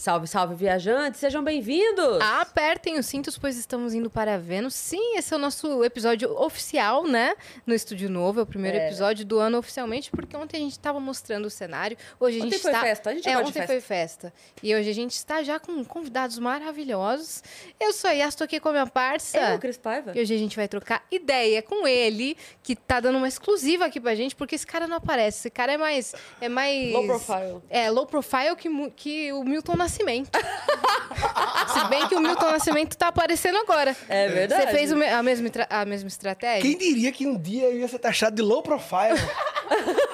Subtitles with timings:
[0.00, 2.20] Salve, salve, viajantes, sejam bem-vindos!
[2.20, 4.74] Apertem os cintos, pois estamos indo para Vênus.
[4.74, 7.34] Sim, esse é o nosso episódio oficial, né?
[7.66, 8.86] No Estúdio Novo, é o primeiro É.
[8.86, 11.96] episódio do ano oficialmente, porque ontem a gente estava mostrando o cenário.
[12.20, 12.80] Hoje a Ontem gente foi está...
[12.80, 13.66] festa, a gente é, ontem festa.
[13.66, 14.32] foi festa.
[14.62, 17.42] E hoje a gente está já com convidados maravilhosos.
[17.80, 19.36] Eu sou a Yas, tô aqui com a minha parça.
[19.36, 20.12] Eu, Cris Paiva.
[20.14, 23.98] E hoje a gente vai trocar ideia com ele, que tá dando uma exclusiva aqui
[23.98, 25.38] pra gente, porque esse cara não aparece.
[25.40, 26.14] Esse cara é mais.
[26.40, 26.92] É mais.
[26.92, 27.62] Low profile.
[27.68, 30.30] É, low profile que, que o Milton Nascimento.
[31.72, 33.96] Se bem que o Milton Nascimento tá aparecendo agora.
[34.08, 34.62] É verdade.
[34.62, 36.62] Você fez a, mesma, a mesma estratégia?
[36.62, 39.18] Quem diria que um dia eu ia ser taxado de low profile?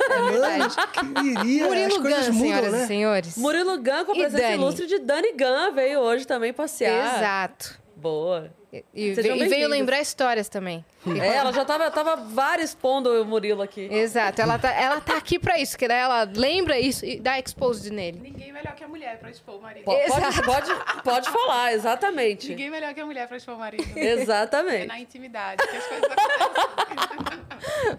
[0.04, 0.76] É verdade.
[0.92, 1.66] Quem diria?
[1.66, 2.84] Murilo coisas Gun, mudam, senhoras né?
[2.84, 3.36] e senhores.
[3.36, 7.16] Murilo Gun com a presença ilustre de Dani Gun veio hoje também passear.
[7.16, 7.80] Exato.
[7.96, 8.52] Boa.
[8.94, 10.84] E, Sejam veio, e veio lembrar histórias também.
[11.20, 13.82] É, ela já tava, tava vários expondo o Murilo aqui.
[13.92, 14.40] Exato.
[14.40, 17.92] Ela tá, ela tá aqui pra isso, que daí ela lembra isso e dá exposed
[17.92, 18.18] nele.
[18.20, 19.84] Ninguém melhor que a mulher pra expor o marido.
[19.84, 22.48] Po- Pode, pode, pode falar, exatamente.
[22.48, 23.84] Ninguém melhor que a mulher pra expor o marido.
[23.96, 24.86] É Exatamente.
[24.86, 27.44] na intimidade que as coisas acontecem.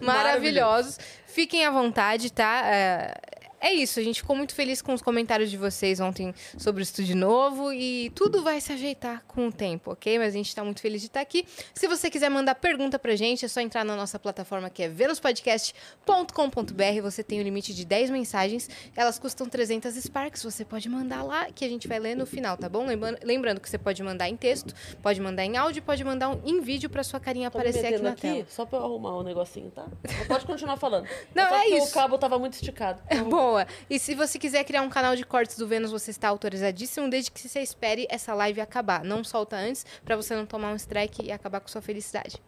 [0.00, 0.98] maravilhosos.
[1.26, 2.62] Fiquem à vontade, tá?
[2.64, 3.14] É,
[3.60, 6.84] é isso, a gente ficou muito feliz com os comentários de vocês ontem sobre o
[6.84, 10.18] estúdio novo e tudo vai se ajeitar com o tempo, ok?
[10.18, 11.46] Mas a gente tá muito feliz de estar aqui.
[11.74, 14.88] Se você quiser mandar pergunta pra gente, é só entrar na nossa plataforma que é
[14.88, 17.02] venuspodcast.com.br.
[17.02, 20.42] Você tem o limite de 10 mensagens, elas custam 300 Sparks.
[20.42, 22.86] Você pode mandar lá que a gente vai ler no final, tá bom?
[23.22, 26.60] Lembrando, que você pode mandar em texto, pode mandar em áudio, pode mandar um- em
[26.60, 28.44] vídeo pra sua carinha Tô me aparecer aqui na tela.
[28.48, 29.86] só pra eu arrumar o negocinho, tá?
[30.02, 31.06] Mas Pode continuar falando.
[31.34, 31.88] Não, é isso.
[31.88, 33.00] O cabo tava muito esticado.
[33.46, 33.64] Boa.
[33.88, 37.30] E se você quiser criar um canal de cortes do Vênus, você está autorizadíssimo, desde
[37.30, 39.04] que você espere essa live acabar.
[39.04, 42.42] Não solta antes, pra você não tomar um strike e acabar com sua felicidade.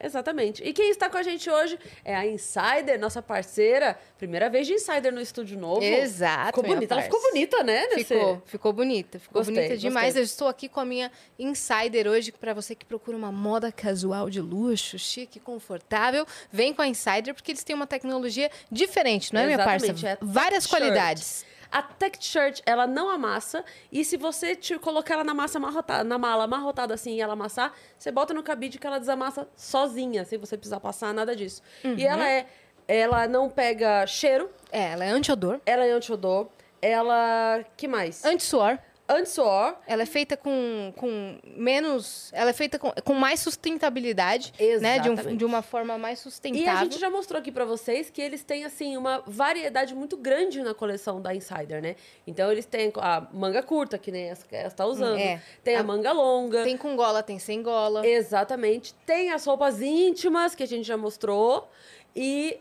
[0.00, 0.62] Exatamente.
[0.62, 3.98] E quem está com a gente hoje é a Insider, nossa parceira.
[4.18, 5.82] Primeira vez de Insider no estúdio novo.
[5.82, 6.94] Exato, Ficou bonita.
[6.94, 7.86] Ela ficou bonita, né?
[7.88, 9.18] nesse- Ficou, ficou bonita.
[9.18, 10.06] Ficou Gostei, bonita demais.
[10.06, 10.22] gostei.
[10.22, 14.28] Eu estou aqui com a minha Insider hoje, pra você que procura uma moda casual
[14.28, 16.26] de luxo, chique, confortável.
[16.52, 19.86] Vem com a Insider, porque eles têm uma tecnologia diferente, não é, minha parça?
[19.86, 21.44] Exatamente, é Várias qualidades.
[21.74, 23.64] A Tech Shirt, ela não amassa.
[23.90, 27.32] E se você te colocar ela na massa amarrotada, na mala amarrotada assim e ela
[27.32, 31.60] amassar, você bota no cabide que ela desamassa sozinha, sem você precisar passar nada disso.
[31.84, 31.96] Uhum.
[31.98, 32.46] E ela é.
[32.86, 36.48] Ela não pega cheiro, É, ela é anti-odor, ela é anti-odor,
[36.80, 37.64] ela.
[37.76, 38.24] que mais?
[38.24, 38.78] anti-suor.
[39.06, 39.76] Anti-suor.
[39.86, 42.30] Ela é feita com, com menos.
[42.32, 44.98] Ela é feita com, com mais sustentabilidade, né?
[44.98, 45.36] De, um- Exatamente.
[45.38, 46.72] de uma forma mais E sustentável.
[46.72, 50.62] a gente já mostrou aqui pra vocês que eles têm, assim, uma variedade muito grande
[50.62, 51.96] na coleção da Insider, né?
[52.26, 55.18] Então, eles têm a manga curta, que nem essa que ela está usando.
[55.18, 55.40] É.
[55.62, 56.62] Tem a, A- manga longa.
[56.64, 58.06] Tem com gola, tem sem gola.
[58.06, 58.94] Exatamente.
[59.04, 61.68] Tem as roupas íntimas, que a gente já mostrou.
[62.16, 62.58] E...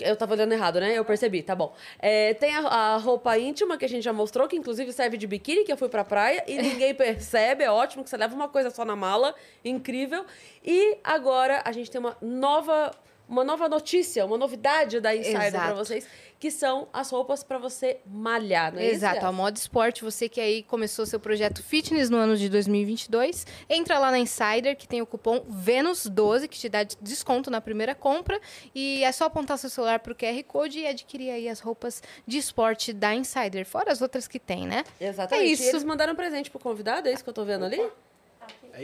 [0.00, 0.92] Eu tava olhando errado, né?
[0.92, 1.72] Eu percebi, tá bom.
[1.98, 5.26] É, tem a, a roupa íntima, que a gente já mostrou, que inclusive serve de
[5.26, 8.48] biquíni, que eu fui pra praia, e ninguém percebe, é ótimo, que você leva uma
[8.48, 9.34] coisa só na mala,
[9.64, 10.24] incrível.
[10.64, 12.90] E agora a gente tem uma nova...
[13.28, 15.74] Uma nova notícia, uma novidade da Insider pra Exato.
[15.74, 19.34] vocês, que são as roupas pra você malhar, não é isso, Exato, a Yas?
[19.34, 24.10] Moda Esporte, você que aí começou seu projeto fitness no ano de 2022, entra lá
[24.12, 28.40] na Insider, que tem o cupom VENUS12, que te dá desconto na primeira compra,
[28.74, 32.38] e é só apontar seu celular pro QR Code e adquirir aí as roupas de
[32.38, 34.84] esporte da Insider, fora as outras que tem, né?
[35.00, 35.44] Exatamente.
[35.44, 35.64] É E isso.
[35.64, 37.78] eles mandaram um presente pro convidado, é isso que eu tô vendo ali?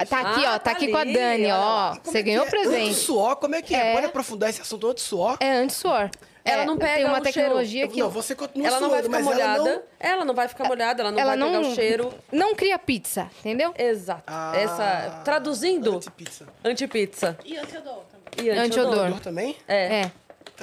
[0.09, 1.95] Tá aqui, Ah, ó, tá tá aqui com a ali, Dani, ó.
[2.03, 2.51] Você é ganhou é?
[2.51, 2.91] presente.
[2.91, 3.91] Anti-suor, como é que é?
[3.91, 3.93] É.
[3.95, 5.37] Pode aprofundar esse assunto anti-suor?
[5.41, 6.11] É anti-suor.
[6.45, 7.33] Ela É, não pega Tem uma o cheiro.
[7.33, 9.75] tecnologia que Não, você continua ela não vai suando, ficar mas ela molhada.
[9.77, 9.83] não...
[9.99, 12.15] Ela não vai ficar molhada, ela não ela vai não, pegar o cheiro.
[12.31, 13.73] não cria pizza, entendeu?
[13.79, 14.25] Exato.
[14.27, 15.23] Ah, Essa.
[15.25, 16.47] Traduzindo, Anti-pizza.
[16.63, 17.39] anti-pizza.
[17.45, 18.47] E antiodor também.
[18.47, 18.65] E Anti-odor.
[18.65, 19.07] anti-odor.
[19.07, 19.57] Odor também?
[19.67, 20.01] É.
[20.03, 20.11] É.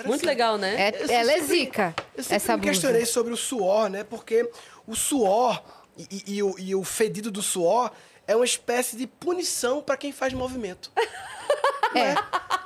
[0.05, 0.75] Muito legal, né?
[0.89, 3.11] É, ela é zica, Eu sempre essa me questionei blusa.
[3.13, 4.03] sobre o suor, né?
[4.03, 4.49] Porque
[4.87, 5.61] o suor
[5.97, 7.91] e, e- e o, e o fedido do suor
[8.27, 10.91] é uma espécie de punição pra quem faz movimento.
[11.93, 12.15] É,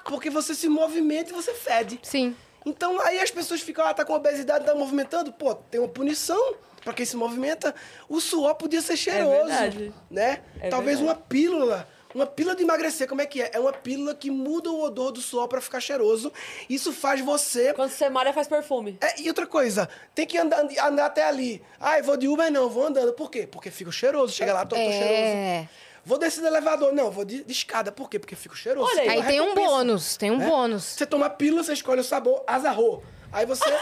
[0.03, 1.99] Porque você se movimenta e você fede.
[2.03, 2.35] sim.
[2.65, 5.31] Então aí as pessoas ficam, ah, tá com obesidade, tá movimentando.
[5.31, 7.73] Pô, tem uma punição pra quem se movimenta.
[8.09, 9.93] O suor podia ser cheiroso, verdade.
[10.09, 10.41] né?
[10.59, 11.03] É Talvez verdade.
[11.19, 11.87] uma pílula.
[12.13, 13.51] Uma pílula de emagrecer, como é que é?
[13.53, 16.31] É uma pílula que muda o odor do suor pra ficar cheiroso.
[16.69, 18.97] Isso faz você Quando você malha, faz perfume.
[19.01, 21.61] é, e outra coisa, tem que andar, andar até ali.
[21.77, 23.11] Ah, eu vou de Uber, não, vou andando.
[23.11, 23.45] Por quê?
[23.45, 24.31] Porque fico cheiroso.
[24.33, 25.69] Chega lá, tô, tô cheiroso.
[26.05, 26.07] É.
[26.07, 26.93] Vou descer do elevador.
[26.93, 27.91] Não, vou de, de escada.
[27.91, 28.19] Por quê?
[28.19, 28.89] Porque fico cheiroso.
[28.91, 29.09] Olha aí.
[29.09, 30.47] Aí tem um bônus, tem um né?
[30.47, 30.83] bônus.
[30.83, 33.03] Você toma pílula, você escolhe o sabor, azarrou.
[33.31, 33.63] Aí você.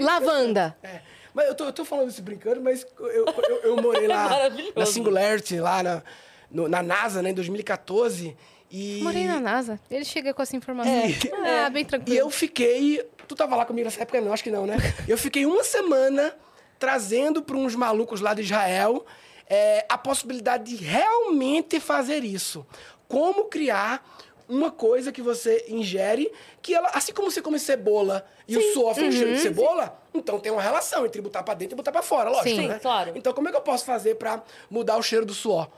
[0.00, 0.76] Lavanda.
[0.82, 1.00] É.
[1.32, 4.72] Mas eu tô, eu tô falando isso brincando, mas eu, eu, eu morei lá Maravilhoso.
[4.76, 6.02] na Singularity, lá na,
[6.50, 8.36] no- na NASA, né, em 2014.
[8.70, 9.78] E, Morei na NASA.
[9.90, 10.92] Ele chega com essa informação.
[10.92, 11.64] É.
[11.66, 12.18] Ah, bem e tranquilo.
[12.18, 13.04] eu fiquei.
[13.28, 14.20] Tu tava lá comigo nessa época?
[14.20, 14.76] Não, acho que não, né?
[15.06, 16.34] Eu fiquei uma semana
[16.78, 19.04] trazendo para uns malucos lá de Israel
[19.48, 22.66] é, a possibilidade de realmente fazer isso.
[23.08, 24.04] Como criar
[24.48, 26.30] uma coisa que você ingere,
[26.60, 30.38] que ela, assim como você come cebola e o suor fica cheiro de cebola, então
[30.38, 32.68] tem uma relação entre botar pra dentro e botar pra fora, lógico, Sim.
[32.68, 32.74] né?
[32.74, 33.12] Sim, claro.
[33.14, 35.68] Então como é que eu posso fazer pra mudar o cheiro do suor?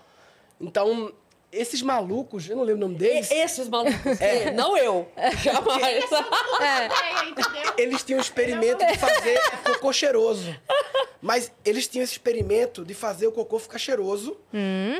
[0.61, 1.13] Então,
[1.53, 3.31] esses malucos, eu não lembro o nome deles.
[3.31, 4.21] E- Esses malucos.
[4.21, 4.51] É.
[4.53, 5.09] Não eu.
[5.43, 6.05] Jamais.
[6.61, 7.73] É, entendeu?
[7.79, 10.55] Eles tinham o experimento de fazer cocô cheiroso.
[11.21, 14.37] Mas eles tinham esse experimento de fazer o cocô ficar cheiroso.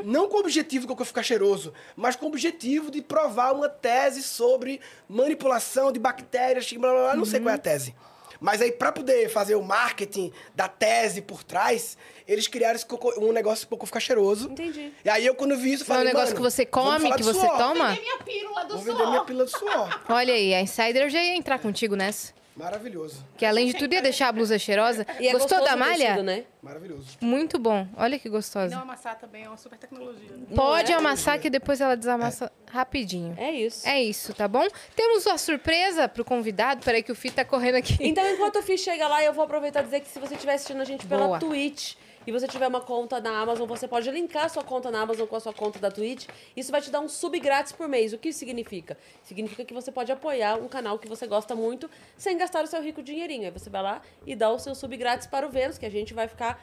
[0.03, 3.69] Não com o objetivo do cocô ficar cheiroso, mas com o objetivo de provar uma
[3.69, 7.95] tese sobre manipulação de bactérias, blá, blá, blá, não sei qual é a tese.
[8.39, 11.97] Mas aí, pra poder fazer o marketing da tese por trás,
[12.27, 14.49] eles criaram esse cocô, um negócio de cocô ficar cheiroso.
[14.51, 14.91] Entendi.
[15.03, 17.13] E aí, eu quando vi isso, Não é um falei, negócio "Mano, que você come,
[17.13, 17.57] que você suor.
[17.57, 17.89] toma?
[17.89, 19.25] Vender minha pílula do Vou vender minha suor.
[19.25, 20.01] pílula de suor.
[20.09, 22.36] Olha aí, a Insider já ia entrar contigo nessa.
[22.57, 23.23] Maravilhoso.
[23.37, 25.05] Que além de tudo ia deixar a blusa cheirosa.
[25.19, 26.07] E é Gostou gostoso da malha?
[26.07, 26.43] tecido, né?
[26.61, 27.17] Maravilhoso.
[27.21, 27.87] Muito bom.
[27.95, 28.75] Olha que gostosa.
[28.75, 30.27] Não amassar também é uma super tecnologia.
[30.55, 30.95] Pode é?
[30.95, 33.35] amassar que depois ela desamassa rapidinho.
[33.37, 33.87] É isso.
[33.87, 34.67] É isso, tá bom?
[34.95, 36.83] Temos uma surpresa pro convidado.
[36.83, 37.95] Peraí que o Fih tá correndo aqui.
[37.99, 40.55] Então, enquanto o Fih chega lá, eu vou aproveitar e dizer que se você estiver
[40.55, 41.39] assistindo a gente pela Boa.
[41.39, 41.93] Twitch
[42.27, 45.37] e você tiver uma conta na Amazon, você pode linkar sua conta na Amazon com
[45.37, 46.27] a sua conta da Twitch.
[46.57, 48.11] Isso vai te dar um sub grátis por mês.
[48.11, 48.97] O que isso significa?
[49.23, 52.81] Significa que você pode apoiar um canal que você gosta muito sem gastar o seu
[52.81, 53.45] rico dinheirinho.
[53.45, 55.89] Aí você vai lá e dá o seu sub grátis para o Vênus, que a
[55.89, 56.61] gente vai ficar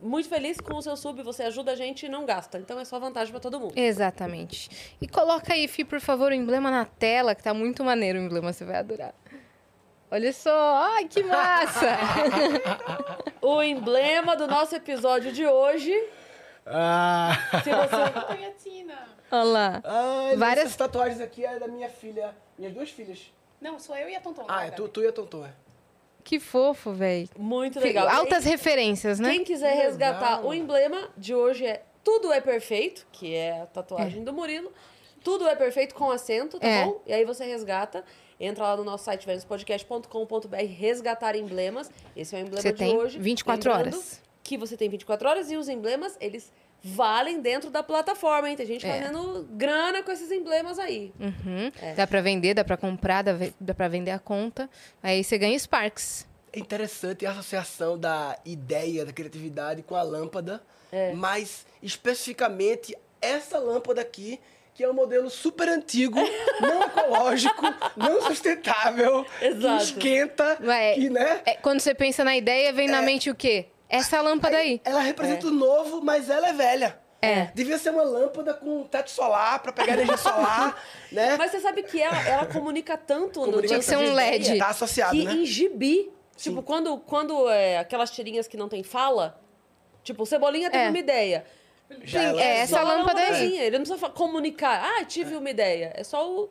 [0.00, 1.20] muito feliz com o seu sub.
[1.24, 2.58] Você ajuda a gente e não gasta.
[2.58, 3.72] Então é só vantagem para todo mundo.
[3.76, 4.70] Exatamente.
[5.00, 8.22] E coloca aí, Fih, por favor, o emblema na tela, que tá muito maneiro o
[8.22, 9.12] emblema, você vai adorar.
[10.12, 11.86] Olha só, ai que massa!
[13.40, 15.92] O emblema do nosso episódio de hoje.
[16.64, 17.32] Ah.
[17.64, 18.82] Se você.
[19.32, 19.80] Olha lá.
[19.82, 22.32] Ai, Várias- Essas tatuagens aqui é da minha filha.
[22.56, 23.32] Minhas duas filhas.
[23.60, 24.44] Não, sou eu e a Tonton.
[24.46, 25.50] Ah, é tu, tu e a Tonton, é.
[26.22, 27.28] Que fofo, velho.
[27.36, 28.08] Muito legal.
[28.08, 29.30] Altas referências, né?
[29.32, 30.44] Quem quiser Que resgatar legal.
[30.46, 34.70] o emblema de hoje é Tudo é Perfeito, que é a tatuagem do Murilo.
[35.24, 36.84] Tudo é perfeito com acento, tá É.
[36.84, 37.00] bom?
[37.06, 38.04] E aí você resgata.
[38.42, 41.88] Entra lá no nosso site venuspodcast.com.br, resgatar emblemas.
[42.16, 43.16] Esse é o emblema Você de tem hoje.
[43.16, 44.20] 24 Lembrando horas.
[44.42, 46.52] Que você tem 24 horas e os emblemas, eles
[46.82, 48.56] valem dentro da plataforma, hein?
[48.56, 49.00] Tem gente É.
[49.00, 51.12] fazendo grana com esses emblemas aí.
[51.20, 51.70] Uhum.
[51.80, 51.94] É.
[51.94, 54.68] Dá pra vender, dá pra comprar, dá, dá pra vender a conta.
[55.00, 56.26] Aí você ganha Sparks.
[56.52, 60.60] É interessante a associação da ideia, da criatividade com a lâmpada,
[61.14, 64.38] mas especificamente essa lâmpada aqui,
[64.74, 66.18] que é um modelo super antigo,
[66.60, 67.62] não ecológico,
[67.96, 69.76] não sustentável, Exato.
[69.78, 71.42] que esquenta, Ué, que, né?
[71.44, 73.66] É, quando você pensa na ideia, vem na mente o quê?
[73.88, 74.80] Essa lâmpada aí.
[74.84, 76.98] Ela representa o novo, mas ela é velha.
[77.20, 77.50] É.
[77.54, 80.82] Devia ser uma lâmpada com teto solar para pegar energia solar,
[81.12, 81.36] né?
[81.36, 84.44] Mas você sabe que ela, ela comunica tanto no Comunica Tinha que ser um LED.
[84.46, 85.32] ideia Tá associado, que né?
[85.34, 89.38] em gibi, tipo, quando, quando é, aquelas tirinhas que não tem fala,
[90.02, 90.88] tipo, o Cebolinha teve É.
[90.88, 91.44] uma ideia.
[92.04, 93.58] Já Tem- ela- é, essa uma lâmpada aí.
[93.58, 94.82] Ele não precisa comunicar.
[94.84, 95.92] Ah, tive uma ideia.
[95.94, 96.48] É só o.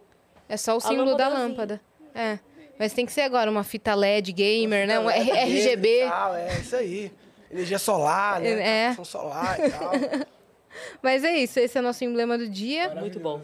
[0.48, 1.80] É só o símbolo da lâmpada.
[2.14, 2.40] É.
[2.78, 5.00] Mas tem que ser agora uma fita LED gamer, né?
[5.00, 6.06] Um RGB.
[6.06, 7.12] e tal, é isso aí.
[7.52, 8.88] Energia solar, né?
[8.90, 9.04] É.
[9.04, 9.92] Solar e tal.
[11.02, 12.90] Mas é isso, esse é o nosso emblema do dia.
[12.96, 13.42] Muito bom.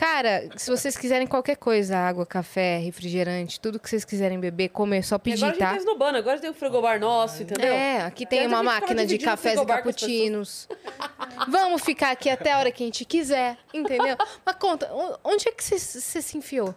[0.00, 5.02] Cara, se vocês quiserem qualquer coisa, água, café, refrigerante, tudo que vocês quiserem beber, comer,
[5.02, 5.72] só pedir, agora a gente tá?
[5.72, 7.70] fez no Bano, agora tem o frigobar nosso, entendeu?
[7.70, 10.66] É, aqui tem uma máquina de cafés e cappuccinos.
[11.50, 14.16] Vamos ficar aqui até a hora que a gente quiser, entendeu?
[14.42, 14.90] Mas conta,
[15.22, 16.74] onde é que você você se enfiou?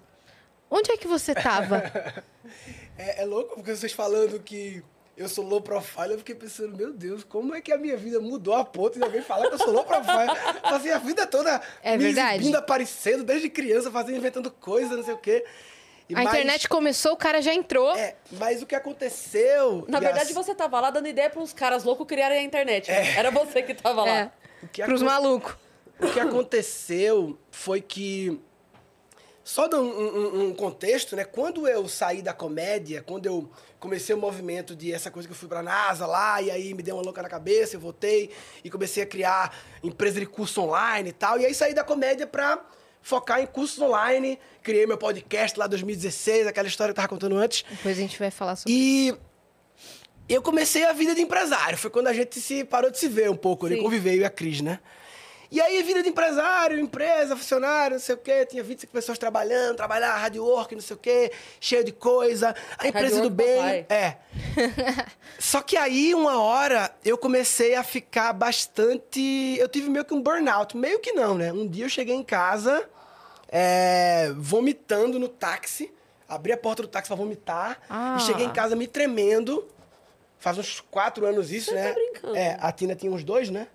[0.70, 1.82] Onde é que você tava?
[2.96, 4.84] É, é louco, porque vocês falando que
[5.15, 8.20] eu sou low profile, eu fiquei pensando, meu Deus, como é que a minha vida
[8.20, 10.29] mudou a ponto de alguém falar que eu sou low profile?
[10.63, 12.36] Passei a vida toda É me verdade.
[12.38, 15.46] exibindo, aparecendo, desde criança, fazendo, inventando coisa, não sei o quê.
[16.10, 17.96] E A mais- internet começou, o cara já entrou.
[17.96, 19.86] É, mas o que aconteceu...
[19.88, 22.89] Na verdade, as- você tava lá dando ideia para uns caras loucos criarem a internet.
[22.91, 23.15] né?
[23.15, 24.10] Era você que tava lá.
[24.10, 24.32] É,
[24.63, 25.55] o que pros acon- malucos.
[26.00, 28.39] O que aconteceu foi que.
[29.43, 31.25] Só dando um, um- um contexto, né?
[31.25, 35.38] Quando eu saí da comédia, quando eu comecei o movimento de essa coisa que eu
[35.38, 38.29] fui pra NASA lá, e aí me deu uma louca na cabeça, eu voltei
[38.63, 41.38] e comecei a criar empresa de curso online e tal.
[41.39, 42.63] E aí saí da comédia pra
[43.01, 44.39] focar em cursos online.
[44.62, 47.65] Criei meu podcast lá em 2016, aquela história que eu tava contando antes.
[47.69, 49.13] Depois a gente vai falar sobre E
[50.29, 51.77] eu comecei a vida de empresário.
[51.77, 53.75] Foi quando a gente se parou de se ver um pouco, né?
[53.75, 53.81] Sim.
[53.83, 54.79] Conviver, eu e a Cris, né?
[55.53, 58.43] E aí, vida de empresário, empresa, funcionário, não sei o quê.
[58.43, 61.31] Tinha 25 pessoas trabalhando, trabalhar, rádio work, não sei o quê,
[61.62, 62.55] cheio de coisa.
[62.75, 63.55] A empresa do bem.
[63.55, 63.86] papai.
[63.88, 64.17] É.
[65.38, 69.55] Só que aí, uma hora, eu comecei a ficar bastante.
[69.60, 70.75] Eu tive meio que um burnout.
[70.75, 71.53] Meio que não, né?
[71.53, 72.89] Um dia eu cheguei em casa,
[73.48, 75.93] é, vomitando no táxi.
[76.27, 77.79] Abri a porta do táxi pra vomitar.
[77.88, 78.17] Ah.
[78.17, 79.67] E cheguei em casa me tremendo.
[80.39, 81.93] Faz uns quatro anos isso, Você tá né?
[81.93, 82.36] brincando.
[82.36, 83.67] É, a Tina tinha uns dois, né?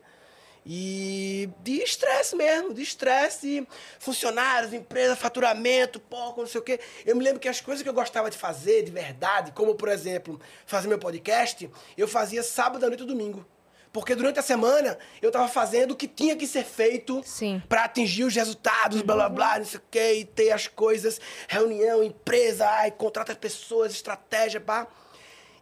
[0.71, 3.67] E de estresse mesmo, de estresse,
[3.99, 6.79] funcionários, empresa, faturamento, pouco, não sei o quê.
[7.07, 9.89] Eu me lembro que as coisas que eu gostava de fazer de verdade, como por
[9.89, 13.47] exemplo, fazer meu podcast, eu fazia sábado à noite e domingo.
[13.91, 17.23] Porque durante a semana eu tava fazendo o que tinha que ser feito
[17.67, 21.19] para atingir os resultados, blá blá blá, não sei o quê, e ter as coisas,
[21.49, 24.87] reunião, empresa, ai, contrata as pessoas, estratégia, pá.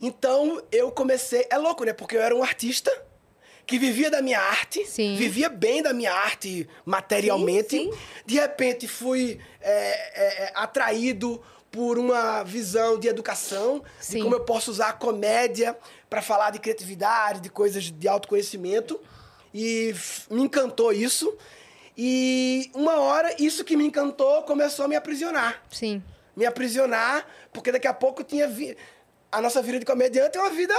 [0.02, 1.46] Então eu comecei.
[1.48, 1.92] É louco, né?
[1.92, 2.90] Porque eu era um artista
[3.66, 5.16] que vivia da minha arte, Sim.
[5.16, 7.70] vivia bem da minha arte materialmente.
[7.70, 7.98] Sim, sim.
[8.24, 14.44] De repente fui é, é, é, atraído por uma visão de educação, de como eu
[14.44, 15.76] posso usar a comédia
[16.08, 19.00] para falar de criatividade, de coisas de autoconhecimento.
[19.52, 19.94] E
[20.30, 21.36] me encantou isso.
[21.98, 26.02] E uma hora, isso que me encantou começou a me aprisionar Sim.
[26.36, 28.76] me aprisionar, porque daqui a pouco tinha vi...
[29.32, 30.74] a nossa vida de comediante é uma vida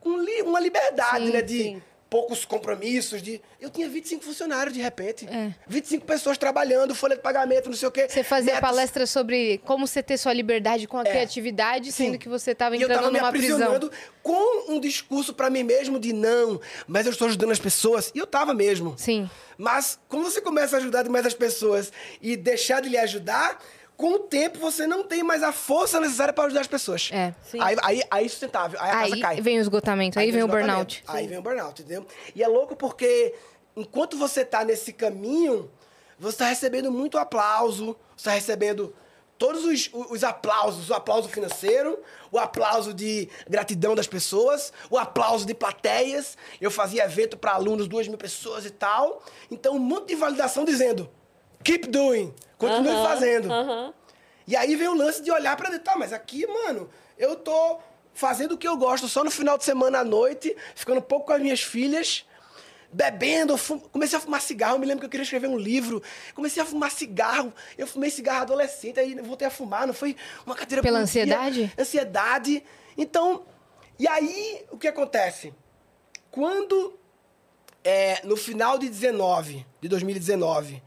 [0.00, 1.82] com li- uma liberdade, Sim, né, de sim.
[2.08, 5.52] Poucos compromissos, de eu tinha 25 funcionários de repente, É.
[5.66, 8.08] 25 pessoas trabalhando, folha de pagamento, não sei o quê.
[8.08, 8.60] Você fazia metas.
[8.60, 11.92] palestra sobre como você ter sua liberdade com a criatividade, É.
[11.92, 12.04] Sim.
[12.06, 13.56] sendo que você estava E eu entrando tava me numa prisão.
[13.56, 13.90] aprisionando
[14.22, 18.12] com um discurso pra mim mesmo de não, mas eu estou ajudando as pessoas.
[18.14, 18.94] E eu tava mesmo.
[18.96, 19.28] Sim.
[19.58, 23.58] Mas como você começa a ajudar demais as pessoas e deixar de lhe ajudar,
[23.96, 27.10] com o tempo você não tem mais a força necessária para ajudar as pessoas.
[27.12, 27.34] É.
[27.42, 27.58] Sim.
[27.60, 29.40] Aí, aí, aí é sustentável, aí a casa Aí cai.
[29.40, 31.02] vem o esgotamento, aí, vem o burnout.
[31.06, 32.06] Aí vem o burnout, entendeu?
[32.34, 33.34] E é louco porque
[33.74, 35.70] enquanto você tá nesse caminho,
[36.18, 38.94] você tá recebendo muito aplauso, você tá recebendo
[39.38, 41.98] todos os, os aplausos, o aplauso financeiro,
[42.32, 46.36] o aplauso de gratidão das pessoas, o aplauso de plateias.
[46.60, 49.22] Eu fazia evento para alunos, duas mil pessoas e tal.
[49.50, 51.10] Então, um monte de validação dizendo,
[51.66, 53.52] keep doing, continue Aham, fazendo.
[53.52, 53.94] aham.
[54.46, 55.84] E aí vem o lance de olhar pra dentro.
[55.84, 57.78] Tá, mas aqui, mano, eu tô
[58.14, 61.32] fazendo o que eu gosto só no final de semana à noite, ficando pouco com
[61.32, 62.24] as minhas filhas,
[62.92, 63.56] bebendo.
[63.58, 64.76] fu- Comecei a fumar cigarro.
[64.76, 66.00] Eu me lembro que eu queria escrever um livro.
[66.34, 67.52] Comecei a fumar cigarro.
[67.76, 69.86] Eu fumei cigarro adolescente, aí voltei a fumar.
[69.86, 71.72] Não foi uma cadeira Pela ansiedade?
[71.78, 72.62] Ansiedade.
[72.96, 73.44] Então,
[73.98, 75.52] e aí o que acontece?
[76.30, 76.98] Quando
[77.84, 80.82] é, no final de 19, de 2019,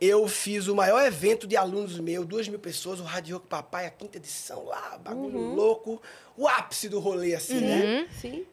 [0.00, 3.86] eu fiz o maior evento de alunos meu, duas mil pessoas, o Rádio Rock Papai,
[3.86, 5.54] a quinta edição lá, bagulho Uhum.
[5.54, 6.00] louco,
[6.36, 8.08] o ápice do rolê, assim, né?
[8.20, 8.46] Sim.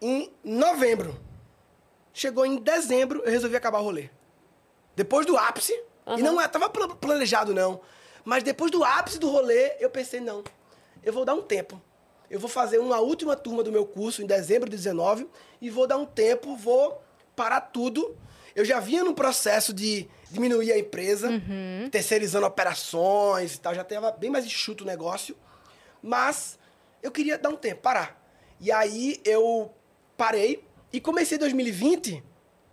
[0.00, 1.16] Em novembro.
[2.12, 4.10] Chegou em dezembro, eu resolvi acabar o rolê.
[4.96, 5.72] Depois do ápice,
[6.16, 7.80] e não estava planejado, não.
[8.24, 10.42] Mas depois do ápice do rolê, eu pensei, não,
[11.02, 11.80] eu vou dar um tempo.
[12.28, 15.28] Eu vou fazer uma última turma do meu curso em dezembro de 19
[15.60, 17.00] e vou dar um tempo, vou
[17.36, 18.16] parar tudo.
[18.58, 21.30] Eu já vinha num processo de diminuir a empresa,
[21.92, 25.36] terceirizando operações e tal, já estava bem mais enxuto o negócio.
[26.02, 26.58] Mas
[27.00, 28.20] eu queria dar um tempo, parar.
[28.58, 29.72] E aí eu
[30.16, 32.20] parei e comecei 2020.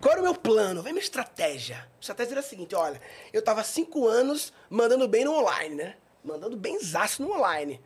[0.02, 0.82] Qual era o meu plano?
[0.82, 1.78] Vem minha estratégia.
[1.78, 3.00] A estratégia era a seguinte: olha,
[3.32, 5.98] eu tava cinco anos mandando bem no online, né?
[6.24, 7.80] Mandando bem zaço no online.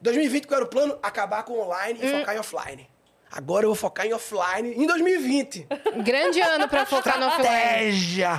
[0.00, 0.98] 2020, qual era o plano?
[1.02, 2.90] Acabar com o online e focar em offline.
[3.34, 5.66] Agora eu vou focar em offline em 2020.
[6.04, 7.48] Grande ano pra focar no offline.
[7.48, 8.38] Estratégia!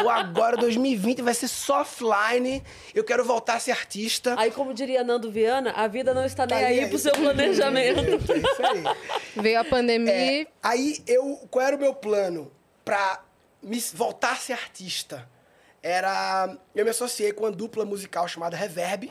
[0.00, 2.62] Vou agora, 2020, vai ser só offline.
[2.94, 4.36] Eu quero voltar a ser artista.
[4.38, 7.12] Aí, como diria Nando Viana, a vida não está nem Tá aí aí, pro seu
[7.12, 7.98] planejamento.
[8.30, 8.84] É isso aí.
[9.42, 10.42] Veio a pandemia.
[10.42, 12.52] É, aí eu, qual era o meu plano
[12.84, 13.24] pra
[13.60, 15.28] me voltar a ser artista?
[15.82, 19.10] Era eu me associei com uma dupla musical chamada Reverb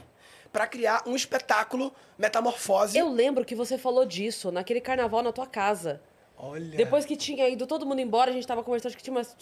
[0.57, 2.97] pra criar um espetáculo Metamorfose.
[2.97, 6.01] Eu lembro que você falou disso naquele carnaval na tua casa.
[6.35, 6.75] Olha.
[6.75, 9.37] Depois que tinha ido todo mundo embora, a gente tava conversando, acho que tinha umas.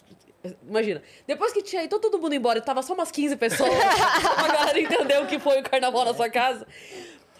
[0.68, 1.02] Imagina.
[1.26, 3.72] Depois que tinha ido todo mundo embora, tava só umas 15 pessoas.
[3.72, 6.68] a galera entendeu o que foi o carnaval na sua casa.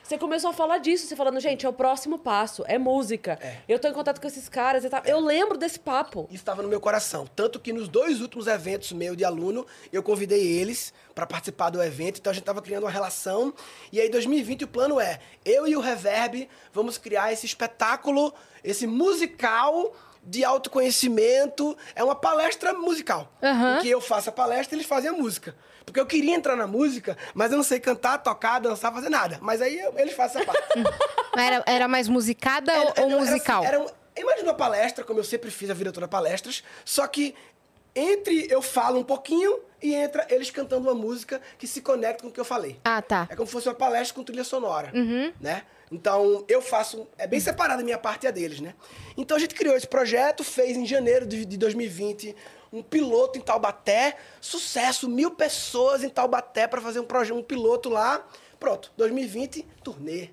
[0.06, 3.40] Você começou a falar disso, você falando, gente, é o próximo passo, é música.
[3.68, 5.02] Eu tô em contato com esses caras tal.
[5.04, 6.28] Eu lembro desse papo.
[6.30, 7.26] Isso estava no meu coração.
[7.36, 11.82] Tanto que nos dois últimos eventos meus de aluno, eu convidei eles para participar do
[11.82, 12.20] evento.
[12.20, 13.52] Então a gente estava criando uma relação.
[13.92, 18.32] E aí, 2020, o plano é: eu e o Reverb vamos criar esse espetáculo,
[18.64, 19.92] esse musical
[20.26, 21.78] de autoconhecimento.
[21.96, 23.32] É uma palestra musical.
[23.42, 25.56] Em que eu faço a palestra e eles fazem a música.
[25.86, 29.38] Porque eu queria entrar na música, mas eu não sei cantar, tocar, dançar, fazer nada.
[29.42, 30.68] Mas aí eu- eles fazem essa parte.
[31.38, 33.60] Era, era mais musicada ou- ou era musical?
[33.60, 37.06] assim, era um- imagina uma palestra, como eu sempre fiz a vida toda palestras, só
[37.08, 37.36] que
[37.94, 42.30] entre eu falo um pouquinho e entra eles cantando uma música que se conecta com
[42.30, 42.80] o que eu falei.
[42.86, 43.28] Ah, tá.
[43.30, 44.92] É como se fosse uma palestra com trilha sonora,
[45.42, 45.64] né?
[45.92, 47.08] Então, eu faço...
[47.18, 48.74] É bem separada a minha parte e a deles, né?
[49.16, 52.36] Então, a gente criou esse projeto, fez em janeiro de, de 2020
[52.74, 54.18] um piloto em Taubaté.
[54.42, 58.26] Sucesso, mil pessoas em Taubaté para fazer um, projeto, um piloto lá.
[58.60, 60.30] Pronto, 2020, turnê.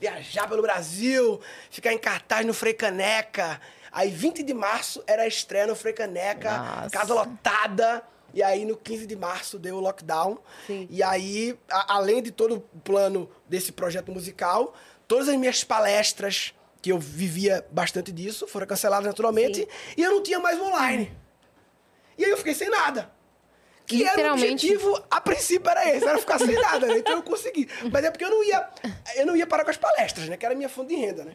[0.00, 1.40] Viajar pelo Brasil,
[1.70, 3.60] ficar em cartaz no Frei Caneca.
[3.90, 6.90] Aí, 20 de março, era a estreia no Frei Caneca, Nossa.
[6.90, 8.04] casa lotada.
[8.34, 10.38] E aí, no 15 de março, deu o lockdown.
[10.66, 10.86] Sim.
[10.90, 14.74] E aí, a- além de todo o plano desse projeto musical,
[15.06, 19.60] todas as minhas palestras, que eu vivia bastante disso, foram canceladas naturalmente.
[19.62, 19.66] Sim.
[19.96, 21.10] E eu não tinha mais online.
[22.16, 23.10] E aí eu fiquei sem nada.
[23.86, 26.98] Que era o objetivo, a princípio era esse, era ficar sem nada, né?
[26.98, 27.66] Então eu consegui.
[27.90, 28.68] Mas é porque eu não ia,
[29.16, 30.36] eu não ia parar com as palestras, né?
[30.36, 31.32] Que era a minha fonte de renda, né?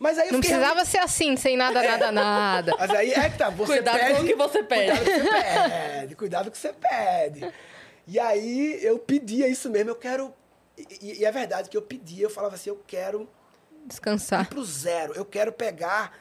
[0.00, 2.74] Mas aí eu Não fiquei precisava ser assim, sem nada, nada, nada.
[2.78, 4.98] mas aí é que tá, você Cuidado pede, com o que você pede.
[4.98, 5.42] Cuidado com o que você
[6.00, 7.54] pede, cuidado com o que você pede.
[8.06, 10.34] E aí eu pedia isso mesmo, eu quero...
[10.78, 13.28] E, e é verdade que eu pedia, eu falava assim, eu quero
[13.84, 14.48] ir Descansar.
[14.48, 16.18] pro zero, eu quero pegar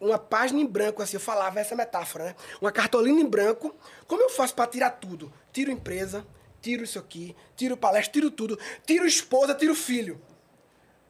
[0.00, 2.34] uma página em branco, assim, eu falava essa metáfora, né?
[2.58, 5.30] Uma cartolina em branco, como eu faço pra tirar tudo?
[5.52, 6.26] Tiro empresa,
[6.62, 10.20] tiro isso aqui, tiro palestra, tiro tudo, tiro esposa, tiro filho.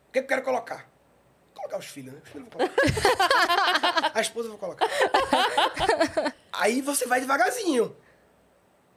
[0.08, 0.92] O que eu quero colocar?
[1.64, 2.20] Colocar os filhos, né?
[2.22, 4.10] Os filhos eu vou colocar.
[4.14, 4.86] A esposa eu vou colocar.
[6.52, 7.96] Aí você vai devagarzinho.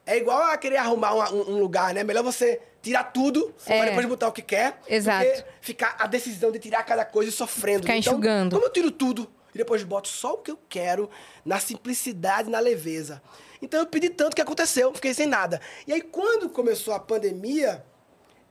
[0.06, 2.04] É igual a querer arrumar uma- um, um lugar, né?
[2.04, 3.78] Melhor você tirar tudo, É.
[3.78, 4.80] pra depois botar o que quer.
[4.88, 5.26] Exato.
[5.26, 7.84] Do que ficar a decisão de tirar cada coisa e sofrendo.
[7.84, 8.54] Ficar então, enxugando.
[8.56, 11.10] Como eu tiro tudo e depois boto só o que eu quero,
[11.46, 13.22] na simplicidade, na leveza.
[13.62, 15.60] Então eu pedi tanto que aconteceu, fiquei sem nada.
[15.88, 17.84] E aí quando começou a pandemia,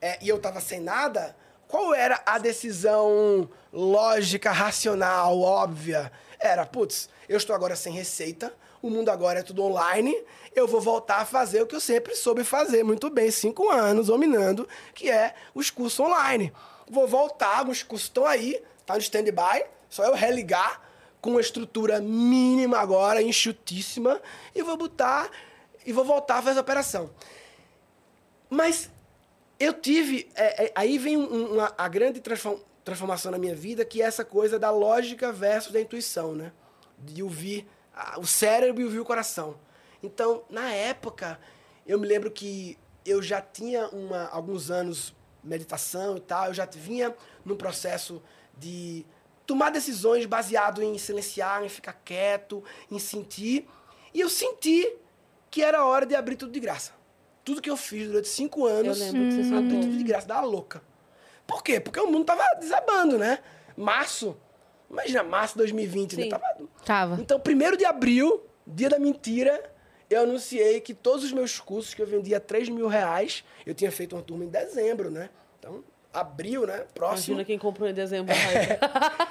[0.00, 1.36] é, e eu tava sem nada,
[1.68, 6.12] qual era a decisão lógica, racional, óbvia?
[6.38, 10.16] Era, putz, eu estou agora sem receita, o mundo agora é tudo online,
[10.54, 14.06] eu vou voltar a fazer o que eu sempre soube fazer muito bem, cinco anos,
[14.06, 16.52] dominando, que é os cursos online.
[16.88, 20.80] Vou voltar, os cursos estão aí, tá no stand-by, só eu religar
[21.20, 24.20] com uma estrutura mínima agora, enxutíssima,
[24.54, 25.28] e vou botar
[25.84, 27.10] e vou voltar a fazer a operação.
[28.48, 28.90] Mas
[29.58, 30.28] eu tive.
[30.34, 34.04] é, é, aí vem um- uma, a grande transform- transformação na minha vida, que é
[34.06, 36.52] essa coisa da lógica versus da intuição, né?
[36.98, 39.58] De ouvir ah, o cérebro e ouvir o coração.
[40.02, 41.40] Então, na época,
[41.86, 46.66] eu me lembro que eu já tinha uma, alguns anos meditação e tal, eu já
[46.66, 47.14] vinha
[47.44, 48.22] num processo
[48.58, 49.06] de
[49.46, 53.68] tomar decisões baseado em silenciar, em ficar quieto, em sentir.
[54.12, 54.92] E eu senti
[55.50, 56.92] que era hora de abrir tudo de graça.
[57.46, 59.68] Tudo que eu fiz durante cinco anos, Eu lembro que você falou.
[59.70, 60.82] tudo de graça, dava louca.
[61.46, 61.78] Por quê?
[61.78, 63.38] Porque o mundo tava desabando, né?
[63.76, 64.36] Março,
[64.90, 66.22] imagina, março de 2020, né?
[66.24, 66.28] Sim.
[66.28, 66.44] Tava
[66.84, 67.20] Tava.
[67.20, 69.72] então, primeiro de abril, dia da mentira,
[70.10, 73.74] eu anunciei que todos os meus cursos que eu vendia a 3 mil reais, eu
[73.74, 75.30] tinha feito uma turma em dezembro, né?
[76.20, 76.84] Abril, né?
[76.94, 77.34] Próximo.
[77.34, 78.34] Imagina quem comprou em dezembro.
[78.34, 78.78] Raíssa.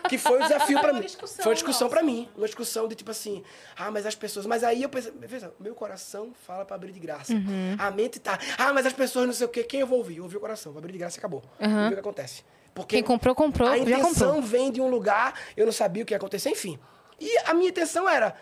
[0.09, 1.05] Que foi um desafio pra Uma mim.
[1.07, 2.29] discussão Foi uma discussão pra mim.
[2.37, 3.43] Uma discussão de tipo assim,
[3.75, 4.45] ah, mas as pessoas.
[4.45, 7.33] Mas aí eu pensei, veja, meu coração fala pra abrir de graça.
[7.79, 9.63] A mente tá, ah, mas as pessoas não sei o quê.
[9.63, 10.17] Quem eu vou ouvir?
[10.17, 11.41] Eu ouvi o coração, vou abrir de graça e acabou.
[11.59, 12.43] Ver o que acontece.
[12.73, 14.41] Porque Quem comprou, comprou, a já intenção comprou.
[14.41, 16.77] vem de um lugar, eu não sabia o que ia acontecer, enfim.
[17.19, 18.35] E a minha intenção era,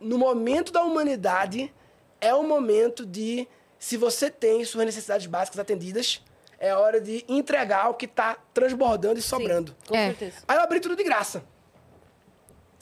[0.00, 1.72] no momento da humanidade,
[2.20, 3.46] é o momento de,
[3.78, 6.20] se você tem suas necessidades básicas atendidas,
[6.62, 9.74] é hora de entregar o que está transbordando e sobrando.
[9.88, 10.06] Com É.
[10.10, 10.36] certeza.
[10.46, 11.44] Aí eu abri tudo de graça.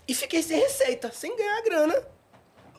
[0.06, 1.94] E fiquei sem receita, sem ganhar grana.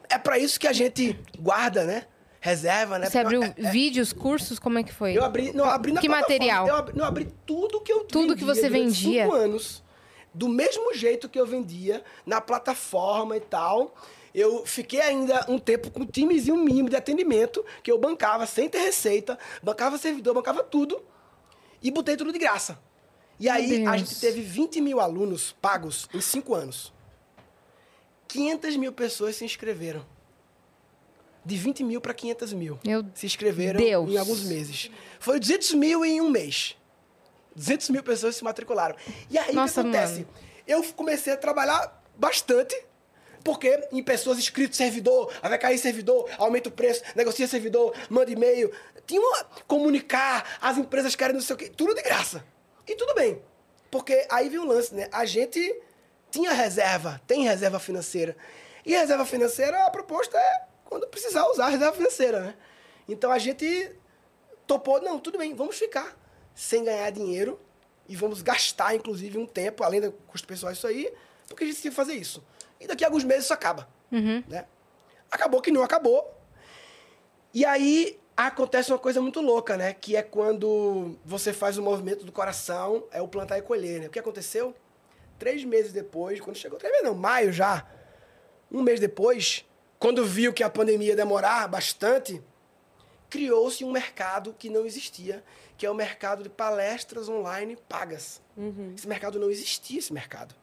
[0.08, 2.06] É para isso que a gente guarda, né?
[2.40, 3.10] Reserva, né?
[3.10, 5.18] Você abriu É- é- vídeos, cursos, como é que foi?
[5.18, 6.68] eu abri, não, abri na Que material?
[6.68, 9.24] Eu abri, não, abri tudo que eu Tudo que você vendia?
[9.24, 9.84] Cinco anos.
[10.34, 13.96] Do mesmo jeito que eu vendia, na plataforma e tal.
[14.34, 18.70] Eu fiquei ainda um tempo com um timezinho mínimo de atendimento, que eu bancava sem
[18.70, 21.04] ter receita, bancava servidor, bancava tudo.
[21.82, 22.80] E botei tudo de graça.
[23.40, 26.94] E aí a gente teve 20 mil alunos pagos em cinco anos.
[28.28, 30.06] 500 mil pessoas se inscreveram.
[31.44, 32.80] De 20 mil para 500 mil.
[32.86, 34.10] Meu se inscreveram Deus.
[34.10, 34.92] em alguns meses.
[35.20, 36.78] Foi 200 mil em um mês.
[37.56, 38.96] 200 mil pessoas se matricularam.
[39.30, 40.20] E aí o que acontece?
[40.20, 40.28] mano.
[40.68, 42.76] Eu comecei a trabalhar bastante,
[43.44, 48.72] porque em pessoas inscritas, servidor, vai cair servidor, aumenta o preço, negocia servidor, manda e-mail.
[49.06, 52.44] Tinha uma, comunicar, as empresas querem não sei o quê, tudo de graça.
[52.88, 53.42] E tudo bem.
[53.90, 55.08] Porque aí vem o lance, né?
[55.12, 55.82] A gente
[56.30, 58.36] tinha reserva, tem reserva financeira.
[58.86, 62.56] E reserva financeira, a proposta é quando precisar usar a reserva financeira, né?
[63.08, 63.96] Então a gente
[64.66, 66.18] topou, não, tudo bem, vamos ficar
[66.56, 67.60] sem ganhar dinheiro
[68.08, 71.12] e vamos gastar, inclusive, um tempo, além do custo pessoal, isso aí,
[71.48, 72.44] porque a gente tem que fazer isso.
[72.82, 73.88] E daqui a alguns meses isso acaba,
[74.48, 74.66] né?
[75.32, 76.38] acabou que não acabou.
[77.54, 79.94] E aí acontece uma coisa muito louca, né?
[79.94, 84.08] Que é quando você faz o movimento do coração, é o plantar e colher, né?
[84.08, 84.76] O que aconteceu?
[85.38, 87.86] Três meses depois, quando chegou, três meses não, maio já,
[88.72, 89.66] um mês depois,
[90.00, 92.42] quando viu que a pandemia ia demorar bastante,
[93.30, 95.44] criou-se um mercado que não existia,
[95.78, 98.42] que é o mercado de palestras online pagas.
[98.96, 100.56] Esse mercado não existia, esse mercado.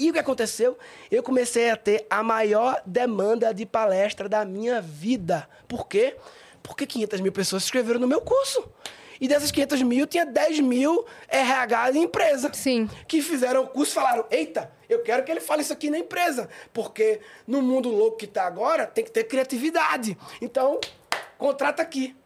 [0.00, 0.78] E o que aconteceu?
[1.10, 5.46] Eu comecei a ter a maior demanda de palestra da minha vida.
[5.68, 6.16] Por quê?
[6.62, 8.66] Porque 500 mil pessoas se inscreveram no meu curso.
[9.20, 12.50] E dessas 500 mil, tinha 10 mil RH de empresa.
[12.54, 12.88] Sim.
[13.06, 15.98] Que fizeram o curso e falaram: Eita, eu quero que ele fale isso aqui na
[15.98, 16.48] empresa.
[16.72, 20.16] Porque no mundo louco que está agora, tem que ter criatividade.
[20.40, 20.80] Então,
[21.36, 22.16] contrata aqui.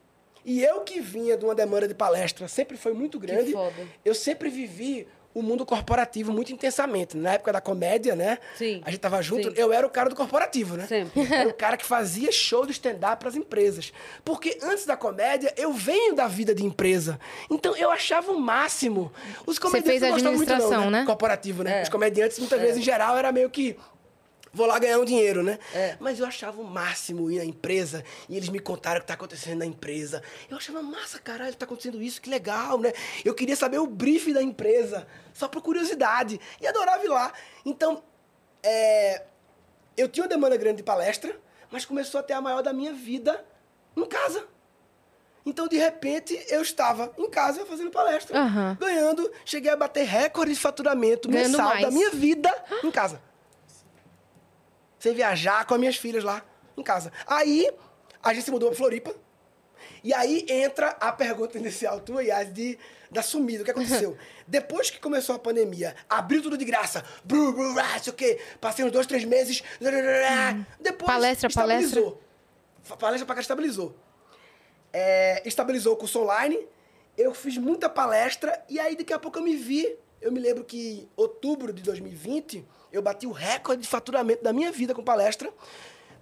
[0.44, 3.50] E eu que vinha de uma demanda de palestra, sempre foi muito grande.
[3.50, 3.88] foda.
[4.04, 7.16] Eu sempre vivi o mundo corporativo muito intensamente.
[7.16, 8.38] Na época da comédia, né?
[8.56, 8.80] Sim.
[8.84, 9.50] A gente tava junto.
[9.50, 9.54] Sim.
[9.56, 10.86] Eu era o cara do corporativo, né?
[10.86, 11.24] Sempre.
[11.34, 13.92] Era o cara que fazia show de stand-up para as empresas.
[14.24, 17.18] Porque antes da comédia, eu venho da vida de empresa.
[17.50, 19.12] Então eu achava o máximo.
[19.44, 21.04] Os comediantes fez não gostavam muito, não, administração, né?
[21.04, 21.80] Corporativo, né?
[21.80, 21.82] É.
[21.82, 23.76] Os comediantes, muitas vezes, em geral, era meio que.
[24.54, 25.58] Vou lá ganhar um dinheiro, né?
[25.74, 25.96] É.
[25.98, 29.14] Mas eu achava o máximo ir na empresa e eles me contaram o que tá
[29.14, 30.22] acontecendo na empresa.
[30.48, 32.92] Eu achava massa, caralho, tá acontecendo isso, que legal, né?
[33.24, 36.40] Eu queria saber o brief da empresa, só por curiosidade.
[36.60, 37.32] E adorava ir lá.
[37.66, 38.02] Então,
[38.62, 39.24] é,
[39.96, 41.36] eu tinha uma demanda grande de palestra,
[41.70, 43.44] mas começou a ter a maior da minha vida
[43.96, 44.46] em casa.
[45.46, 48.78] Então, de repente, eu estava em casa fazendo palestra, Aham.
[48.80, 51.82] ganhando, cheguei a bater recorde de faturamento Ganhando mensal mais.
[51.82, 52.50] da minha vida
[52.82, 53.20] em casa.
[55.04, 56.42] Sem viajar com as minhas filhas lá
[56.78, 57.12] em casa.
[57.26, 57.70] Aí,
[58.22, 59.14] a gente se mudou pra Floripa.
[60.02, 62.78] E aí entra a pergunta inicial tua, Yas, de
[63.10, 63.60] da sumida.
[63.60, 64.16] O que aconteceu?
[64.48, 67.04] Depois que começou a pandemia, abriu tudo de graça.
[67.22, 68.40] Bru, bru, ah, sei o quê.
[68.62, 69.62] Passei uns dois, três meses.
[70.80, 71.06] Depois.
[71.06, 72.22] Palestra, estabilizou.
[72.82, 73.94] Fa- Palestra pra cá estabilizou.
[74.90, 76.66] É, estabilizou o curso online.
[77.14, 79.98] Eu fiz muita palestra e aí daqui a pouco eu me vi.
[80.22, 82.64] Eu me lembro que em outubro de 2020
[82.96, 85.50] eu bati o recorde de faturamento da minha vida com palestra.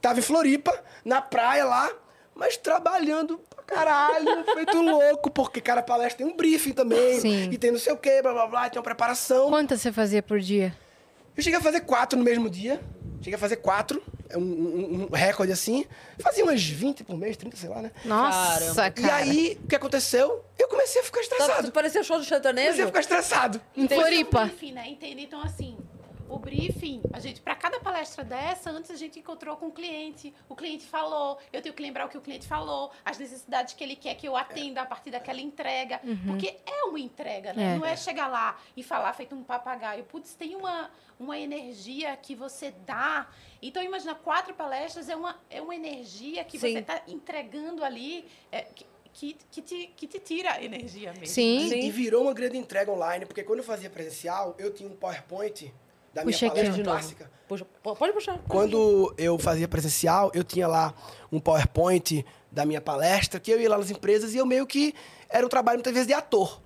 [0.01, 1.91] Tava em Floripa, na praia lá,
[2.35, 7.21] mas trabalhando pra caralho, feito louco, porque cada palestra tem um briefing também.
[7.21, 7.51] Sim.
[7.53, 9.49] E tem não sei o quê, blá blá blá, tem uma preparação.
[9.49, 10.77] Quantas você fazia por dia?
[11.37, 12.81] Eu cheguei a fazer quatro no mesmo dia.
[13.21, 15.87] Cheguei a fazer quatro, é um, um- um recorde assim.
[16.19, 17.93] Fazia umas 20 por mês, 30, sei lá, né?
[18.05, 18.91] Nossa, Caramba.
[18.91, 19.25] cara.
[19.25, 20.45] E aí, o que aconteceu?
[20.59, 21.71] Eu comecei a ficar Tá, estressado.
[21.71, 22.67] parecia show de sertanejo.
[22.71, 23.61] Comecei a ficar estressado.
[23.77, 24.43] Em Floripa.
[24.43, 24.89] O briefing, né?
[24.89, 25.23] Entende?
[25.23, 25.79] Então, assim,
[26.33, 30.35] o briefing, a gente, para cada palestra dessa, antes a gente encontrou com o cliente.
[30.49, 33.85] O cliente falou, eu tenho que lembrar o que o cliente falou, as necessidades que
[33.85, 36.01] ele quer que eu atenda a partir daquela entrega.
[36.27, 37.75] Porque é uma entrega, né?
[37.75, 37.79] É.
[37.79, 40.05] Não é chegar lá e falar feito um papagaio.
[40.05, 40.91] Putz, tem uma,
[41.21, 43.29] uma energia que você dá.
[43.61, 46.73] Então, imagina, quatro palestras é uma, é uma energia que Sim.
[46.73, 48.25] você está entregando ali.
[48.51, 51.27] é, que, que, que, te, que te tira a energia mesmo.
[51.27, 51.69] Sim.
[51.69, 54.97] E, e virou uma grande entrega online, porque quando eu fazia presencial, eu tinha um
[54.97, 55.71] PowerPoint
[56.15, 56.97] da minha Puxa aqui, palestra de novo.
[56.99, 57.31] clássica.
[57.49, 58.33] Puxa, po- pode puxar.
[58.39, 60.95] pode Quando eu fazia presencial, eu tinha lá
[61.31, 64.95] um PowerPoint da minha palestra, que eu ia lá nas empresas e eu meio que
[65.29, 66.61] era um trabalho muitas vezes de ator.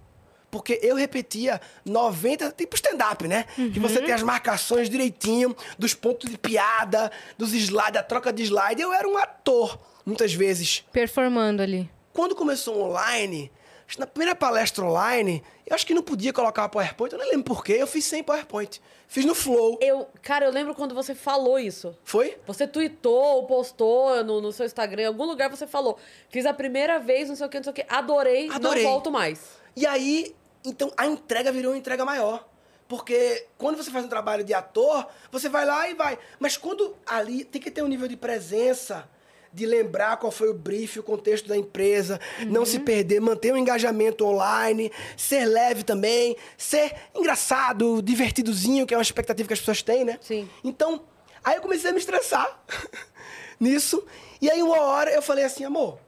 [0.51, 3.45] Porque eu repetia 90, tipo stand-up, né?
[3.57, 8.45] Que você tem as marcações direitinho, dos pontos de piada, dos slides, da troca de
[8.45, 8.81] slide.
[8.81, 10.85] Eu era um ator, muitas vezes.
[10.93, 11.91] Performando ali.
[12.13, 13.51] Quando começou online,
[13.99, 17.73] na primeira palestra online, eu acho que não podia colocar PowerPoint, eu não lembro porquê,
[17.75, 18.81] eu fiz sem PowerPoint.
[19.09, 19.79] Fiz no Flow.
[19.81, 21.97] Eu, cara, eu lembro quando você falou isso.
[22.03, 22.37] Foi?
[22.47, 25.99] Você tweetou ou postou no, no seu Instagram, em algum lugar você falou.
[26.29, 27.87] Fiz a primeira vez, não sei o que, não sei o que.
[27.89, 28.83] Adorei, Adorei.
[28.83, 29.59] não volto mais.
[29.77, 32.47] E aí, então, a entrega virou uma entrega maior.
[32.89, 36.19] Porque quando você faz um trabalho de ator, você vai lá e vai.
[36.39, 39.09] Mas quando ali tem que ter um nível de presença,
[39.57, 43.57] de lembrar qual foi o brief, o contexto da empresa, não se perder, manter o
[43.57, 49.81] engajamento online, ser leve também, ser engraçado, divertidozinho, que é uma expectativa que as pessoas
[49.83, 50.19] têm, né?
[50.21, 50.47] Sim.
[50.63, 51.03] Então,
[51.43, 52.63] aí eu comecei a me estressar
[53.59, 54.07] nisso.
[54.43, 55.99] E aí, uma hora, eu falei assim, amor,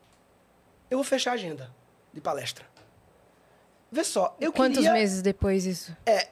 [0.91, 1.75] eu vou fechar a agenda
[2.13, 2.67] de palestra.
[3.91, 4.93] Vê só, eu Quantos queria...
[4.93, 5.97] meses depois isso?
[6.05, 6.29] É,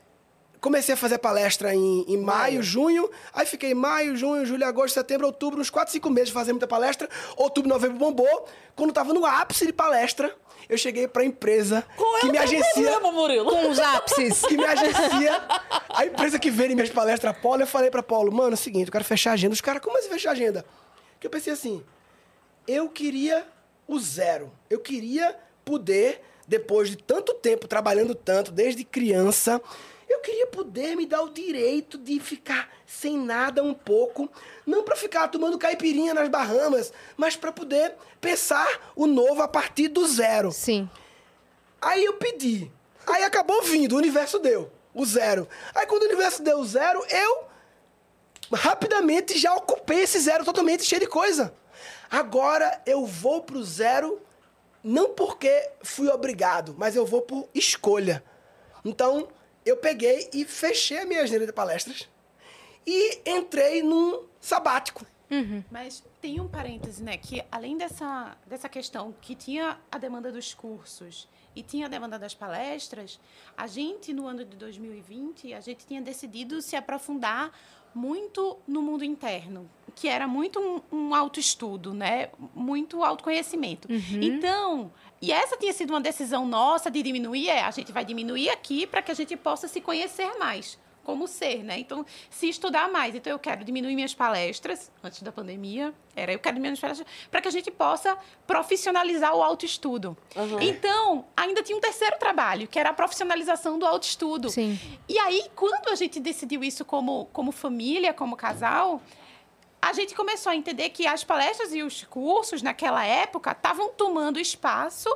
[0.61, 5.27] comecei a fazer palestra em, em maio, junho, aí fiquei maio, junho, julho, agosto, setembro,
[5.27, 7.09] outubro, uns 4, 5 meses fazendo muita palestra.
[7.37, 8.49] Outubro, novembro bombou.
[8.75, 10.35] Quando tava no ápice de palestra,
[10.69, 12.73] eu cheguei pra empresa Qual é que me agencia.
[12.73, 13.51] problema, Murilo?
[13.51, 14.41] Com os ápices.
[14.43, 15.43] Que me agencia.
[15.89, 18.57] A empresa que vende minhas palestras, a Paulo, eu falei pra Paulo, mano, é o
[18.57, 19.55] seguinte, eu quero fechar a agenda.
[19.55, 20.65] Os caras, como assim fechar a agenda?
[21.13, 21.83] Porque eu pensei assim,
[22.67, 23.47] eu queria
[23.87, 24.53] o zero.
[24.69, 29.61] Eu queria poder, depois de tanto tempo trabalhando tanto, desde criança,
[30.09, 34.31] eu queria poder me dar o direito de ficar sem nada um pouco,
[34.65, 39.89] não para ficar tomando caipirinha nas Bahamas, mas para poder pensar o novo a partir
[39.89, 40.53] do zero.
[40.53, 40.89] Sim.
[41.81, 42.71] Aí eu pedi.
[43.07, 45.49] Aí acabou vindo, o universo deu o zero.
[45.75, 47.45] Aí quando o universo deu o zero, eu
[48.53, 51.53] rapidamente já ocupei esse zero totalmente cheio de coisa.
[52.11, 54.21] Agora eu vou pro zero
[54.83, 58.23] não porque fui obrigado, mas eu vou por escolha.
[58.85, 59.27] Então,
[59.67, 62.09] eu peguei e fechei a minha agenda de palestras
[62.87, 65.05] e entrei num sabático.
[65.73, 67.17] Mas tem um parêntese, né?
[67.17, 72.17] Que além dessa, dessa questão que tinha a demanda dos cursos e tinha a demanda
[72.17, 73.19] das palestras,
[73.57, 77.51] a gente, no ano de 2020, a gente tinha decidido se aprofundar
[77.93, 82.29] muito no mundo interno, que era muito um, um autoestudo, né?
[82.55, 83.89] Muito autoconhecimento.
[84.23, 84.93] Então,
[85.27, 88.87] e essa tinha sido uma decisão nossa de diminuir, é, a gente vai diminuir aqui
[88.87, 91.79] para que a gente possa se conhecer mais como ser, né?
[91.79, 93.15] Então, se estudar mais.
[93.15, 97.09] Então, eu quero diminuir minhas palestras, antes da pandemia, era eu quero diminuir minhas palestras,
[97.31, 100.17] para que a gente possa profissionalizar o autoestudo.
[100.61, 104.51] Então, ainda tinha um terceiro trabalho, que era a profissionalização do autoestudo.
[104.51, 104.77] Sim.
[105.09, 109.01] E aí, quando a gente decidiu isso como, como família, como casal,
[109.89, 114.41] a gente começou a entender que as palestras e os cursos, naquela época, estavam tomando
[114.41, 115.09] espaço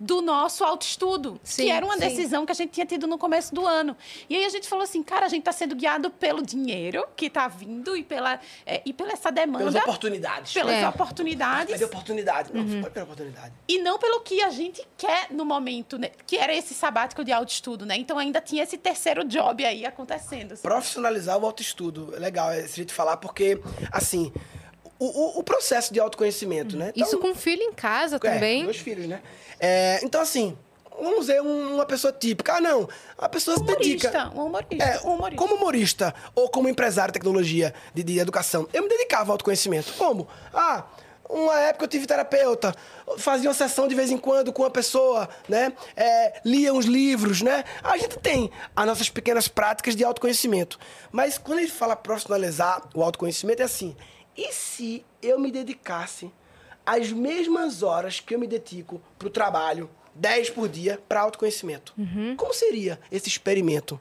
[0.00, 2.00] do nosso autoestudo, Sim, que era uma sim.
[2.00, 3.96] decisão que a gente tinha tido no começo do ano.
[4.30, 7.26] E aí a gente falou assim, cara, a gente está sendo guiado pelo dinheiro que
[7.26, 10.52] está vindo e pela, é, e pela essa demanda, Pelas oportunidades.
[10.52, 10.88] pelas É.
[10.88, 12.52] oportunidades, Mas oportunidade.
[12.54, 12.80] Não, Uhum.
[12.82, 13.52] pode pegar oportunidade.
[13.66, 16.10] e não pelo que a gente quer no momento, né?
[16.26, 17.96] que era esse sabático de autoestudo, né?
[17.96, 20.52] Então ainda tinha esse terceiro job aí acontecendo.
[20.52, 20.62] assim.
[20.62, 22.14] Profissionalizar o autoestudo.
[22.14, 24.32] É legal esse jeito de falar, porque, assim,
[24.98, 26.92] o, o, processo de autoconhecimento, né?
[26.94, 28.64] Então, Isso com filho em casa É, também.
[28.64, 29.20] dois filhos, né?
[29.60, 30.56] É, então, assim,
[31.00, 32.54] vamos um- uma pessoa típica.
[32.54, 32.88] Ah, não.
[33.16, 34.08] A pessoa se dedica.
[34.08, 35.42] Humorista, um humorista, É, um humorista.
[35.42, 39.92] como humorista ou como empresário de tecnologia, de, de educação, eu me dedicava ao autoconhecimento.
[39.94, 40.26] Como?
[40.52, 40.84] Ah,
[41.28, 42.74] uma época eu tive terapeuta,
[43.18, 45.72] fazia uma sessão de vez em quando com uma pessoa, né?
[45.94, 47.64] É, lia uns livros, né?
[47.84, 50.78] A gente tem as nossas pequenas práticas de autoconhecimento.
[51.12, 53.94] Mas quando a gente fala profissionalizar o autoconhecimento, é assim.
[54.38, 56.30] E se eu me dedicasse
[56.86, 61.92] as mesmas horas que eu me dedico para o trabalho, 10 por dia, para autoconhecimento?
[62.36, 64.00] Como seria esse experimento?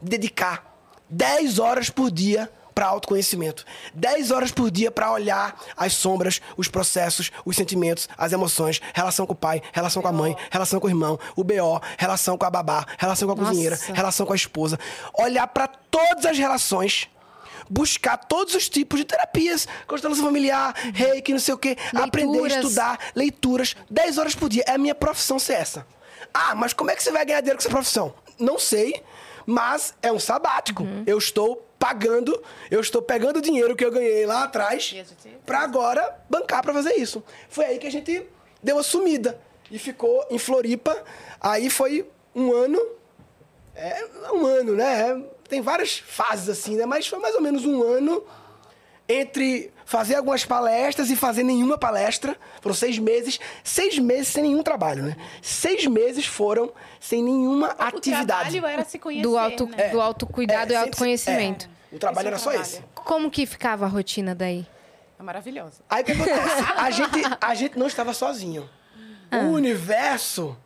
[0.00, 0.72] Dedicar
[1.10, 3.64] 10 horas por dia para autoconhecimento.
[3.92, 9.26] 10 horas por dia para olhar as sombras, os processos, os sentimentos, as emoções, relação
[9.26, 12.46] com o pai, relação com a mãe, relação com o irmão, o BO, relação com
[12.46, 13.48] a babá, relação com a Nossa.
[13.50, 14.78] cozinheira, relação com a esposa.
[15.12, 17.10] Olhar para todas as relações
[17.70, 22.64] buscar todos os tipos de terapias, constelação familiar, reiki, não sei o quê, aprender, Leituras.
[22.64, 24.64] estudar, leituras, 10 horas por dia.
[24.66, 25.86] É a minha profissão ser essa.
[26.32, 28.14] Ah, mas como é que você vai ganhar dinheiro com essa profissão?
[28.38, 29.02] Não sei,
[29.46, 30.84] mas é um sabático.
[31.06, 35.14] Eu estou pagando, eu estou pegando o dinheiro que eu ganhei lá atrás a gente-
[35.44, 37.22] pra agora bancar pra fazer isso.
[37.48, 38.24] Foi aí que a gente
[38.62, 39.38] deu a sumida
[39.70, 40.96] e ficou em Floripa.
[41.40, 42.80] Aí foi um ano
[43.74, 45.22] é um ano, né?
[45.52, 46.86] Tem várias fases assim, né?
[46.86, 48.24] Mas foi mais ou menos um ano
[49.06, 52.38] entre fazer algumas palestras e fazer nenhuma palestra.
[52.62, 53.38] Foram seis meses.
[53.62, 55.14] Seis meses sem nenhum trabalho, né?
[55.42, 58.24] Seis meses foram sem nenhuma O atividade.
[58.58, 59.90] trabalho era se conhecer, Do, auto, né?
[59.90, 61.68] do autocuidado É, e autoconhecimento.
[61.92, 62.72] é, o trabalho era Esse é só o esse.
[62.76, 62.92] trabalho.
[62.94, 64.66] Como que ficava a rotina daí?
[65.18, 65.82] É maravilhoso.
[65.90, 66.62] Aí o que acontece?
[66.78, 68.66] A gente, a gente não estava sozinho.
[69.30, 70.56] O universo,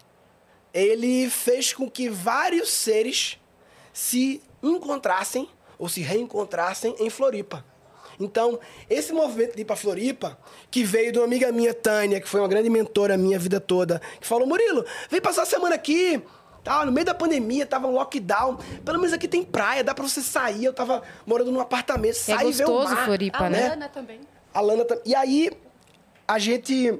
[0.72, 3.36] ele fez com que vários seres
[3.92, 7.64] se encontrassem ou se reencontrassem em Floripa.
[8.18, 10.38] Então, esse movimento de ir para Floripa,
[10.70, 13.60] que veio de uma amiga minha, Tânia, que foi uma grande mentora minha a vida
[13.60, 16.22] toda, que falou: Murilo, vem passar a semana aqui.
[16.64, 18.56] Tá, no meio da pandemia, tava um lockdown.
[18.84, 20.64] Pelo menos aqui tem praia, dá pra você sair.
[20.64, 23.04] Eu tava morando num apartamento, É sair e ver o gostoso mar.
[23.04, 23.66] Floripa, A né?
[23.68, 24.20] Ana também.
[24.52, 25.50] A Lana tam- E aí,
[26.26, 26.98] a gente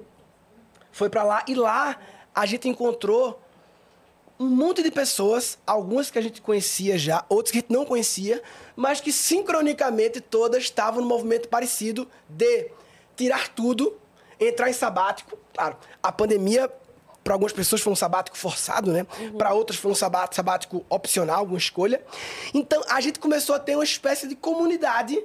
[0.93, 1.97] foi pra lá e lá
[2.35, 3.41] a gente encontrou
[4.39, 7.85] um monte de pessoas, algumas que a gente conhecia já, outras que a gente não
[7.87, 8.43] conhecia,
[8.75, 12.71] mas que sincronicamente todas estavam no movimento parecido de
[13.17, 13.97] tirar tudo,
[14.39, 15.39] entrar em sabático.
[15.55, 16.71] Claro, a pandemia
[17.25, 19.05] para algumas pessoas foi um sabático forçado, né?
[19.37, 22.01] Para outras foi um sabá- sabático opcional, alguma escolha.
[22.55, 25.21] Então a gente começou a ter uma espécie de comunidade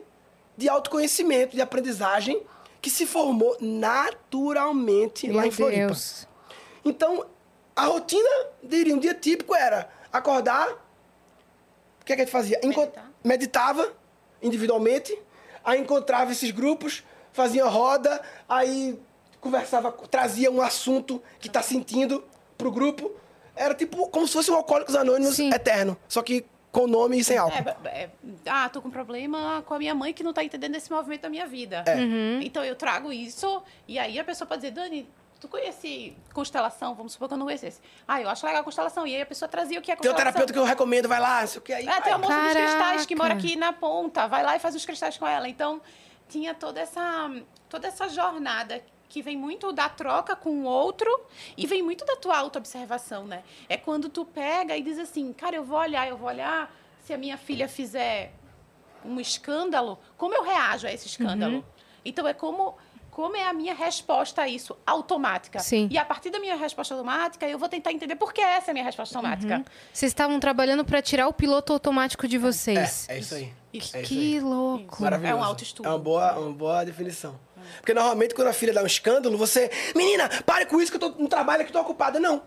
[0.58, 2.42] de autoconhecimento, de aprendizagem
[2.82, 5.86] que se formou naturalmente lá Meu em Floripa.
[5.88, 6.28] Deus.
[6.84, 7.26] Então,
[7.76, 8.30] a rotina,
[8.64, 10.70] diria, um dia típico era acordar.
[10.70, 12.60] O que, é que a gente fazia?
[12.64, 13.12] Enco- Meditar.
[13.24, 13.94] Meditava
[14.42, 15.18] individualmente,
[15.64, 19.00] aí encontrava esses grupos, fazia roda, aí
[19.40, 22.24] conversava, trazia um assunto que tá sentindo
[22.58, 23.12] pro grupo.
[23.56, 25.52] Era tipo como se fosse um Alcoólicos Anônimos Sim.
[25.54, 27.58] eterno, só que com nome e sem álcool.
[27.86, 28.10] É, é,
[28.48, 31.30] ah, tô com problema com a minha mãe que não tá entendendo esse movimento da
[31.30, 31.84] minha vida.
[31.86, 31.98] É.
[32.44, 35.08] Então eu trago isso, e aí a pessoa pode dizer, Dani,
[35.42, 36.94] tu conhece constelação?
[36.94, 37.82] Vamos supor que eu não conhecesse.
[38.08, 39.08] Ah, eu acho legal a constelação.
[39.08, 40.34] E aí a pessoa trazia o que é Tem um constelação.
[40.34, 41.88] terapeuta que eu recomendo, vai lá, sei o que aí.
[41.88, 42.30] É, tem a vai.
[42.30, 44.28] moça dos cristais que mora aqui na ponta.
[44.28, 45.50] Vai lá e faz os cristais com ela.
[45.50, 45.82] Então,
[46.30, 47.30] tinha toda essa,
[47.68, 51.10] toda essa jornada que vem muito da troca com o outro
[51.58, 53.44] e vem muito da tua autoobservação, né?
[53.68, 56.72] É quando tu pega e diz assim, cara, eu vou olhar, eu vou olhar
[57.04, 58.32] se a minha filha fizer
[59.04, 61.58] um escândalo, como eu reajo a esse escândalo?
[61.58, 61.64] Uhum.
[62.06, 62.78] Então, é como...
[63.12, 65.60] Como é a minha resposta a isso automática?
[65.60, 65.88] Sim.
[65.92, 68.72] E a partir da minha resposta automática, eu vou tentar entender por que essa é
[68.72, 69.58] a minha resposta automática.
[69.58, 69.66] Uhum.
[69.94, 73.08] Vocês estavam trabalhando para tirar o piloto automático de vocês.
[73.10, 73.54] É, é isso aí.
[73.74, 73.96] Isso.
[73.98, 74.40] É isso que aí.
[74.40, 75.02] louco.
[75.04, 75.38] Maravilhoso.
[75.38, 75.88] É um autoestudo.
[75.90, 77.38] É uma boa, uma boa definição.
[77.78, 79.70] Porque normalmente quando a filha dá um escândalo, você.
[79.96, 82.20] Menina, pare com isso que eu tô no trabalho que tô ocupada.
[82.20, 82.42] Não.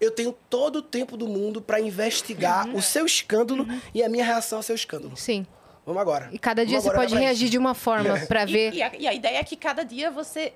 [0.00, 2.76] Eu tenho todo o tempo do mundo pra investigar Uhum.
[2.76, 5.16] o seu escândalo e a minha reação ao seu escândalo.
[5.16, 5.46] Sim.
[5.86, 6.30] Vamos agora.
[6.32, 8.74] E cada dia Vamos você pode reagir de uma forma para E- ver.
[8.74, 10.52] E, a, e a ideia é que cada dia você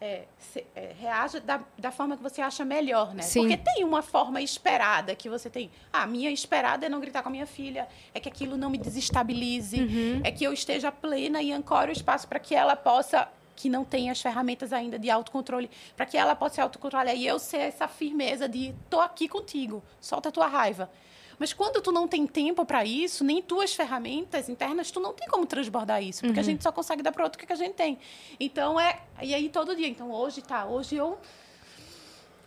[0.00, 3.22] é, se- é, reaja da, da forma que você acha melhor, né?
[3.22, 3.40] Sim.
[3.40, 5.70] Porque tem uma forma esperada que você tem.
[5.92, 8.68] Ah, a minha esperada é não gritar com a minha filha, é que aquilo não
[8.70, 10.20] me desestabilize, Uhum.
[10.22, 13.86] é que eu esteja plena e ancore o espaço para que ela possa que não
[13.86, 17.56] tem as ferramentas ainda de autocontrole, para que ela possa se autocontrolar e eu ser
[17.56, 20.90] essa firmeza de tô aqui contigo, solta a tua raiva.
[21.38, 25.28] Mas quando tu não tem tempo para isso, nem tuas ferramentas internas, tu não tem
[25.28, 27.56] como transbordar isso, porque a gente só consegue dar para outro o que que a
[27.56, 27.98] gente tem.
[28.40, 31.18] Então é, e aí todo dia, então hoje tá, hoje eu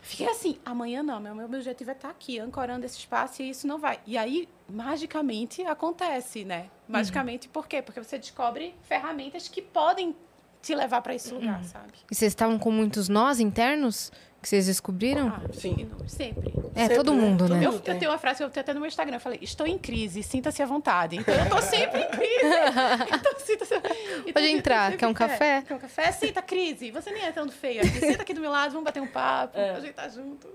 [0.01, 3.67] Fiquei assim, amanhã não, meu, meu objetivo é estar aqui, ancorando esse espaço e isso
[3.67, 3.99] não vai.
[4.07, 6.69] E aí, magicamente, acontece, né?
[6.87, 7.81] Magicamente, por quê?
[7.81, 10.15] Porque você descobre ferramentas que podem
[10.61, 11.93] te levar para esse lugar, sabe?
[12.09, 15.27] E vocês estavam com muitos nós internos que vocês descobriram?
[15.27, 15.89] Ah, Sim.
[16.07, 16.53] Sempre.
[16.73, 17.21] é, sempre, todo né?
[17.21, 17.65] mundo, né?
[17.65, 19.17] Eu, eu tenho uma frase que eu tenho até no meu Instagram.
[19.17, 21.17] Eu falei, estou em crise, sinta-se à vontade.
[21.17, 22.29] Então eu tô sempre em crise.
[23.19, 23.75] Então sinta-se.
[23.75, 25.61] Então, Pode entrar, sempre- quer um é, café?
[25.67, 26.11] Quer um café?
[26.11, 26.91] Sinta crise.
[26.91, 27.83] Você nem é tão feia.
[27.83, 30.47] Senta aqui do meu lado, vamos bater um papo, a gente tá junto.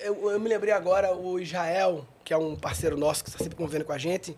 [0.00, 3.56] Eu, eu me lembrei agora, o Israel, que é um parceiro nosso que está sempre
[3.56, 4.36] convivendo com a gente,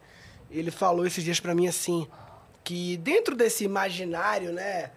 [0.51, 2.07] ele falou esses dias pra mim assim,
[2.65, 4.91] que dentro desse imaginário, né,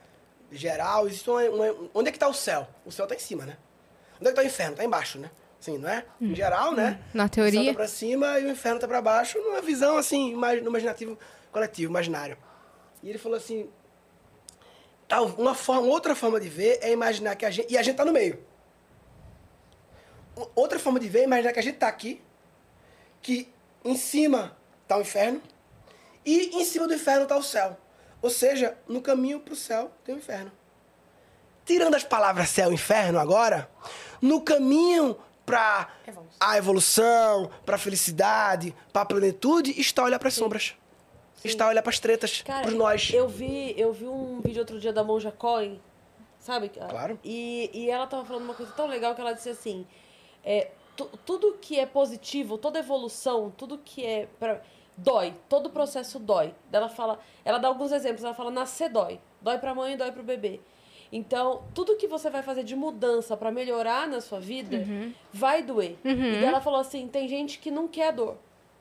[0.51, 2.67] geral, existe uma, uma- onde é que tá o céu?
[2.85, 3.57] O céu tá em cima, né?
[4.19, 4.75] Onde é que tá o inferno?
[4.75, 5.30] Tá embaixo, né?
[5.60, 6.06] Sim, não é?
[6.21, 6.99] Em geral, né?
[7.01, 7.10] Hum.
[7.13, 7.71] Na O céu teoria.
[7.71, 11.17] tá pra cima e o inferno tá pra baixo, numa visão assim, no imaginativo
[11.51, 12.38] coletivo, imaginário.
[13.01, 13.69] E ele falou assim,
[15.08, 17.95] tal, uma forma, outra forma de ver é imaginar que a gente, e a gente
[17.95, 18.43] tá no meio.
[20.54, 22.21] Outra forma de ver é imaginar que a gente tá aqui,
[23.21, 23.49] que
[23.84, 24.56] em cima
[24.88, 25.41] tá o inferno,
[26.25, 27.78] e em cima do inferno tá o céu.
[28.21, 30.51] Ou seja, no caminho pro céu tem o inferno.
[31.63, 33.69] Tirando as palavras céu e inferno agora,
[34.25, 35.88] no caminho para
[36.39, 40.73] a evolução, para a felicidade, para a plenitude, está olhar para as sombras.
[41.43, 43.11] Está olhar para as tretas, para nós.
[43.13, 45.79] eu vi, eu vi um vídeo outro dia da Monja Cohen,
[46.39, 46.69] sabe?
[46.69, 47.19] Claro.
[47.23, 49.85] E, e ela tava falando uma coisa tão legal que ela disse assim:
[50.43, 54.27] é, tu- tudo que é positivo, toda evolução, tudo que é.
[54.39, 54.59] Pra,
[54.97, 56.55] dói, todo processo dói.
[56.71, 59.19] Ela fala, ela dá alguns exemplos, ela fala: nascer dói.
[59.39, 60.59] Dói pra mãe, dói pro bebê.
[61.15, 64.84] Então, tudo que você vai fazer de mudança pra melhorar na sua vida
[65.32, 65.95] vai doer.
[66.04, 68.36] E daí ela falou assim: tem gente que não quer dor,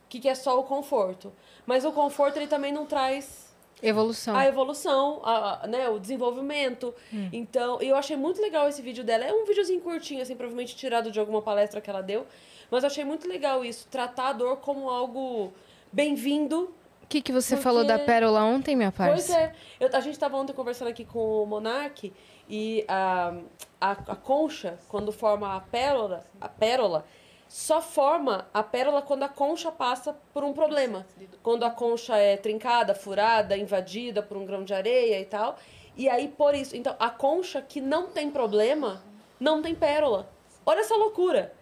[0.09, 1.33] que quer só o conforto.
[1.65, 4.35] Mas o conforto ele também não traz Evolução.
[4.35, 6.93] a evolução, a, né, o desenvolvimento.
[7.33, 9.25] Então, e eu achei muito legal esse vídeo dela.
[9.25, 12.27] É um videozinho curtinho, assim, provavelmente tirado de alguma palestra que ela deu.
[12.69, 15.53] Mas eu achei muito legal isso, tratar a dor como algo
[15.93, 16.75] bem-vindo.
[17.05, 19.39] O que, que você Porque- falou da pérola ontem, minha Pois parça?
[19.39, 19.53] é.
[19.79, 22.13] Eu- a gente estava ontem conversando aqui com o Monark
[22.49, 23.35] e a,
[23.81, 27.05] a, a concha, quando forma a pérola, a pérola,
[27.47, 31.07] só forma a pérola quando a concha passa por um problema.
[31.43, 35.57] Quando a concha é trincada, furada, invadida por um grão de areia e tal.
[35.97, 36.75] E aí, por isso.
[36.75, 39.05] Então, a concha que não tem problema,
[39.39, 40.29] não tem pérola.
[40.67, 41.53] Olha essa loucura.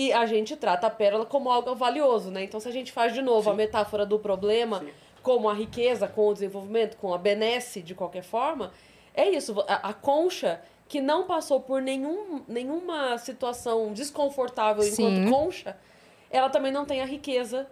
[0.00, 2.44] E a gente trata a pérola como algo valioso, né?
[2.44, 4.84] Então, se a gente faz de novo a metáfora do problema,
[5.24, 8.72] como a riqueza, com o desenvolvimento, com a benesse de qualquer forma,
[9.12, 9.58] é isso.
[9.66, 15.02] A, a concha que não passou por nenhum, nenhuma situação desconfortável Sim.
[15.24, 15.76] enquanto concha,
[16.30, 17.66] ela também não tem a riqueza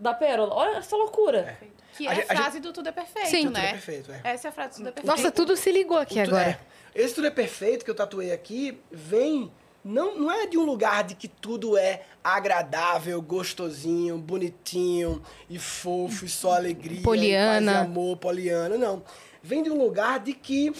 [0.00, 0.52] da pérola.
[0.54, 1.58] Olha essa loucura.
[1.96, 3.42] Que A é a, gente- a frase do tudo é perfeito, Sim.
[3.46, 3.66] Tudo né?
[3.68, 4.20] é perfeito, é.
[4.24, 5.16] Essa é a frase do tudo é perfeito.
[5.16, 6.58] Nossa, tudo se ligou aqui O tu- agora.
[6.94, 7.00] é.
[7.02, 9.52] Esse tudo é perfeito que eu tatuei aqui vem.
[9.84, 16.24] Não, não é de um lugar de que tudo é agradável, gostosinho, bonitinho e fofo
[16.24, 17.02] e só alegria.
[17.02, 17.70] Poliana.
[17.70, 19.02] E paz e amor, poliana, não.
[19.42, 20.72] Vem de um lugar de que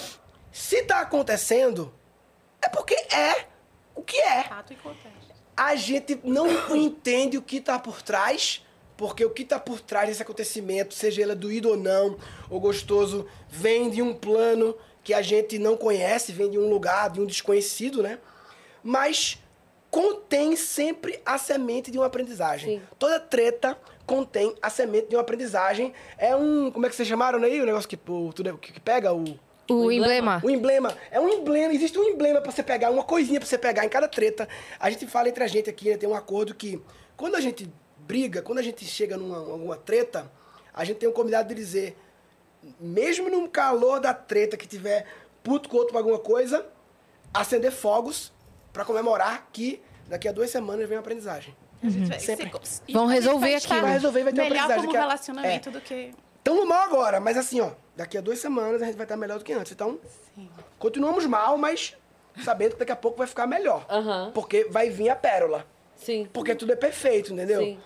[0.50, 1.92] se tá acontecendo,
[2.60, 3.46] é porque é
[3.94, 4.44] o que é.
[4.44, 5.28] Fato e contexto.
[5.56, 8.62] A gente não entende o que tá por trás,
[8.98, 12.18] Porque o que está por trás desse acontecimento, seja ele doído ou não,
[12.50, 17.08] ou gostoso, vem de um plano que a gente não conhece, vem de um lugar,
[17.08, 18.18] de um desconhecido, né?
[18.82, 19.38] Mas
[19.90, 22.78] contém sempre a semente de uma aprendizagem.
[22.78, 22.82] Sim.
[22.98, 23.76] Toda treta
[24.06, 25.92] contém a semente de uma aprendizagem.
[26.16, 26.70] É um.
[26.70, 27.60] Como é que vocês chamaram aí?
[27.60, 29.12] O negócio que, o, tudo, que pega?
[29.12, 29.38] O.
[29.70, 30.40] O, O emblema.
[30.42, 30.96] O emblema.
[31.10, 33.88] É um emblema, existe um emblema pra você pegar, uma coisinha pra você pegar em
[33.88, 34.48] cada treta.
[34.80, 36.80] A gente fala entre a gente aqui, né, tem um acordo que
[37.18, 40.32] quando a gente briga, quando a gente chega numa alguma treta,
[40.72, 41.98] a gente tem um combinado de dizer,
[42.80, 45.04] mesmo no calor da treta que tiver
[45.42, 46.64] puto com outro pra alguma coisa,
[47.34, 48.32] acender fogos
[48.78, 51.54] pra comemorar que daqui a duas semanas vem uma aprendizagem.
[51.82, 52.50] A gente vai- Sempre.
[52.62, 53.82] se- Vão resolver vai estar aquilo.
[53.86, 54.82] Vai resolver, vai ter uma Melhor aprendizagem.
[54.84, 55.72] como que a- relacionamento é.
[55.72, 56.14] do que...
[56.44, 59.38] Tamo mal agora, mas assim, ó, daqui a duas semanas a gente vai estar melhor
[59.38, 59.72] do que antes.
[59.72, 59.98] Então,
[60.34, 60.48] Sim.
[60.78, 61.94] continuamos mal, mas
[62.44, 63.84] sabendo que daqui a pouco vai ficar melhor.
[63.90, 64.30] Aham.
[64.32, 65.66] Porque vai vir a pérola.
[65.96, 66.28] Sim.
[66.32, 67.60] Porque tudo é perfeito, entendeu?
[67.60, 67.78] Sim.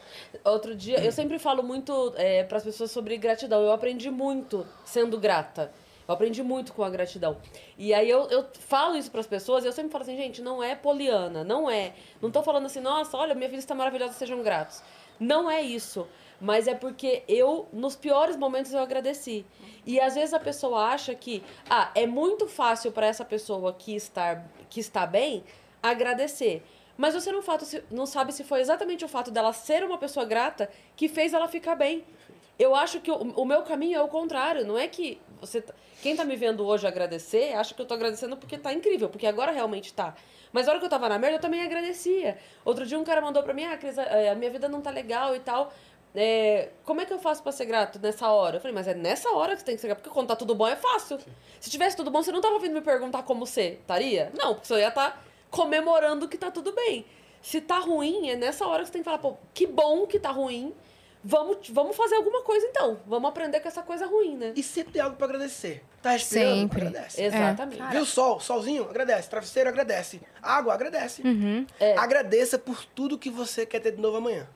[0.44, 3.62] Outro dia, eu sempre falo muito é, para as pessoas sobre gratidão.
[3.62, 5.72] Eu aprendi muito sendo grata.
[6.06, 7.36] Eu aprendi muito com a gratidão.
[7.78, 10.42] E aí eu, eu falo isso para as pessoas e eu sempre falo assim, gente,
[10.42, 11.94] não é poliana, não é.
[12.20, 14.82] Não tô falando assim, nossa, olha, minha vida está maravilhosa, sejam gratos.
[15.18, 16.06] Não é isso.
[16.40, 19.46] Mas é porque eu, nos piores momentos, eu agradeci.
[19.86, 23.94] E às vezes a pessoa acha que, ah, é muito fácil para essa pessoa que
[23.94, 25.44] está, que está bem
[25.80, 26.64] agradecer.
[26.96, 30.26] Mas você não, fato, não sabe se foi exatamente o fato dela ser uma pessoa
[30.26, 32.04] grata que fez ela ficar bem.
[32.58, 34.64] Eu acho que o, o meu caminho é o contrário.
[34.66, 35.60] Não é que você.
[35.60, 39.08] tá- Quem tá me vendo hoje agradecer, acha que eu tô agradecendo porque tá incrível,
[39.08, 40.14] porque agora realmente tá.
[40.52, 42.36] Mas na hora que eu tava na merda, eu também agradecia.
[42.64, 44.90] Outro dia um cara mandou pra mim, ah, Cris, eh, a minha vida não tá
[44.90, 45.72] legal e tal.
[46.14, 48.56] É, como é que eu faço pra ser grato nessa hora?
[48.56, 50.36] Eu falei, mas é nessa hora que você tem que ser grato, porque quando tá
[50.36, 51.18] tudo bom é fácil.
[51.58, 54.30] Se tivesse tudo bom, você não tava vindo me perguntar como ser, estaria?
[54.38, 57.06] Não, porque você ia estar comemorando que tá tudo bem.
[57.40, 60.18] Se tá ruim, é nessa hora que você tem que falar, pô, que bom que
[60.18, 60.74] tá ruim.
[61.24, 62.98] Vamos, vamos fazer alguma coisa então.
[63.06, 64.52] Vamos aprender com essa coisa ruim, né?
[64.56, 65.84] E sempre tem algo pra agradecer.
[66.02, 66.56] Tá respirando?
[66.56, 66.80] Sempre.
[66.88, 67.22] Agradece.
[67.22, 67.82] Exatamente.
[67.92, 68.40] Viu o sol?
[68.40, 68.88] Solzinho?
[68.90, 69.30] Agradece.
[69.30, 69.68] Travesseiro?
[69.68, 70.20] Agradece.
[70.42, 70.74] Água?
[70.74, 71.22] Agradece.
[71.22, 71.64] Uhum.
[71.78, 71.96] É.
[71.96, 74.48] Agradeça por tudo que você quer ter de novo amanhã.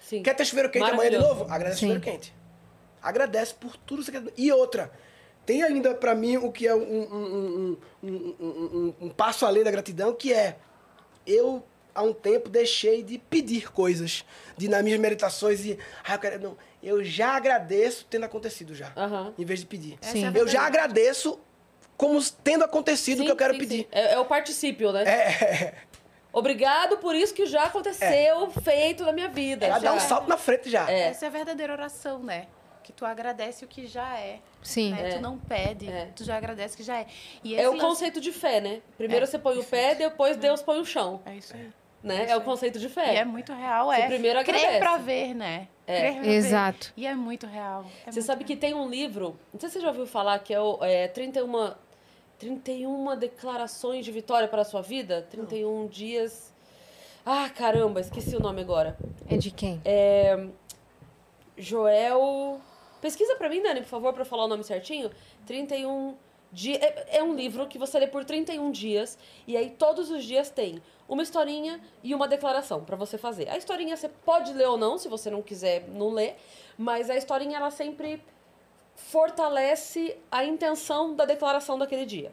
[0.00, 0.22] Sim.
[0.22, 1.44] Quer ter chuveiro quente amanhã de novo?
[1.44, 1.86] Agradece Sim.
[1.86, 2.34] chuveiro quente.
[3.02, 4.32] Agradece por tudo que você quer.
[4.38, 4.90] E outra,
[5.44, 9.44] tem ainda pra mim o que é um, um, um, um, um- um- um passo
[9.44, 10.56] além da gratidão, que é
[11.26, 11.62] eu
[11.94, 14.24] há um tempo deixei de pedir coisas,
[14.56, 18.92] de nas minhas meditações e ah, eu quero não, eu já agradeço tendo acontecido já,
[18.96, 19.32] Aham.
[19.38, 19.96] em vez de pedir.
[20.00, 20.26] Sim.
[20.26, 21.38] é Eu já agradeço
[21.96, 23.78] como tendo acontecido o que eu quero sim, pedir.
[23.82, 23.88] sim.
[23.92, 25.04] É, é o particípio, né?
[25.04, 25.74] É,
[26.32, 29.66] Obrigado por isso que já aconteceu, feito na minha vida.
[29.68, 30.90] já dá um salto na frente já.
[30.90, 31.02] É.
[31.08, 32.48] Essa é a verdadeira oração, né?
[32.82, 34.40] Que tu agradece o que já é.
[34.60, 34.90] Sim.
[34.92, 35.10] né?
[35.10, 35.14] É.
[35.14, 36.08] Tu não pede, É.
[36.14, 37.06] tu já agradece o que já é.
[37.44, 38.82] E É o lance- conceito de fé, né?
[38.98, 41.22] Primeiro É, você põe o pé, depois Deus põe o chão.
[41.24, 41.70] É isso aí.
[42.04, 42.26] Né?
[42.28, 42.44] É o aí.
[42.44, 43.16] conceito de E fé.
[43.16, 44.06] é muito real, Você é.
[44.06, 44.78] primeiro Crer agradece.
[44.78, 45.68] pra ver, né?
[45.86, 46.00] É.
[46.00, 46.28] Crer pra ver.
[46.34, 46.92] Exato.
[46.96, 47.86] E é muito real.
[48.06, 50.38] É Você muito sabe que tem um livro, não sei se você já ouviu falar,
[50.40, 51.72] que é o é, 31,
[52.38, 55.26] 31 declarações de vitória para a sua vida?
[55.30, 56.52] 31 dias.
[57.24, 58.98] Ah, caramba, esqueci o nome agora.
[59.26, 59.80] É de quem?
[61.56, 62.60] Joel.
[63.00, 65.10] Pesquisa pra mim, Dani, por favor, pra eu falar o nome certinho.
[65.46, 66.14] 31
[66.54, 66.80] dias.
[66.80, 69.18] É, é um livro que você lê por 31 dias.
[69.46, 73.48] E aí todos os dias tem uma historinha e uma declaração pra você fazer.
[73.50, 76.34] A historinha você pode ler ou não, se você não quiser, não lê.
[76.78, 78.22] Mas a historinha, ela sempre
[78.96, 82.32] fortalece a intenção da declaração daquele dia.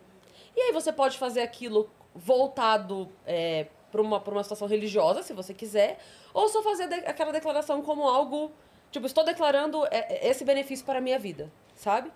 [0.55, 5.34] E aí você pode fazer aquilo voltado é, para uma, pra uma situação religiosa, se
[5.34, 5.99] você quiser,
[6.34, 8.51] ou só fazer de- aquela declaração como algo,
[8.91, 12.11] tipo, estou declarando é, é, esse benefício para a minha vida, sabe?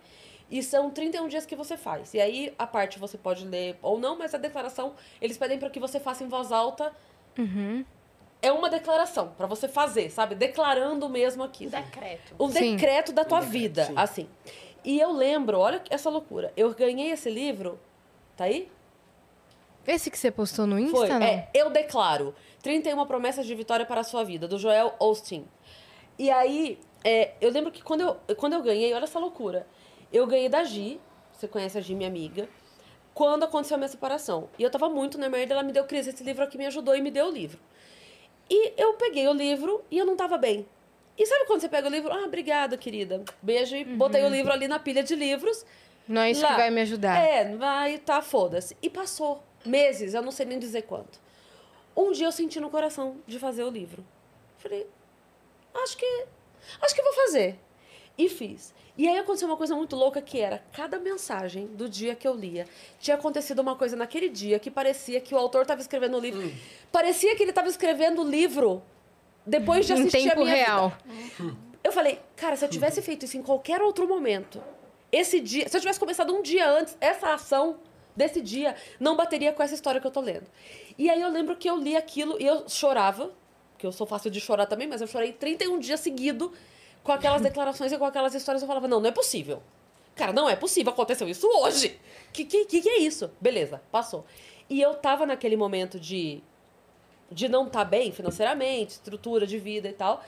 [0.49, 2.13] E são 31 dias que você faz.
[2.13, 5.69] E aí, a parte você pode ler ou não, mas a declaração, eles pedem para
[5.69, 6.93] que você faça em voz alta.
[8.41, 10.35] É uma declaração para você fazer, sabe?
[10.35, 12.35] Declarando mesmo Um aquilo decreto.
[12.39, 12.75] um Sim.
[12.75, 13.93] decreto da tua Um decreto, vida, sim.
[13.95, 14.29] assim.
[14.83, 16.53] E eu lembro, olha essa loucura.
[16.55, 17.79] Eu ganhei esse livro,
[18.37, 18.69] tá aí?
[19.87, 21.09] Esse que você postou no Insta, Foi.
[21.09, 21.21] não?
[21.23, 25.47] É, eu declaro 31 promessas de vitória para a sua vida, do Joel Austin.
[26.19, 29.65] E aí, é, eu lembro que quando eu, quando eu ganhei, olha essa loucura.
[30.15, 30.97] Eu ganhei da Gi,
[31.33, 32.47] você conhece a Gi, minha amiga,
[33.13, 34.49] quando aconteceu a minha separação.
[34.57, 36.95] E eu tava muito na merda, ela me deu crise, esse livro aqui me ajudou
[36.95, 37.59] e me deu o livro.
[38.49, 40.65] E eu peguei o livro e eu não tava bem.
[41.17, 42.13] E sabe quando você pega o livro?
[42.13, 43.25] Ah, obrigada, querida.
[43.41, 43.75] Beijo.
[43.75, 45.65] E botei o livro ali na pilha de livros.
[46.07, 46.51] Não é isso Lá.
[46.51, 47.17] que vai me ajudar.
[47.17, 48.77] É, vai, tá, foda-se.
[48.81, 51.19] E passou meses, eu não sei nem dizer quanto.
[51.95, 54.05] Um dia eu senti no coração de fazer o livro.
[54.59, 54.87] Falei,
[55.73, 56.25] acho que.
[56.81, 57.59] Acho que vou fazer.
[58.17, 58.73] E fiz.
[58.97, 62.33] E aí aconteceu uma coisa muito louca que era, cada mensagem do dia que eu
[62.33, 62.65] lia,
[62.97, 66.49] tinha acontecido uma coisa naquele dia que parecia que o autor estava escrevendo o livro.
[66.91, 68.81] Parecia que ele estava escrevendo o livro
[69.45, 70.93] depois de Em assistir a tempo minha real.
[71.05, 71.57] vida.
[71.83, 74.63] Eu falei, cara, se eu tivesse feito isso em qualquer outro momento,
[75.11, 77.77] esse dia, se eu tivesse começado um dia antes, essa ação
[78.15, 80.47] desse dia não bateria com essa história que eu tô lendo.
[80.97, 83.31] E aí eu lembro que eu li aquilo e eu chorava,
[83.77, 86.53] que eu sou fácil de chorar também, mas eu chorei 31 dias seguido
[87.05, 88.63] com aquelas declarações e com aquelas histórias.
[88.63, 89.61] Eu falava, não, não é possível.
[90.15, 91.99] Cara, não é possível, aconteceu isso hoje.
[92.33, 93.29] Que que, que, é isso?
[93.39, 94.25] Beleza, passou.
[94.69, 96.41] E eu tava naquele momento de,
[97.31, 100.23] de não estar bem financeiramente, estrutura de vida e tal.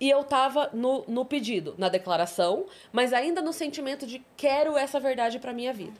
[0.00, 4.98] E eu tava no, no pedido, na declaração, mas ainda no sentimento de quero essa
[4.98, 5.94] verdade pra minha vida.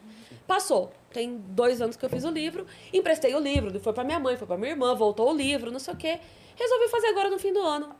[0.46, 0.92] Passou.
[1.12, 4.36] Tem dois anos que eu fiz o livro, emprestei o livro, foi pra minha mãe,
[4.36, 6.18] foi pra minha irmã, voltou o livro, não sei o quê.
[6.56, 7.94] Resolvi fazer agora no fim do ano.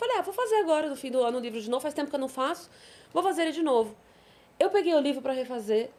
[0.00, 2.08] Falei, ah, vou fazer agora no fim do ano o livro de novo, faz tempo
[2.08, 2.70] que eu não faço,
[3.12, 3.94] vou fazer ele de novo.
[4.58, 5.90] Eu peguei o livro pra refazer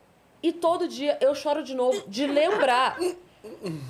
[0.42, 2.98] e todo dia eu choro de novo de lembrar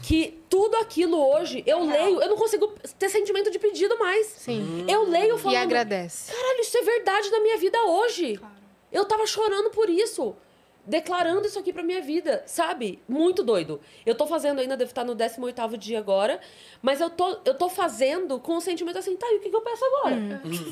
[0.03, 4.27] que tudo aquilo hoje eu leio, eu não consigo ter sentimento de pedido mais.
[4.27, 4.85] Sim.
[4.87, 6.33] Eu leio E falando, agradece.
[6.33, 8.37] caralho, isso é verdade na minha vida hoje.
[8.91, 10.35] Eu tava chorando por isso.
[10.85, 12.99] Declarando isso aqui pra minha vida, sabe?
[13.07, 13.79] Muito doido.
[14.05, 16.39] Eu tô fazendo ainda, devo estar no 18º dia agora,
[16.81, 19.55] mas eu tô, eu tô fazendo com o sentimento assim, tá, e o que, que
[19.55, 20.15] eu peço agora?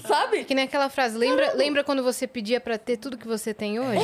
[0.08, 0.46] Sabe?
[0.46, 3.80] Que nem aquela frase, lembra, lembra quando você pedia pra ter tudo que você tem
[3.80, 4.00] hoje?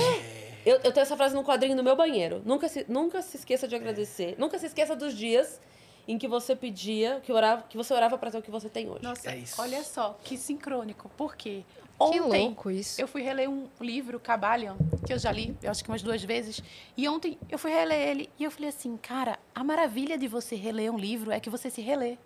[0.65, 2.41] Eu, eu tenho essa frase num quadrinho no meu banheiro.
[2.45, 4.35] Nunca se, nunca se esqueça de agradecer.
[4.37, 5.61] Nunca se esqueça dos dias
[6.07, 8.89] em que você pedia, que, orava, que você orava pra ter o que você tem
[8.89, 9.03] hoje.
[9.03, 9.59] Nossa, É isso.
[9.61, 11.09] olha só, que sincrônico.
[11.17, 11.63] Por quê?
[11.97, 12.99] Que Ontem, louco isso.
[12.99, 14.75] eu fui reler um livro, Cabalion,
[15.07, 16.61] que eu já li, eu acho que umas duas vezes.
[16.97, 20.55] E ontem eu fui reler ele e eu falei assim, cara, a maravilha de você
[20.57, 22.17] reler um livro é que você se relê.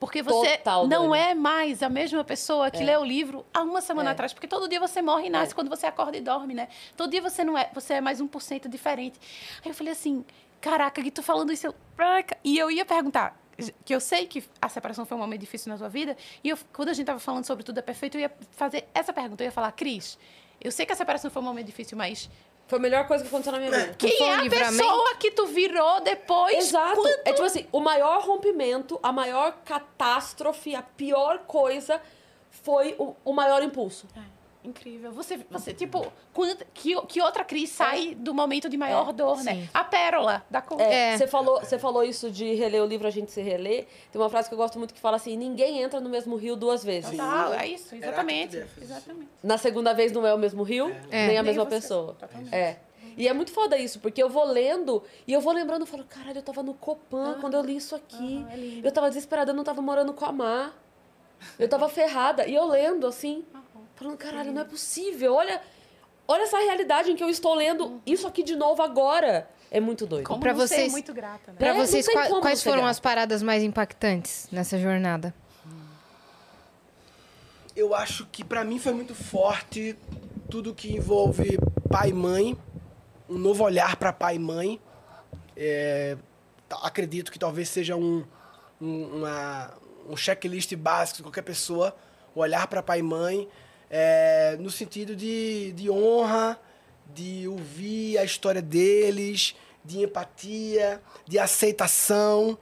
[0.00, 1.22] Porque você Total, não Dani.
[1.22, 4.12] é mais a mesma pessoa que leu o livro há uma semana É.
[4.12, 4.32] atrás.
[4.32, 6.68] Porque todo dia você morre e nasce quando você acorda e dorme, né?
[6.96, 9.18] Todo dia você não é, você é mais 1% diferente.
[9.64, 10.24] Aí eu falei assim,
[10.60, 11.66] caraca, que tu falando isso.
[11.66, 11.74] eu-.
[12.44, 13.36] E eu ia perguntar,
[13.84, 16.58] que eu sei que a separação foi um momento difícil na tua vida, e eu,
[16.72, 19.42] quando a gente tava falando sobre tudo é perfeito, eu ia fazer essa pergunta.
[19.42, 20.18] Eu ia falar, Cris,
[20.60, 22.28] eu sei que a separação foi um momento difícil, mas
[22.68, 23.94] Foi a melhor coisa que aconteceu na minha vida.
[23.98, 24.82] quem é a livramento?
[24.82, 26.54] pessoa que tu virou depois?
[26.68, 26.96] Exato.
[26.96, 32.00] Quando- É tipo assim, o maior rompimento, a maior catástrofe, a pior coisa
[32.50, 34.06] foi o, o maior impulso.
[34.68, 35.10] Incrível.
[35.12, 39.42] Você, você tipo, quando, que, que outra Cris sai do momento de maior É, dor,
[39.42, 39.54] né?
[39.54, 39.68] sim.
[39.72, 40.80] A pérola da cor.
[40.80, 41.16] É, É.
[41.18, 43.86] Você falou, você falou isso de reler o livro, a gente se relê.
[44.12, 46.54] Tem uma frase que eu gosto muito que fala assim: ninguém entra no mesmo rio
[46.56, 47.10] duas vezes.
[47.10, 48.56] Total, é isso, exatamente.
[48.80, 49.28] Exatamente.
[49.42, 51.26] Na segunda vez não é o mesmo rio, É.
[51.28, 51.70] nem a Nem mesma você.
[51.70, 52.14] pessoa.
[52.18, 52.54] Totalmente.
[52.54, 52.78] É.
[53.16, 56.04] E é muito foda isso, porque eu vou lendo e eu vou lembrando, eu falo,
[56.04, 58.46] caralho, eu tava no Copan quando eu li isso aqui.
[58.48, 60.72] Ah, é eu tava desesperada, eu não tava morando com a Mar.
[61.58, 62.46] Eu tava ferrada.
[62.46, 63.44] E eu lendo, assim,
[63.98, 65.34] falando, caralho, não é possível.
[65.34, 65.60] Olha,
[66.26, 69.48] olha essa realidade em que eu estou lendo isso aqui de novo agora.
[69.70, 70.26] É muito doido.
[70.26, 71.58] Como Pra não ser vocês- muito grata, né?
[71.58, 72.90] Pra É, vocês, quais não ser foram grata.
[72.90, 75.34] as paradas mais impactantes nessa jornada?
[77.76, 79.96] Eu acho que pra mim foi muito forte
[80.50, 81.58] tudo que envolve
[81.90, 82.56] pai e mãe,
[83.28, 84.80] um novo olhar pra pai e mãe.
[85.56, 86.16] É,
[86.82, 88.24] acredito que talvez seja um,
[88.80, 89.72] um, uma-
[90.08, 91.94] um checklist básico de qualquer pessoa,
[92.34, 93.48] o olhar pra pai e mãe,
[93.90, 96.58] é, no sentido de, de honra,
[97.14, 102.58] de ouvir a história deles, de empatia, de aceitação.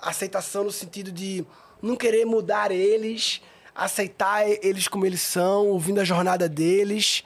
[0.00, 1.44] Aceitação no sentido de
[1.82, 3.40] não querer mudar eles,
[3.74, 7.24] aceitar eles como eles são, ouvindo a jornada deles.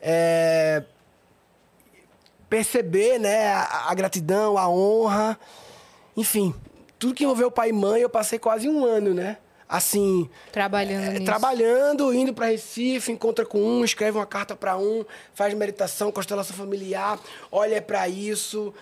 [0.00, 0.82] É,
[2.48, 5.38] perceber né, a, a gratidão, a honra.
[6.16, 6.52] Enfim,
[6.98, 9.38] tudo que envolveu pai e mãe, eu passei quase um ano, né?
[9.72, 15.04] Assim, Trabalhando é, trabalhando, indo para Recife, encontra com um, escreve uma carta para um,
[15.32, 17.20] faz meditação, constelação familiar,
[17.52, 18.74] olha para isso,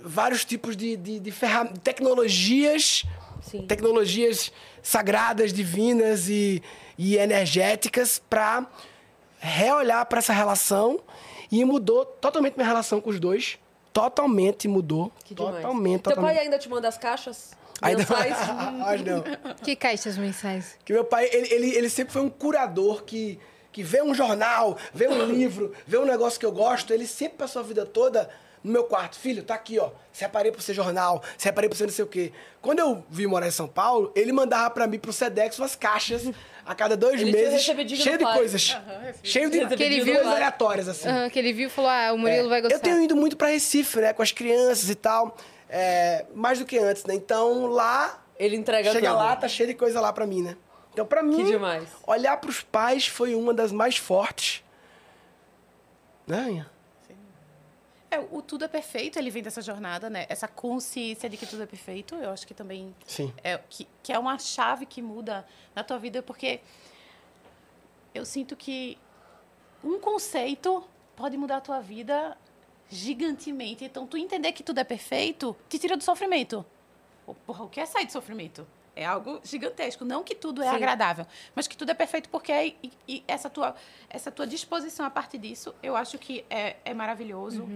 [0.00, 3.04] vários tipos de, de, de ferram- tecnologias,
[3.42, 3.66] Sim.
[3.66, 4.50] tecnologias
[4.82, 6.62] sagradas, divinas e,
[6.96, 8.66] e energéticas para
[9.38, 10.98] reolhar para essa relação
[11.50, 13.58] e mudou totalmente minha relação com os dois.
[13.92, 15.12] Totalmente mudou.
[15.24, 15.56] Que demais.
[15.56, 16.38] totalmente, Teu pai totalmente.
[16.40, 17.50] ainda te manda as caixas?
[17.82, 18.36] Ainda Mensais?
[18.86, 19.24] Acho não.
[19.62, 20.76] Que caixas mensais?
[20.84, 23.38] Que meu pai, ele, ele, ele sempre foi um curador que,
[23.70, 26.92] que vê um jornal, vê um livro, vê um negócio que eu gosto.
[26.92, 28.28] Ele sempre passou a vida toda
[28.62, 29.18] no meu quarto.
[29.18, 29.90] Filho, tá aqui, ó.
[30.12, 32.32] Separei pra você jornal, separei pra você não sei o quê.
[32.60, 36.30] Quando eu vim morar em São Paulo, ele mandava pra mim, pro Sedex, umas caixas
[36.64, 37.62] a cada dois Ele meses.
[37.62, 38.76] Cheio de coisas.
[39.24, 41.08] cheio de Que ele viu- coisas aleatórias, assim.
[41.08, 42.76] Aham, que ele viu e falou: Ah, o Murilo vai gostar.
[42.76, 44.12] Eu tenho ido muito pra Recife, né?
[44.12, 45.36] Com as crianças e tal.
[45.74, 47.14] É, mais do que antes, né?
[47.14, 49.18] Então lá Ele entrega Chega tudo.
[49.18, 50.56] lá, tá cheio de coisa lá pra mim, né?
[50.92, 51.88] Então, pra mim, demais.
[52.06, 54.62] olhar pros pais foi uma das mais fortes.
[56.26, 56.70] Né, Ian?
[58.10, 60.26] É, o tudo é perfeito, ele vem dessa jornada, né?
[60.28, 63.32] Essa consciência de que tudo é perfeito, eu acho que também Sim.
[63.42, 66.60] é que, que é uma chave que muda na tua vida, porque
[68.14, 68.98] eu sinto que
[69.82, 70.84] um conceito
[71.16, 72.36] pode mudar a tua vida
[72.92, 73.84] gigantemente.
[73.84, 76.64] Então, tu entender que tudo é perfeito te tira do sofrimento.
[77.24, 78.66] Pô, Porra, o que é sair do sofrimento?
[78.94, 80.04] É algo gigantesco.
[80.04, 80.76] Não que tudo é Sim.
[80.76, 83.74] agradável, mas que tudo é perfeito porque é, e, e essa, tua,
[84.10, 87.66] essa tua disposição a partir disso, eu acho que é, é maravilhoso.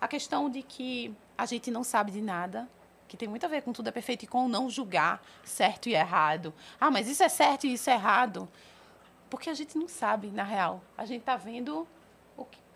[0.00, 2.68] A questão de que a gente não sabe de nada,
[3.06, 5.94] que tem muito a ver com tudo é perfeito e com não julgar certo e
[5.94, 6.52] errado.
[6.80, 8.48] Ah, mas isso é certo e isso é errado.
[9.30, 10.82] Porque a gente não sabe, na real.
[10.98, 11.86] A gente tá vendo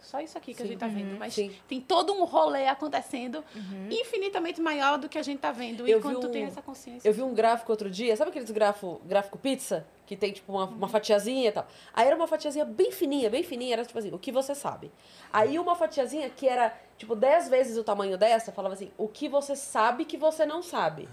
[0.00, 1.18] só isso aqui que a gente tá vendo.
[1.18, 1.52] Mas Sim.
[1.68, 3.44] tem todo um rolê acontecendo
[3.90, 5.86] infinitamente maior do que a gente tá vendo.
[5.86, 7.08] E Eu quando vi tu tem um- essa consciência.
[7.08, 9.86] Eu vi um gráfico outro dia, sabe aqueles grafo, gráfico pizza?
[10.06, 11.66] Que tem, tipo, uma, uma fatiazinha e tal.
[11.92, 14.90] Aí era uma fatiazinha bem fininha, bem fininha, era tipo assim, o que você sabe.
[15.30, 19.28] Aí uma fatiazinha que era, tipo, 10 vezes o tamanho dessa, falava assim, o que
[19.28, 21.06] você sabe que você não sabe.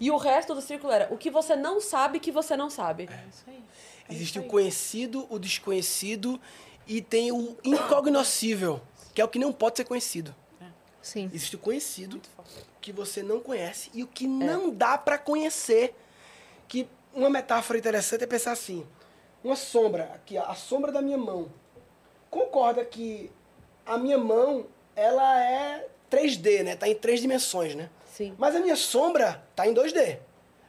[0.00, 3.08] E o resto do círculo era, o que você não sabe que você não sabe.
[3.10, 3.60] É isso aí.
[4.08, 4.48] É Existe isso o aí.
[4.48, 6.40] conhecido, o desconhecido
[6.86, 8.80] e tem o incognoscível,
[9.14, 10.34] que é o que não pode ser conhecido.
[11.00, 11.28] Sim.
[11.34, 12.20] Existe o conhecido,
[12.80, 14.08] que você não conhece, e o É.
[14.14, 15.94] que não dá pra conhecer.
[16.68, 18.86] Que uma metáfora interessante é pensar assim:
[19.42, 21.48] uma sombra, aqui, a sombra da minha mão.
[22.30, 23.30] Concorda que
[23.84, 26.76] a minha mão, ela é 3D, né?
[26.76, 27.90] Tá em três dimensões, né?
[28.06, 28.34] Sim.
[28.38, 30.18] Mas a minha sombra tá em 2D.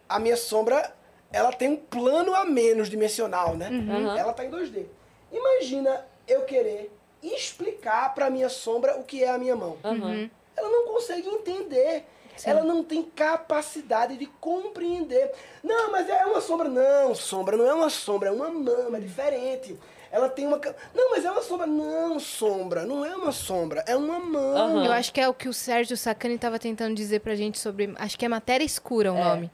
[0.10, 0.94] A minha sombra,
[1.32, 3.70] ela tem um plano a menos dimensional, né?
[3.70, 4.18] Uhum.
[4.18, 4.86] Ela tá em 2D.
[5.34, 9.78] Imagina eu querer explicar pra minha sombra o que é a minha mão.
[9.84, 10.30] Aham.
[10.56, 12.06] Ela não consegue entender.
[12.46, 15.32] Ela não tem capacidade de compreender.
[15.64, 16.68] Não, mas é uma sombra.
[16.68, 19.78] Não, sombra não é uma sombra, é uma mama, é diferente.
[20.14, 20.62] Ela tem uma.
[20.94, 21.66] Não, mas é uma sombra.
[21.66, 22.86] Não, sombra.
[22.86, 24.60] Não é uma sombra, é uma mama.
[24.60, 24.86] Aham.
[24.86, 27.92] Eu acho que é o que o Sérgio Sacani estava tentando dizer pra gente sobre.
[27.96, 29.50] Acho que é matéria escura o nome.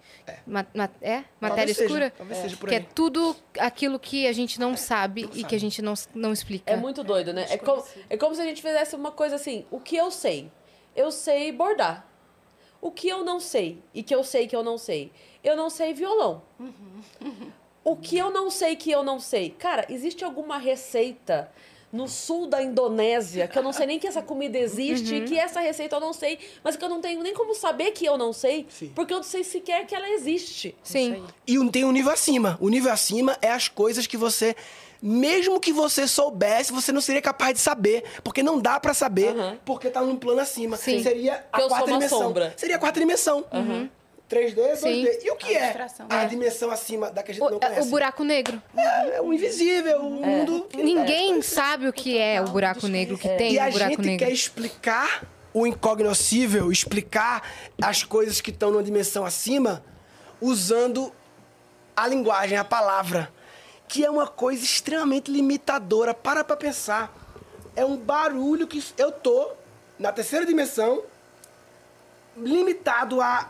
[0.45, 1.23] Ma- ma- é?
[1.39, 2.11] Matéria seja, escura?
[2.17, 2.87] talvez seja por que é aí.
[2.93, 6.69] tudo aquilo que a gente não sabe e que a gente não, não explica.
[6.69, 7.45] É muito doido, né?
[7.49, 10.51] É como, é como se a gente fizesse uma coisa assim, o que eu sei?
[10.93, 12.05] Eu sei bordar.
[12.81, 15.09] O que eu não sei e que eu sei que eu não sei?
[15.41, 16.41] Eu não sei violão.
[17.89, 19.49] O que eu não sei que eu não sei?
[19.57, 21.49] Cara, existe alguma receita
[21.91, 25.25] no sul da Indonésia que eu não sei nem que essa comida existe, Uhum.
[25.25, 28.05] que essa receita eu não sei, mas que eu não tenho nem como saber que
[28.05, 28.91] eu não sei, Sim.
[28.93, 30.75] porque eu não sei sequer que ela existe.
[30.83, 31.23] Sim.
[31.47, 32.59] E um- tem um nível acima.
[32.61, 34.55] O nível acima é as coisas que você,
[35.01, 38.03] mesmo que você soubesse, você não seria capaz de saber.
[38.23, 39.57] Porque não dá pra saber, Aham.
[39.65, 40.77] porque tá num plano acima.
[40.77, 41.01] Sim.
[41.01, 42.19] Seria a quarta dimensão.
[42.19, 42.53] sombra.
[42.55, 43.43] Seria a quarta dimensão.
[44.29, 44.75] 3D, 2D.
[44.77, 45.05] Sim.
[45.23, 46.05] E o que é Abstração.
[46.09, 47.87] a dimensão acima da que a gente O, não é, conhece?
[47.87, 48.61] o buraco negro.
[48.77, 50.67] É, é o invisível, o mundo...
[50.69, 53.89] que- Ninguém sabe o que é o buraco negro que tem E o a buraco
[53.95, 54.25] gente negro.
[54.27, 55.23] quer explicar
[55.53, 57.41] o incognoscível, explicar
[57.81, 59.83] as coisas que estão numa dimensão acima,
[60.39, 61.11] usando
[61.97, 63.33] a linguagem, a palavra,
[63.87, 66.13] que é uma coisa extremamente limitadora.
[66.13, 67.11] Para pra pensar.
[67.75, 69.51] É um barulho que eu tô
[69.97, 71.01] na terceira dimensão,
[72.37, 73.49] limitado a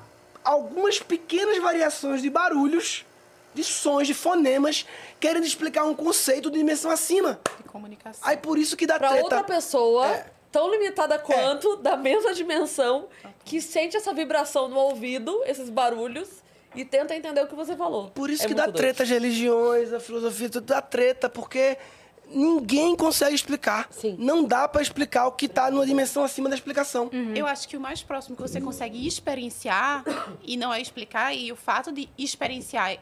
[0.53, 3.05] algumas pequenas variações de barulhos,
[3.53, 4.85] de sons, de fonemas,
[5.19, 7.39] querendo explicar um conceito de dimensão acima.
[7.57, 8.21] De comunicação.
[8.27, 9.23] Aí por isso que dá Pra treta.
[9.23, 10.25] outra pessoa, É.
[10.51, 13.07] tão limitada quanto, da mesma dimensão,
[13.45, 16.27] que sente essa vibração no ouvido, esses barulhos,
[16.75, 18.09] e tenta entender o que você falou.
[18.11, 18.77] Por isso É que dá doido.
[18.77, 21.77] treta as religiões, a filosofia, tudo dá treta, porque
[22.29, 23.87] ninguém consegue explicar.
[23.91, 24.15] Sim.
[24.19, 27.09] Não dá pra explicar o que tá numa dimensão acima da explicação.
[27.35, 30.03] Eu acho que o mais próximo que você consegue experienciar
[30.43, 33.01] e não é explicar, e o fato de experienciar é,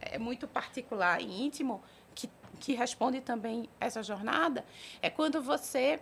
[0.00, 1.82] é muito particular e íntimo,
[2.14, 4.64] que, que responde também essa jornada,
[5.02, 6.00] é quando você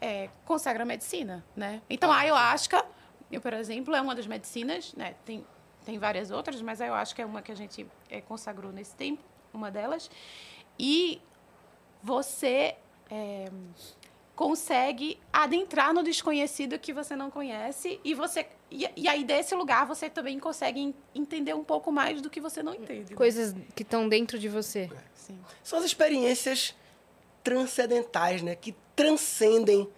[0.00, 1.82] é, consagra a medicina, né?
[1.88, 2.84] Então, a ayahuasca,
[3.30, 5.14] eu, por exemplo, é uma das medicinas, né?
[5.24, 5.44] Tem,
[5.84, 9.22] tem várias outras, mas a ayahuasca é uma que a gente é, consagrou nesse tempo,
[9.52, 10.10] uma delas.
[10.78, 11.20] E
[12.02, 12.74] você
[13.10, 13.46] é,
[14.36, 19.84] consegue adentrar no desconhecido que você não conhece e você e, e aí desse lugar
[19.86, 23.10] você também consegue en- entender um pouco mais do que você não entende.
[23.10, 23.16] né?
[23.16, 24.88] Coisas que estão dentro de você.
[25.14, 25.38] Sim.
[25.62, 26.74] São as experiências
[27.42, 28.54] transcendentais, né?
[28.54, 29.88] Que transcendem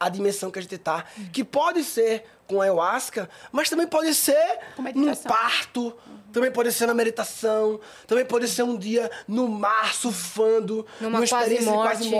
[0.00, 1.04] a dimensão que a gente tá.
[1.32, 4.58] Que pode ser com ayahuasca, mas também pode ser
[4.94, 5.96] num parto,
[6.32, 11.66] também pode ser na meditação, também pode ser um dia no mar surfando, Numa experiência
[11.70, 11.98] de quase-morte.
[11.98, 12.10] quase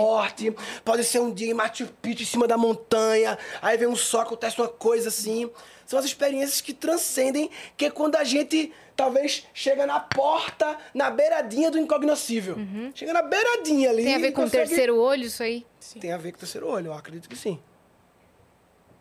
[0.51, 3.95] morte, pode ser um dia em Machu Picchu em cima da montanha, aí vem um
[3.95, 5.49] sol, acontece uma coisa assim.
[5.85, 11.11] São as experiências que transcendem, que é quando a gente talvez chega na porta, na
[11.11, 12.57] beiradinha do incognoscível.
[12.95, 14.03] Chega na beiradinha ali.
[14.03, 15.63] Tem a ver com o consegue- terceiro olho isso aí?
[15.99, 17.59] Tem a ver com o terceiro olho, eu acredito que sim.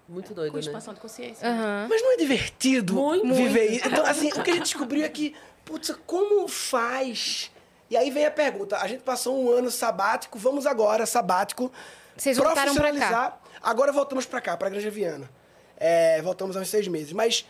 [0.09, 0.63] Muito doido, Com né?
[0.63, 1.49] expansão de consciência.
[1.49, 1.87] Aham.
[1.89, 3.35] Mas não é divertido Muito.
[3.35, 3.89] viver isso?
[3.89, 5.35] Então, assim, o que a gente descobriu é que,
[5.65, 7.51] putz, como faz?
[7.91, 8.77] E aí vem a pergunta.
[8.79, 11.73] A gente passou um ano sabático, vamos agora, sabático.
[12.17, 12.89] Vocês voltaram pra cá.
[12.91, 13.41] profissionalizar.
[13.63, 15.31] Agora voltamos pra cá, pra Granja Viana.
[15.77, 17.13] É, voltamos há uns seis meses.
[17.13, 17.47] Mas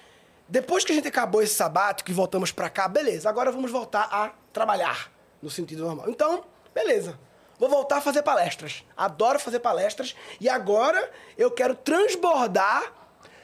[0.49, 3.29] depois que a gente acabou esse sabático e voltamos pra cá, beleza.
[3.29, 5.11] Agora vamos voltar a trabalhar
[5.43, 6.09] no sentido normal.
[6.09, 6.45] Então,
[6.75, 7.19] beleza.
[7.59, 8.85] Vou voltar a fazer palestras.
[8.97, 10.15] Adoro fazer palestras.
[10.41, 12.93] E agora eu quero transbordar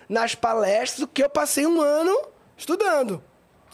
[0.09, 2.17] nas palestras o que eu passei um ano
[2.57, 3.23] estudando.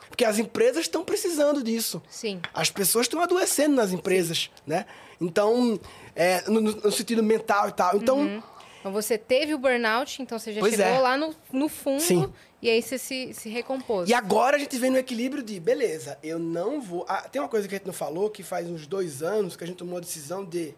[0.09, 2.03] Porque as empresas estão precisando disso.
[2.09, 2.41] Sim.
[2.55, 4.87] As pessoas estão adoecendo nas empresas, né?
[5.21, 5.81] Então,
[6.15, 7.97] é, no, no- no sentido mental e tal.
[7.97, 8.43] Então,
[8.87, 10.99] Então você teve o burnout, então você já Pois chegou é.
[11.01, 12.33] lá no, no fundo Sim.
[12.63, 14.09] e aí você se, se recompôs.
[14.09, 17.05] e agora a gente vem no equilíbrio de, beleza, eu não vou...
[17.09, 19.65] Ah, tem uma coisa que a gente não falou, que faz uns dois anos que
[19.65, 20.73] a gente tomou a decisão de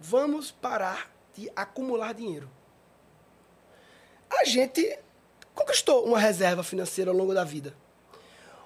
[0.00, 2.50] vamos parar de acumular dinheiro.
[4.30, 4.98] A gente
[5.54, 7.76] conquistou uma reserva financeira ao longo da vida.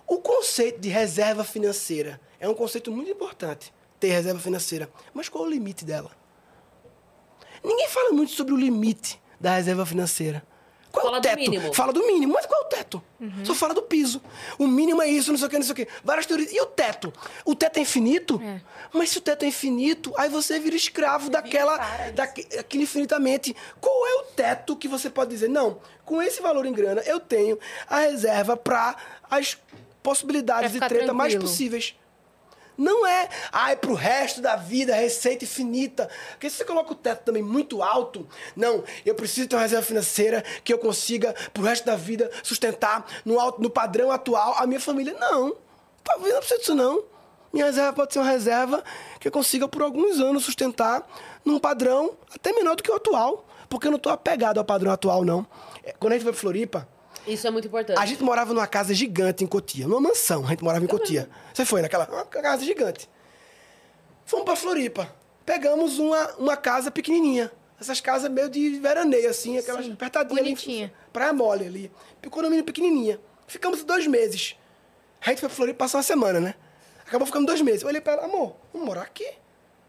[0.06, 4.88] O conceito de reserva financeira é um conceito muito importante, ter reserva financeira.
[5.12, 6.17] Mas qual é o limite dela?
[7.64, 10.42] Ninguém fala muito sobre o limite da reserva financeira.
[10.90, 11.38] Qual é Fala o do teto?
[11.38, 11.74] mínimo.
[11.74, 13.02] Fala do mínimo, mas qual é o teto?
[13.44, 14.22] Só fala do piso.
[14.58, 15.88] O mínimo é isso, não sei o que, não sei o que.
[16.02, 16.50] Várias teorias.
[16.50, 17.12] E o teto?
[17.44, 18.40] O teto é infinito?
[18.42, 18.60] É.
[18.92, 21.76] Mas se o teto é infinito, aí você vira escravo daquela.
[22.14, 23.54] daque- daquele infinitamente.
[23.80, 25.48] Qual é o teto que você pode dizer?
[25.48, 28.96] Não, com esse valor em grana, eu tenho a reserva para
[29.30, 29.58] as
[30.02, 31.50] possibilidades de treta ficar mais tranquilo.
[31.50, 31.94] possíveis.
[32.78, 36.08] Não é, ai, pro resto da vida, receita infinita.
[36.30, 38.24] Porque se você coloca o teto também muito alto,
[38.54, 43.04] não, eu preciso ter uma reserva financeira que eu consiga, pro resto da vida, sustentar
[43.24, 45.16] no, alto, no padrão atual a minha família.
[45.18, 45.56] Não,
[46.04, 47.02] talvez não precise disso não.
[47.52, 48.84] Minha reserva pode ser uma reserva
[49.18, 51.04] que eu consiga por alguns anos sustentar
[51.44, 53.44] num padrão até menor do que o atual.
[53.68, 55.46] Porque eu não estou apegado ao padrão atual, não.
[55.82, 56.88] É, Quando a gente foi pra Floripa,
[57.28, 57.98] Isso é muito importante.
[57.98, 61.28] a gente morava numa casa gigante em Cotia, numa mansão, a gente morava em Cotia.
[61.52, 63.08] Você foi naquela uma casa gigante.
[64.24, 65.14] Fomos pra Floripa.
[65.44, 67.50] Pegamos uma, uma casa pequenininha.
[67.80, 70.38] Essas casas meio de veraneio, assim, aquelas Sim, apertadinhas.
[70.38, 70.92] ali, bonitinha.
[71.12, 71.92] Praia mole ali.
[72.28, 73.20] Condomínio pequenininha.
[73.46, 74.56] Ficamos dois meses.
[75.20, 76.54] A gente foi pra Floripa passar uma semana, né?
[77.06, 77.82] Acabou ficando dois meses.
[77.82, 79.26] Eu olhei pra ela, amor, vamos morar aqui?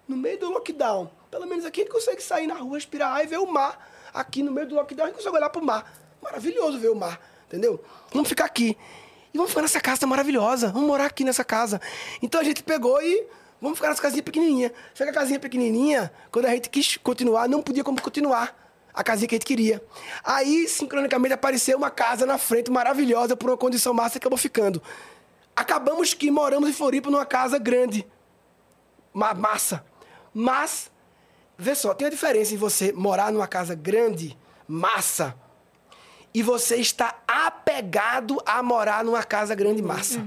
[0.07, 1.11] No meio do lockdown.
[1.29, 3.91] Pelo menos aqui a gente consegue sair na rua, respirar ar e ver o mar.
[4.13, 5.91] Aqui no meio do lockdown a gente consegue olhar pro mar.
[6.21, 7.19] Maravilhoso ver o mar,
[7.49, 7.83] entendeu?
[8.13, 8.77] Vamos ficar aqui.
[9.33, 10.71] E vamos ficar nessa casa maravilhosa.
[10.71, 11.81] Vamos morar aqui nessa casa.
[12.21, 13.25] Então a gente pegou e
[13.59, 14.71] vamos ficar nessa casinha pequenininha.
[14.93, 18.57] Só que a casinha pequenininha, quando a gente quis continuar, não podia como continuar.
[18.93, 19.83] A casinha que a gente queria.
[20.23, 24.81] Aí, sincronicamente, apareceu uma casa na frente maravilhosa por uma condição massa e acabou ficando.
[25.55, 28.05] Acabamos que moramos em Floripa numa casa grande.
[29.13, 29.85] Ma- massa.
[30.33, 30.91] Mas,
[31.57, 34.37] vê só, tem a diferença em você morar numa casa grande,
[34.67, 35.35] massa,
[36.33, 40.23] e você está apegado a morar numa casa grande, massa.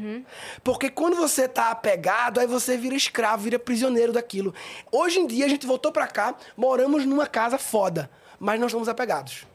[0.65, 4.55] Porque quando você está apegado, aí você vira escravo, vira prisioneiro daquilo.
[4.91, 8.89] Hoje em dia, a gente voltou pra cá, moramos numa casa foda, mas não estamos
[8.89, 9.47] apegados.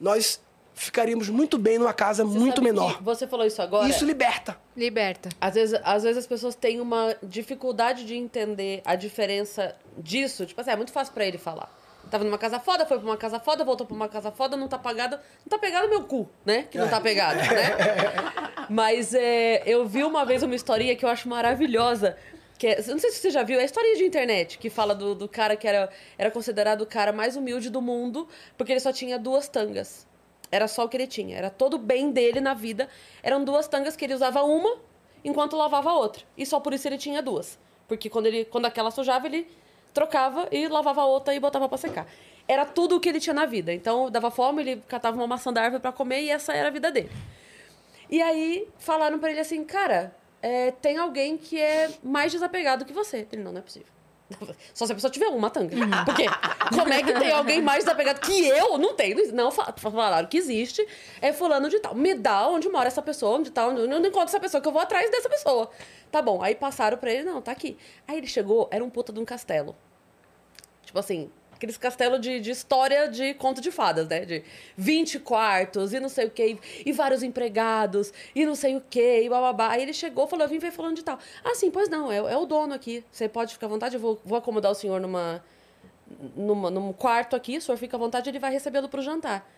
[0.00, 0.40] Nós
[0.74, 3.02] ficaríamos muito bem numa casa Você muito menor.
[3.02, 3.88] Você falou isso agora.
[3.88, 4.56] Isso liberta.
[4.76, 5.28] Liberta.
[5.40, 10.46] Às vezes, às vezes as pessoas têm uma dificuldade de entender a diferença disso.
[10.46, 11.81] Tipo assim, é muito fácil pra ele falar.
[12.12, 14.68] Tava numa casa foda, foi pra uma casa foda, voltou pra uma casa foda, não
[14.68, 15.16] tá pagado.
[15.16, 16.64] Não tá pegado meu cu, né?
[16.64, 18.66] Que não tá pegado, né?
[18.68, 22.14] Mas é, eu vi uma vez uma historinha que eu acho maravilhosa.
[22.58, 24.94] Que é, não sei se você já viu, é a historinha de internet, que fala
[24.94, 25.88] do, do cara que era,
[26.18, 30.06] era considerado o cara mais humilde do mundo, porque ele só tinha duas tangas.
[30.50, 31.38] Era só o que ele tinha.
[31.38, 32.90] Era todo o bem dele na vida.
[33.22, 34.76] Eram duas tangas que ele usava uma
[35.24, 36.24] enquanto lavava a outra.
[36.36, 37.58] E só por isso ele tinha duas.
[37.88, 39.48] Porque quando, ele, quando aquela sujava, ele
[39.92, 42.06] trocava e lavava a outra e botava pra secar.
[42.48, 43.72] Era tudo o que ele tinha na vida.
[43.72, 46.70] Então, dava fome, ele catava uma maçã da árvore pra comer e essa era a
[46.70, 47.10] vida dele.
[48.10, 52.92] E aí, falaram pra ele assim, cara, é, tem alguém que é mais desapegado que
[52.92, 53.26] você.
[53.32, 53.88] Ele, não, não é possível.
[54.72, 55.76] Só se a pessoa tiver uma tanga.
[56.04, 56.24] Porque
[56.74, 58.78] como é que tem alguém mais desapegado que eu?
[58.78, 59.14] Não tem.
[59.32, 60.86] Não fa- falaram que existe.
[61.20, 61.94] É fulano de tal.
[61.94, 64.68] Me dá onde mora essa pessoa, onde tá, onde eu não encontro essa pessoa, que
[64.68, 65.70] eu vou atrás dessa pessoa.
[66.10, 66.42] Tá bom.
[66.42, 67.76] Aí passaram pra ele, não, tá aqui.
[68.08, 69.76] Aí ele chegou, era um puta de um castelo.
[70.84, 71.30] Tipo assim,
[71.62, 74.24] aqueles castelos de, de história de conto de fadas, né?
[74.24, 74.42] De
[74.76, 79.22] 20 quartos e não sei o quê, e, vários empregados, e não sei o quê,
[79.22, 79.68] e bababá.
[79.68, 81.18] Aí ele chegou, falou, eu vim ver falando de tal.
[81.44, 83.04] Ah, sim, pois não, é, é o dono aqui.
[83.12, 85.44] Você pode ficar à vontade, eu vou, vou acomodar o senhor numa,
[86.34, 89.48] numa, num quarto aqui, o senhor fica à vontade, ele vai recebê-lo pro jantar.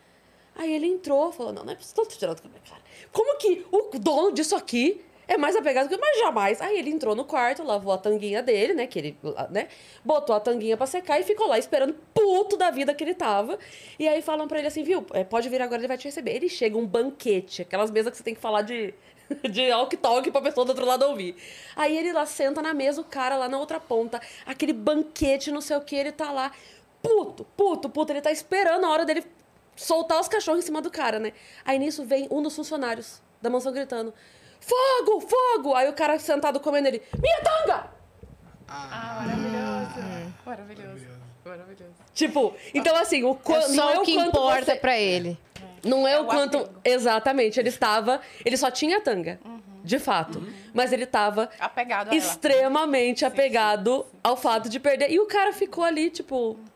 [0.54, 2.82] Aí ele entrou, falou, não, não é possível, tô tirando cara.
[3.10, 6.60] Como que o dono disso aqui É mais apegado que mas jamais.
[6.60, 8.86] Aí ele entrou no quarto, lavou a tanguinha dele, né?
[8.86, 9.18] Que ele,
[9.50, 9.68] né?
[10.04, 13.58] Botou a tanguinha pra secar e ficou lá esperando puto da vida que ele tava.
[13.98, 15.04] E aí falam pra ele assim, viu?
[15.12, 16.32] é, Pode vir agora, ele vai te receber.
[16.32, 18.92] Ele chega um banquete, aquelas mesas que você tem que falar de,
[19.50, 21.34] de walk-talk pra pessoa do outro lado ouvir.
[21.74, 25.60] Aí ele lá senta na mesa, o cara lá na outra ponta, aquele banquete, não
[25.60, 26.52] sei o que, ele tá lá,
[27.02, 28.12] puto, puto, puto.
[28.12, 29.24] Ele tá esperando a hora dele
[29.76, 31.32] soltar os cachorros em cima do cara, né?
[31.64, 34.12] Aí nisso vem um dos funcionários da mansão gritando:
[34.66, 35.74] Fogo, fogo!
[35.74, 37.86] Aí o cara sentado comendo ele: Minha tanga!
[38.68, 40.34] Ah, maravilhoso.
[40.46, 41.06] Maravilhoso.
[41.44, 41.92] Maravilhoso.
[42.14, 45.38] Tipo, então assim, o É não só é o que quanto importa você- pra ele.
[45.84, 46.56] Não é, É o o quanto.
[46.58, 46.80] apego.
[46.82, 48.20] Exatamente, ele estava.
[48.44, 49.38] Ele só tinha tanga.
[49.84, 50.42] De fato.
[50.72, 55.10] Mas ele estava Apegado extremamente apegado ao fato de perder.
[55.10, 56.70] E o cara ficou ali, tipo, Ah,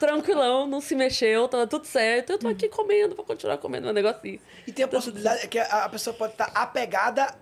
[0.00, 2.30] tranquilão, não se mexeu, tava tudo certo.
[2.30, 4.40] Eu tô aqui comendo, vou continuar comendo meu negocinho.
[4.66, 7.34] E tem a possibilidade que a, pessoa pode estar apegada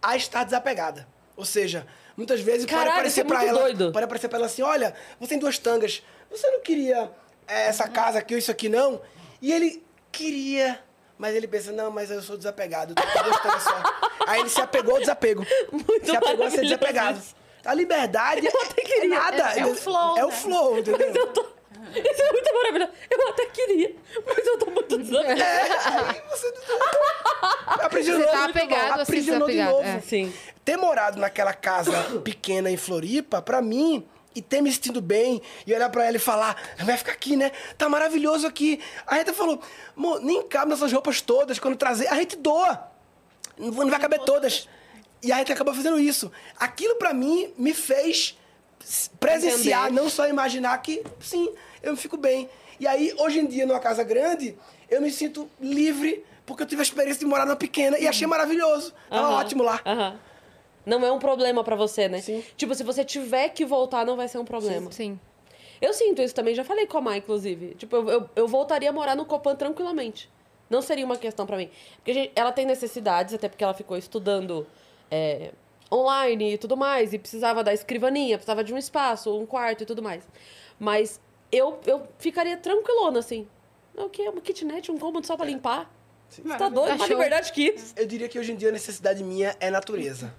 [0.00, 1.08] a estar desapegada.
[1.36, 1.86] Ou seja,
[2.16, 3.60] muitas vezes Caralho, pode é aparecer pra muito ela.
[3.60, 3.92] doido.
[3.92, 6.02] Pode aparecer pra ela assim: olha, você tem duas tangas.
[6.30, 7.10] Você não queria
[7.48, 9.02] é, essa casa aqui ou isso aqui, não?
[9.42, 10.80] E ele queria.
[11.18, 13.82] Mas ele pensa, não, mas eu sou desapegado, eu tô com duas tangas só.
[14.28, 15.44] Aí ele se apegou ao desapego.
[15.72, 17.18] Muito se apegou a ser desapegado.
[17.18, 17.34] isso.
[17.64, 19.52] A liberdade é nada.
[19.58, 20.34] É o flow, É o né?
[20.34, 21.12] flow, entendeu?
[21.12, 21.57] Eu tô...
[21.98, 22.92] Isso é muito maravilhoso.
[23.10, 23.94] Eu até queria,
[24.26, 25.42] mas eu tô muito desapegado.
[25.42, 26.52] Aí você
[27.84, 29.82] aprisionou, Você tá apegado aprisionou de novo.
[29.82, 30.00] é.
[30.00, 30.32] Sim.
[30.64, 31.92] Ter morado naquela casa
[32.22, 36.20] pequena em Floripa, pra mim, e ter me sentido bem, e olhar pra ela e
[36.20, 37.50] falar, vai ficar aqui, né?
[37.76, 38.80] Tá maravilhoso aqui.
[39.06, 39.60] A Rita falou,
[39.96, 42.86] amor, nem cabe nessas roupas todas, quando trazer, a gente doa.
[43.56, 44.68] Não vai não vai caber todas.
[45.22, 46.30] E a gente acabou fazendo isso.
[46.56, 48.36] Aquilo pra mim me fez
[49.18, 50.00] presenciar, Entender.
[50.00, 52.48] não só imaginar que, sim, eu fico bem.
[52.80, 54.56] E aí, hoje em dia, numa casa grande,
[54.88, 58.26] eu me sinto livre, porque eu tive a experiência de morar numa pequena e achei
[58.26, 58.92] maravilhoso.
[59.10, 59.80] Tava Aham, ótimo lá.
[59.84, 60.18] aham.
[60.86, 62.20] Não é um problema pra você, né?
[62.22, 62.42] Sim.
[62.56, 64.90] Tipo, se você tiver que voltar, não vai ser um problema.
[64.90, 65.18] Sim.
[65.82, 67.74] Eu sinto isso também, já falei com a Mai, inclusive.
[67.74, 70.30] Tipo, eu, eu, eu voltaria a morar no Copan tranquilamente.
[70.70, 71.68] Não seria uma questão pra mim.
[71.96, 74.66] Porque gente- ela tem necessidades, até porque ela ficou estudando
[75.10, 75.52] é,
[75.92, 79.86] online e tudo mais, e precisava da escrivaninha, precisava de um espaço, um quarto e
[79.86, 80.22] tudo mais.
[80.78, 81.20] Mas
[81.50, 83.46] eu, eu ficaria tranquilona, assim.
[83.94, 84.28] O que?
[84.28, 85.92] Uma kitnet, um cômodo só pra limpar?
[86.28, 86.90] Você tá doido?
[86.90, 87.16] Mais Achou?
[87.16, 87.94] liberdade que isso.
[87.96, 90.34] Eu diria que hoje em dia a necessidade minha é natureza.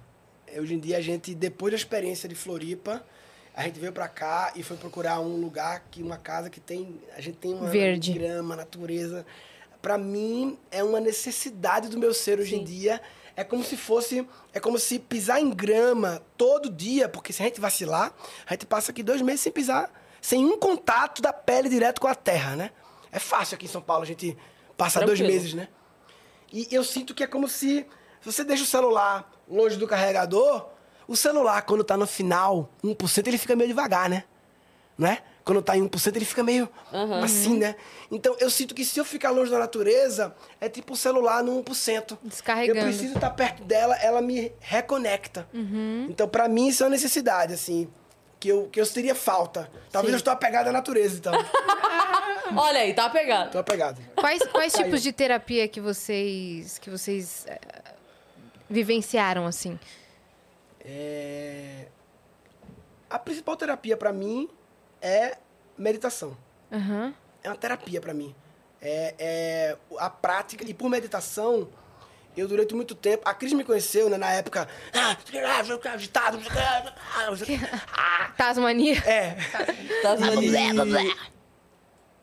[0.56, 3.04] Hoje em dia a gente, depois da experiência de Floripa,
[3.54, 7.00] a gente veio pra cá e foi procurar um lugar que uma casa que tem,
[7.16, 8.12] a gente tem uma Verde.
[8.12, 9.26] grama, natureza.
[9.82, 13.00] Pra mim é uma necessidade do meu ser hoje em dia.
[13.36, 17.46] É como se fosse, é como se pisar em grama todo dia, porque se a
[17.46, 18.14] gente vacilar,
[18.46, 19.90] a gente passa aqui dois meses sem pisar,
[20.20, 22.70] sem um contato da pele direto com a terra, né?
[23.12, 24.36] É fácil aqui em São Paulo a gente
[24.76, 25.68] passar dois meses, né?
[26.52, 27.86] E eu sinto que é como se,
[28.20, 30.68] se você deixa o celular longe do carregador,
[31.06, 34.24] o celular, quando tá no final, 1%, ele fica meio devagar, né?
[34.96, 35.18] Né?
[35.44, 36.68] Quando tá em 1%, ele fica meio
[37.22, 37.74] assim, né?
[38.10, 41.62] Então, eu sinto que se eu ficar longe da natureza, é tipo o celular no
[41.64, 42.18] 1%.
[42.22, 42.78] Descarregando.
[42.78, 45.48] Eu preciso estar perto dela, ela me reconecta.
[46.08, 47.88] Então, pra mim, isso é uma necessidade, assim,
[48.40, 49.70] que eu, que eu teria falta.
[49.92, 51.34] Talvez eu estou apegado à natureza, então.
[52.56, 53.52] Olha aí, tá pegado.
[53.52, 54.00] Tô apegado.
[54.16, 54.86] Quais, quais Caiu.
[54.86, 57.60] tipos de terapia que vocês que vocês eh,
[58.68, 59.78] vivenciaram assim?
[60.80, 61.86] É...
[63.08, 64.48] A principal terapia pra mim
[65.02, 65.36] é
[65.76, 66.36] meditação.
[66.72, 67.14] Aham.
[67.42, 68.34] É uma terapia pra mim.
[68.80, 70.64] É, é a prática.
[70.64, 71.68] E por meditação,
[72.40, 73.22] eu durante muito tempo.
[73.28, 74.66] A Cris me conheceu, né, na época.
[74.92, 75.16] Ah,
[75.92, 76.92] agitado.
[77.92, 78.98] Ah, Tasmania.
[79.06, 79.36] é.
[80.02, 80.16] Tá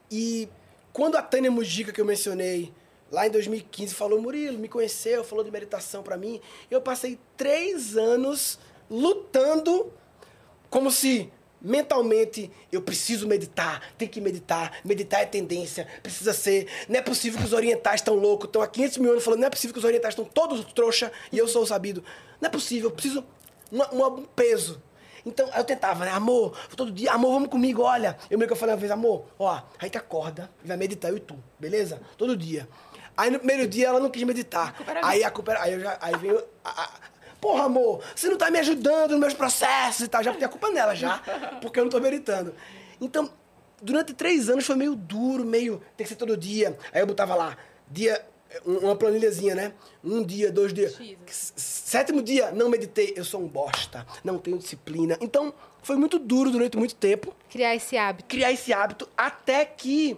[0.10, 0.50] E, e
[0.92, 2.74] quando a Tânia Mujica, que eu mencionei,
[3.12, 7.96] lá em 2015, falou, Murilo, me conheceu, falou de meditação pra mim, eu passei três
[7.96, 8.60] anos
[8.90, 9.92] lutando
[10.70, 11.32] como se
[11.62, 16.68] mentalmente eu preciso meditar, tem que meditar, meditar é tendência, precisa ser.
[16.88, 19.48] Não é possível que os orientais estão loucos, estão há 500 mil anos falando, não
[19.48, 22.04] é possível que os orientais estão todos trouxa e eu sou o sabido.
[22.42, 23.24] Não é possível, eu preciso
[23.72, 24.82] uma- uma- um peso.
[25.26, 26.12] Então eu tentava, né?
[26.12, 28.18] Amor, todo dia, amor, vamos comigo, olha.
[28.30, 31.12] Eu meio que eu falei uma vez, amor, ó, a gente acorda e vai meditar,
[31.12, 32.02] eu e tu, beleza?
[32.18, 32.68] Todo dia.
[33.18, 34.74] Aí no primeiro dia ela não quis meditar.
[35.04, 36.42] Aí a culpa era, aí, eu já, aí veio.
[36.64, 36.92] a- a-
[37.40, 40.24] Porra, amor, você não tá me ajudando nos meus processos e tal.
[40.24, 41.20] Já tem a culpa nela, já,
[41.62, 42.54] porque eu não tô meditando.
[43.00, 43.30] Então,
[43.82, 45.82] durante três anos foi meio duro, meio.
[45.96, 46.78] Tem que ser todo dia.
[46.92, 47.56] Aí eu botava lá,
[47.90, 48.24] dia.
[48.66, 49.74] um- Uma planilhazinha, né?
[50.04, 50.98] Um dia, dois dias.
[51.36, 53.14] Sétimo dia, não meditei.
[53.16, 54.06] Eu sou um bosta.
[54.24, 55.18] Não tenho disciplina.
[55.20, 58.28] Então, foi muito duro durante muito tempo Criar esse hábito.
[58.30, 60.18] criar esse hábito até que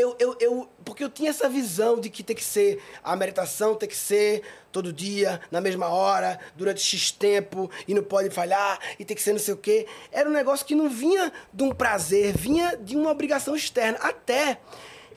[0.00, 3.74] eu, eu, eu, porque eu tinha essa visão de que tem que ser a meditação,
[3.74, 4.42] tem que ser
[4.72, 9.22] todo dia, na mesma hora, durante X tempo, e não pode falhar, e tem que
[9.22, 9.86] ser não sei o quê.
[10.10, 13.98] Era um negócio que não vinha de um prazer, vinha de uma obrigação externa.
[13.98, 14.60] Até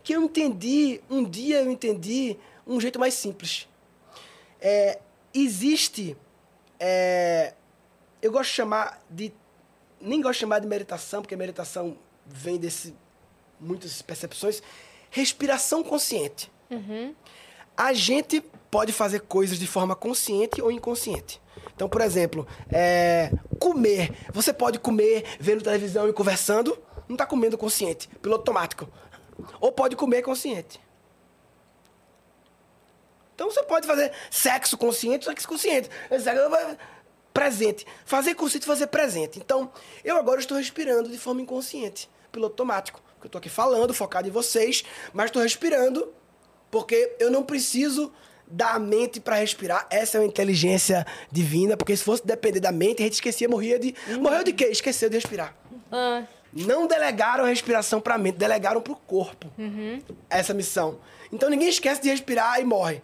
[0.04, 3.68] que eu entendi, um dia eu entendi um jeito mais simples.
[4.60, 5.00] É,
[5.34, 6.16] existe.
[6.80, 7.54] é,
[8.22, 9.34] eu gosto de chamar de.
[10.00, 12.94] Nem gosto de chamar de meditação, porque meditação vem desse
[13.64, 14.62] muitas percepções,
[15.10, 16.52] respiração consciente.
[17.76, 21.42] A gente pode fazer coisas de forma consciente ou inconsciente.
[21.76, 24.12] Então, por exemplo, é, comer.
[24.32, 28.88] Você pode comer vendo televisão e conversando, não está comendo consciente, piloto automático.
[29.60, 30.80] Ou pode comer consciente.
[33.34, 35.90] Então você pode fazer sexo consciente, sexo consciente.
[37.34, 37.86] Presente.
[38.06, 39.40] Fazer consciente, fazer presente.
[39.40, 39.72] Então,
[40.04, 43.02] eu agora estou respirando de forma inconsciente, piloto automático.
[43.24, 46.12] Eu estou aqui falando, focado em vocês, mas estou respirando
[46.70, 48.12] porque eu não preciso
[48.48, 49.88] da mente para respirar.
[49.90, 53.80] Essa é uma inteligência divina, porque se fosse depender da mente, a gente esquecia, morria
[53.80, 53.96] de.
[54.20, 54.66] Morreu de quê?
[54.66, 55.56] Esqueceu de respirar.
[55.92, 59.48] Ah, Não delegaram a respiração para a mente, delegaram para o corpo
[60.30, 61.00] essa missão.
[61.32, 63.02] Então ninguém esquece de respirar e morre.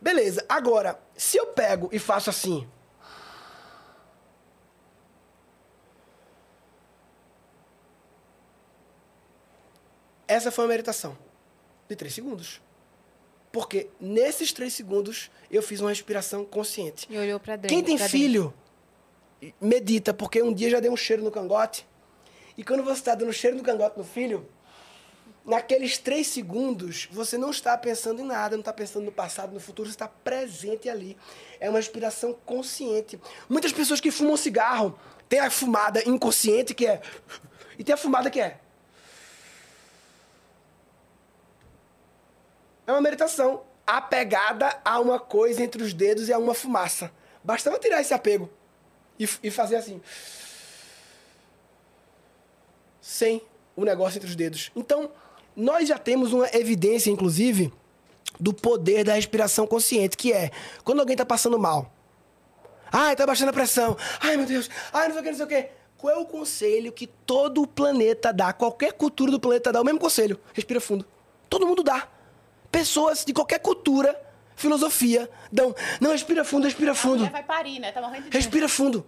[0.00, 2.66] Beleza, agora, se eu pego e faço assim.
[10.28, 11.16] Essa foi uma meditação
[11.88, 12.60] de três segundos.
[13.52, 17.06] Porque nesses três segundos eu fiz uma respiração consciente.
[17.08, 17.68] E olhou pra dentro.
[17.68, 18.52] Quem tem filho,
[19.60, 21.86] medita, porque um dia já deu um cheiro no cangote.
[22.56, 24.48] E quando você está dando cheiro no cangote no filho,
[25.44, 29.60] naqueles três segundos, você não está pensando em nada, não está pensando no passado, no
[29.60, 31.16] futuro, você está presente ali.
[31.60, 33.18] É uma respiração consciente.
[33.48, 34.98] Muitas pessoas que fumam cigarro
[35.28, 37.00] têm a fumada inconsciente, que é.
[37.78, 38.58] E tem a fumada que é.
[42.86, 47.10] É uma meditação apegada a uma coisa entre os dedos e a uma fumaça.
[47.42, 48.50] Bastava tirar esse apego
[49.18, 50.00] e, e fazer assim.
[53.00, 53.42] Sem
[53.76, 54.70] o negócio entre os dedos.
[54.74, 55.10] Então,
[55.54, 57.72] nós já temos uma evidência, inclusive,
[58.38, 60.50] do poder da respiração consciente, que é
[60.84, 61.92] quando alguém está passando mal.
[62.90, 63.96] Ai, tá baixando a pressão.
[64.20, 64.68] Ai, meu Deus.
[64.92, 65.68] Ai, não sei o que, não sei o que.
[65.98, 68.52] Qual é o conselho que todo o planeta dá?
[68.52, 70.38] Qualquer cultura do planeta dá o mesmo conselho.
[70.52, 71.06] Respira fundo.
[71.48, 72.08] Todo mundo dá.
[72.70, 74.18] Pessoas de qualquer cultura,
[74.54, 75.74] filosofia, dão.
[76.00, 77.18] Não, respira fundo, respira A fundo.
[77.18, 77.92] mulher vai parir, né?
[77.92, 78.36] Tá morrendo de.
[78.36, 79.04] Respira fundo.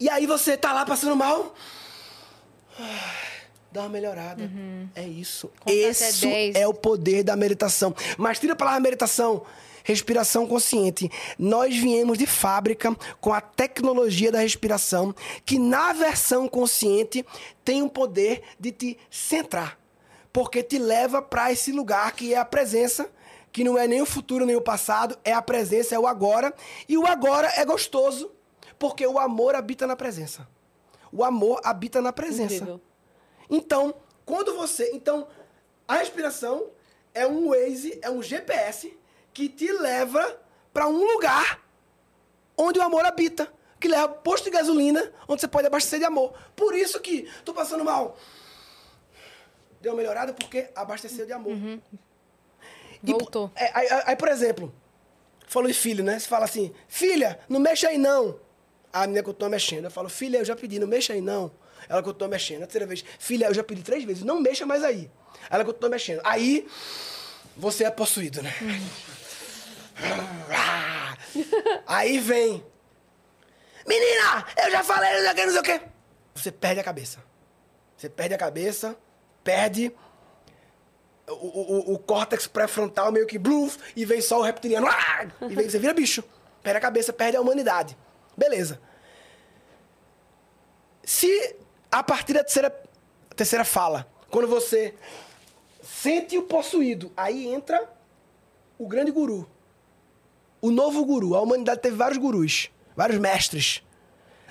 [0.00, 1.54] E aí você tá lá passando mal.
[3.70, 4.50] Dá uma melhorada.
[4.94, 5.50] É isso.
[5.60, 6.56] Conta Esse 10.
[6.56, 7.94] é o poder da meditação.
[8.16, 9.44] Mas tira a palavra meditação.
[9.84, 11.10] Respiração consciente.
[11.38, 15.14] Nós viemos de fábrica com a tecnologia da respiração,
[15.44, 17.24] que na versão consciente
[17.64, 19.78] tem o poder de te centrar.
[20.32, 23.10] Porque te leva para esse lugar que é a presença,
[23.52, 26.54] que não é nem o futuro nem o passado, é a presença, é o agora.
[26.88, 28.30] E o agora é gostoso,
[28.78, 30.48] porque o amor habita na presença.
[31.10, 32.54] O amor habita na presença.
[32.54, 32.80] incrível.
[33.48, 34.90] Então, quando você.
[34.92, 35.26] Então,
[35.86, 36.70] a respiração
[37.14, 38.96] é um Waze, é um GPS
[39.32, 40.38] que te leva
[40.72, 41.60] para um lugar
[42.56, 43.52] onde o amor habita.
[43.80, 46.34] Que leva posto de gasolina, onde você pode abastecer de amor.
[46.56, 48.16] Por isso que tô passando mal.
[49.80, 51.52] Deu uma melhorada porque abasteceu de amor.
[53.02, 53.50] E, Voltou.
[53.54, 54.74] é, aí, aí, aí, por exemplo,
[55.46, 56.18] falou em filho, né?
[56.18, 58.40] Você fala assim, filha, não mexa aí não.
[58.92, 59.84] A menina continua mexendo.
[59.84, 61.52] Eu falo, filha, eu já pedi, não mexa aí não.
[61.88, 62.62] Ela continua mexendo.
[62.62, 65.10] A terceira vez, filha, eu já pedi três vezes, não mexa mais aí.
[65.48, 66.20] Ela continua mexendo.
[66.24, 66.66] Aí,
[67.56, 68.52] você é possuído, né?
[71.86, 72.64] aí vem,
[73.86, 75.80] menina, eu já falei, não sei o que, não sei o que.
[76.34, 77.22] Você perde a cabeça.
[77.96, 78.96] Você perde a cabeça,
[79.44, 79.92] perde
[81.26, 84.86] o, o, o córtex pré-frontal meio que bluf, e vem só o reptiliano.
[84.86, 85.26] ah!
[85.48, 86.24] E vem, você vira bicho.
[86.62, 87.96] Perde a cabeça, perde a humanidade.
[88.36, 88.80] Beleza.
[91.04, 91.56] Se
[91.90, 92.70] a partir da terceira,
[93.34, 94.94] terceira fala, quando você
[95.82, 97.90] sente o possuído, aí entra
[98.78, 99.48] o grande guru.
[100.60, 101.34] O novo guru.
[101.34, 103.82] A humanidade teve vários gurus, vários mestres.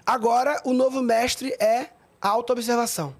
[0.06, 1.90] Agora, o novo mestre é
[2.22, 3.16] a autoobservação.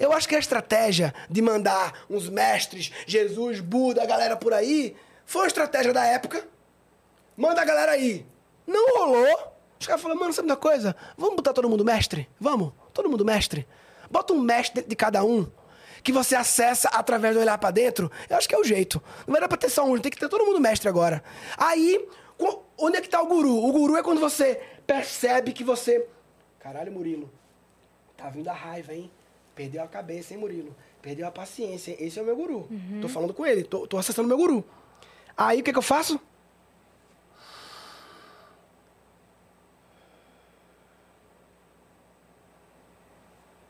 [0.00, 4.96] Eu acho que a estratégia de mandar uns mestres, Jesus, Buda, a galera por aí,
[5.26, 6.48] foi uma estratégia da época.
[7.36, 8.24] Manda a galera aí.
[8.66, 9.52] Não rolou.
[9.78, 10.96] Os caras falaram, mano, sabe uma coisa?
[11.18, 12.26] Vamos botar todo mundo mestre?
[12.40, 13.68] Vamos, todo mundo mestre.
[14.10, 15.46] Bota um mestre de cada um,
[16.02, 18.10] que você acessa através de olhar pra dentro.
[18.28, 19.02] Eu acho que é o jeito.
[19.26, 21.22] Não dar pra ter só um, tem que ter todo mundo mestre agora.
[21.58, 22.08] Aí,
[22.78, 23.54] onde é que tá o guru?
[23.64, 26.06] O guru é quando você percebe que você...
[26.58, 27.30] Caralho, Murilo,
[28.16, 29.10] Tá vindo a raiva, hein?
[29.60, 30.74] Perdeu a cabeça, hein, Murilo?
[31.02, 31.94] Perdeu a paciência.
[32.02, 32.66] Esse é o meu guru.
[33.02, 34.64] Tô falando com ele, tô, tô acessando o meu guru.
[35.36, 36.18] Aí o que, que eu faço?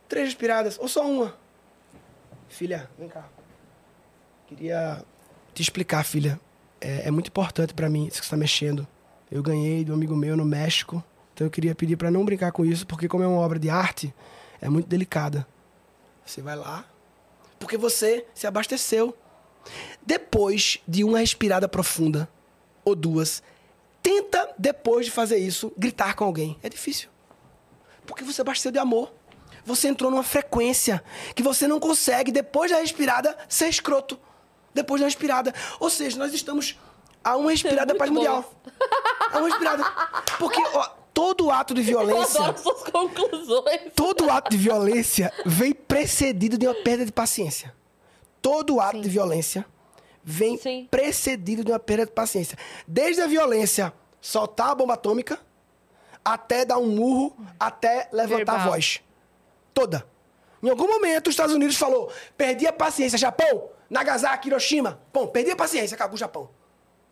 [0.09, 1.36] Três respiradas, ou só uma.
[2.49, 3.28] Filha, vem cá.
[4.47, 5.05] Queria
[5.53, 6.38] te explicar, filha.
[6.80, 8.86] É, é muito importante pra mim isso que você tá mexendo.
[9.28, 11.03] Eu ganhei de um amigo meu no México.
[11.34, 13.68] Então eu queria pedir pra não brincar com isso, porque como é uma obra de
[13.68, 14.14] arte,
[14.61, 15.45] é muito delicada.
[16.31, 16.85] Você vai lá,
[17.59, 19.16] porque você se abasteceu.
[20.01, 22.31] Depois de uma respirada profunda,
[22.85, 23.43] ou duas,
[24.01, 26.57] tenta, depois de fazer isso, gritar com alguém.
[26.62, 27.09] É difícil.
[28.07, 29.12] Porque você abasteceu de amor.
[29.64, 31.03] Você entrou numa frequência
[31.35, 34.16] que você não consegue, depois da respirada, ser escroto.
[34.72, 35.53] Depois da respirada.
[35.81, 36.78] Ou seja, nós estamos
[37.24, 38.55] a uma respirada da muito paz bom mundial.
[39.33, 39.85] A uma respirada.
[40.39, 42.38] Porque ó, todo ato de violência.
[42.38, 43.80] Eu adoro suas conclusões.
[43.94, 47.74] Todo ato de violência vem precedido de uma perda de paciência.
[48.40, 49.66] Todo ato de violência
[50.22, 50.88] vem Sim.
[50.90, 52.56] precedido de uma perda de paciência.
[52.86, 55.38] Desde a violência soltar a bomba atômica,
[56.24, 58.72] até dar um murro, até levantar a Verbal.
[58.72, 59.00] voz.
[59.72, 60.06] Toda.
[60.62, 65.00] Em algum momento, os Estados Unidos falou: perdi a paciência, Japão, Nagasaki, Hiroshima.
[65.12, 66.50] Pô, perdi a paciência, acabou o Japão.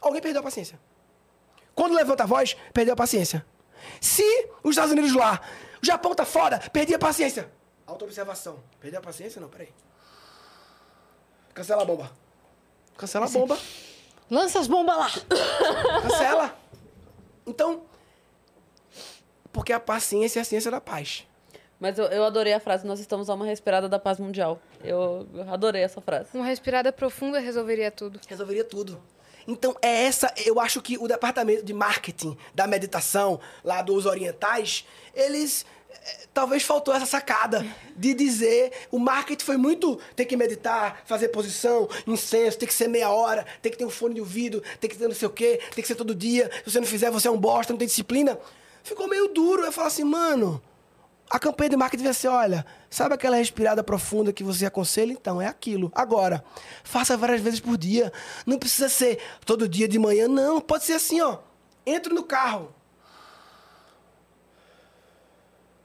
[0.01, 0.78] Alguém perdeu a paciência.
[1.74, 3.44] Quando levanta a voz, perdeu a paciência.
[4.01, 4.22] Se
[4.62, 5.41] os Estados Unidos lá,
[5.83, 7.51] o Japão tá foda, perdi a paciência.
[7.87, 8.62] Autoobservação.
[8.81, 9.41] Perdeu a paciência?
[9.41, 9.72] Não, peraí.
[11.55, 12.12] Cancela a bomba.
[12.97, 13.59] Cancela a bomba.
[14.31, 15.11] Lança as bombas lá!
[16.03, 16.59] Cancela.
[17.47, 17.83] Então,
[19.53, 21.26] porque a paciência é a ciência da paz.
[21.81, 24.61] Mas eu, eu adorei a frase, nós estamos a uma respirada da paz mundial.
[24.85, 26.29] Eu adorei essa frase.
[26.35, 28.20] Uma respirada profunda resolveria tudo.
[28.29, 29.01] Resolveria tudo.
[29.49, 30.32] Então, é essa.
[30.44, 34.84] Eu acho que o departamento de marketing da meditação, lá dos orientais,
[35.14, 35.64] eles.
[35.90, 38.70] eh, Talvez faltou essa sacada de dizer.
[38.90, 39.99] O marketing foi muito.
[40.14, 43.90] Tem que meditar, fazer posição, incenso, tem que ser meia hora, tem que ter um
[43.90, 46.51] fone de ouvido, tem que ter não sei o quê, tem que ser todo dia.
[46.64, 48.38] Se você não fizer, você é um bosta, não tem disciplina.
[48.84, 49.64] Ficou meio duro.
[49.64, 50.62] Eu falo assim, mano.
[51.31, 55.12] A campanha de marketing devia ser, olha, sabe aquela respirada profunda que você aconselha?
[55.12, 55.93] Então, é aquilo.
[55.95, 56.43] Agora,
[56.83, 58.11] faça várias vezes por dia.
[58.47, 60.61] Não precisa ser todo dia de manhã, não.
[60.61, 61.39] Pode ser assim, ó.
[61.85, 62.74] Entre no carro.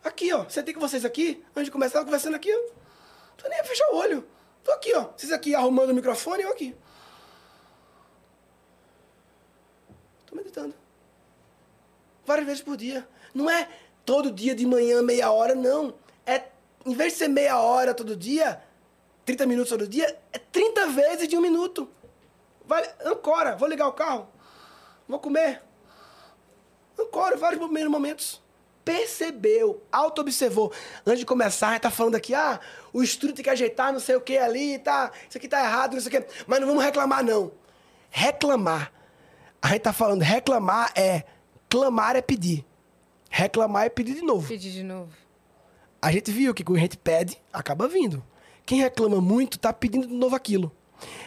[0.03, 0.47] Aqui, ó.
[0.47, 1.43] Sentei com vocês aqui.
[1.55, 2.73] Antes de começar, eu conversando aqui, ó.
[3.35, 4.25] Tô nem fechar o olho.
[4.63, 5.09] Tô aqui, ó.
[5.15, 6.73] Vocês aqui arrumando o microfone eu aqui.
[10.25, 10.73] Tô meditando
[12.25, 13.07] várias vezes por dia.
[13.33, 13.67] Não é
[14.05, 15.93] todo dia de manhã, meia hora, não.
[16.25, 16.43] É,
[16.85, 18.61] em vez de ser meia hora todo dia,
[19.25, 21.89] 30 minutos todo dia, é 30 vezes de um minuto.
[22.65, 24.27] Vai, ancora, vou ligar o carro,
[25.07, 25.61] vou comer.
[26.99, 28.41] Ancora, vários primeiros momentos.
[28.85, 30.71] Percebeu, auto-observou.
[31.05, 32.59] Antes de começar, a gente tá falando aqui, ah,
[32.91, 35.93] o estúdio tem que ajeitar, não sei o que ali, tá, isso aqui tá errado,
[35.93, 36.27] não sei o que.
[36.45, 37.51] Mas não vamos reclamar, não.
[38.09, 38.91] Reclamar.
[39.61, 41.23] A gente tá falando, reclamar é,
[41.69, 42.65] clamar é pedir.
[43.35, 44.47] Reclamar é pedir de novo.
[44.47, 45.11] Pedir de novo.
[45.99, 48.23] A gente viu que quando a gente pede, acaba vindo.
[48.63, 50.71] Quem reclama muito tá pedindo de novo aquilo.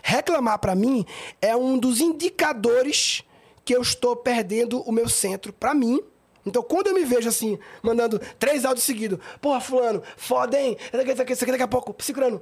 [0.04, 1.04] Reclamar pra mim
[1.42, 3.24] é um dos indicadores
[3.64, 6.00] que eu estou perdendo o meu centro pra mim.
[6.46, 10.76] Então, quando eu me vejo assim, mandando três áudios seguidos, porra, fulano, foda, hein?
[10.78, 12.40] Isso aqui, daqui a pouco, segurando.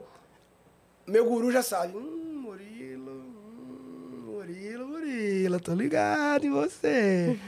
[1.07, 1.97] Meu guru já sabe.
[1.97, 7.41] Hum, Murilo, hum, Murilo, Murilo, tô ligado em você.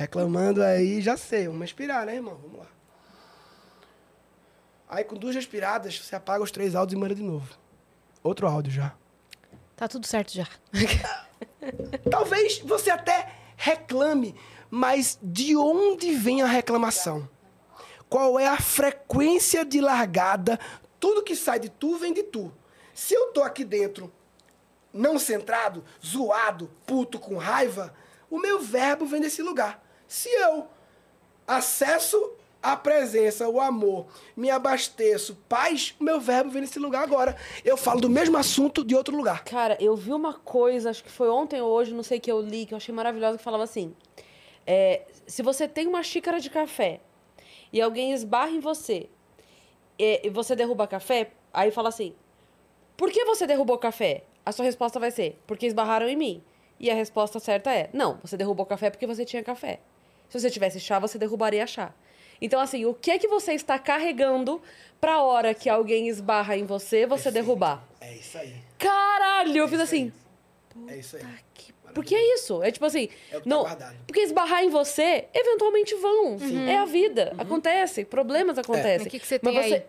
[0.00, 1.44] Reclamando aí, já sei.
[1.44, 2.34] Vamos respirar, né, irmão?
[2.40, 2.66] Vamos lá.
[4.88, 7.46] Aí, com duas respiradas, você apaga os três áudios e manda de novo.
[8.22, 8.94] Outro áudio já.
[9.76, 10.48] Tá tudo certo já.
[12.10, 14.34] Talvez você até reclame,
[14.70, 17.28] mas de onde vem a reclamação?
[18.08, 20.58] Qual é a frequência de largada?
[20.98, 22.50] Tudo que sai de tu vem de tu.
[22.94, 24.10] Se eu tô aqui dentro,
[24.94, 27.94] não centrado, zoado, puto, com raiva,
[28.30, 29.89] o meu verbo vem desse lugar.
[30.10, 30.66] Se eu
[31.46, 37.36] acesso a presença, o amor, me abasteço, paz, o meu verbo vem desse lugar agora.
[37.64, 39.44] Eu falo do mesmo assunto de outro lugar.
[39.44, 42.40] Cara, eu vi uma coisa, acho que foi ontem ou hoje, não sei que eu
[42.40, 43.94] li, que eu achei maravilhosa, que falava assim:
[44.66, 47.00] é, se você tem uma xícara de café
[47.72, 49.08] e alguém esbarra em você
[49.96, 52.16] e, você derruba café, aí fala assim:
[52.96, 54.24] por que você derrubou café?
[54.44, 56.42] A sua resposta vai ser: porque esbarraram em mim.
[56.80, 59.78] E a resposta certa é: não, você derrubou café porque você tinha café.
[60.30, 61.92] Se você tivesse chá, você derrubaria chá.
[62.40, 64.62] Então, assim, o que é que você está carregando
[64.98, 67.86] pra hora que alguém esbarra em você, você derrubar?
[68.00, 68.54] É isso aí.
[68.78, 70.10] Caralho, eu fiz assim.
[70.88, 71.22] É isso aí.
[71.52, 72.62] que- Porque é isso.
[72.62, 73.08] É tipo assim.
[73.30, 73.96] É o que tá não, guardado.
[74.06, 76.36] porque esbarrar em você, eventualmente vão.
[76.68, 77.34] É a vida.
[77.36, 78.04] Acontece.
[78.04, 78.98] Problemas acontecem.
[78.98, 79.82] Mas o que que você Mas tem aí?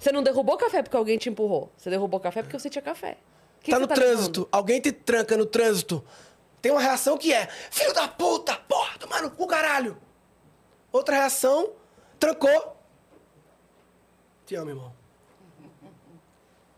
[0.00, 1.70] Você não derrubou café porque alguém te empurrou.
[1.76, 3.18] Você derrubou café porque você tinha café.
[3.60, 4.48] Que tá que no você trânsito, levando?
[4.52, 6.02] alguém te tranca no trânsito.
[6.60, 9.96] Tem uma reação que é: Filho da puta, porra, tomar no cu, caralho.
[10.90, 11.72] Outra reação,
[12.18, 12.76] trancou.
[14.46, 14.94] Te amo, irmão.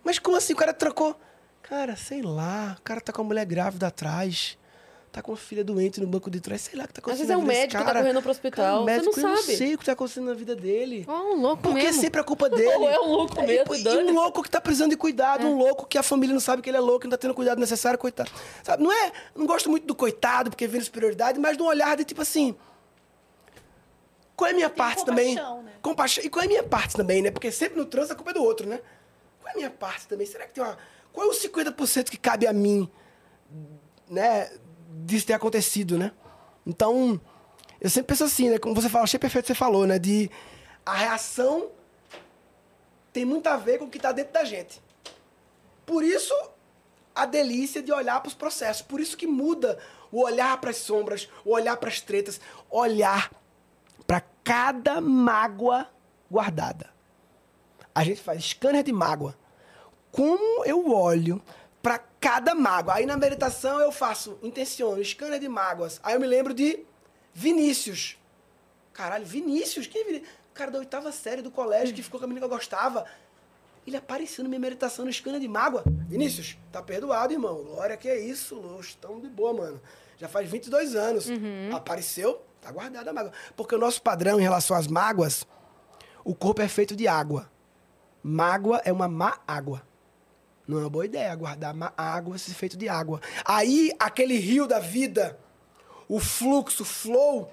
[0.03, 1.19] Mas como assim o cara trancou?
[1.63, 4.59] Cara, sei lá, o cara tá com a mulher grávida atrás.
[5.11, 7.05] Tá com a filha doente no banco de trás, sei lá o que tá Às
[7.05, 7.27] acontecendo.
[7.29, 9.49] vezes é um médico que tá correndo pro hospital, Cara, você médico, não eu sabe.
[9.51, 11.05] não sei o que tá acontecendo na vida dele.
[11.09, 12.01] Ó, um louco Porque mesmo.
[12.03, 12.67] sempre a culpa dele.
[12.77, 15.57] Ou é um louco mesmo, E, e um louco que tá precisando de cuidado, um
[15.57, 17.59] louco que a família não sabe que ele é louco, não tá tendo o cuidado
[17.59, 18.31] necessário, coitado.
[18.63, 19.11] Sabe, não é.
[19.35, 22.55] Não gosto muito do coitado, porque vem superioridade, mas de um olhar de tipo assim.
[24.37, 25.35] Qual é a minha Tem parte também?
[25.37, 25.73] compaixão, né?
[25.83, 26.25] Compaixão.
[26.25, 27.31] E qual é a minha parte também, né?
[27.31, 28.79] Porque sempre no trânsito a culpa é do outro, né?
[29.41, 30.27] Qual é a minha parte também?
[30.27, 30.77] Será que tem uma.
[31.13, 32.89] Qual é os 50% que cabe a mim,
[34.09, 34.51] né?
[34.91, 36.13] Disso ter acontecido, né?
[36.67, 37.21] Então,
[37.81, 38.59] eu sempre penso assim, né?
[38.59, 39.99] Como você fala, achei perfeito que você falou, né?
[39.99, 40.31] De
[40.85, 41.71] a reação
[43.13, 44.81] tem muito a ver com o que está dentro da gente.
[45.85, 46.35] Por isso,
[47.15, 48.83] a delícia de olhar para os processos.
[48.83, 49.79] Por isso que muda
[50.11, 52.41] o olhar para as sombras, o olhar para as tretas,
[52.71, 53.31] olhar
[54.07, 55.89] para cada mágoa
[56.31, 56.91] guardada.
[57.95, 59.37] A gente faz scanner de mágoa.
[60.13, 61.43] Como eu olho
[61.83, 62.95] para cada mágoa.
[62.95, 66.01] Aí na meditação eu faço, intenciono, scanner de mágoas.
[66.03, 66.85] Aí eu me lembro de
[67.33, 68.19] Vinícius.
[68.93, 69.87] Caralho, Vinícius?
[69.87, 70.29] Quem é Vinícius?
[70.51, 73.05] O cara da oitava série do colégio que ficou com a menina que eu gostava.
[73.87, 75.83] Ele apareceu na minha meditação no scanner de mágoa.
[75.87, 77.63] Vinícius, tá perdoado, irmão.
[77.63, 78.95] Glória, que é isso, Lux.
[78.97, 79.81] Tamo de boa, mano.
[80.19, 81.27] Já faz 22 anos.
[81.73, 83.33] Apareceu, tá guardada a mágoa.
[83.57, 85.47] Porque o nosso padrão em relação às mágoas,
[86.25, 87.51] o corpo é feito de água.
[88.23, 89.88] Mágoa é uma má água.
[90.69, 93.23] Não é uma boa ideia guardar água, esse feito de água.
[93.43, 95.39] Aí, aquele rio da vida,
[96.07, 97.51] o fluxo, flow,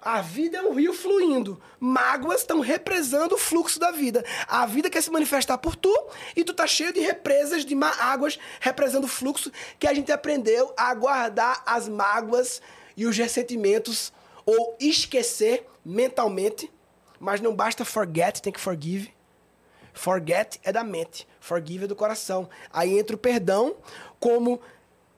[0.00, 1.62] a vida é um rio fluindo.
[1.78, 4.24] Mágoas estão represando o fluxo da vida.
[4.48, 5.96] A vida quer se manifestar por tu
[6.34, 10.74] e tu tá cheio de represas de águas represando o fluxo que a gente aprendeu
[10.76, 12.60] a guardar as mágoas
[12.96, 14.12] e os ressentimentos
[14.44, 16.68] ou esquecer mentalmente.
[17.20, 19.14] Mas não basta forget, tem que forgive.
[19.92, 22.48] Forget é da mente, forgive é do coração.
[22.72, 23.74] Aí entra o perdão
[24.18, 24.60] como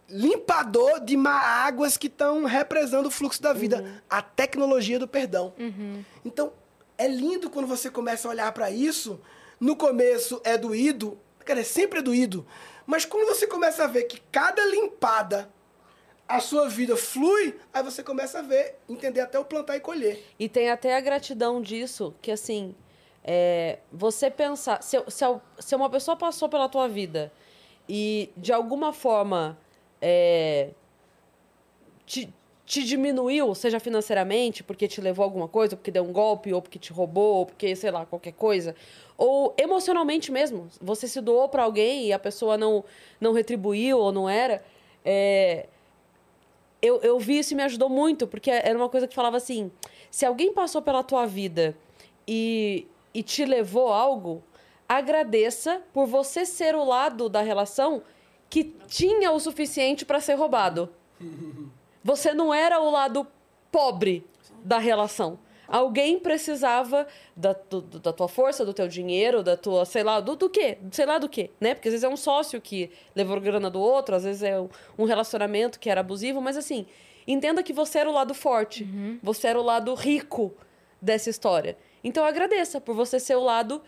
[0.08, 4.02] limpador de má águas que estão represando o fluxo da vida.
[4.08, 5.52] A tecnologia do perdão.
[6.24, 6.52] Então,
[6.96, 9.20] é lindo quando você começa a olhar para isso.
[9.60, 12.46] No começo é doído, cara, sempre é doído.
[12.86, 15.50] Mas quando você começa a ver que cada limpada
[16.26, 20.24] a sua vida flui, aí você começa a ver, entender até o plantar e colher.
[20.38, 22.74] E tem até a gratidão disso, que assim,
[23.24, 24.82] é, você pensar.
[24.82, 25.24] Se, se,
[25.58, 27.32] se uma pessoa passou pela tua vida
[27.88, 29.58] e de alguma forma
[30.00, 30.70] é,
[32.04, 32.32] te,
[32.66, 36.78] te diminuiu, seja financeiramente, porque te levou alguma coisa, porque deu um golpe, ou porque
[36.78, 38.76] te roubou, ou porque, sei lá, qualquer coisa.
[39.16, 40.68] Ou emocionalmente mesmo.
[40.80, 42.84] Você se doou pra alguém e a pessoa não,
[43.18, 44.62] não retribuiu ou não era.
[45.02, 45.66] É,
[46.82, 49.70] eu, eu vi isso e me ajudou muito, porque era uma coisa que falava assim:
[50.10, 51.74] se alguém passou pela tua vida
[52.28, 54.42] e, e te levou algo,
[54.88, 58.02] agradeça por você ser o lado da relação
[58.50, 60.90] que tinha o suficiente para ser roubado.
[62.02, 63.26] Você não era o lado
[63.72, 64.26] pobre
[64.64, 65.38] da relação.
[65.66, 70.36] Alguém precisava da, do- da tua força, do teu dinheiro, da tua, sei lá, do,
[70.36, 70.76] do quê?
[70.92, 71.74] Sei lá do quê, né?
[71.74, 74.68] Porque às vezes é um sócio que levou grana do outro, às vezes é um-
[74.98, 76.84] um relacionamento que era abusivo, mas assim,
[77.26, 78.84] entenda que você era o lado forte,
[79.22, 80.52] você era o lado rico
[81.00, 81.78] dessa história.
[82.04, 83.82] Então agradeça por você ser o lado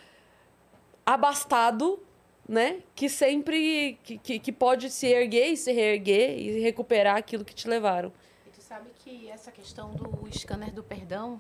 [1.05, 2.03] abastado,
[2.49, 2.83] né?
[2.95, 7.55] Que sempre que, que, que pode se erguer e se reerguer e recuperar aquilo que
[7.55, 8.11] te levaram.
[8.47, 11.39] E tu sabe que essa questão do scanner do perdão,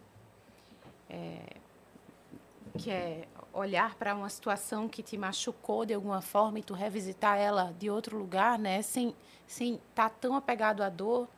[1.08, 1.56] é,
[2.76, 7.38] que é olhar para uma situação que te machucou de alguma forma e tu revisitar
[7.38, 9.14] ela de outro lugar, né, sem
[9.46, 11.28] sem estar tão apegado à dor?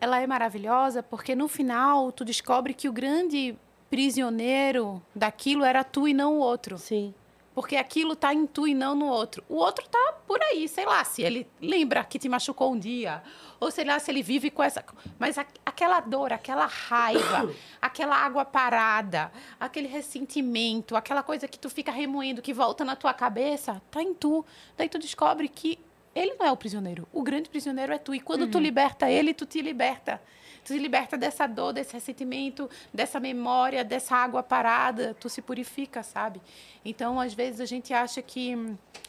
[0.00, 3.56] Ela é maravilhosa porque no final tu descobre que o grande
[3.90, 6.78] prisioneiro daquilo era tu e não o outro.
[6.78, 7.14] Sim.
[7.54, 9.42] Porque aquilo tá em tu e não no outro.
[9.48, 13.20] O outro tá por aí, sei lá, se ele lembra que te machucou um dia,
[13.58, 14.84] ou sei lá, se ele vive com essa.
[15.18, 17.52] Mas a- aquela dor, aquela raiva,
[17.82, 23.12] aquela água parada, aquele ressentimento, aquela coisa que tu fica remoendo, que volta na tua
[23.12, 24.44] cabeça, tá em tu.
[24.76, 25.80] Daí tu descobre que
[26.18, 27.06] ele não é o prisioneiro.
[27.12, 28.14] O grande prisioneiro é tu.
[28.14, 30.20] E quando tu liberta ele, tu te liberta.
[30.64, 35.16] Tu se liberta dessa dor, desse ressentimento, dessa memória, dessa água parada.
[35.18, 36.40] Tu se purifica, sabe?
[36.84, 38.54] Então, às vezes, a gente acha que...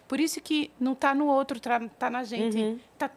[0.07, 2.80] Por isso que não tá no outro, tá, tá na gente.
[2.98, 3.11] Tá,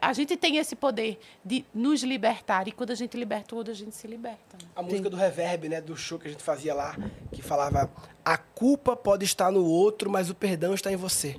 [0.00, 2.68] A gente tem esse poder de nos libertar.
[2.68, 4.56] E quando a gente liberta o outro, a gente se liberta.
[4.60, 4.68] Né?
[4.76, 6.96] A música do Reverb, né, do show que a gente fazia lá,
[7.32, 7.90] que falava:
[8.24, 11.36] a culpa pode estar no outro, mas o perdão está em você.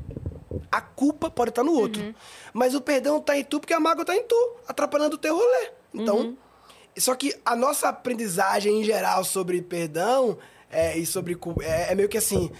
[0.72, 2.14] A culpa pode estar no outro,
[2.53, 5.36] mas o perdão está em tu porque a mágoa está em tu, atrapalhando o teu
[5.36, 5.69] rolê.
[5.94, 6.38] Então,
[6.98, 10.38] só que a nossa aprendizagem em geral sobre perdão
[10.69, 12.52] é, e sobre cu- é, é meio que assim: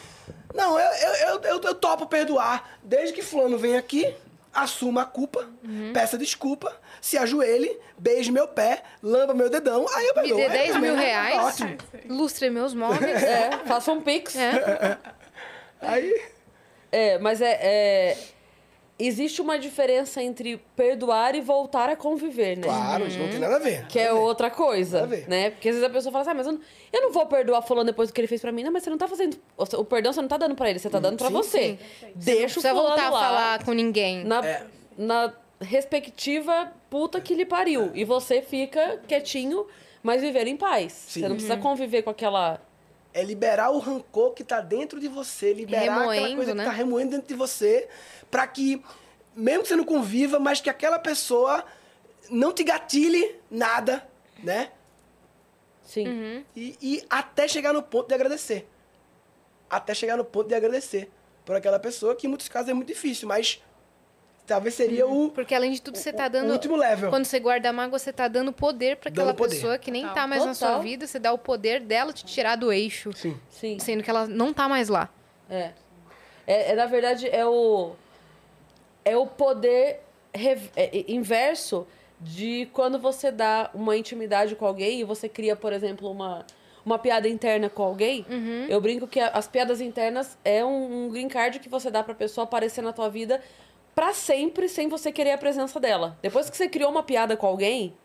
[0.54, 4.14] não, eu, eu, eu, eu, topo perdoar, desde que fulano vem aqui,
[4.54, 5.50] assuma a culpa,
[5.94, 10.38] peça desculpa, se ajoelhe, beije meu pé, lamba meu dedão, aí eu Me perdoo.
[10.38, 11.78] dê É, 10 mil é, reais, Ótimo.
[12.10, 13.24] lustre meus móveis.
[13.24, 14.36] É, faça um pix.
[14.36, 14.98] É.
[15.82, 16.22] Aí,
[16.92, 18.18] É, mas é, é-
[19.04, 22.66] Existe uma diferença entre perdoar e voltar a conviver, né?
[22.66, 23.88] claro, isso não tem nada a ver.
[23.88, 25.28] Que é outra coisa, Nada a ver.
[25.28, 25.50] né?
[25.50, 26.60] Porque às vezes a pessoa fala assim, ah, mas eu não,
[26.94, 28.64] eu não vou perdoar fulano depois do que ele fez pra mim.
[28.64, 29.38] Não, mas você não tá fazendo...
[29.58, 31.80] O perdão você não tá dando pra ele, você tá dando pra Sim, você.
[32.16, 34.24] Deixa o Não precisa fulano voltar a lá, falar com ninguém.
[34.24, 34.68] Na, É.
[34.96, 37.90] na respectiva puta que lhe pariu.
[37.96, 39.66] E você fica quietinho,
[40.04, 40.94] mas vivendo em paz.
[40.94, 41.22] Sim.
[41.22, 42.62] Você não precisa conviver com aquela...
[43.14, 46.64] É liberar o rancor que tá dentro de você, liberar aquela Remoendo, coisa né?
[46.64, 47.90] que tá remoendo dentro de você,
[48.30, 48.82] pra que,
[49.36, 51.66] mesmo que você não conviva, mas que aquela pessoa
[52.30, 54.08] não te gatilhe nada,
[54.42, 54.72] né?
[55.84, 56.08] Sim.
[56.08, 56.46] Uhum.
[56.56, 58.68] E, e até chegar no ponto de agradecer.
[59.70, 61.10] Até chegar no ponto de agradecer
[61.46, 63.62] por aquela pessoa, que em muitos casos é muito difícil, mas
[64.52, 66.52] talvez seria o, Porque além de tudo, você tá o dando.
[66.52, 67.10] último level.
[67.10, 69.56] Quando você guarda a mágoa, você tá dando poder pra aquela poder.
[69.56, 70.15] pessoa que nem Total.
[70.15, 70.84] tá mais na sua Total.
[70.84, 71.07] vida.
[71.07, 73.11] Você dá o poder dela te tirar do eixo.
[73.15, 73.38] Sim.
[73.49, 73.80] Sim.
[73.80, 75.10] Sendo que ela não tá mais lá.
[75.49, 75.72] É.
[76.48, 77.91] É, é, na verdade, é o.
[79.03, 80.02] É o poder
[80.34, 81.88] rev- é, é, inverso
[82.19, 86.45] de quando você dá uma intimidade com alguém e você cria, por exemplo, uma,
[86.86, 88.26] uma piada interna com alguém.
[88.69, 92.14] Eu brinco que as piadas internas é um, um green card que você dá pra
[92.14, 93.41] pessoa aparecer na tua vida
[94.02, 96.18] pra sempre sem você querer a presença dela.
[96.23, 97.95] Depois que você criou uma piada com alguém,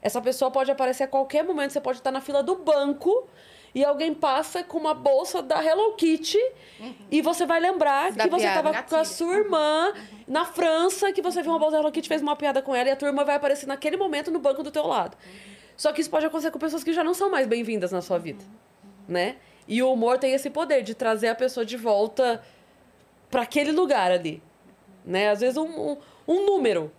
[0.00, 1.70] essa pessoa pode aparecer a qualquer momento.
[1.70, 3.28] Você pode estar na fila do banco
[3.74, 6.40] e alguém passa com uma bolsa da Hello Kitty
[7.10, 9.92] e você vai lembrar Da que você estava com a sua irmã
[10.26, 12.88] na França, que você viu uma bolsa da Hello Kitty, fez uma piada com ela
[12.88, 15.14] e a tua irmã vai aparecer naquele momento no banco do teu lado.
[15.76, 18.18] Só que isso pode acontecer com pessoas que já não são mais bem-vindas na sua
[18.18, 18.42] vida,
[19.06, 19.36] né?
[19.68, 22.42] E o humor tem esse poder de trazer a pessoa de volta
[23.30, 24.42] para aquele lugar ali,
[25.04, 25.30] né?
[25.30, 26.90] Às vezes um, um, um número.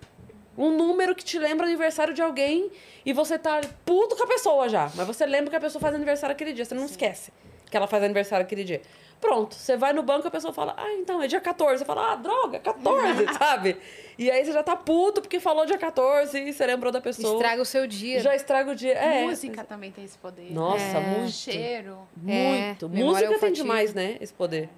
[0.58, 2.72] Um número que te lembra aniversário de alguém
[3.06, 4.90] e você tá puto com a pessoa já.
[4.96, 6.64] Mas você lembra que a pessoa faz aniversário aquele dia.
[6.64, 7.32] Você não esquece
[7.70, 8.82] que ela faz aniversário aquele dia.
[9.20, 11.80] Pronto, você vai no banco a pessoa fala, ah, então é dia 14.
[11.80, 13.78] Você fala, ah, droga, 14, sabe?
[14.18, 17.34] E aí você já tá puto porque falou dia 14 e você lembrou da pessoa.
[17.34, 18.20] Estraga o seu dia.
[18.20, 18.94] Já estraga o dia.
[18.94, 19.24] É.
[19.24, 20.52] Música também tem esse poder.
[20.54, 21.00] Nossa, É.
[21.02, 21.32] muito.
[21.32, 21.98] Cheiro.
[22.16, 22.86] Muito.
[22.86, 24.18] É, música tem demais, né?
[24.22, 24.70] Esse poder.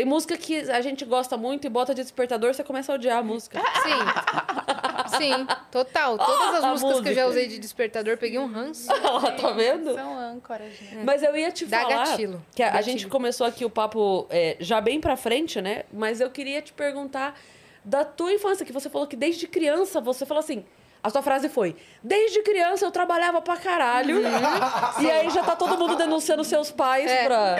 [0.00, 3.18] Tem música que a gente gosta muito e bota de despertador, você começa a odiar
[3.18, 3.60] a música.
[3.82, 5.18] Sim.
[5.18, 6.16] Sim, total.
[6.24, 7.26] Todas as A músicas que eu já música.
[7.28, 8.90] usei de despertador, peguei um ranço.
[8.96, 9.92] Ela tá vendo?
[9.92, 11.02] São âncoras, né?
[11.04, 12.42] Mas eu ia te Dá falar gatilho.
[12.54, 15.82] que a, a gente começou aqui o papo é, já bem pra frente, né?
[15.92, 17.38] Mas eu queria te perguntar
[17.84, 20.64] da tua infância, que você falou que desde criança você falou assim.
[21.02, 24.16] A sua frase foi: Desde criança eu trabalhava pra caralho.
[24.18, 25.02] Uhum.
[25.02, 27.24] E aí já tá todo mundo denunciando seus pais É.
[27.24, 27.56] pra.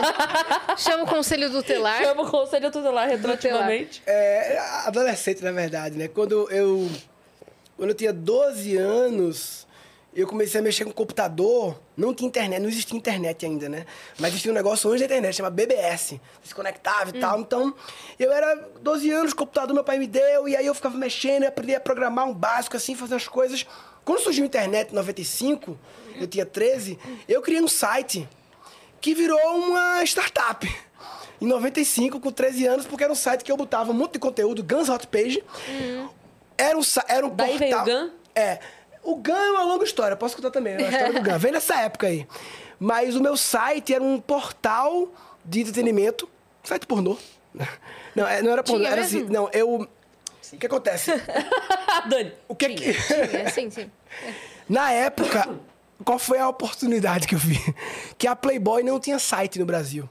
[0.78, 1.98] Chama o conselho tutelar.
[2.02, 4.02] Chama o conselho tutelar retroativamente.
[4.06, 6.08] É, adolescente, na verdade, né?
[6.08, 6.88] Quando eu,
[7.76, 9.63] quando eu tinha 12 anos,
[10.14, 11.78] eu comecei a mexer com computador.
[11.96, 13.84] Não tinha internet, não existia internet ainda, né?
[14.18, 16.20] Mas existia um negócio antes da internet, chama BBS.
[16.42, 17.40] Se conectava e tal.
[17.40, 17.74] Então,
[18.18, 21.74] eu era 12 anos, computador meu pai me deu, e aí eu ficava mexendo, aprendi
[21.74, 23.66] a programar um básico, assim, fazer as coisas.
[24.04, 25.78] Quando surgiu a internet em 95,
[26.20, 28.28] eu tinha 13, eu criei um site
[29.00, 30.66] que virou uma startup.
[31.40, 34.18] Em 95, com 13 anos, porque era um site que eu botava um monte de
[34.18, 35.42] conteúdo, Guns Hot Page.
[36.56, 37.84] Era um, era um Daí portal...
[37.84, 38.10] veio o Gun?
[38.34, 38.60] É.
[39.04, 41.38] O Gun é uma longa história, posso contar também, é a história do Gun.
[41.38, 42.26] Vem nessa época aí.
[42.78, 45.08] Mas o meu site era um portal
[45.44, 46.28] de entretenimento,
[46.62, 47.16] site pornô.
[48.14, 49.24] Não, é- não era pornô, Tinha era assim...
[49.24, 49.88] Não, eu...
[50.52, 51.10] O que acontece?
[52.08, 52.32] Dani.
[52.48, 52.90] O que que...
[53.12, 53.90] É, sim, sim.
[54.68, 55.48] Na época,
[56.04, 57.58] qual foi a oportunidade que eu vi?
[58.16, 60.08] Que a Playboy não tinha site no Brasil.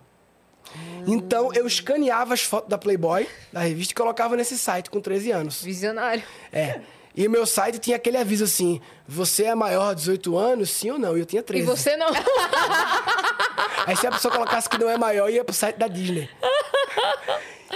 [1.06, 5.32] Então eu escaneava as fotos da Playboy, da revista, e colocava nesse site com 13
[5.32, 5.62] anos.
[5.62, 6.24] Visionário.
[6.52, 6.82] É.
[7.16, 10.92] E o meu site tinha aquele aviso assim: você é maior de 18 anos, sim
[10.92, 11.16] ou não?
[11.16, 11.64] E eu tinha 13.
[11.64, 12.08] E você não.
[13.86, 16.30] Aí se a pessoa colocasse que não é maior, ia pro site da Disney.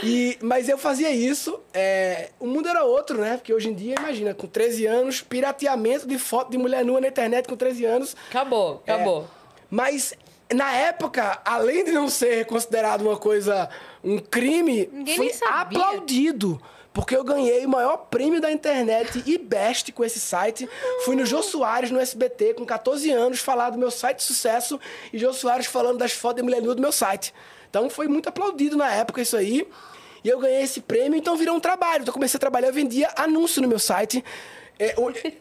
[0.03, 3.37] E, mas eu fazia isso, é, o mundo era outro, né?
[3.37, 7.07] Porque hoje em dia, imagina, com 13 anos, pirateamento de foto de mulher nua na
[7.07, 8.15] internet com 13 anos.
[8.29, 9.23] Acabou, acabou.
[9.23, 9.25] É,
[9.69, 10.13] mas
[10.53, 13.69] na época, além de não ser considerado uma coisa,
[14.03, 16.61] um crime, Ninguém foi aplaudido.
[16.97, 20.67] Porque eu ganhei o maior prêmio da internet e best com esse site.
[21.05, 24.79] Fui no Jô Soares, no SBT, com 14 anos, falar do meu site de sucesso.
[25.13, 27.35] E Jô Soares falando das fotos de mulher nua do meu site.
[27.69, 29.67] Então foi muito aplaudido na época isso aí.
[30.23, 32.01] E eu ganhei esse prêmio, então virou um trabalho.
[32.01, 34.25] Então eu comecei a trabalhar, eu vendia anúncio no meu site.
[34.79, 34.95] É,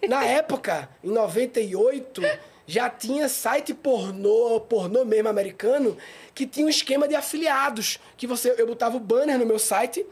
[0.06, 2.20] na época, em 98,
[2.66, 5.96] já tinha site pornô, pornô mesmo americano,
[6.34, 7.98] que tinha um esquema de afiliados.
[8.14, 10.04] Que você, eu botava o banner no meu site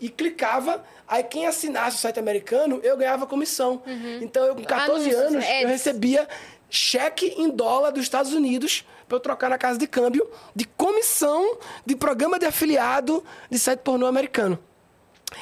[0.00, 3.82] e clicava, aí quem assinasse o site americano, eu ganhava comissão.
[4.20, 5.62] Então eu com 14 Anúncios, anos, ads.
[5.62, 6.28] eu recebia
[6.70, 11.58] cheque em dólar dos Estados Unidos para eu trocar na casa de câmbio de comissão
[11.84, 14.58] de programa de afiliado de site pornô americano.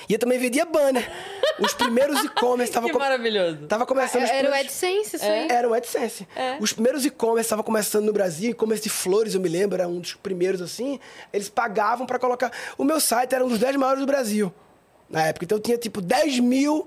[0.09, 1.11] E eu também vendia banner.
[1.59, 3.67] Os primeiros e-commerce estavam Que maravilhoso.
[3.67, 5.49] Tava começando os Era o primeiros- AdSense, isso aí.
[5.51, 6.27] era o AdSense.
[6.61, 10.01] Os primeiros e-commerce estavam começando no Brasil, e-commerce de flores, eu me lembro, era um
[10.01, 10.99] dos primeiros assim.
[11.33, 12.51] Eles pagavam para colocar.
[12.77, 14.53] O meu site era um dos 10 maiores do Brasil
[15.09, 15.45] na época.
[15.45, 16.87] Então eu tinha tipo 10 mil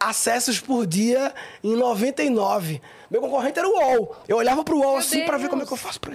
[0.00, 1.32] acessos por dia
[1.62, 2.80] em 99.
[3.10, 4.16] Meu concorrente era o UOL.
[4.26, 6.12] Eu olhava pro UOL assim para ver como é que eu faço pra.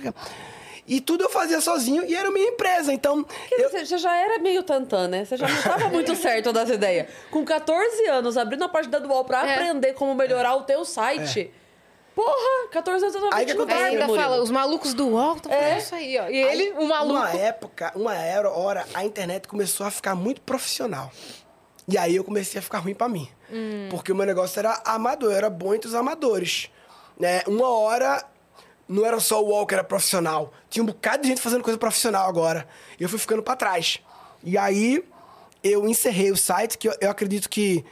[0.88, 2.93] E tudo eu fazia sozinho e era minha empresa.
[2.93, 5.26] Então, eu, dizer, Você já era meio tantã, né?
[5.26, 7.07] Você já não estava muito certo das ideias.
[7.30, 9.55] Com 14 anos, abrindo a página do UOL pra É.
[9.55, 11.51] aprender como melhorar o teu site.
[12.15, 13.80] Porra, 14 anos eu tava Aí que acontece?
[13.84, 14.23] Ainda Murilo.
[14.23, 15.55] fala, os malucos do UOL estão É.
[15.61, 16.30] falando isso aí, ó.
[16.30, 17.14] E ele, o maluco.
[17.19, 21.11] Uma época, uma era, hora, a internet começou a ficar muito profissional.
[21.88, 23.30] E aí eu comecei a ficar ruim pra mim.
[23.91, 26.69] Porque o meu negócio era amador, eu era bom entre os amadores.
[27.19, 27.43] Né?
[27.47, 28.23] Uma hora
[28.88, 30.53] não era só o que era profissional.
[30.69, 32.68] Tinha um bocado de gente fazendo coisa profissional agora.
[32.99, 33.99] E eu fui ficando pra trás.
[34.43, 35.03] E aí
[35.64, 37.84] eu encerrei o site, que eu, eu acredito que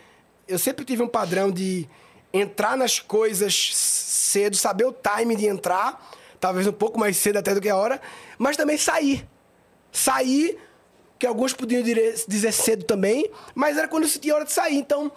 [0.48, 1.88] eu sempre tive um padrão de
[2.32, 7.54] entrar nas coisas cedo, saber o time de entrar, talvez um pouco mais cedo até
[7.54, 8.02] do que a hora,
[8.38, 9.28] mas também sair.
[9.92, 10.58] Sair,
[11.18, 14.76] que alguns podiam dizer cedo também, mas era quando eu sentia a hora de sair.
[14.76, 15.12] Então,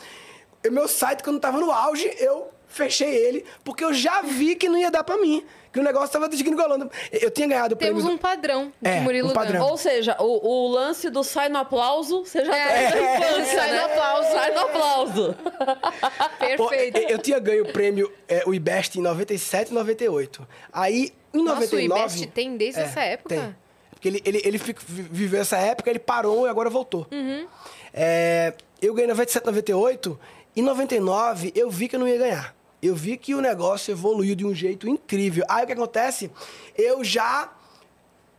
[0.67, 4.69] o meu site, quando estava no auge, eu fechei ele, porque eu já vi que
[4.69, 6.91] não ia dar pra mim, que o negócio estava desgringolando.
[7.13, 8.15] Eu tinha ganhado o Temos prêmio...
[8.15, 9.67] um padrão de É, Murilo um padrão.
[9.67, 12.91] Ou seja, o, o lance do sai no aplauso, você já É.
[12.91, 13.85] tem na infância, Sai no né?
[13.85, 14.33] aplauso.
[14.33, 15.37] Sai no aplauso.
[16.57, 16.99] Pô, Perfeito.
[16.99, 20.47] eu, eu tinha ganho o prêmio, é, o IBEST, em 97 e 98.
[20.73, 22.01] Aí, em Nossa, o 99...
[22.01, 23.29] IBEST tem desde essa época?
[23.35, 23.57] Tem.
[23.91, 27.07] Porque ele, ele, ele fica- vi- viveu essa época, ele parou e agora voltou.
[27.11, 27.47] Uhum.
[27.93, 30.19] É, eu ganhei em 97, 98.
[30.57, 32.55] Em 99, eu vi que eu não ia ganhar.
[32.81, 35.45] Eu vi que o negócio evoluiu de um jeito incrível.
[35.49, 36.31] Aí o que acontece?
[36.77, 37.53] Eu já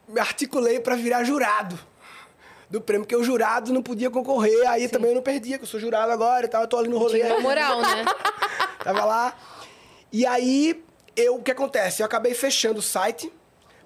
[0.07, 1.77] me articulei para virar jurado
[2.69, 5.67] do prêmio, porque o jurado não podia concorrer, aí também eu não perdia, que eu
[5.67, 7.21] sou jurado agora e tal, eu tô ali no rolê.
[7.21, 8.05] Tinha moral, né?
[8.83, 9.35] Tava lá.
[10.11, 10.83] E aí,
[11.15, 12.01] eu, o que acontece?
[12.01, 13.31] Eu acabei fechando o site,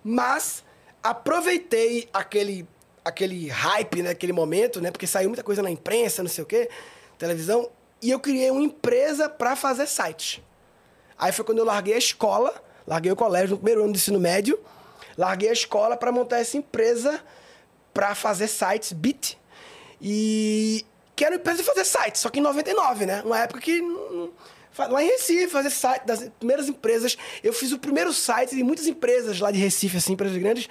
[0.04, 0.64] mas
[1.02, 2.68] aproveitei aquele,
[3.04, 4.10] aquele hype, né?
[4.10, 4.92] Aquele momento, né?
[4.92, 6.70] Porque saiu muita coisa na imprensa, não sei o quê,
[7.18, 7.70] televisão.
[8.04, 10.42] E eu criei uma empresa para fazer sites.
[11.18, 12.54] Aí foi quando eu larguei a escola,
[12.86, 14.60] larguei o colégio no primeiro ano do ensino médio,
[15.18, 17.24] larguei a escola para montar essa empresa
[17.94, 19.40] para fazer sites, Bit.
[20.02, 20.86] E
[21.16, 23.22] que era uma empresa de fazer sites, só que em 99, né?
[23.24, 23.82] Uma época que
[24.78, 27.18] lá em Recife, fazer site das primeiras empresas.
[27.42, 30.68] Eu fiz o primeiro site de muitas empresas lá de Recife, assim, empresas grandes.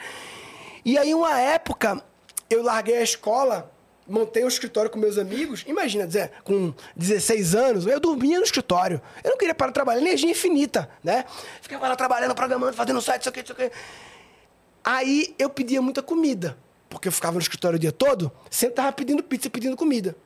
[0.85, 2.05] E aí, uma época,
[2.51, 3.73] eu larguei a escola,
[4.07, 5.65] montei um escritório com meus amigos.
[5.67, 9.01] Imagina, dizer, com 16 anos, eu dormia no escritório.
[9.23, 11.25] Eu não queria parar de trabalhar, energia infinita, né?
[11.61, 13.71] Ficava lá trabalhando, programando, fazendo site, isso aqui.
[14.85, 16.59] Aí eu pedia muita comida,
[16.89, 20.17] porque eu ficava no escritório o dia todo, sempre tava pedindo pizza, pedindo comida.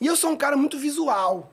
[0.00, 1.52] E eu sou um cara muito visual.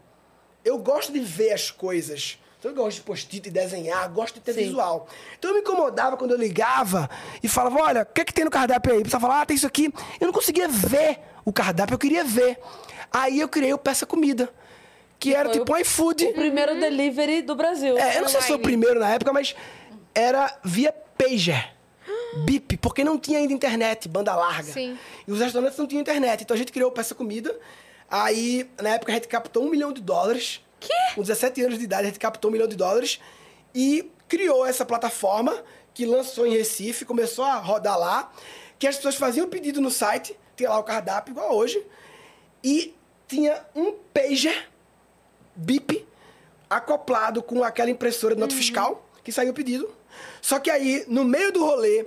[0.64, 2.40] Eu gosto de ver as coisas.
[2.66, 4.62] Então eu gosto de post-it e desenhar, gosto de ter Sim.
[4.64, 5.08] visual.
[5.38, 7.08] Então eu me incomodava quando eu ligava
[7.44, 9.02] e falava, olha, o que é que tem no cardápio aí?
[9.02, 9.94] A pessoa falava, ah, tem isso aqui.
[10.20, 12.58] Eu não conseguia ver o cardápio, eu queria ver.
[13.14, 14.52] Aí eu criei o Peça Comida,
[15.20, 16.26] que era tipo um iFood.
[16.26, 18.00] O primeiro delivery do Brasil.
[18.00, 19.56] É, eu não sei se foi o primeiro na época, mas
[20.16, 21.72] era via pager.
[22.46, 24.74] Bip, porque não tinha ainda internet, banda larga.
[24.74, 24.98] Sim.
[25.28, 26.42] E os restaurantes não tinham internet.
[26.42, 27.56] Então a gente criou o Peça Comida.
[28.10, 30.65] Aí, na época, a gente captou um milhão de dólares.
[30.86, 31.16] Que?
[31.16, 33.20] Com 17 anos de idade, a gente captou um milhão de dólares.
[33.74, 35.64] E criou essa plataforma
[35.94, 38.32] que lançou em Recife, começou a rodar lá.
[38.78, 41.82] Que as pessoas faziam pedido no site, tinha lá o cardápio, igual hoje.
[42.64, 42.94] E
[43.28, 44.70] tinha um pager
[45.56, 46.06] BIP
[46.70, 49.90] acoplado com aquela impressora de nota fiscal que saiu o pedido.
[50.42, 52.06] Só que aí, no meio do rolê,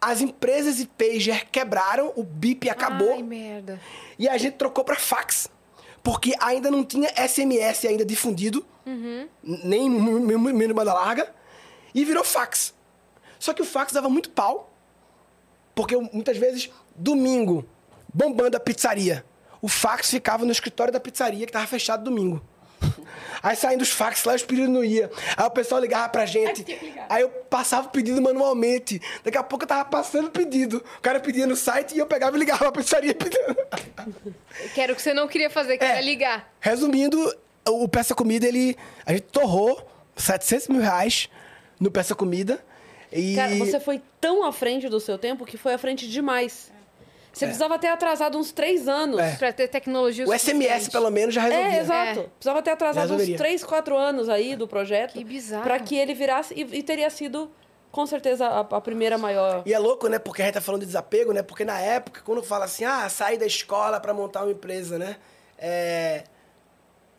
[0.00, 3.80] as empresas de pager quebraram, o BIP acabou Ai, merda.
[4.18, 5.48] e a gente trocou para fax.
[6.06, 9.28] Porque ainda não tinha SMS ainda difundido, n-
[9.64, 11.34] nem menos banda larga,
[11.92, 12.72] e virou fax.
[13.40, 14.72] Só que o fax dava muito pau,
[15.74, 17.66] porque muitas vezes, domingo,
[18.14, 19.24] bombando a pizzaria.
[19.60, 22.40] o fax ficava no escritório da pizzaria que tava fechado domingo.
[23.42, 25.08] Aí saindo os fax lá, os pedidos não iam.
[25.36, 26.64] Aí o pessoal ligava pra gente.
[27.08, 29.00] Aí eu passava o pedido manualmente.
[29.24, 30.82] Daqui a pouco eu tava passando o pedido.
[30.98, 33.56] O cara pedia no site e eu pegava e ligava pra pizzaria pedindo.
[34.74, 35.88] Que era o que você não queria fazer, que É.
[35.88, 36.52] era ligar.
[36.60, 37.34] Resumindo,
[37.68, 38.76] o Peça Comida, ele.
[39.04, 39.86] A gente torrou
[40.16, 41.28] 700 mil reais
[41.80, 42.64] no Peça Comida.
[43.12, 43.36] E...
[43.36, 46.72] Cara, você foi tão à frente do seu tempo que foi à frente demais.
[47.36, 49.20] Você precisava ter atrasado uns três anos.
[49.20, 49.36] É.
[49.36, 51.70] Pra ter tecnologia O SMS, pelo menos, já resolvia.
[51.70, 52.20] É, exato.
[52.20, 52.22] É.
[52.22, 53.36] Precisava ter atrasado uns.
[53.36, 55.12] 3, 4 anos aí do projeto.
[55.12, 55.62] Que bizarro.
[55.62, 56.54] Pra que ele virasse.
[56.54, 57.50] E, e teria sido,
[57.92, 59.62] com certeza, a, a primeira maior.
[59.66, 60.18] E é louco, né?
[60.18, 61.42] Porque a gente tá falando de desapego, né?
[61.42, 65.16] Porque na época, quando fala assim, ah, sair da escola pra montar uma empresa, né?
[65.58, 66.24] É...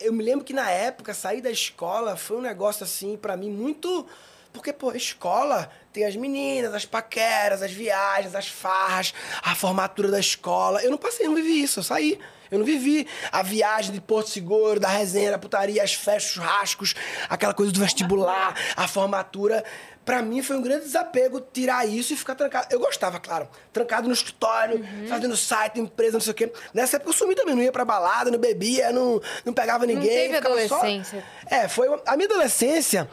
[0.00, 3.50] Eu me lembro que na época, sair da escola foi um negócio assim, pra mim,
[3.50, 4.04] muito.
[4.52, 9.12] Porque, pô, escola tem as meninas, as paqueras, as viagens, as farras,
[9.42, 10.82] a formatura da escola.
[10.82, 12.18] Eu não passei, eu não vivi isso, eu saí.
[12.50, 16.94] Eu não vivi a viagem de Porto Seguro, da resenha, da putaria, as festas, churrascos,
[17.28, 19.62] aquela coisa do vestibular, a formatura.
[20.02, 22.68] Pra mim foi um grande desapego tirar isso e ficar trancado.
[22.70, 23.46] Eu gostava, claro.
[23.70, 26.50] Trancado no escritório, fazendo site, empresa, não sei o quê.
[26.72, 30.08] Nessa época eu sumi também, não ia pra balada, não bebia, não, não pegava ninguém.
[30.08, 31.22] teve ficava só- adolescência.
[31.50, 31.88] É, foi.
[31.88, 33.06] uma- A minha adolescência,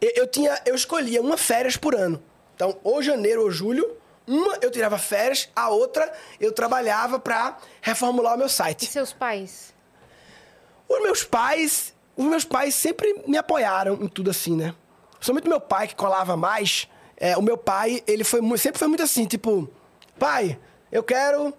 [0.00, 0.60] eu, tinha.
[0.64, 2.22] Eu escolhia uma férias por ano.
[2.54, 3.96] Então, ou janeiro ou julho,
[4.26, 6.10] uma eu tirava férias, a outra
[6.40, 8.86] eu trabalhava pra reformular o meu E site.
[8.86, 9.74] seus pais?
[10.88, 14.74] Os meus pais, os meus pais sempre me apoiaram em tudo assim, né?
[15.20, 16.88] Somente meu pai, que colava mais.
[17.16, 19.68] é, o meu pai, ele foi sempre foi muito assim, tipo,
[20.18, 20.58] pai,
[20.92, 21.52] eu quero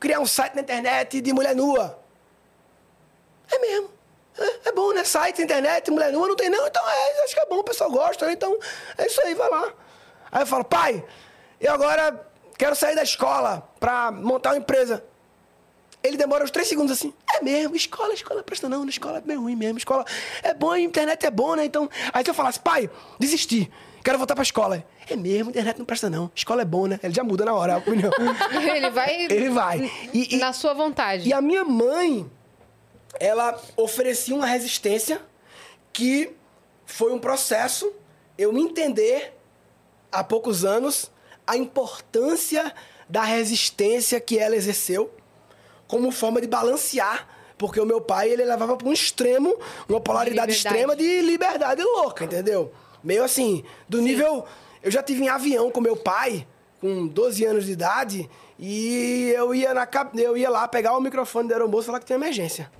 [0.00, 1.98] criar um site na internet de mulher nua.
[3.50, 3.90] É mesmo.
[4.38, 5.04] É, é bom, né?
[5.04, 6.66] Site, internet, mulher nua, não tem não.
[6.66, 8.32] Então, é, acho que é bom, o pessoal gosta, né?
[8.32, 8.58] Então,
[8.98, 9.72] é isso aí, vai lá.
[10.30, 11.04] Aí eu falo, pai,
[11.60, 12.26] eu agora
[12.56, 15.04] quero sair da escola pra montar uma empresa.
[16.02, 17.14] Ele demora uns três segundos assim.
[17.32, 19.78] É mesmo, escola, escola presta não, na escola é bem ruim mesmo.
[19.78, 20.04] Escola
[20.42, 21.64] é bom, internet é bom, né?
[21.64, 21.88] Então.
[22.12, 22.90] Aí se eu falasse, pai,
[23.20, 23.70] desisti,
[24.02, 24.84] quero voltar pra escola.
[25.08, 26.28] É mesmo, internet não presta não.
[26.34, 26.98] Escola é bom, né?
[27.02, 28.10] Ele já muda na hora a opinião.
[28.74, 29.90] Ele vai Ele vai.
[30.12, 31.28] E, e- na sua vontade.
[31.28, 32.28] e a minha mãe,
[33.18, 35.20] ela oferecia uma resistência
[35.92, 36.34] que
[36.86, 37.92] foi um processo
[38.36, 39.34] eu entender
[40.10, 41.10] há poucos anos
[41.46, 42.72] a importância
[43.08, 45.12] da resistência que ela exerceu
[45.86, 47.28] como forma de balancear,
[47.58, 49.58] porque o meu pai ele levava para um extremo,
[49.88, 50.76] uma polaridade liberdade.
[50.76, 52.72] extrema de liberdade louca, entendeu?
[53.04, 54.46] Meio assim, do nível
[54.82, 56.46] eu já tive em avião com meu pai
[56.80, 61.48] com 12 anos de idade e eu ia na eu ia lá pegar o microfone
[61.48, 62.70] do aeromoço e falar que tinha emergência.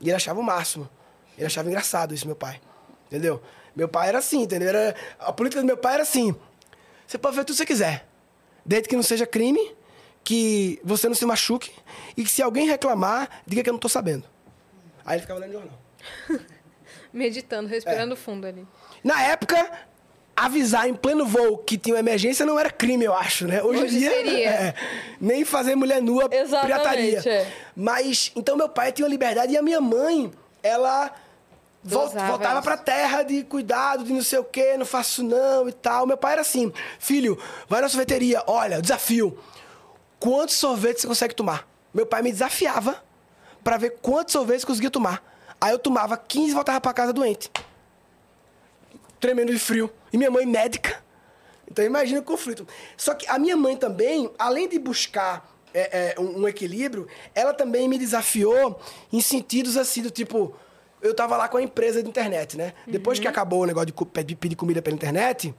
[0.00, 0.88] E ele achava o máximo.
[1.36, 2.60] Ele achava engraçado isso, meu pai.
[3.06, 3.42] Entendeu?
[3.74, 4.68] Meu pai era assim, entendeu?
[4.68, 6.34] Era, a política do meu pai era assim.
[7.06, 8.06] Você pode ver tudo que você quiser.
[8.64, 9.74] Desde que não seja crime,
[10.24, 11.72] que você não se machuque
[12.16, 14.24] e que se alguém reclamar, diga que eu não tô sabendo.
[15.04, 15.78] Aí ele ficava lendo jornal.
[17.12, 18.66] Meditando, respirando fundo ali.
[19.02, 19.88] Na época,
[20.44, 23.62] avisar em pleno voo que tinha uma emergência não era crime, eu acho, né?
[23.62, 24.48] Hoje, Hoje em dia, seria.
[24.50, 24.74] é,
[25.20, 27.22] nem fazer mulher nua Exatamente, pirataria.
[27.26, 27.52] é.
[27.76, 30.30] Mas, então meu pai tinha uma liberdade e a minha mãe,
[30.62, 31.10] ela
[31.82, 35.72] vol- voltava pra terra de cuidado, de não sei o quê, não faço não e
[35.72, 36.06] tal.
[36.06, 37.38] Meu pai era assim, filho,
[37.68, 39.38] vai na sorveteria, olha, desafio.
[40.20, 41.66] Quantos sorvetes você consegue tomar?
[41.94, 43.02] Meu pai me desafiava
[43.64, 45.22] pra ver quantos sorvetes eu conseguia tomar.
[45.60, 47.50] Aí eu tomava 15 e voltava pra casa doente
[49.20, 49.90] tremendo de frio.
[50.12, 51.02] E minha mãe médica.
[51.70, 52.66] Então imagina o conflito.
[52.96, 57.52] Só que a minha mãe também, além de buscar é, é, um, um equilíbrio, ela
[57.52, 58.80] também me desafiou
[59.12, 60.54] em sentidos assim, do tipo,
[61.02, 62.72] eu tava lá com a empresa de internet, né?
[62.86, 65.54] Depois que acabou o negócio de co- pedir comida pela internet,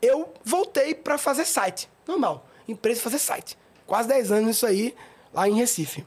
[0.00, 1.90] eu voltei pra fazer site.
[2.06, 2.46] Normal.
[2.68, 3.58] Empresa fazer site.
[3.86, 4.94] Quase 10 anos nisso aí,
[5.32, 6.06] lá em Recife.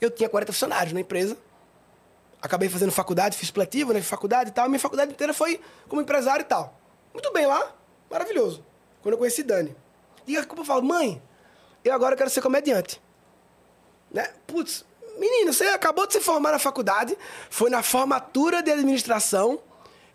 [0.00, 1.36] Eu tinha 40 funcionários na empresa
[2.40, 4.00] acabei fazendo faculdade, fiz supletivo, né?
[4.02, 4.68] Faculdade e tal.
[4.68, 6.78] Minha faculdade inteira foi como empresário e tal.
[7.12, 7.74] Muito bem lá,
[8.10, 8.64] maravilhoso.
[9.02, 9.74] Quando eu conheci Dani.
[10.26, 11.22] E a culpa eu falo, mãe,
[11.84, 13.00] eu agora quero ser comediante.
[14.10, 14.28] Né?
[14.46, 14.84] Putz,
[15.18, 17.16] menino, você acabou de se formar na faculdade,
[17.48, 19.60] foi na formatura de administração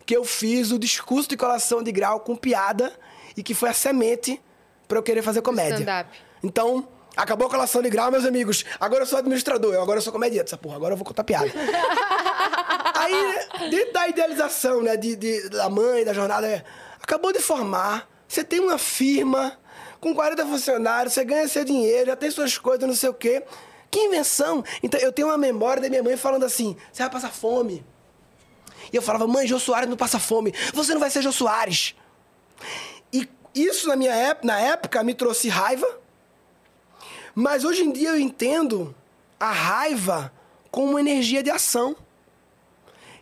[0.04, 2.92] que eu fiz o discurso de colação de grau com piada
[3.36, 4.40] e que foi a semente
[4.86, 5.74] para eu querer fazer comédia.
[5.74, 6.10] stand-up.
[6.42, 8.64] Então, acabou a colação de grau, meus amigos.
[8.80, 10.48] Agora eu sou administrador, eu agora eu sou comediante.
[10.48, 11.50] Essa porra, agora eu vou contar piada.
[12.94, 16.64] Aí, dentro da idealização, né, de, de- da mãe, da jornada, é,
[17.02, 19.58] acabou de formar, você tem uma firma
[20.00, 23.42] com 40 funcionários, você ganha seu dinheiro, já tem suas coisas, não sei o quê.
[23.90, 24.64] Que invenção!
[24.82, 27.84] Então, eu tenho uma memória da minha mãe falando assim, você vai passar fome.
[28.92, 30.52] E eu falava, mãe, Jô Soares não passa fome.
[30.72, 31.94] Você não vai ser Jô Soares.
[33.12, 35.86] E isso, na minha época, na época, me trouxe raiva.
[37.34, 38.94] Mas hoje em dia eu entendo
[39.38, 40.32] a raiva
[40.70, 41.96] como energia de ação,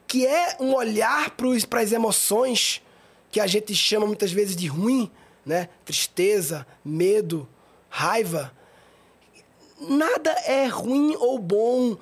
[0.06, 2.82] que é um olhar para as emoções
[3.30, 5.10] que a gente chama muitas vezes de ruim,
[5.46, 5.68] né?
[5.84, 7.48] Tristeza, medo,
[7.88, 8.52] raiva.
[9.80, 11.96] Nada é ruim ou bom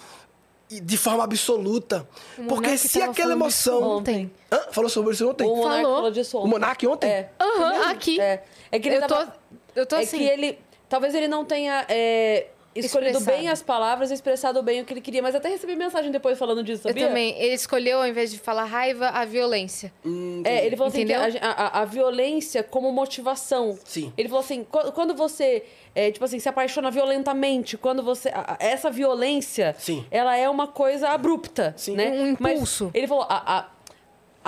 [0.70, 2.06] de forma absoluta.
[2.38, 3.82] O Porque se aquela emoção.
[3.82, 4.30] ontem.
[4.50, 4.60] Hã?
[4.72, 5.46] Falou sobre isso ontem?
[5.46, 5.96] O Monark Falou.
[5.96, 6.50] falou disso O ontem.
[6.50, 7.08] Monark ontem?
[7.10, 7.30] É.
[7.40, 8.20] Aham, aqui.
[8.20, 8.44] É.
[8.72, 9.36] É que ele Eu tô, tava-
[9.76, 10.18] eu tô é assim.
[10.18, 10.58] que ele.
[10.88, 13.36] Talvez ele não tenha é, escolhido Expressado.
[13.42, 15.20] bem as palavras e expressado bem o que ele queria.
[15.22, 17.08] Mas até recebi mensagem depois falando disso, Eu sabia?
[17.08, 17.34] também.
[17.38, 19.92] Ele escolheu, ao invés de falar raiva, a violência.
[20.04, 23.76] Hum, É, ele falou assim, que a, a- a violência como motivação.
[23.84, 24.12] Sim.
[24.16, 28.28] Ele falou assim, qu- quando você, é, tipo assim, se apaixona violentamente, quando você...
[28.30, 30.06] a- essa violência, Sim.
[30.10, 31.96] ela é uma coisa abrupta, Sim.
[31.96, 32.10] né?
[32.10, 32.90] Um Mas impulso.
[32.94, 33.68] ele falou, a,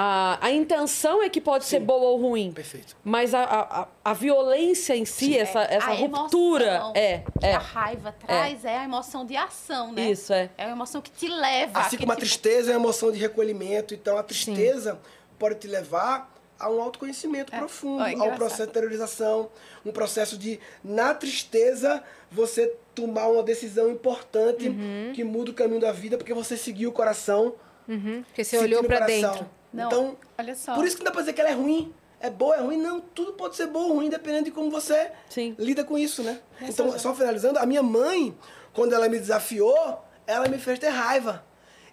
[0.01, 2.53] a, a, a intenção é que pode ser boa ou ruim.
[2.53, 2.97] Perfeito.
[3.05, 6.83] Mas a, a, a- a violência em si, essa, essa a ruptura...
[6.95, 7.55] É, que é.
[7.55, 8.79] a raiva traz é.
[8.79, 10.11] a emoção de ação, né?
[10.11, 10.49] Isso, é.
[10.57, 11.79] É a emoção que te leva.
[11.81, 14.99] Assim como a te- tristeza é uma emoção de recolhimento, então a tristeza
[15.39, 18.13] pode te levar a um autoconhecimento profundo, Ó, a um É.
[18.13, 18.37] engraçado.
[18.37, 19.51] processo de interiorização,
[19.85, 25.13] um processo de, na tristeza, você tomar uma decisão importante Uhum.
[25.15, 27.55] que muda o caminho da vida, porque você seguiu o coração.
[27.89, 29.07] Uhum, porque você olhou coração.
[29.33, 29.51] dentro.
[29.73, 30.75] Não, então, olha só.
[30.75, 31.93] por isso que não dá pra dizer que ela é ruim.
[32.21, 32.77] É boa, é ruim?
[32.77, 35.55] Não, tudo pode ser bom ou ruim, dependendo de como você Sim.
[35.59, 36.39] lida com isso, né?
[36.61, 38.37] Então, só finalizando, a minha mãe,
[38.75, 41.43] quando ela me desafiou, ela me fez ter raiva.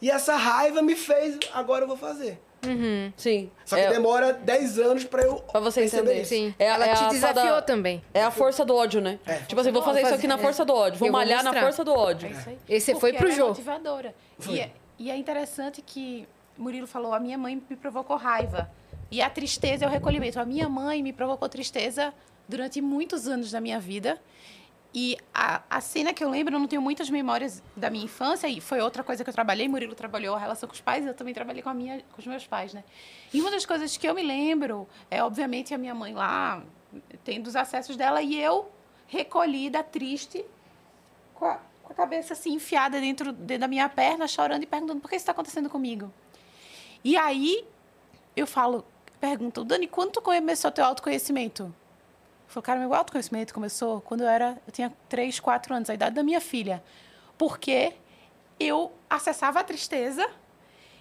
[0.01, 2.41] E essa raiva me fez, agora eu vou fazer.
[3.15, 3.49] Sim.
[3.65, 6.21] Só que é, demora 10 anos pra eu Pra você perceber entender.
[6.23, 6.29] isso.
[6.29, 6.55] Sim.
[6.59, 8.03] É- Ela é a te desafiou da- também.
[8.13, 9.19] É a força do ódio, né?
[9.25, 9.35] É.
[9.47, 10.99] Tipo assim, vou fazer isso aqui na força do ódio.
[10.99, 12.27] Vou Eu vou malhar na força do ódio.
[12.27, 12.57] É isso aí.
[12.67, 13.49] Esse foi Porque pro é jogo.
[13.49, 14.13] motivadora.
[14.39, 14.55] Foi.
[14.55, 16.27] E é, e é interessante que
[16.57, 18.69] Murilo falou, a minha mãe me provocou raiva.
[19.09, 20.39] E a tristeza é o recolhimento.
[20.39, 22.13] A minha mãe me provocou tristeza
[22.47, 24.21] durante muitos anos da minha vida.
[24.93, 28.47] E a, a cena que eu lembro, eu não tenho muitas memórias da minha infância,
[28.47, 29.67] e foi outra coisa que eu trabalhei.
[29.67, 32.25] Murilo trabalhou a relação com os pais, eu também trabalhei com, a minha, com os
[32.25, 32.83] meus pais, né?
[33.33, 36.63] E uma das coisas que eu me lembro é, obviamente, a minha mãe lá,
[37.23, 38.71] tendo os acessos dela, e eu
[39.07, 40.43] recolhida, triste,
[41.35, 44.99] com a, com a cabeça assim enfiada dentro, dentro da minha perna, chorando e perguntando
[44.99, 46.11] por que isso está acontecendo comigo.
[47.03, 47.65] E aí
[48.35, 48.85] eu falo,
[49.19, 51.63] pergunto, Dani, quando começou teu autoconhecimento?
[51.63, 51.73] Eu
[52.47, 56.15] falo, cara, meu autoconhecimento começou quando eu era, eu tinha 3, 4 anos, a idade
[56.15, 56.83] da minha filha.
[57.37, 57.93] Porque
[58.59, 60.27] eu acessava a tristeza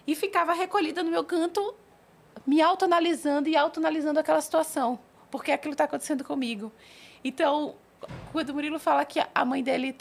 [0.05, 1.73] e ficava recolhida no meu canto,
[2.45, 4.99] me autoanalisando e autoanalisando aquela situação.
[5.31, 6.71] Porque aquilo está acontecendo comigo.
[7.23, 7.75] Então,
[8.31, 9.95] quando o Murilo fala que a mãe dele,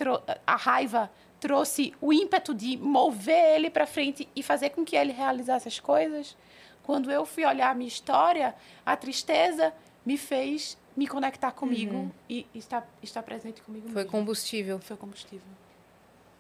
[0.47, 1.11] a raiva,
[1.47, 5.79] trouxe o ímpeto de mover ele para frente e fazer com que ele realizasse as
[5.79, 6.37] coisas,
[6.83, 8.53] quando eu fui olhar a minha história,
[8.85, 9.73] a tristeza
[10.05, 14.11] me fez me conectar comigo e estar, estar presente comigo Foi mesmo.
[14.11, 14.81] combustível.
[14.81, 15.47] Foi combustível.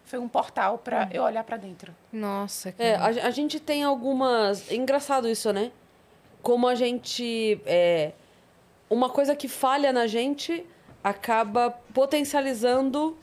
[0.04, 1.94] Foi um portal para eu olhar para dentro.
[2.12, 4.68] Nossa, que É, a, a gente tem algumas.
[4.68, 5.70] É engraçado isso, né?
[6.42, 7.60] Como a gente.
[7.64, 8.12] É,
[8.90, 10.66] uma coisa que falha na gente
[11.04, 13.16] acaba potencializando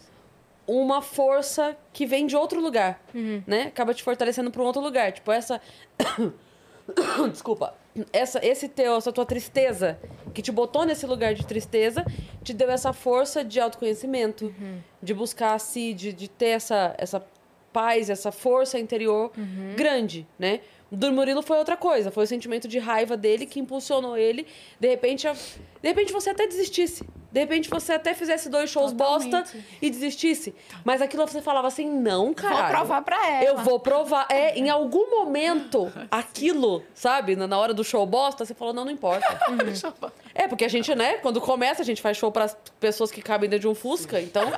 [0.68, 3.02] uma força que vem de outro lugar,
[3.46, 3.64] né?
[3.64, 5.12] Acaba te fortalecendo para um outro lugar.
[5.12, 5.62] Tipo, essa.
[7.32, 7.76] Desculpa.
[8.12, 10.00] Essa, esse teu, essa tua tristeza
[10.34, 12.04] que te botou nesse lugar de tristeza
[12.44, 14.54] te deu essa força de autoconhecimento,
[15.02, 17.24] de buscar a si, de, de ter essa, essa
[17.72, 19.32] paz, essa força interior
[19.76, 20.62] grande, né?
[20.92, 24.46] Do Murilo foi outra coisa, foi o sentimento de raiva dele que impulsionou ele.
[24.80, 27.04] De repente, de repente você até desistisse.
[27.34, 29.78] De repente você até fizesse dois shows bosta Totalmente.
[29.82, 30.54] e desistisse.
[30.86, 32.56] Mas aquilo você falava assim, não, cara.
[32.56, 33.44] Vou provar pra ela.
[33.44, 34.28] Eu vou provar.
[34.30, 37.36] É, em algum momento, aquilo, sabe?
[37.36, 39.26] Na hora do show bosta, você falou, não, não importa.
[40.36, 42.48] É, porque a gente, né, quando começa, a gente faz show para
[42.80, 44.52] pessoas que cabem dentro de um Fusca, então.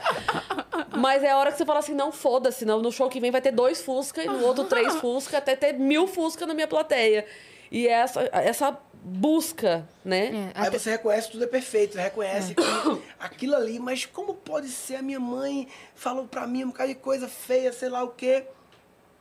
[0.97, 3.29] Mas é a hora que você fala assim, não, foda-se, não, no show que vem
[3.29, 6.67] vai ter dois Fusca e no outro três Fusca, até ter mil Fusca na minha
[6.67, 7.25] plateia.
[7.69, 8.77] E é essa, essa
[9.07, 10.25] busca, né?
[10.27, 12.61] É, Aí até- você reconhece tudo é perfeito, reconhece que
[13.19, 14.95] aquilo ali, mas como pode ser?
[14.95, 18.45] A minha mãe falou pra mim um bocado de coisa feia, sei lá o quê.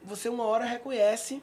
[0.03, 1.43] Você uma hora reconhece.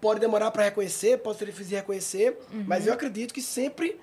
[0.00, 4.00] Pode demorar pra reconhecer, pode ser difícil de reconhecer, mas eu acredito que sempre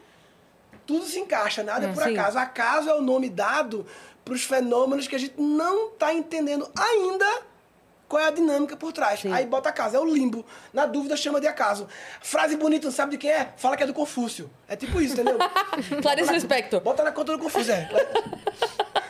[0.85, 2.11] tudo se encaixa, nada é por sim.
[2.17, 2.37] acaso.
[2.37, 3.85] Acaso é o nome dado
[4.23, 7.25] pros fenômenos que a gente não tá entendendo ainda
[8.07, 9.23] qual é a dinâmica por trás.
[9.31, 10.45] Aí bota acaso, é o limbo.
[10.73, 11.87] Na dúvida, chama de acaso.
[12.21, 13.53] Frase bonita, não sabe de quem é?
[13.57, 14.49] Fala que é do Confúcio.
[14.67, 15.37] É tipo isso, entendeu?
[16.01, 16.79] Clarice Lispector.
[16.81, 17.89] Bota na conta do Confúcio, é.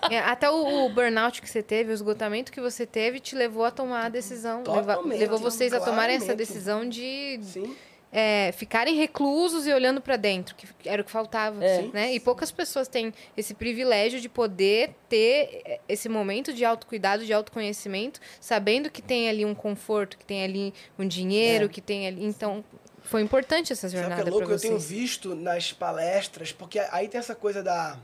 [0.07, 3.65] É, até o, o burnout que você teve, o esgotamento que você teve, te levou
[3.65, 4.61] a tomar a decisão.
[4.67, 6.47] leva- levou vocês a tomarem essa claramente.
[6.47, 7.75] decisão de Sim.
[8.17, 11.81] É, ficarem reclusos e olhando para dentro, que era o que faltava, É.
[11.93, 12.13] né?
[12.13, 17.33] E poucas pessoas têm esse privilégio de poder ter é, esse momento de autocuidado, de
[17.33, 21.67] autoconhecimento, sabendo que tem ali um conforto, que tem ali um dinheiro, É.
[21.67, 22.23] que tem ali.
[22.23, 22.63] Então,
[23.01, 24.49] foi importante essa Sabe jornada que é louco?
[24.49, 27.99] Eu tenho visto nas palestras, porque aí tem essa coisa da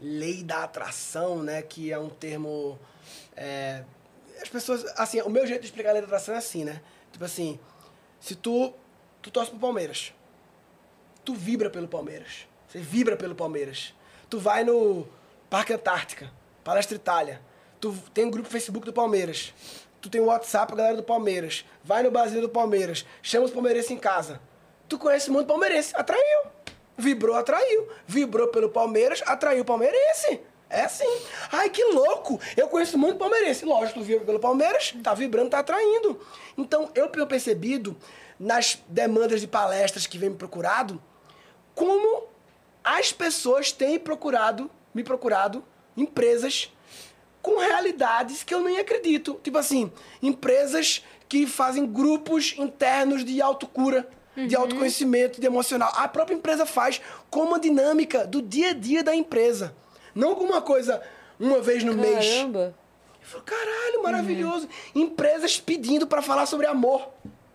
[0.00, 1.62] lei da atração, né?
[1.62, 2.76] Que é um termo.
[3.36, 3.84] é,
[4.42, 4.84] as pessoas.
[4.98, 6.80] Assim, o meu jeito de explicar a lei da atração é assim, né?
[7.12, 7.58] Tipo assim,
[8.18, 8.74] se tu,
[9.22, 10.12] tu torce pro Palmeiras,
[11.24, 12.46] tu vibra pelo Palmeiras.
[12.68, 13.92] Você vibra pelo Palmeiras.
[14.28, 15.06] Tu vai no
[15.48, 16.30] Parque Antártica,
[16.62, 17.40] Palestra Itália.
[17.80, 19.52] Tu tem um grupo Facebook do Palmeiras.
[20.00, 21.64] Tu tem o WhatsApp, a galera do Palmeiras.
[21.82, 23.04] Vai no Brasil do Palmeiras.
[23.22, 24.40] Chama os palmeirenses em casa.
[24.88, 25.94] Tu conhece muito palmeirense.
[25.96, 26.50] Atraiu.
[26.96, 27.88] Vibrou, atraiu.
[28.06, 30.40] Vibrou pelo Palmeiras, atraiu o palmeirense.
[30.68, 31.08] É assim.
[31.50, 32.40] Ai, que louco!
[32.56, 33.64] Eu conheço muito palmeirense.
[33.64, 36.20] Lógico, tu vibra pelo Palmeiras, tá vibrando, tá atraindo.
[36.56, 37.96] Então, eu tenho percebido
[38.40, 41.00] nas demandas de palestras que vem me procurado,
[41.74, 42.24] como
[42.82, 45.62] as pessoas têm procurado, me procurado,
[45.94, 46.72] empresas
[47.42, 49.38] com realidades que eu nem acredito.
[49.42, 49.92] Tipo assim,
[50.22, 55.92] empresas que fazem grupos internos de autocura, de autoconhecimento, de emocional.
[55.96, 59.74] A própria empresa faz com uma dinâmica do dia a dia da empresa.
[60.14, 61.02] Não com uma coisa
[61.38, 62.26] uma vez no mês.
[62.26, 62.74] Caramba.
[63.20, 64.66] Eu falo, caralho, maravilhoso.
[64.94, 67.10] Empresas pedindo para falar sobre amor.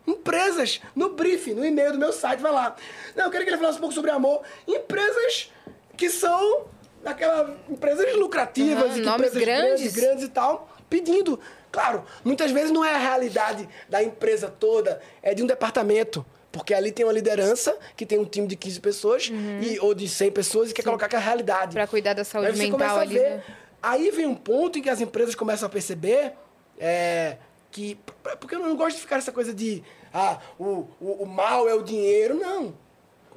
[0.07, 2.75] Empresas, no briefing, no e-mail do meu site, vai lá.
[3.15, 4.41] Não, eu queria que ele falasse um pouco sobre amor.
[4.67, 5.51] Empresas
[5.97, 6.65] que são
[7.03, 9.93] aquelas empresas lucrativas, Uhum, que nomes empresas grandes.
[9.95, 11.39] grandes e tal, pedindo.
[11.71, 16.25] Claro, muitas vezes não é a realidade da empresa toda, é de um departamento.
[16.51, 19.29] Porque ali tem uma liderança que tem um time de 15 pessoas
[19.61, 21.73] e, ou de 100 pessoas e quer colocar que é a realidade.
[21.73, 23.13] Para cuidar da saúde Aí mental começa a ali.
[23.15, 23.29] ver.
[23.29, 23.43] né?
[23.83, 26.31] Aí vem um ponto em que as empresas começam a perceber
[26.79, 27.35] é,
[27.75, 27.99] que.
[28.39, 29.83] Porque eu não gosto de ficar essa coisa de.
[30.13, 32.35] Ah, o, o, o mal é o dinheiro.
[32.35, 32.73] Não.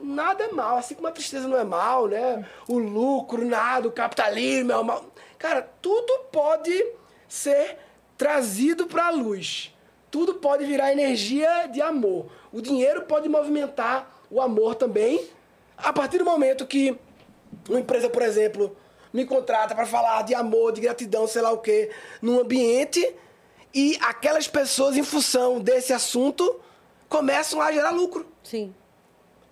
[0.00, 0.76] Nada é mal.
[0.76, 2.46] Assim como a tristeza não é mal, né?
[2.68, 5.04] O lucro, nada, o capitalismo é o mal.
[5.36, 6.86] Cara, tudo pode
[7.26, 7.78] ser
[8.16, 9.74] trazido para a luz.
[10.08, 12.30] Tudo pode virar energia de amor.
[12.52, 15.28] O dinheiro pode movimentar o amor também.
[15.76, 16.96] A partir do momento que
[17.68, 18.76] uma empresa, por exemplo,
[19.12, 21.90] me contrata para falar de amor, de gratidão, sei lá o quê,
[22.22, 23.16] num ambiente
[23.74, 26.60] e aquelas pessoas, em função desse assunto,
[27.08, 28.26] começam a gerar lucro.
[28.42, 28.74] Sim.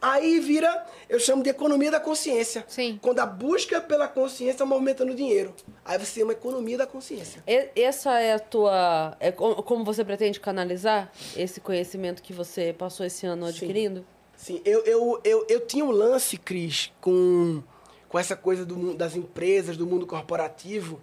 [0.00, 2.64] Aí vira, eu chamo de economia da consciência.
[2.68, 2.98] Sim.
[3.02, 5.54] Quando a busca pela consciência está movimentando dinheiro.
[5.84, 7.42] Aí você tem uma economia da consciência.
[7.46, 9.16] E- Essa é a tua.
[9.18, 14.04] É co- como você pretende canalizar esse conhecimento que você passou esse ano adquirindo?
[14.36, 17.62] Sim, eu, eu, eu, eu tinha um lance, Cris, com,
[18.06, 21.00] com essa coisa do, das empresas, do mundo corporativo,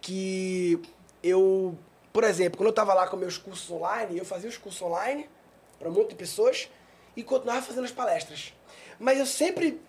[0.00, 0.80] que
[1.22, 1.76] eu,
[2.12, 5.28] por exemplo, quando eu estava lá com meus cursos online, eu fazia os cursos online
[5.78, 6.68] para um monte de pessoas
[7.16, 8.52] e continuava fazendo as palestras.
[8.98, 9.80] Mas eu sempre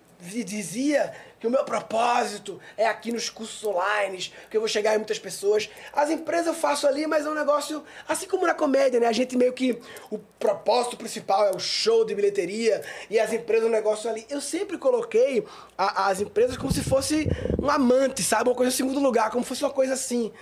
[0.44, 4.98] dizia que o meu propósito é aqui nos cursos online, que eu vou chegar em
[4.98, 5.68] muitas pessoas.
[5.92, 9.08] As empresas eu faço ali, mas é um negócio, assim como na comédia, né?
[9.08, 9.80] A gente meio que,
[10.10, 14.24] o propósito principal é o show de bilheteria e as empresas um negócio ali.
[14.30, 15.44] Eu sempre coloquei
[15.76, 17.28] a- as empresas como se fosse
[17.60, 18.48] um amante, sabe?
[18.48, 20.32] Uma coisa em segundo lugar, como se fosse uma coisa assim.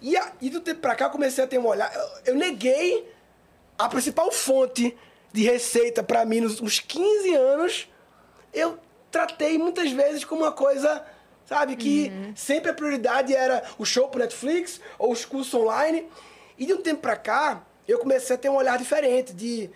[0.00, 2.34] E, a, e do tempo pra cá eu comecei a ter um olhar, eu, eu
[2.34, 3.10] neguei
[3.78, 4.96] a principal fonte
[5.32, 7.88] de receita pra mim nos últimos 15 anos,
[8.52, 8.78] eu
[9.10, 11.04] tratei muitas vezes como uma coisa,
[11.46, 16.08] sabe, que sempre a prioridade era o show pro Netflix ou os cursos online.
[16.58, 19.70] E de um tempo pra cá, eu comecei a ter um olhar diferente de.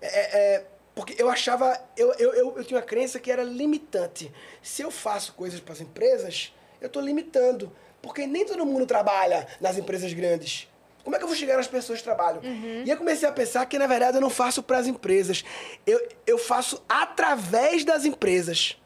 [0.00, 1.78] é, é, porque eu achava.
[1.96, 4.32] Eu, eu, eu, eu tinha uma crença que era limitante.
[4.62, 7.72] Se eu faço coisas para as empresas, eu estou limitando.
[8.06, 10.68] Porque nem todo mundo trabalha nas empresas grandes.
[11.02, 12.40] Como é que eu vou chegar nas pessoas que trabalham?
[12.84, 15.44] E eu comecei a pensar que, na verdade, eu não faço para as empresas.
[15.84, 18.80] Eu, eu faço através das empresas.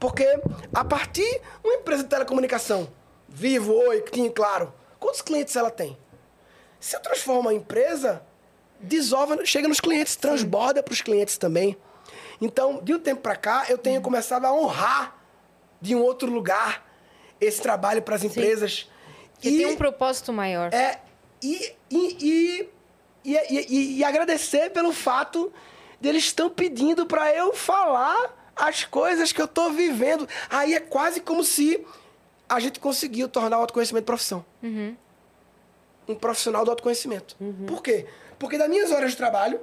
[0.00, 0.26] Porque
[0.74, 2.88] a partir uma empresa de telecomunicação,
[3.28, 5.96] Vivo, Oi, Tim, Claro, quantos clientes ela tem?
[6.80, 8.22] Se eu transformo a empresa,
[8.80, 11.76] desova, chega nos clientes, transborda para os clientes também.
[12.40, 15.16] Então, de um tempo para cá, eu tenho começado a honrar
[15.80, 16.84] de um outro lugar
[17.44, 18.88] esse trabalho para as empresas.
[19.40, 20.72] Que tem um propósito maior.
[20.72, 20.98] É,
[21.42, 22.68] e, e, e,
[23.24, 25.52] e, e- e agradecer pelo fato
[26.00, 30.28] de eles estão pedindo para eu falar as coisas que eu estou vivendo.
[30.48, 31.84] Aí é quase como se
[32.48, 34.44] a gente conseguiu tornar o autoconhecimento profissão.
[36.06, 37.36] Um profissional do autoconhecimento.
[37.66, 38.06] Por quê?
[38.38, 39.60] Porque das minhas horas de trabalho,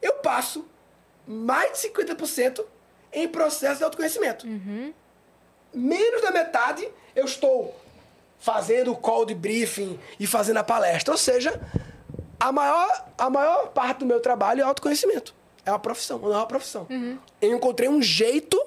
[0.00, 0.66] eu passo
[1.26, 2.64] mais de 50%
[3.12, 4.46] em processo de autoconhecimento.
[5.72, 7.76] Menos da metade eu estou
[8.38, 11.12] fazendo o call de briefing e fazendo a palestra.
[11.12, 11.60] Ou seja,
[12.38, 15.34] a maior, a maior parte do meu trabalho é autoconhecimento.
[15.64, 16.86] É é uma profissão, uma nova profissão.
[17.40, 18.60] Eu encontrei um jeito,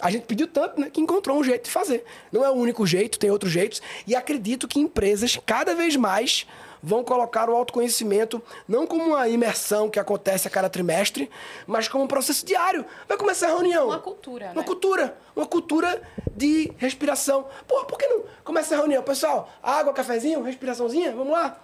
[0.00, 2.04] a gente pediu tanto, né, que encontrou um jeito de fazer.
[2.30, 3.82] Não é o único jeito, tem outros jeitos.
[4.06, 6.46] E acredito que empresas, cada vez mais,
[6.86, 11.28] vão colocar o autoconhecimento não como uma imersão que acontece a cada trimestre,
[11.66, 12.86] mas como um processo diário.
[13.08, 13.88] Vai começar a reunião.
[13.88, 14.62] Uma cultura, Uma né?
[14.62, 15.18] cultura.
[15.34, 16.00] Uma cultura
[16.30, 17.48] de respiração.
[17.66, 19.02] Pô, por que não começa a reunião?
[19.02, 21.60] Pessoal, água, cafezinho, respiraçãozinha, vamos lá?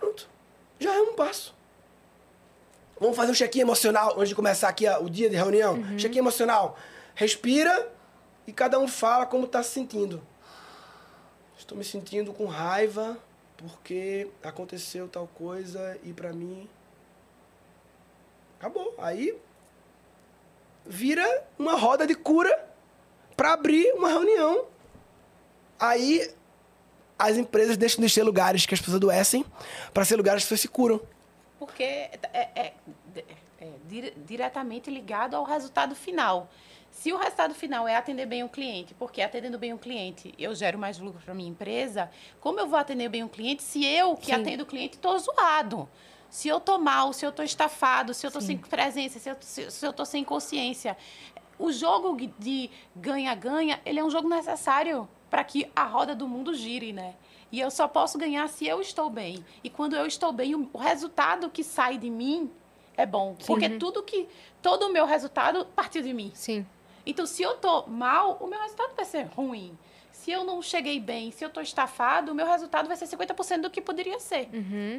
[0.00, 0.28] Pronto.
[0.80, 1.54] Já é um passo.
[2.98, 5.78] Vamos fazer um check-in emocional antes de começar aqui o dia de reunião.
[5.96, 6.76] Check-in emocional.
[7.14, 7.88] Respira
[8.48, 10.20] e cada um fala como está se sentindo.
[11.70, 13.16] Estou me sentindo com raiva
[13.56, 16.68] porque aconteceu tal coisa e pra mim
[18.58, 18.92] acabou.
[18.98, 19.38] Aí
[20.84, 22.50] vira uma roda de cura
[23.36, 24.66] para abrir uma reunião.
[25.78, 26.34] Aí
[27.16, 29.44] as empresas deixam de ser lugares que as pessoas adoecem
[29.94, 31.00] para ser lugares que as pessoas se curam.
[31.56, 32.72] Porque é, é-
[33.60, 36.50] é dire- diretamente ligado ao resultado final.
[36.90, 40.54] Se o resultado final é atender bem o cliente, porque atendendo bem o cliente eu
[40.54, 42.10] gero mais lucro para minha empresa,
[42.40, 44.32] como eu vou atender bem o cliente se eu que Sim.
[44.34, 45.88] atendo o cliente estou zoado?
[46.28, 49.36] Se eu estou mal, se eu estou estafado, se eu estou sem presença, se eu,
[49.40, 50.96] se, se eu estou sem consciência.
[51.58, 56.54] O jogo de ganha-ganha, ele é um jogo necessário para que a roda do mundo
[56.54, 57.14] gire, né?
[57.52, 59.44] E eu só posso ganhar se eu estou bem.
[59.62, 62.50] E quando eu estou bem, o, resultado que sai de mim
[62.96, 63.36] é bom.
[63.46, 64.28] Porque tudo que.
[64.62, 66.30] Todo o meu resultado partiu de mim.
[66.34, 66.66] Sim.
[67.04, 69.76] Então, se eu tô mal, o meu resultado vai ser ruim.
[70.12, 73.62] Se eu não cheguei bem, se eu tô estafado, o meu resultado vai ser 50%
[73.62, 74.50] do que poderia ser.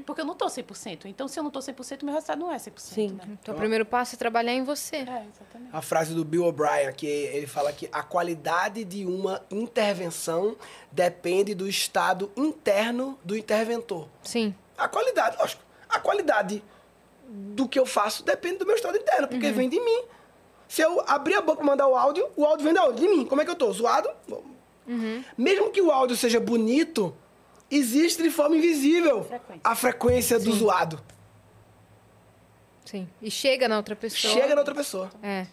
[0.04, 1.06] Porque eu não tô 100%.
[1.06, 2.72] Então, se eu não tô 100%, o meu resultado não é 100%.
[2.78, 3.08] Sim.
[3.10, 3.38] Né?
[3.40, 4.96] Então, o primeiro passo é trabalhar em você.
[4.96, 5.70] É, exatamente.
[5.72, 10.56] A frase do Bill O'Brien, que ele fala que a qualidade de uma intervenção
[10.92, 14.08] depende do estado interno do interventor.
[14.24, 14.56] Sim.
[14.76, 15.62] A qualidade, lógico.
[15.88, 16.64] A qualidade
[17.28, 20.04] do que eu faço depende do meu estado interno, porque vem de mim.
[20.72, 23.02] Se eu abrir a boca pra mandar o áudio, o áudio vem da onde?
[23.02, 23.26] De mim.
[23.26, 23.70] Como é que eu tô?
[23.74, 24.10] Zoado?
[25.38, 27.14] Mesmo que o áudio seja bonito,
[27.70, 29.62] existe de forma invisível Frequência.
[29.66, 30.98] a frequência do zoado.
[32.86, 33.06] Sim.
[33.22, 34.34] E chega na outra pessoa.
[34.34, 35.12] Chega na outra pessoa.
[35.22, 35.46] É.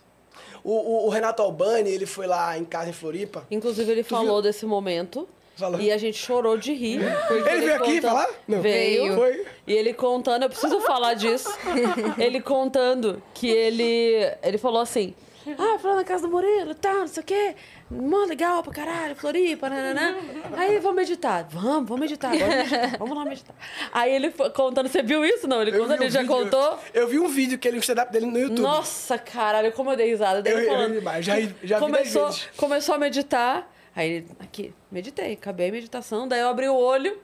[0.63, 3.45] O, o- o Renato Albani, ele foi lá em casa em Floripa.
[3.51, 5.29] Inclusive, ele falou desse momento.
[5.59, 5.81] Falou.
[5.81, 7.01] E a gente chorou de rir.
[7.27, 8.29] porque Ele veio aqui conta- falar?
[8.47, 8.61] Não.
[8.63, 9.15] Veio.
[9.15, 9.45] Foi.
[9.67, 11.49] E ele contando, eu preciso falar disso.
[12.17, 14.31] ele contando que ele.
[14.43, 15.15] Ele falou assim:
[15.59, 17.55] Ah, foi lá na casa do Murilo e tal, não sei o quê.
[17.91, 20.15] Mó legal pra caralho, Floripa, nananã.
[20.57, 21.49] Aí vamos meditar.
[21.51, 23.57] Vamos, vamos meditar, vamos meditar, vamos lá meditar.
[23.93, 25.49] Aí ele foi contando, você viu isso?
[25.49, 26.79] Não, ele Eu um ele já vídeo- contou.
[26.93, 28.61] Eu vi um vídeo que ele, um stand-up dele no YouTube.
[28.61, 30.47] Nossa, caralho, como eu dei risada.
[30.49, 33.75] Eu- ele eu falando, demais, já já vi começou, começou a meditar.
[33.99, 36.29] Aí ele, aqui, meditei, acabei a meditação.
[36.29, 37.19] Daí eu abri o olho,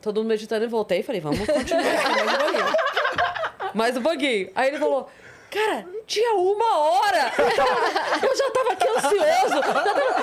[0.00, 1.02] todo mundo meditando e voltei.
[1.02, 2.74] Falei, vamos continuar aqui, mais um pouquinho.
[3.74, 4.50] Mais um pouquinho.
[4.54, 5.10] Aí ele falou,
[5.50, 7.32] cara, tinha uma hora.
[8.22, 9.56] Eu já tava aqui ansioso.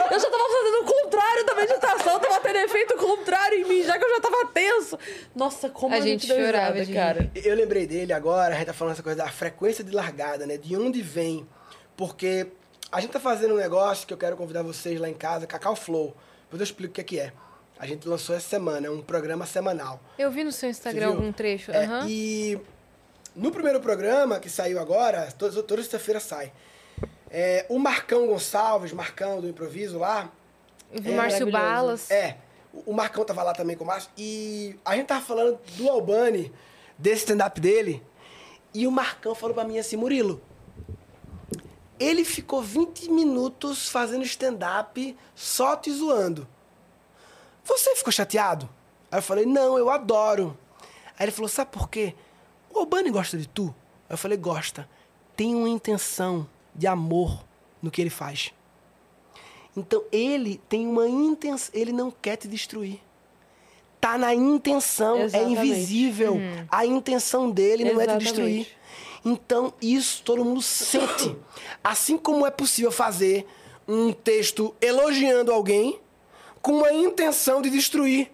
[0.10, 2.20] Eu já tava fazendo o contrário da meditação.
[2.20, 4.98] Tava tendo efeito contrário em mim, já que eu já tava tenso.
[5.36, 7.32] Nossa, como A a, gente deu chorava risada, de cara.
[7.36, 10.56] Eu lembrei dele agora, a gente tá falando essa coisa da frequência de largada, né?
[10.58, 11.46] De onde vem.
[11.98, 12.48] Porque
[12.92, 15.76] a gente tá fazendo um negócio que eu quero convidar vocês lá em casa, Cacau
[15.76, 16.16] Flow.
[16.44, 17.34] Depois eu explico o que é que é.
[17.80, 20.00] A gente lançou essa semana, é um programa semanal.
[20.20, 21.72] Eu vi no seu Instagram algum trecho.
[21.72, 22.06] É, aham.
[22.08, 22.60] E
[23.36, 26.52] no primeiro programa, que saiu agora, toda, toda sexta-feira sai,
[27.30, 30.30] é, o Marcão Gonçalves, Marcão do improviso lá,
[30.92, 31.50] vi é Márcio.
[31.50, 32.12] Balas.
[32.12, 32.38] é,
[32.74, 34.12] o o Marcão tava lá também com o Márcio.
[34.18, 36.52] E a gente tava falando do Albani,
[36.98, 38.04] desse stand-up dele.
[38.74, 40.42] E o Marcão falou pra mim assim, Murilo,
[42.02, 46.48] ele ficou 20 minutos fazendo stand-up só te zoando.
[47.64, 48.68] Você ficou chateado?
[49.12, 50.58] Aí eu falei, não, eu adoro.
[51.18, 52.16] Aí ele falou, sabe por quê?
[52.74, 53.74] O Albani gosta de tu?
[54.10, 54.90] Aí eu falei, gosta.
[55.36, 57.46] Tem uma intenção de amor
[57.82, 58.52] no que ele faz.
[59.78, 63.00] Então ele tem uma intenção, ele não quer te destruir.
[64.00, 65.60] Tá na intenção, é Exatamente.
[65.60, 66.38] invisível.
[66.70, 68.24] A intenção dele não é te Exatamente.
[68.24, 68.68] destruir.
[69.24, 71.36] Então isso todo mundo sente.
[71.84, 73.46] Assim como é possível fazer
[73.88, 76.00] um texto elogiando alguém
[76.62, 78.32] com uma intenção de destruir.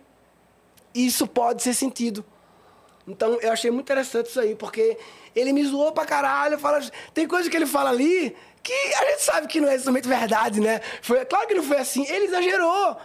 [0.93, 2.26] Isso pode ser sentido.
[3.07, 4.97] Então eu achei muito interessante isso aí, porque
[5.35, 6.59] ele me zoou pra caralho.
[6.59, 6.81] Fala,
[7.14, 10.59] tem coisa que ele fala ali que a gente sabe que não é somente verdade,
[10.59, 10.81] né?
[11.01, 12.97] Foi, claro que não foi assim, ele exagerou.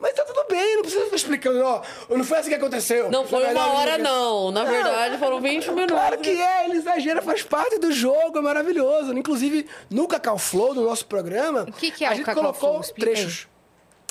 [0.00, 1.82] Mas tá tudo bem, não precisa ficar explicando, ó.
[2.08, 3.10] Não foi assim que aconteceu.
[3.10, 4.50] Não foi Na uma hora, não.
[4.50, 5.94] Na verdade, foram 20 minutos.
[5.94, 9.12] Claro que é, ele exagera, faz parte do jogo, é maravilhoso.
[9.12, 12.42] Inclusive, no Cacau Flow, do nosso programa, O que que é a o gente Cacau
[12.44, 12.94] colocou Flow?
[12.94, 13.46] Trechos.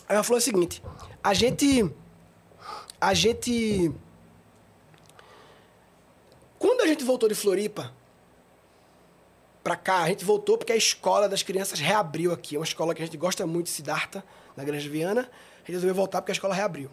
[0.07, 0.83] Aí ela falou o seguinte:
[1.23, 1.91] a gente.
[3.01, 3.91] A gente.
[6.59, 7.91] Quando a gente voltou de Floripa
[9.63, 12.55] pra cá, a gente voltou porque a escola das crianças reabriu aqui.
[12.55, 14.23] É uma escola que a gente gosta muito de Siddhartha,
[14.55, 15.29] na Granja Viana.
[15.69, 16.89] Gente resolveu voltar porque a escola reabriu.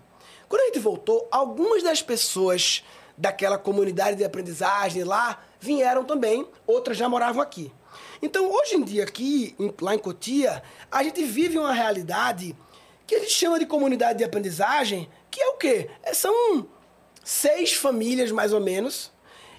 [0.51, 2.85] Quando a gente voltou, algumas das pessoas
[3.16, 7.73] daquela comunidade de aprendizagem lá vieram também, outras já moravam aqui.
[8.20, 10.62] Então, hoje em dia, aqui, lá em Cotia,
[10.93, 12.55] a gente vive uma realidade
[13.07, 15.89] que a gente chama de comunidade de aprendizagem, que é o quê?
[16.03, 16.69] É, São
[17.24, 19.11] seis famílias, mais ou menos,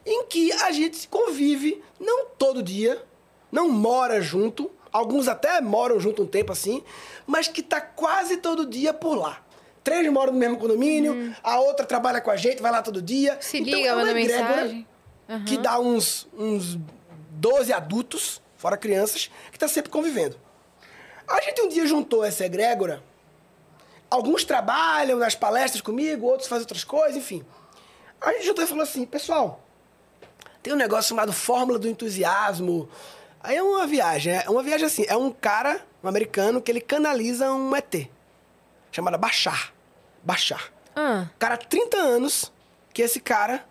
[0.06, 3.04] em que a gente convive, não todo dia,
[3.52, 6.84] não mora junto, alguns até moram junto um tempo assim,
[7.26, 9.42] mas que tá quase todo dia por lá.
[9.84, 13.38] Três moram no mesmo condomínio, a outra trabalha com a gente, vai lá todo dia.
[13.40, 14.88] Se Então, liga, é uma manda egrégora mensagem.
[15.46, 16.78] que dá uns, uns
[17.30, 20.36] 12 adultos, fora crianças, que tá sempre convivendo.
[21.28, 23.04] A gente um dia juntou essa egrégora.
[24.10, 27.46] Alguns trabalham nas palestras comigo, outros fazem outras coisas, enfim.
[28.20, 29.62] A gente juntou e falou assim, pessoal,
[30.64, 32.90] tem um negócio chamado Fórmula do Entusiasmo.
[33.48, 36.82] Aí é uma viagem, é uma viagem assim, é um cara, um americano, que ele
[36.82, 38.10] canaliza um ET,
[38.92, 39.74] chamado Bachar.
[40.22, 40.70] Bachar.
[40.94, 42.52] Ah, Cara, 30 anos
[42.94, 43.66] que esse cara,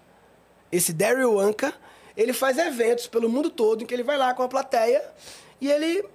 [0.73, 1.75] esse Daryl Anka,
[2.17, 5.05] ele faz eventos pelo mundo todo em que ele vai lá com a plateia
[5.61, 6.09] e ele.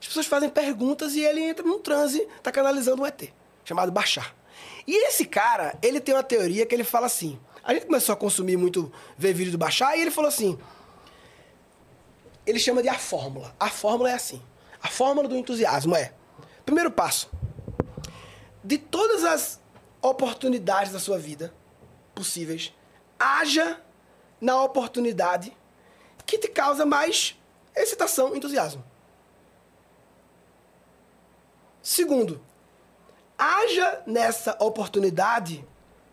[0.00, 3.32] As pessoas fazem perguntas e ele entra num transe, tá canalizando um ET,
[3.64, 4.34] chamado Bachar.
[4.88, 7.38] E esse cara, ele tem uma teoria que ele fala assim.
[7.62, 10.58] A gente começou a consumir muito, ver vídeo do Bachar e ele falou assim.
[12.46, 13.54] Ele chama de a fórmula.
[13.58, 14.42] A fórmula é assim.
[14.82, 16.12] A fórmula do entusiasmo é:
[16.64, 17.30] primeiro passo,
[18.62, 19.60] de todas as
[20.02, 21.54] oportunidades da sua vida
[22.14, 22.74] possíveis,
[23.18, 23.80] haja
[24.40, 25.56] na oportunidade
[26.26, 27.38] que te causa mais
[27.74, 28.84] excitação, entusiasmo.
[31.82, 32.44] Segundo,
[33.38, 35.66] haja nessa oportunidade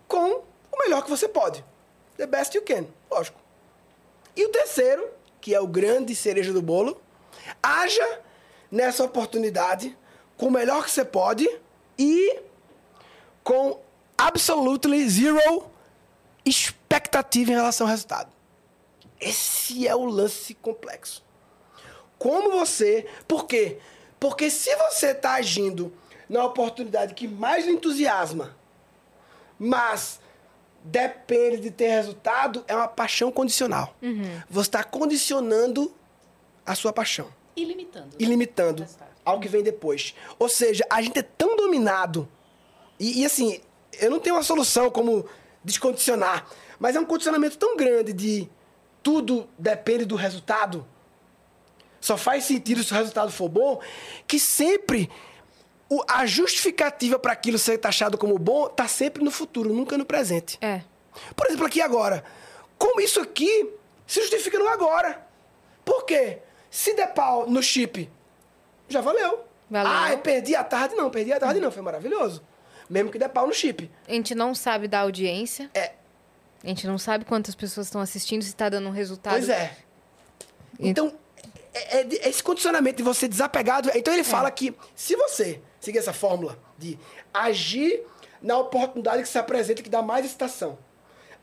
[0.08, 1.64] com o melhor que você pode.
[2.18, 3.40] The best you can, lógico.
[4.36, 5.10] E o terceiro,
[5.42, 7.02] que é o grande cereja do bolo,
[7.62, 8.22] haja
[8.72, 9.98] nessa oportunidade
[10.38, 11.50] com o melhor que você pode
[11.98, 12.40] e
[13.44, 13.80] com
[14.18, 15.70] absolutely zero
[16.46, 18.32] expectativa em relação ao resultado.
[19.20, 21.24] Esse é o lance complexo.
[22.18, 23.08] Como você.
[23.28, 23.80] Por quê?
[24.20, 25.92] Porque se você está agindo
[26.30, 28.56] na oportunidade que mais entusiasma,
[29.60, 30.21] mas
[30.84, 33.96] depende de ter resultado, é uma paixão condicional.
[34.50, 35.94] Você está condicionando
[36.66, 38.16] a sua paixão Ilimitando.
[38.20, 38.86] e limitando
[39.24, 40.16] ao que vem depois.
[40.40, 42.28] Ou seja, a gente é tão dominado.
[43.00, 43.60] E, e, assim,
[44.00, 45.26] eu não tenho uma solução como
[45.64, 46.48] descondicionar,
[46.80, 48.50] mas é um condicionamento tão grande de
[49.04, 50.86] tudo depende do resultado.
[52.00, 53.80] Só faz sentido se o resultado for bom,
[54.28, 55.10] que sempre
[55.94, 60.06] o- a justificativa para aquilo ser taxado como bom está sempre no futuro, nunca no
[60.06, 60.58] presente.
[60.62, 60.82] é.
[61.36, 62.24] Por exemplo, aqui agora.
[62.78, 63.70] Como isso aqui
[64.08, 65.28] se justifica no agora?
[65.84, 66.38] Por quê?
[66.70, 68.10] Se der pau no chip,
[68.88, 69.44] já valeu.
[69.70, 69.92] Valeu.
[69.92, 70.96] Ah, eu perdi a tarde?
[70.96, 71.70] Não, perdi a tarde não.
[71.70, 72.42] Foi maravilhoso.
[72.90, 73.92] Mesmo que der pau no chip.
[74.08, 75.70] A gente não sabe da audiência.
[75.74, 75.92] É.
[76.64, 79.34] A gente não sabe quantas pessoas estão assistindo, se tá dando um resultado.
[79.34, 79.76] Pois é.
[80.80, 81.14] Então,
[81.74, 83.92] é, é é esse condicionamento de você desapegado.
[83.96, 86.98] Então ele fala que se você seguir essa fórmula de
[87.34, 88.04] agir
[88.42, 90.78] na oportunidade que se apresenta que dá mais excitação,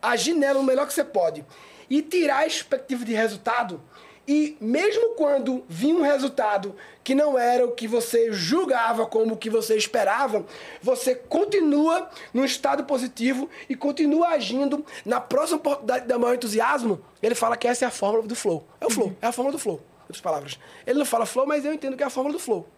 [0.00, 1.44] agir nela o melhor que você pode
[1.90, 3.82] e tirar a expectativa de resultado,
[4.26, 9.36] e mesmo quando vir um resultado que não era o que você julgava como o
[9.38, 10.44] que você esperava,
[10.82, 17.00] você continua num estado positivo e continua agindo na próxima oportunidade de dar maior entusiasmo.
[17.22, 18.66] Ele fala que essa é a fórmula do flow.
[18.78, 20.58] É o flow, é a fórmula do flow, em outras palavras.
[20.86, 22.68] Ele não fala flow, mas eu entendo que é a fórmula do flow.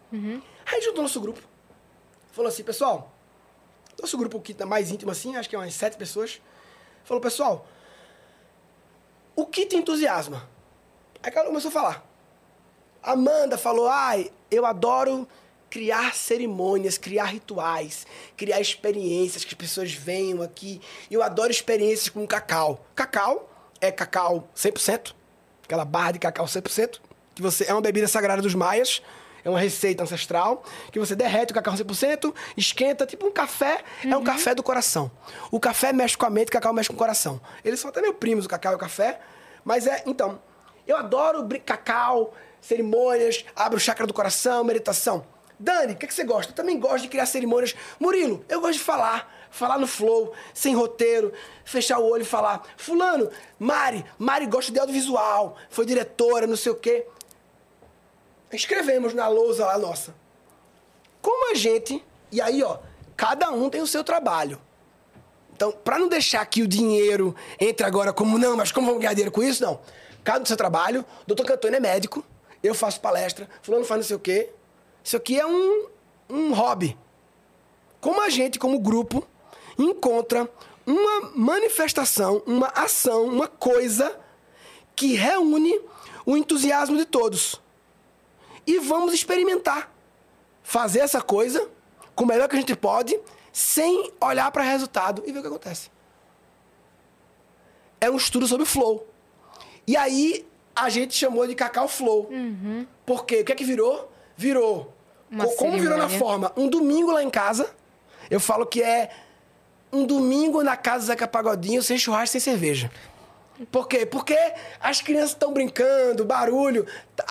[0.72, 1.40] Aí juntou nosso grupo.
[2.32, 3.12] Falou assim, pessoal,
[4.00, 6.40] nosso grupo que tá mais íntimo assim, acho que é umas sete pessoas.
[7.04, 7.66] Falou, pessoal,
[9.34, 10.48] o que te entusiasma?
[11.22, 12.06] Aí um começou a falar.
[13.02, 15.26] Amanda falou, ai, eu adoro
[15.68, 18.06] criar cerimônias, criar rituais,
[18.36, 20.80] criar experiências que as pessoas venham aqui.
[21.10, 22.84] Eu adoro experiências com cacau.
[22.94, 23.48] Cacau
[23.80, 25.14] é cacau 100%,
[25.64, 27.00] aquela barra de cacau 100%,
[27.34, 29.00] que você é uma bebida sagrada dos maias,
[29.44, 34.16] é uma receita ancestral, que você derrete o cacau 100%, esquenta, tipo um café, é
[34.16, 35.10] um café do coração.
[35.50, 37.40] O café mexe com a mente, o cacau mexe com o coração.
[37.64, 39.20] Eles são até meio primos, o cacau e o café,
[39.64, 40.40] mas é, então,
[40.86, 45.24] eu adoro cacau, cerimônias, abro o chakra do coração, meditação.
[45.58, 46.52] Dani, o que, que você gosta?
[46.52, 47.76] Eu também gosto de criar cerimônias.
[47.98, 49.40] Murilo, eu gosto de falar.
[49.50, 51.32] Falar no flow, sem roteiro,
[51.64, 52.62] fechar o olho e falar.
[52.76, 57.04] Fulano, Mari, Mari gosta de audiovisual, foi diretora, não sei o quê.
[58.52, 60.14] Escrevemos na lousa lá nossa.
[61.22, 62.02] Como a gente.
[62.32, 62.78] E aí, ó,
[63.16, 64.60] cada um tem o seu trabalho.
[65.52, 69.12] Então, para não deixar que o dinheiro entre agora como, não, mas como vamos ganhar
[69.12, 69.62] dinheiro com isso?
[69.62, 69.78] Não.
[70.24, 72.24] Cada do seu trabalho, doutor Cantone é médico,
[72.62, 74.50] eu faço palestra, fulano faz não sei o quê.
[75.02, 75.86] Isso aqui é um,
[76.28, 76.96] um hobby.
[78.00, 79.26] Como a gente, como grupo,
[79.78, 80.48] encontra
[80.86, 84.18] uma manifestação, uma ação, uma coisa
[84.96, 85.78] que reúne
[86.24, 87.60] o entusiasmo de todos.
[88.70, 89.90] E vamos experimentar.
[90.62, 91.68] Fazer essa coisa
[92.14, 93.18] com o melhor que a gente pode,
[93.52, 95.90] sem olhar para o resultado e ver o que acontece.
[98.00, 99.06] É um estudo sobre flow.
[99.86, 102.28] E aí a gente chamou de Cacau Flow.
[102.30, 102.86] Uhum.
[103.04, 103.40] Por quê?
[103.40, 104.10] O que é que virou?
[104.36, 104.94] Virou.
[105.30, 106.18] Uma co- como virou na cerimônia.
[106.18, 106.52] forma?
[106.56, 107.74] Um domingo lá em casa.
[108.30, 109.10] Eu falo que é
[109.92, 112.90] um domingo na casa do Zeca Pagodinho sem churrasco, sem cerveja.
[113.70, 114.06] Por quê?
[114.06, 114.36] Porque
[114.80, 117.26] as crianças estão brincando, barulho, tá-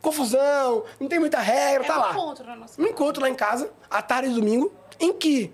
[0.00, 2.10] confusão, não tem muita regra, É tá um lá.
[2.12, 5.52] encontro na nossa Um encontro lá em casa, à tarde de domingo, em que,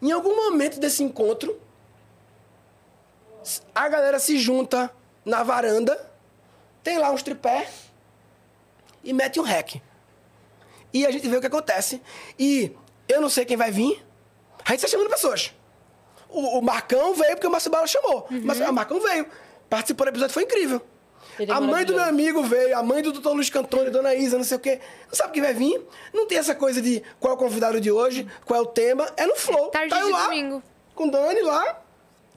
[0.00, 1.60] em algum momento desse encontro,
[3.74, 4.90] a galera se junta
[5.24, 6.10] na varanda,
[6.82, 7.68] tem lá uns tripé
[9.04, 9.80] e mete um rec.
[10.92, 12.00] E a gente vê o que acontece.
[12.38, 12.74] E
[13.08, 14.02] eu não sei quem vai vir,
[14.64, 15.52] a gente está chamando pessoas.
[16.28, 18.26] O, o Marcão veio porque o Márcio Bala chamou.
[18.30, 19.26] Mas o Marcão veio.
[19.68, 20.80] Participou do episódio, foi incrível.
[21.38, 24.14] Ele é a mãe do meu amigo veio, a mãe do doutor Luiz Cantoni, dona
[24.14, 24.80] Isa, não sei o quê.
[25.08, 25.82] Não sabe quem vai vir.
[26.12, 29.10] Não tem essa coisa de qual é o convidado de hoje, qual é o tema.
[29.16, 29.68] É no flow.
[29.68, 30.62] Tarde tá eu de lá, domingo.
[30.94, 31.82] Com Dani lá,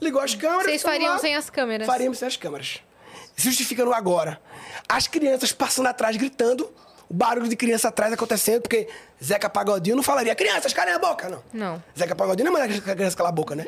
[0.02, 0.66] ligou as câmeras.
[0.66, 1.20] Vocês fariam lá.
[1.20, 1.88] sem as câmeras?
[1.88, 2.82] Faríamos sem as câmeras.
[3.36, 4.42] Justificando agora.
[4.88, 6.70] As crianças passando atrás, gritando.
[7.10, 8.88] O barulho de criança atrás acontecendo, porque
[9.24, 11.44] Zeca Pagodinho não falaria, crianças, calem a boca, não.
[11.52, 11.84] Não.
[11.98, 13.66] Zeca Pagodinho não é mais que a criança calar a boca, né?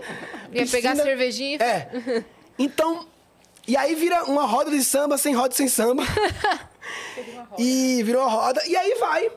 [0.52, 2.24] Ia pegar a cervejinha e- É.
[2.60, 3.08] Então,
[3.68, 6.04] e aí vira uma roda de samba sem roda sem samba.
[7.58, 9.32] e virou uma roda, e aí vai.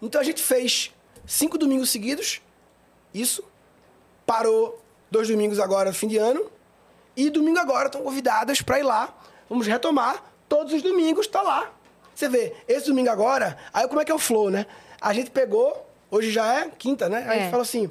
[0.00, 0.92] Então a gente fez
[1.26, 2.40] cinco domingos seguidos,
[3.12, 3.44] isso.
[4.24, 6.50] Parou dois domingos agora, fim de ano.
[7.16, 9.14] E domingo agora estão convidadas para ir lá.
[9.48, 10.22] Vamos retomar.
[10.48, 11.70] Todos os domingos tá lá.
[12.16, 14.64] Você vê, esse domingo agora, aí como é que é o flow, né?
[14.98, 17.18] A gente pegou, hoje já é quinta, né?
[17.18, 17.38] Aí a É.
[17.40, 17.90] gente falou assim: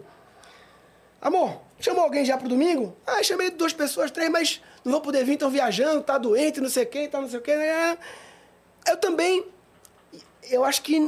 [1.22, 2.98] Amor, chamou alguém já pro domingo?
[3.06, 6.70] Ah, chamei duas pessoas, três, mas não vão poder vir, estão viajando, tá doente, não
[6.70, 7.56] sei quem, tá não sei o quê.
[7.56, 7.98] Né?
[8.88, 9.46] Eu também,
[10.50, 11.00] eu acho que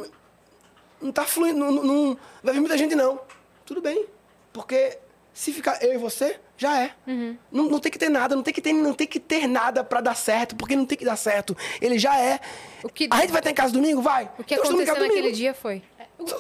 [1.02, 3.20] não tá fluindo, não, não- não vai vir muita gente não.
[3.66, 4.06] Tudo bem,
[4.54, 4.98] porque
[5.38, 6.92] se ficar eu e você, já é.
[7.52, 9.84] Não, não tem que ter nada, não tem que ter, não tem que ter nada
[9.84, 11.56] pra dar certo, porque não tem que dar certo.
[11.80, 12.40] Ele já é.
[12.84, 14.02] O que- A gente vai estar em casa domingo?
[14.02, 14.28] Vai.
[14.40, 15.84] O que Então, aconteceu naquele dia foi.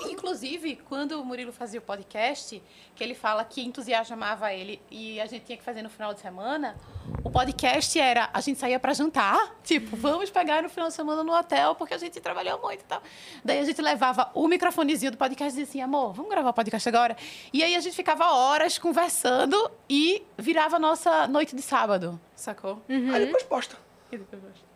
[0.10, 2.62] Inclusive, quando o Murilo fazia o podcast,
[2.96, 6.20] que ele fala que entusiasmava ele e a gente tinha que fazer no final de
[6.20, 6.76] semana,
[7.24, 11.24] o podcast era a gente saía para jantar, tipo, vamos pegar no final de semana
[11.24, 13.02] no hotel, porque a gente trabalhou muito e tal.
[13.46, 16.54] Daí a gente levava o microfonezinho do podcast e dizia assim, amor, vamos gravar o
[16.54, 17.16] podcast agora?
[17.54, 22.82] E aí a gente ficava horas conversando e virava a nossa noite de sábado, sacou?
[23.14, 23.78] Aí depois posta.
[24.12, 24.67] E depois- Tá,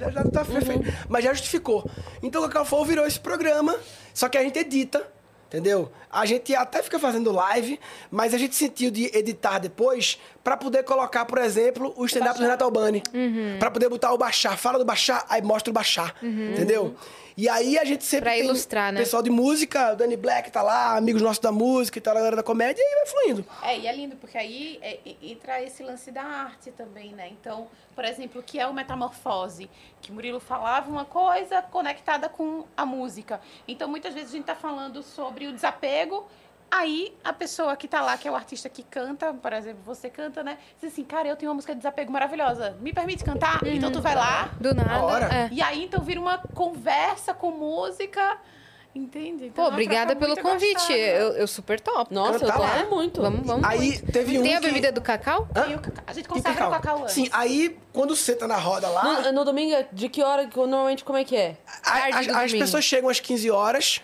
[0.00, 0.84] Já, já tá perfeito.
[1.08, 1.88] Mas já justificou.
[2.22, 3.76] Então o Cacau Flow virou esse programa,
[4.14, 5.06] só que a gente edita,
[5.48, 5.90] entendeu?
[6.10, 7.78] A gente até fica fazendo live,
[8.10, 12.42] mas a gente sentiu de editar depois pra poder colocar, por exemplo, o stand-up do
[12.42, 13.02] Renato Albani.
[13.58, 14.56] Pra poder botar o baixar.
[14.56, 16.14] Fala do baixar, aí mostra o baixar.
[16.22, 16.94] Entendeu?
[17.36, 18.98] E aí a gente sempre Pra tem ilustrar, né?
[19.00, 22.16] pessoal de música, o Danny Black tá lá, amigos nossos da música e tal, a
[22.16, 23.44] galera da comédia, e aí vai fluindo.
[23.62, 27.28] É, e é lindo, porque aí é, entra esse lance da arte também, né?
[27.28, 29.68] Então, por exemplo, o que é o metamorfose?
[30.00, 33.38] Que Murilo falava uma coisa conectada com a música.
[33.68, 36.26] Então, muitas vezes a gente tá falando sobre o desapego,
[36.70, 40.08] aí a pessoa que tá lá, que é o artista que canta, por exemplo, você
[40.10, 40.58] canta, né?
[40.80, 43.60] Diz assim, cara, eu tenho uma música de desapego maravilhosa, me permite cantar?
[43.66, 45.26] Então tu vai lá, Do nada.
[45.34, 45.48] é.
[45.52, 48.38] e aí então vira uma conversa com música,
[48.94, 49.46] entende?
[49.46, 50.92] Então, Pô, é obrigada pelo convite.
[50.92, 52.12] Eu, eu super top.
[52.14, 52.84] Nossa, eu Tá lá.
[52.86, 53.20] muito.
[53.20, 53.64] Vamos, vamos.
[53.68, 54.12] Aí muito.
[54.12, 55.46] teve um Tem a que- bebida do cacau?
[55.54, 55.66] Hã?
[55.68, 57.14] E o cacau- a gente E consagra o cacau antes.
[57.14, 59.22] Sim, aí quando você tá na roda lá.
[59.22, 61.56] No, no domingo, de que hora, normalmente, como é que é?
[61.84, 64.00] A- Tarde as, pessoas chegam às 15 horas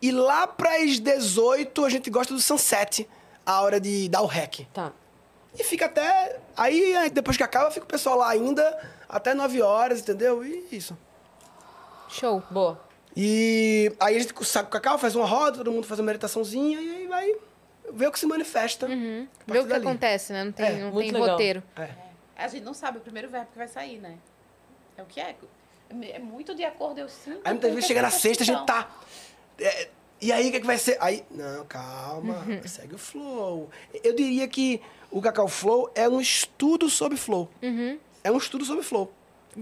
[0.00, 3.08] e lá pras 18 a gente gosta do sunset,
[3.44, 4.66] a hora de dar o rec.
[4.72, 4.92] Tá.
[5.58, 6.38] E fica até.
[6.56, 8.62] Aí depois que acaba, fica o pessoal lá ainda
[9.08, 10.44] até 9 horas, entendeu?
[10.44, 10.96] E isso.
[12.08, 12.42] Show.
[12.50, 12.80] Boa.
[13.16, 16.80] E aí a gente saca o cacau, faz uma roda, todo mundo faz uma meditaçãozinha
[16.80, 17.34] e aí vai
[17.92, 18.86] ver o que se manifesta.
[18.86, 19.84] a Vê o que dali.
[19.86, 20.44] acontece, né?
[20.44, 21.30] Não tem, É, não muito tem legal.
[21.30, 21.62] roteiro.
[21.76, 21.88] É.
[22.36, 24.14] A gente não sabe o primeiro verbo que vai sair, né?
[24.96, 25.34] É o que é.
[26.12, 27.40] É muito de acordo, eu sinto.
[27.44, 28.88] Aí muitas vezes chega na sexta, a gente tá.
[29.60, 29.88] É,
[30.20, 30.96] e aí, o que, é que vai ser?
[31.00, 33.70] Aí, não, calma, segue o flow.
[34.02, 34.80] Eu diria que
[35.10, 37.48] o Cacau Flow é um estudo sobre flow.
[38.24, 39.12] É um estudo sobre flow.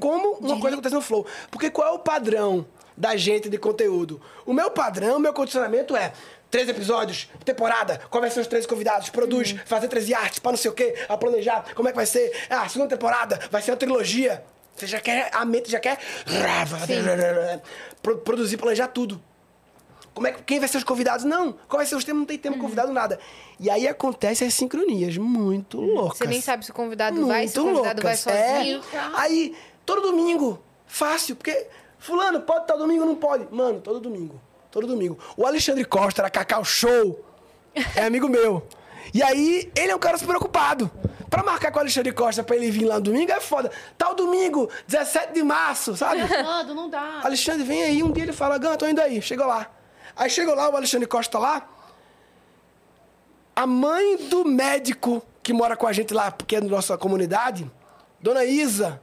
[0.00, 1.26] como uma coisa acontece no Flow.
[1.50, 2.66] Porque qual é o padrão
[2.96, 4.20] da gente de conteúdo?
[4.44, 6.12] O meu padrão, o meu condicionamento é
[6.50, 8.00] três episódios, temporada,
[8.30, 11.74] ser os três convidados, produz, fazer 13 artes, para não sei o quê, a planejar,
[11.74, 14.42] como é que vai ser, ah, segunda temporada, vai ser uma trilogia.
[14.74, 15.98] Você já quer, a mente já quer
[18.02, 19.22] pro- produzir, planejar tudo.
[20.16, 21.26] Como é que, quem vai ser os convidados?
[21.26, 21.52] Não.
[21.68, 22.20] Qual vai ser os temas?
[22.20, 23.20] Não tem tema convidado, nada.
[23.60, 26.16] E aí acontecem as sincronias muito loucas.
[26.16, 28.26] Você nem sabe se o convidado vai, se o convidado vai loucas.
[28.26, 28.56] É.
[28.56, 28.80] sozinho.
[29.14, 31.66] Aí, todo domingo, fácil, porque
[31.98, 33.46] fulano, pode estar domingo não pode?
[33.54, 34.40] Mano, todo domingo.
[34.70, 35.18] Todo domingo.
[35.36, 37.22] O Alexandre Costa, da Cacau Show,
[37.94, 38.66] é amigo meu.
[39.12, 40.90] E aí, ele é um cara super preocupado.
[41.28, 43.70] Pra marcar com o Alexandre Costa pra ele vir lá no domingo é foda.
[43.98, 46.22] Tal domingo, 17 de março, sabe?
[46.26, 47.20] Quando não dá.
[47.22, 48.02] Alexandre, vem aí.
[48.02, 49.20] Um dia ele fala, Gã, tô indo aí.
[49.20, 49.75] Chegou lá.
[50.16, 51.68] Aí chegou lá, o Alexandre Costa lá.
[53.54, 57.70] A mãe do médico que mora com a gente lá, porque é da nossa comunidade,
[58.20, 59.00] Dona Isa,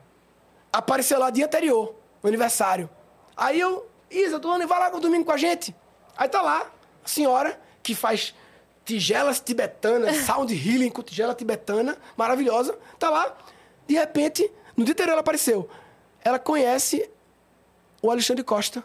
[0.73, 2.89] apareceu lá dia anterior, no aniversário.
[3.37, 5.73] Aí eu, Isa, Dona, vai lá no domingo com a gente.
[6.17, 6.69] Aí tá lá,
[7.01, 8.35] a senhora que faz
[8.83, 13.37] tigelas tibetanas, sound healing com tigela tibetana, maravilhosa, tá lá.
[13.87, 15.69] De repente, no dia anterior ela apareceu.
[16.25, 17.09] Ela conhece
[18.01, 18.83] o Alexandre Costa,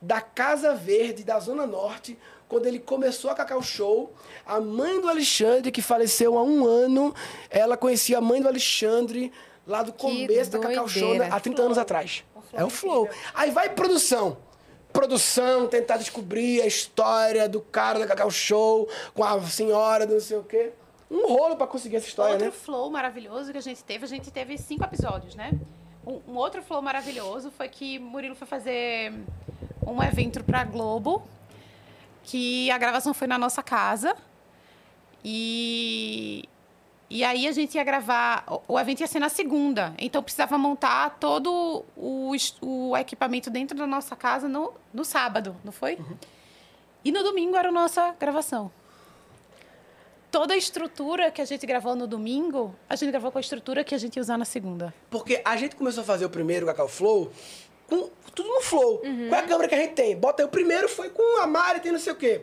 [0.00, 2.18] da Casa Verde, da Zona Norte,
[2.48, 4.12] quando ele começou a Cacau Show.
[4.46, 7.14] A mãe do Alexandre, que faleceu há um ano,
[7.50, 9.32] ela conhecia a mãe do Alexandre
[9.66, 12.24] lá do começo da Cacau Show, né, há 30 anos atrás.
[12.52, 13.08] É o Flow.
[13.34, 14.38] Aí vai produção.
[14.90, 20.20] Produção, tentar descobrir a história do cara da Cacau Show com a senhora do não
[20.20, 20.72] sei o quê.
[21.10, 22.52] Um rolo pra conseguir essa história, outro né?
[22.52, 25.52] flow maravilhoso que a gente teve, a gente teve cinco episódios, né?
[26.06, 29.12] Um, um outro flow maravilhoso foi que Murilo foi fazer
[29.86, 31.22] um evento pra Globo,
[32.24, 34.16] que a gravação foi na nossa casa.
[35.24, 36.44] E,
[37.10, 38.44] e aí a gente ia gravar.
[38.48, 39.94] o- O evento ia ser na segunda.
[39.98, 45.72] Então precisava montar todo o, o equipamento dentro da nossa casa no, no sábado, não
[45.72, 45.98] foi?
[47.04, 48.70] E no domingo era a nossa gravação
[50.30, 53.84] toda a estrutura que a gente gravou no domingo, a gente gravou com a estrutura
[53.84, 54.92] que a gente ia usar na segunda.
[55.10, 57.30] Porque a gente começou a fazer o primeiro Cacau Flow
[57.88, 59.00] com tudo no Flow.
[59.04, 59.28] Uhum.
[59.28, 60.16] Com a câmera que a gente tem.
[60.16, 62.42] Bota aí, o primeiro foi com a Mari, tem não sei o quê.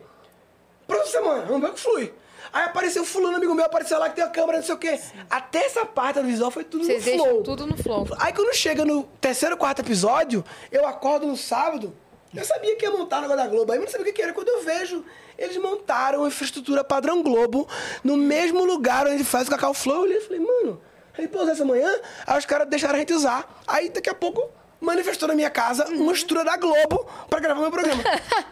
[0.86, 2.14] Próxima semana, vamos ver o que flui.
[2.52, 5.00] Aí apareceu fulano, amigo meu, apareceu lá que tem a câmera, não sei o quê.
[5.28, 7.42] Até essa parte do visual foi tudo Vocês no Flow.
[7.42, 8.06] tudo no flow.
[8.18, 11.92] Aí quando chega no terceiro, quarto episódio, eu acordo no sábado,
[12.34, 14.22] eu sabia que ia montar o negócio da Globo, aí eu não sabia o que
[14.22, 14.32] era.
[14.32, 15.04] Quando eu vejo,
[15.38, 17.68] eles montaram a infraestrutura padrão Globo
[18.02, 20.06] no mesmo lugar onde faz o Cacau Flow.
[20.06, 20.80] Eu falei, mano,
[21.16, 21.90] a gente usar essa manhã?
[22.26, 23.62] Aí os caras deixaram a gente usar.
[23.66, 24.48] Aí daqui a pouco
[24.80, 28.02] manifestou na minha casa uma estrutura da Globo pra gravar meu programa.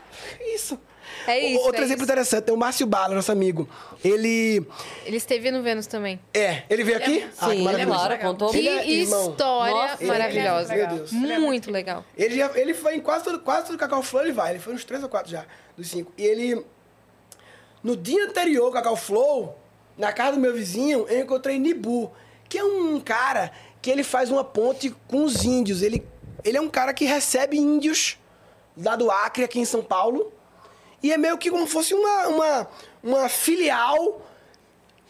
[0.54, 0.78] isso.
[1.26, 2.12] É isso, Outro é exemplo isso.
[2.12, 3.68] interessante, tem o Márcio Bala, nosso amigo.
[4.04, 4.66] Ele.
[5.06, 6.20] Ele esteve no Vênus também.
[6.34, 7.26] É, ele veio aqui?
[7.38, 7.98] Ah, Sim, maravilhoso.
[7.98, 8.50] claro, contou.
[8.50, 9.30] Que Ele é irmão.
[9.30, 10.74] história Nossa, é maravilhosa.
[10.74, 11.12] Meu Deus.
[11.12, 12.04] Muito legal.
[12.16, 14.50] Ele, já, ele foi em quase todo, quase todo Cacau Flow, ele vai.
[14.52, 15.46] Ele foi uns três ou quatro já,
[15.76, 16.12] dos cinco.
[16.18, 16.64] E ele...
[17.84, 19.58] No dia anterior Cacau Flow,
[19.98, 22.10] na casa do meu vizinho, eu encontrei Nibu,
[22.48, 23.52] que é um cara
[23.82, 25.82] que ele faz uma ponte com os índios.
[25.82, 26.02] Ele,
[26.42, 28.18] ele é um cara que recebe índios
[28.74, 30.32] lá do Acre, aqui em São Paulo.
[31.02, 32.68] E é meio que como fosse uma, uma,
[33.02, 34.22] uma filial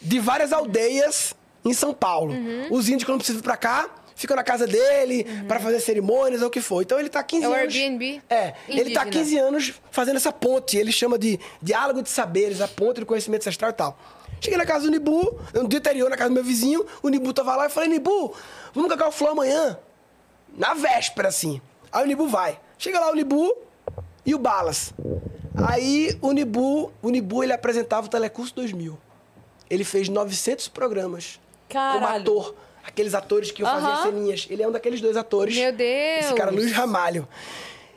[0.02, 1.32] de várias aldeias
[1.64, 2.34] em São Paulo.
[2.34, 2.66] Uhum.
[2.72, 6.48] Os índios, quando precisam vir pra cá, ficam na casa dele pra fazer cerimônias ou
[6.48, 6.82] o que for.
[6.82, 7.74] Então ele tá 15 É o anos.
[7.74, 9.10] Airbnb É, ele tá indígena.
[9.24, 10.76] 15 anos fazendo essa ponte.
[10.76, 13.98] Ele chama de diálogo de saberes, a ponte do conhecimento ancestral e tal.
[14.40, 17.32] Cheguei na casa do Nibu, no dia anterior, na casa do meu vizinho, o Nibu
[17.32, 18.34] tava lá e falei, Nibu,
[18.74, 19.78] vamos cagar o flow amanhã.
[20.56, 21.62] Na véspera, assim.
[21.90, 22.60] Aí o Nibu vai.
[22.76, 23.56] Chega lá o Nibu
[24.26, 24.92] e o Balas.
[25.56, 28.98] Aí o Nibu, o Nibu ele apresentava o Telecurso 2000.
[29.70, 32.20] Ele fez 900 programas como Caralho.
[32.22, 32.54] ator.
[32.86, 34.02] Aqueles atores que faziam Aham.
[34.02, 34.46] ceninhas.
[34.50, 35.56] Ele é um daqueles dois atores.
[35.56, 36.26] Meu Deus!
[36.26, 37.26] Esse cara, Luiz Ramalho.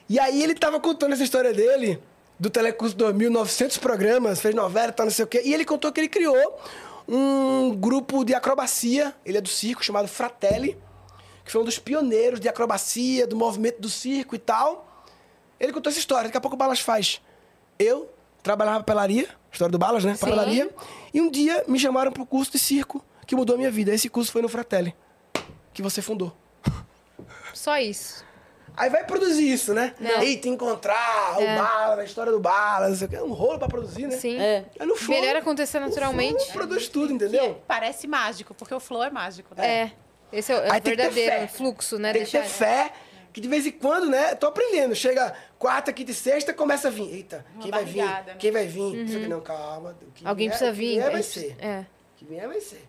[0.10, 2.02] E aí ele tava contando essa história dele,
[2.40, 5.42] do Telecurso 2000, 900 programas, fez novela, tal, não sei o quê.
[5.44, 6.58] E ele contou que ele criou
[7.08, 10.78] um grupo de acrobacia, ele é do circo, chamado Fratelli,
[11.44, 15.06] que foi um dos pioneiros de acrobacia, do movimento do circo e tal.
[15.60, 17.22] Ele contou essa história, daqui a pouco o Balas faz.
[17.80, 18.10] Eu
[18.44, 20.16] trabalhava na papelaria, história do Balas, né?
[20.20, 20.70] Papelaria.
[21.14, 23.94] E um dia me chamaram pro curso de circo, que mudou a minha vida.
[23.94, 24.96] Esse curso foi no Fratelli,
[25.74, 26.36] que você fundou.
[27.54, 28.26] Só isso.
[28.76, 29.96] Aí vai produzir isso, né?
[30.00, 30.22] Não.
[30.22, 31.56] Eita, encontrar É.
[31.56, 33.16] o bala, a história do bala, não sei o quê.
[33.16, 34.16] É um rolo pra produzir, né?
[34.18, 34.40] Sim.
[34.40, 34.66] É.
[34.78, 35.20] É no flow.
[35.20, 36.36] Melhor acontecer naturalmente.
[36.36, 37.60] O flow produz tudo, entendeu?
[37.68, 39.66] Parece mágico, porque o flow é mágico, né?
[39.68, 39.92] É.
[40.32, 41.48] Esse é o, é Aí tem que ter verdadeiro fé.
[41.48, 42.14] fluxo, né?
[42.14, 42.94] Tem que ter Deixar- fé,
[43.34, 44.36] que de vez em quando, né?
[44.36, 44.94] Tô aprendendo.
[44.94, 47.12] Chega quarta, quinta e sexta, começa a vir.
[47.12, 48.04] Eita, quem vai vir?
[48.04, 48.36] né?
[48.38, 49.02] Quem vai vir?
[49.02, 49.98] Aqui não, calma.
[50.14, 50.30] Que Uhum.
[50.30, 50.96] Alguém vier- precisa o que vir.
[51.00, 51.56] vier vai é ser.
[51.60, 51.80] É.
[51.80, 51.86] O
[52.18, 52.88] que vier vai ser.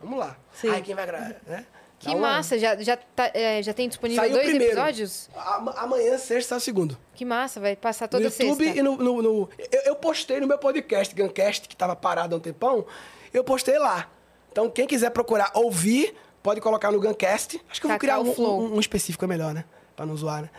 [0.00, 0.36] Vamos lá.
[0.52, 0.68] Sim.
[0.70, 1.66] Aí quem vai gravar, né?
[1.98, 4.72] Que Dá uma- massa, já, já, tá, é, já tem disponível Saiu dois primeiro.
[4.72, 5.28] episódios?
[5.34, 6.96] A- Amanhã, sexta, sai o segundo.
[7.14, 8.78] Que massa, vai passar toda no YouTube sexta.
[8.78, 8.96] e no.
[8.96, 12.86] no- no- eu, eu postei no meu podcast, Guncast, que tava parado há um tempão.
[13.34, 14.08] Eu postei lá.
[14.52, 17.60] Então, quem quiser procurar ouvir, pode colocar no Guncast.
[17.68, 19.64] Acho que eu vou criar Cacau um, um- um específico, é melhor, né?
[19.96, 20.50] Pra não zoar, né?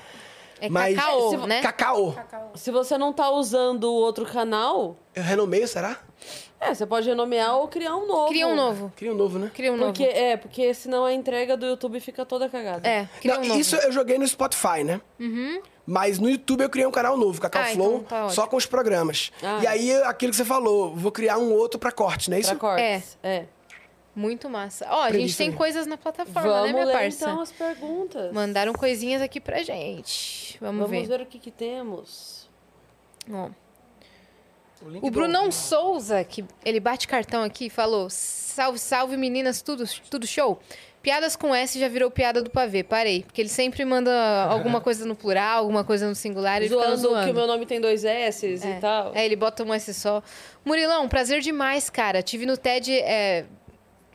[0.59, 1.61] É Mas- cacau, Se né?
[1.61, 2.15] Cacau.
[2.53, 5.97] Se você não tá usando o outro canal, Eu renomeio, será?
[6.59, 8.27] É, você pode renomear ou criar um novo.
[8.29, 8.91] Cria um novo.
[8.95, 9.51] Cria um novo, né?
[9.53, 10.17] Cria um Porque, novo.
[10.17, 12.87] é, porque senão a entrega do YouTube fica toda cagada.
[12.87, 13.59] É, cria Não, um novo.
[13.59, 14.99] isso eu joguei no Spotify, né?
[15.85, 18.55] Mas no YouTube eu criei um canal novo, Cacau Ah, Flow, então tá só com
[18.57, 19.31] os programas.
[19.41, 19.59] Ah.
[19.63, 22.49] E aí, aquilo que você falou, vou criar um outro pra corte, não é isso?
[22.51, 23.17] Pra cortes.
[23.23, 23.45] É.
[24.15, 24.85] Muito massa.
[24.89, 25.55] Ó, a Aprendi gente tem aí.
[25.55, 27.23] coisas na plataforma, Vamos né, minha ler parça?
[27.29, 28.33] então as perguntas.
[28.33, 30.57] Mandaram coisinhas aqui pra gente.
[30.59, 31.07] Vamos, Vamos ver.
[31.17, 32.49] ver o que, que temos.
[33.31, 33.49] Ó.
[34.81, 39.83] O do- Brunão Souza, que ele bate cartão aqui, e falou: Salve, salve meninas, tudo,
[40.09, 40.59] tudo show?
[41.01, 43.23] Piadas com S já virou piada do pavê, parei.
[43.23, 44.11] Porque ele sempre manda
[44.51, 47.25] alguma coisa no plural, alguma coisa no singular, ele Zoando zoando.
[47.25, 49.13] que o meu nome tem dois S e tal.
[49.15, 50.21] É, ele bota um S só.
[50.65, 52.21] Murilão, prazer demais, cara.
[52.21, 53.45] Tive no TED é,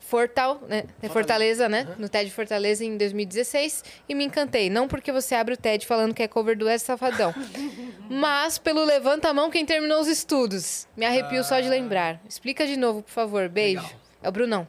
[0.07, 0.85] Fortal, né?
[1.03, 1.89] É Fortaleza, né?
[1.99, 4.69] No TED Fortaleza em 2016 e me encantei.
[4.69, 7.35] Não porque você abre o TED falando que é cover do S Safadão,
[8.09, 10.87] mas pelo levanta a mão quem terminou os estudos.
[10.97, 12.21] Me arrepio só de lembrar.
[12.29, 13.49] Explica de novo, por favor.
[13.49, 13.83] Beijo.
[13.83, 14.01] Legal.
[14.23, 14.69] É o Brunão.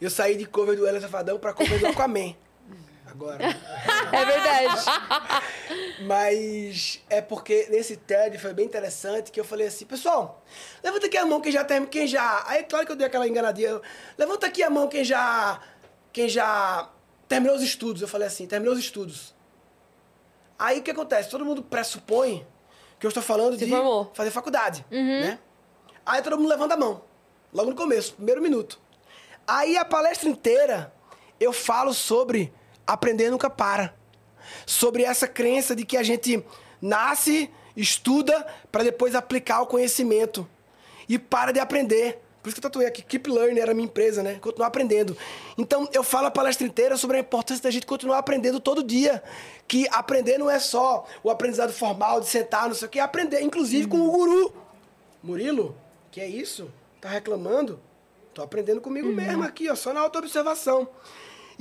[0.00, 2.34] Eu saí de cover do Ela Safadão pra cover do Aquaman.
[3.12, 3.38] Agora.
[4.12, 4.84] É verdade.
[6.04, 10.44] Mas é porque nesse TED foi bem interessante que eu falei assim, pessoal,
[10.82, 12.44] levanta aqui a mão quem já tem, quem já.
[12.46, 13.80] Aí claro que eu dei aquela enganadinha.
[14.18, 15.60] levanta aqui a mão quem já.
[16.12, 16.90] Quem já
[17.26, 18.02] terminou os estudos.
[18.02, 19.34] Eu falei assim, terminou os estudos.
[20.58, 21.30] Aí o que acontece?
[21.30, 22.46] Todo mundo pressupõe
[23.00, 24.10] que eu estou falando Se de formou.
[24.14, 24.84] fazer faculdade.
[24.90, 25.38] Né?
[26.04, 27.02] Aí todo mundo levanta a mão.
[27.52, 28.78] Logo no começo, primeiro minuto.
[29.46, 30.92] Aí a palestra inteira
[31.40, 32.52] eu falo sobre
[32.86, 33.94] aprender nunca para.
[34.66, 36.44] Sobre essa crença de que a gente
[36.80, 40.48] nasce, estuda, para depois aplicar o conhecimento.
[41.08, 42.20] E para de aprender.
[42.42, 44.34] Por isso que eu tatuei aqui, Keep Learning era a minha empresa, né?
[44.40, 45.16] Continuar aprendendo.
[45.56, 49.22] Então, eu falo a palestra inteira sobre a importância da gente continuar aprendendo todo dia.
[49.68, 53.02] Que aprender não é só o aprendizado formal, de sentar, não sei o que, é
[53.02, 54.52] aprender, inclusive com o guru.
[55.22, 55.76] Murilo,
[56.10, 56.68] que é isso?
[57.00, 57.78] Tá reclamando?
[58.34, 60.88] Tô aprendendo comigo mesmo aqui, ó, só na autoobservação.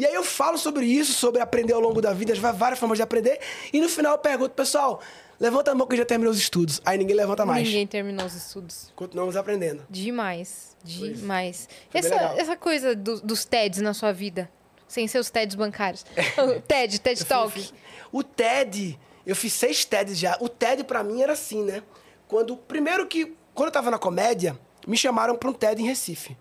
[0.01, 2.97] E aí eu falo sobre isso, sobre aprender ao longo da vida, as várias formas
[2.97, 3.39] de aprender,
[3.71, 4.99] e no final eu pergunto, pessoal,
[5.39, 6.81] levanta a mão que já terminou os estudos.
[6.83, 7.63] Aí ninguém levanta mais.
[7.67, 8.91] Ninguém terminou os estudos.
[8.95, 9.83] Continuamos aprendendo.
[9.87, 10.75] Demais.
[10.83, 11.69] Demais.
[11.93, 14.49] Essa, essa coisa do- dos TEDs na sua vida.
[14.87, 16.03] Sem ser os TEDs bancários.
[16.57, 17.51] O TED, TED Talk.
[17.53, 17.71] fiz-
[18.11, 20.35] O TED, eu fiz seis TEDs já.
[20.41, 21.83] O TED pra mim era assim, né?
[22.27, 24.57] Quando, primeiro que, quando eu tava na comédia,
[24.87, 26.35] me chamaram pra um TED em Recife.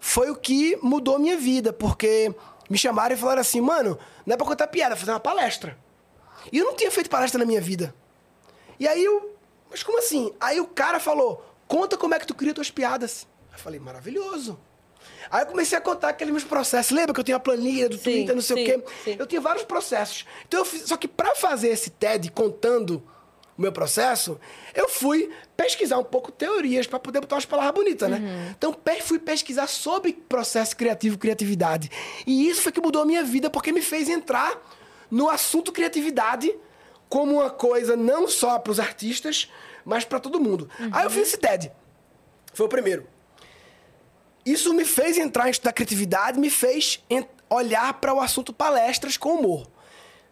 [0.00, 2.34] Foi o que mudou minha vida, porque
[2.74, 3.96] me chamaram e falaram assim, mano,
[4.26, 5.78] não é pra contar piada, é fazer uma palestra.
[6.50, 7.94] E eu não tinha feito palestra na minha vida.
[8.80, 9.38] E aí eu,
[9.70, 10.34] mas como assim?
[10.40, 13.28] Aí o cara falou, conta como é que tu cria tuas piadas.
[13.52, 14.58] Eu falei, maravilhoso.
[15.30, 16.90] Aí eu comecei a contar aqueles meus processos.
[16.90, 18.92] Lembra que eu tinha a planilha do Sim, Twitter, não sei sim, o quê?
[19.04, 19.16] sim.
[19.18, 20.26] Eu tinha vários processos.
[20.48, 23.00] Então eu fiz, só que para fazer esse TED contando
[23.56, 24.38] o meu processo,
[24.74, 28.18] eu fui pesquisar um pouco teorias para poder botar umas palavras bonitas, né?
[28.18, 28.50] Uhum.
[28.58, 31.90] Então fui pesquisar sobre processo criativo, criatividade.
[32.26, 34.60] E isso foi que mudou a minha vida, porque me fez entrar
[35.10, 36.54] no assunto criatividade
[37.08, 39.48] como uma coisa não só para os artistas,
[39.84, 40.68] mas para todo mundo.
[40.90, 41.70] Aí eu fiz esse TED.
[42.52, 43.06] Foi o primeiro.
[44.44, 47.02] Isso me fez entrar em estudar criatividade, me fez
[47.48, 49.66] olhar para o assunto palestras com humor.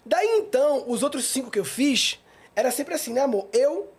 [0.05, 2.19] Daí então, os outros cinco que eu fiz,
[2.55, 3.49] era sempre assim, né, amor?
[3.53, 3.93] Eu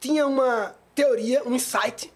[0.00, 2.12] tinha uma teoria, um insight.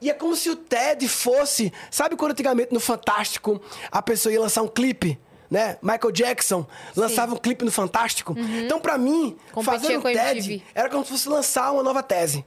[0.00, 1.72] E é como se o TED fosse.
[1.90, 3.60] Sabe quando antigamente no Fantástico
[3.90, 5.18] a pessoa ia lançar um clipe?
[5.50, 5.78] Né?
[5.80, 6.66] Michael Jackson
[6.96, 8.34] lançava um clipe no Fantástico.
[8.36, 12.44] Então, pra mim, Competia fazer a TED era como se fosse lançar uma nova tese.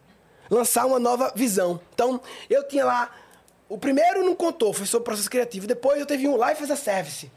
[0.49, 1.79] Lançar uma nova visão.
[1.93, 3.09] Então, eu tinha lá.
[3.67, 5.67] O primeiro não contou, foi sobre processo criativo.
[5.67, 7.31] Depois eu teve um Life as a Service.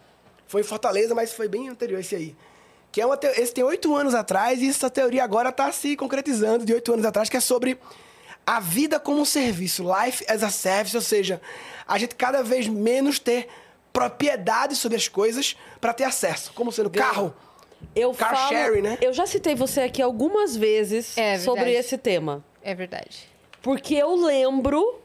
[0.46, 2.36] Foi em Fortaleza, mas foi bem anterior esse aí.
[2.92, 3.26] Que é uma te...
[3.40, 7.04] Esse tem oito anos atrás e essa teoria agora está se concretizando de oito anos
[7.04, 7.78] atrás, que é sobre
[8.46, 11.40] a vida como um serviço, life as a service, ou seja,
[11.88, 13.48] a gente cada vez menos ter
[13.92, 17.34] propriedade sobre as coisas para ter acesso, como sendo carro.
[17.96, 18.98] Eu Car falo, sharing, né?
[19.00, 22.44] Eu já citei você aqui algumas vezes É, sobre esse tema.
[22.62, 23.28] É verdade.
[23.60, 25.00] Porque eu lembro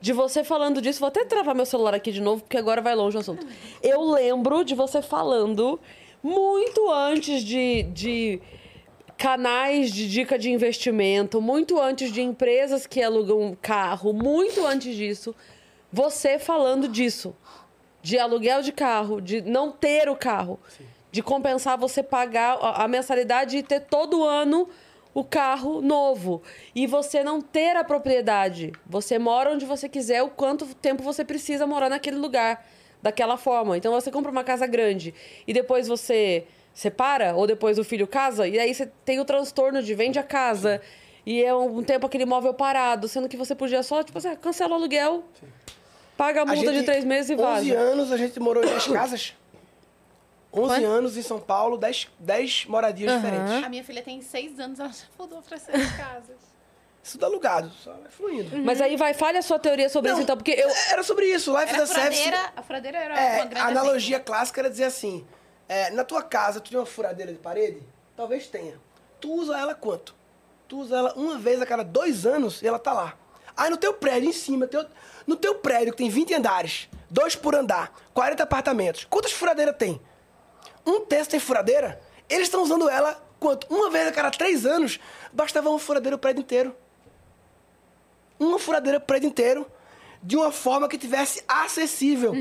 [0.00, 1.00] de você falando disso.
[1.00, 3.46] Vou até travar meu celular aqui de novo, porque agora vai longe o assunto.
[3.82, 5.78] Eu lembro de você falando
[6.22, 8.40] muito antes de, de
[9.16, 15.34] canais de dica de investimento, muito antes de empresas que alugam carro, muito antes disso,
[15.92, 17.34] você falando disso.
[18.02, 20.58] de aluguel de carro, de não ter o carro,
[21.12, 24.68] de compensar você pagar a, a mensalidade e ter todo ano
[25.12, 26.42] o carro novo.
[26.74, 28.72] E você não ter a propriedade.
[28.86, 32.64] Você mora onde você quiser, o quanto tempo você precisa morar naquele lugar,
[33.02, 33.76] daquela forma.
[33.76, 35.14] Então você compra uma casa grande
[35.46, 39.82] e depois você separa, ou depois o filho casa, e aí você tem o transtorno
[39.82, 40.80] de vende a casa.
[41.26, 44.72] E é um tempo aquele imóvel parado, sendo que você podia só, tipo assim, cancela
[44.72, 45.24] o aluguel,
[46.16, 47.78] paga a multa de três meses e 11 vaza.
[47.78, 49.34] anos a gente morou em 10 casas.
[50.52, 50.84] 11 Quanto?
[50.86, 53.20] anos em São Paulo, 10, 10 moradias Aham.
[53.20, 53.64] diferentes.
[53.64, 56.36] A minha filha tem seis anos, ela já mudou pra seis casas.
[57.02, 58.58] Isso dá alugado, só vai fluindo.
[58.58, 60.68] Mas aí vai, falha a sua teoria sobre Não, isso, então, porque eu.
[60.90, 61.50] Era sobre isso.
[61.58, 62.22] Life Era is a Service.
[62.22, 65.26] furadeira, a furadeira era É, uma grande a analogia clássica era dizer assim:
[65.68, 67.82] é, na tua casa, tu tem uma furadeira de parede?
[68.16, 68.78] Talvez tenha.
[69.18, 70.14] Tu usa ela quanto?
[70.68, 73.14] Tu usa ela uma vez a cada dois anos e ela tá lá.
[73.56, 74.86] Aí no teu prédio, em cima, teu-
[75.26, 80.00] no teu prédio que tem 20 andares, dois por andar, 40 apartamentos, quantas furadeiras tem?
[80.86, 82.00] Um terço tem furadeira?
[82.28, 83.66] Eles estão usando ela quanto?
[83.68, 85.00] Uma vez a cada três anos,
[85.32, 86.74] bastava uma furadeira o prédio inteiro
[88.40, 89.66] uma furadeira o prédio inteiro
[90.22, 92.32] de uma forma que tivesse acessível.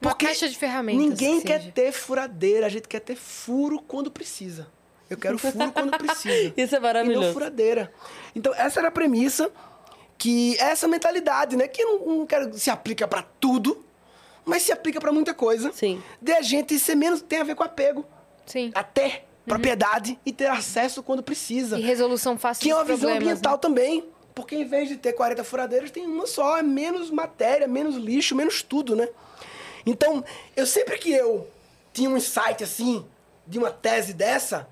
[0.00, 1.72] Uma caixa de ferramentas, Ninguém que quer seja.
[1.72, 4.66] ter furadeira, a gente quer ter furo quando precisa.
[5.08, 6.52] Eu quero furo quando precisa.
[6.56, 7.26] Isso é E maravilhoso.
[7.26, 7.92] não furadeira.
[8.34, 9.50] Então, essa era a premissa,
[10.18, 11.68] que é essa mentalidade, né?
[11.68, 13.84] Que não, não quero se aplica pra tudo,
[14.44, 15.70] mas se aplica pra muita coisa.
[15.72, 16.02] Sim.
[16.20, 18.04] De a gente ser menos, tem a ver com apego.
[18.46, 18.70] Sim.
[18.74, 21.78] A ter propriedade e ter acesso quando precisa.
[21.78, 23.58] E resolução fácil Que é uma visão problemas, ambiental né?
[23.58, 24.04] também.
[24.34, 26.56] Porque em vez de ter 40 furadeiras, tem uma só.
[26.58, 29.08] É menos matéria, menos lixo, menos tudo, né?
[29.84, 30.24] Então,
[30.56, 31.46] eu sempre que eu
[31.92, 33.04] tinha um insight assim,
[33.46, 34.68] de uma tese dessa,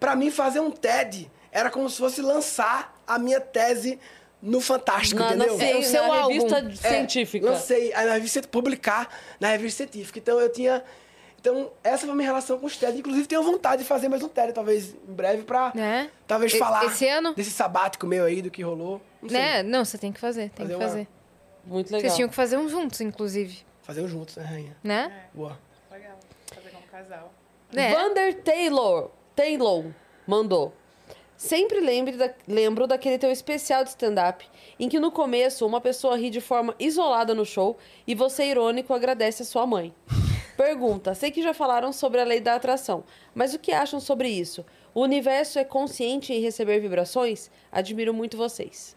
[0.00, 3.98] pra mim fazer um TED era como se fosse lançar a minha tese
[4.42, 5.58] no Fantástico, Na, na, entendeu?
[5.58, 6.32] ci- É, o seu na álbum.
[6.48, 7.46] revista É, científica.
[7.50, 9.08] Lancei a na revista publicar
[9.38, 10.18] na revista científica.
[10.18, 10.82] Então eu tinha.
[11.44, 12.98] Então, essa foi a minha relação com os TED.
[13.00, 16.10] Inclusive, tenho vontade de fazer mais um TED, talvez em breve, pra Né?
[16.26, 17.34] talvez E- falar esse ano?
[17.34, 18.98] desse sabático meu aí, do que rolou.
[19.20, 19.38] Não sei.
[19.38, 19.62] Né?
[19.62, 21.08] Não, você tem que fazer, tem Fazer que uma- fazer.
[21.66, 22.00] Muito legal.
[22.00, 24.74] Vocês tinham que fazer um juntos, inclusive, Fazer um juntos, né, rainha?
[24.82, 25.24] né?
[25.34, 25.58] Boa.
[25.92, 26.16] Legal,
[26.54, 27.30] fazer como casal.
[27.70, 27.92] Né?
[27.94, 29.84] Vander Taylor, Taylor
[30.26, 30.72] mandou.
[31.36, 34.48] Sempre lembre da- lembro daquele teu especial de stand-up,
[34.80, 37.76] em que no começo uma pessoa ri de forma isolada no show
[38.06, 39.94] e você, irônico, agradece a sua mãe.
[40.56, 43.04] Pergunta: sei que já falaram sobre a lei da atração,
[43.34, 44.64] mas o que acham sobre isso?
[44.94, 47.50] O universo é consciente em receber vibrações?
[47.72, 48.96] Admiro muito vocês.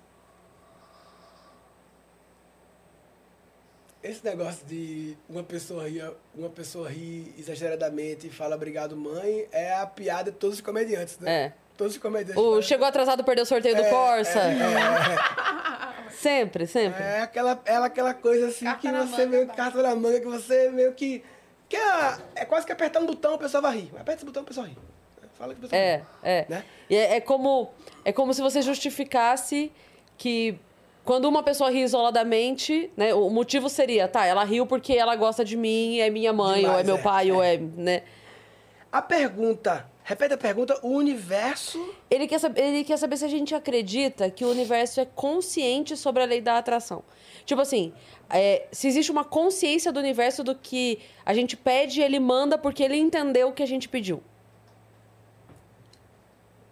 [4.03, 6.03] Esse negócio de uma pessoa rir,
[6.35, 11.17] uma pessoa rir exageradamente e fala obrigado, mãe, é a piada de todos os comediantes,
[11.19, 11.31] né?
[11.45, 11.53] É.
[11.75, 12.38] Todos os comediantes.
[12.41, 14.39] O falam- chegou atrasado, perdeu o sorteio do É, Corsa.
[14.39, 17.03] é, Sempre, sempre.
[17.03, 20.19] É aquela, ela, aquela coisa assim Carta que você manga, meio que carta na manga,
[20.19, 21.23] que você meio que.
[21.69, 23.91] Que é, é quase que apertar um botão a pessoa vai rir.
[23.94, 24.77] Aperta esse botão a pessoa ri.
[25.38, 26.45] Fala que a pessoa É, é.
[26.49, 26.64] Né?
[26.89, 27.69] E é, é como,
[28.03, 29.72] é como se você justificasse
[30.18, 30.60] que
[31.03, 35.45] quando uma pessoa ri isoladamente, né, o motivo seria, tá, ela riu porque ela gosta
[35.45, 37.34] de mim, é minha mãe, ou é Demais, meu é, pai, é.
[37.34, 38.03] ou é, né?
[38.91, 41.93] A pergunta, repete a pergunta, o universo.
[42.09, 45.97] Ele quer, saber, ele quer saber se a gente acredita que o universo é consciente
[45.97, 47.03] sobre a lei da atração.
[47.45, 47.93] Tipo assim,
[48.29, 52.84] é, se existe uma consciência do universo do que a gente pede, ele manda porque
[52.84, 54.23] ele entendeu o que a gente pediu.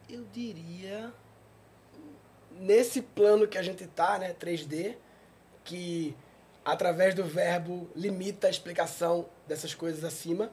[0.10, 1.12] Eu diria.
[2.58, 4.96] Nesse plano que a gente tá, né, 3D,
[5.66, 6.16] que
[6.64, 10.50] através do verbo limita a explicação dessas coisas acima,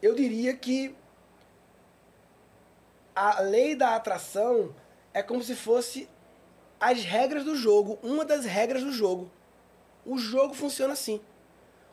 [0.00, 0.96] eu diria que
[3.14, 4.74] a lei da atração
[5.12, 6.08] é como se fosse
[6.78, 9.30] as regras do jogo, uma das regras do jogo.
[10.04, 11.20] O jogo funciona assim.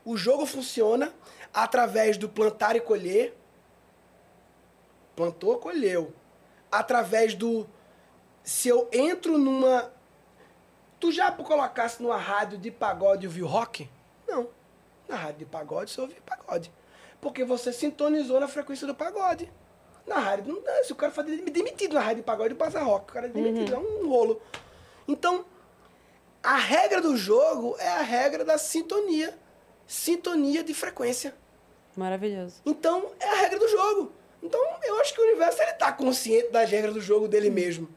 [0.06, 1.14] O jogo funciona
[1.54, 3.36] através do plantar e colher.
[5.16, 6.14] Plantou, colheu.
[6.72, 7.68] Através do.
[8.44, 9.92] Se eu entro numa.
[11.00, 13.90] Tu já colocasse numa rádio de pagode e ouviu rock?
[14.28, 14.50] Não.
[15.08, 16.72] Na rádio de pagode você ouve pagode.
[17.20, 19.52] Porque você sintonizou na frequência do pagode.
[20.08, 20.84] Na rádio, não dá.
[20.84, 23.12] Se o cara for demitido na rádio de pagode, passa rock.
[23.12, 24.42] O cara é demitido, é um rolo.
[25.06, 25.46] Então,
[26.42, 29.38] a regra do jogo é a regra da sintonia.
[29.86, 31.36] Sintonia de frequência.
[31.96, 32.62] Maravilhoso.
[32.66, 34.14] Então, é a regra do jogo.
[34.42, 37.90] Então, eu acho que o universo ele tá consciente das regras do jogo dele mesmo.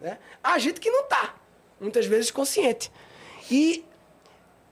[0.00, 0.18] Né?
[0.42, 1.36] Há gente que não tá.
[1.80, 2.92] Muitas vezes consciente.
[3.50, 3.84] E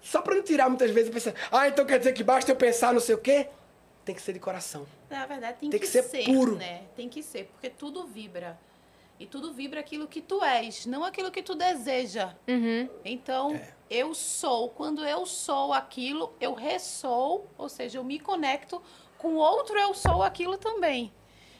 [0.02, 2.92] só para não tirar muitas vezes pensar, ah, então quer dizer que basta eu pensar
[2.92, 3.48] não sei o quê?
[4.04, 4.86] Tem que ser de coração.
[5.08, 6.56] Na verdade, tem, Tem que, que ser ser, puro.
[6.56, 6.82] né?
[6.94, 8.58] Tem que ser, porque tudo vibra.
[9.18, 12.34] E tudo vibra aquilo que tu és, não aquilo que tu deseja.
[12.48, 12.88] Uhum.
[13.04, 13.58] Então,
[13.88, 14.68] eu sou.
[14.70, 18.82] Quando eu sou aquilo, eu ressou, ou seja, eu me conecto
[19.16, 21.12] com outro eu sou aquilo também.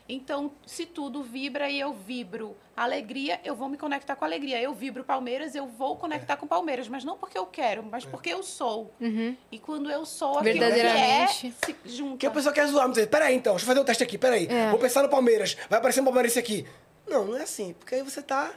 [0.07, 4.61] Então, se tudo vibra e eu vibro alegria, eu vou me conectar com alegria.
[4.61, 8.29] Eu vibro Palmeiras, eu vou conectar com Palmeiras, mas não porque eu quero, mas porque
[8.29, 8.93] eu sou.
[9.01, 9.35] Uhum.
[9.51, 11.55] E quando eu sou aquilo Verdadeiramente.
[11.63, 12.11] que é, se junta.
[12.11, 14.47] Porque a pessoa quer zoar, mas peraí então, deixa eu fazer o teste aqui, peraí.
[14.47, 14.69] É.
[14.71, 16.67] Vou pensar no Palmeiras, vai aparecer um palmeirense aqui.
[17.07, 18.53] Não, não é assim, porque aí você tá...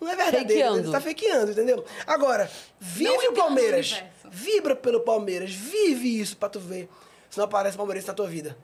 [0.00, 0.76] Não é verdadeiro, Fakeando.
[0.76, 0.82] né?
[0.84, 1.84] você tá fakeando, entendeu?
[2.06, 4.28] Agora, vive o o Palmeiras, universo.
[4.30, 6.88] vibra pelo Palmeiras, vive isso pra tu ver
[7.30, 8.56] se não aparece palmeirense na tua vida.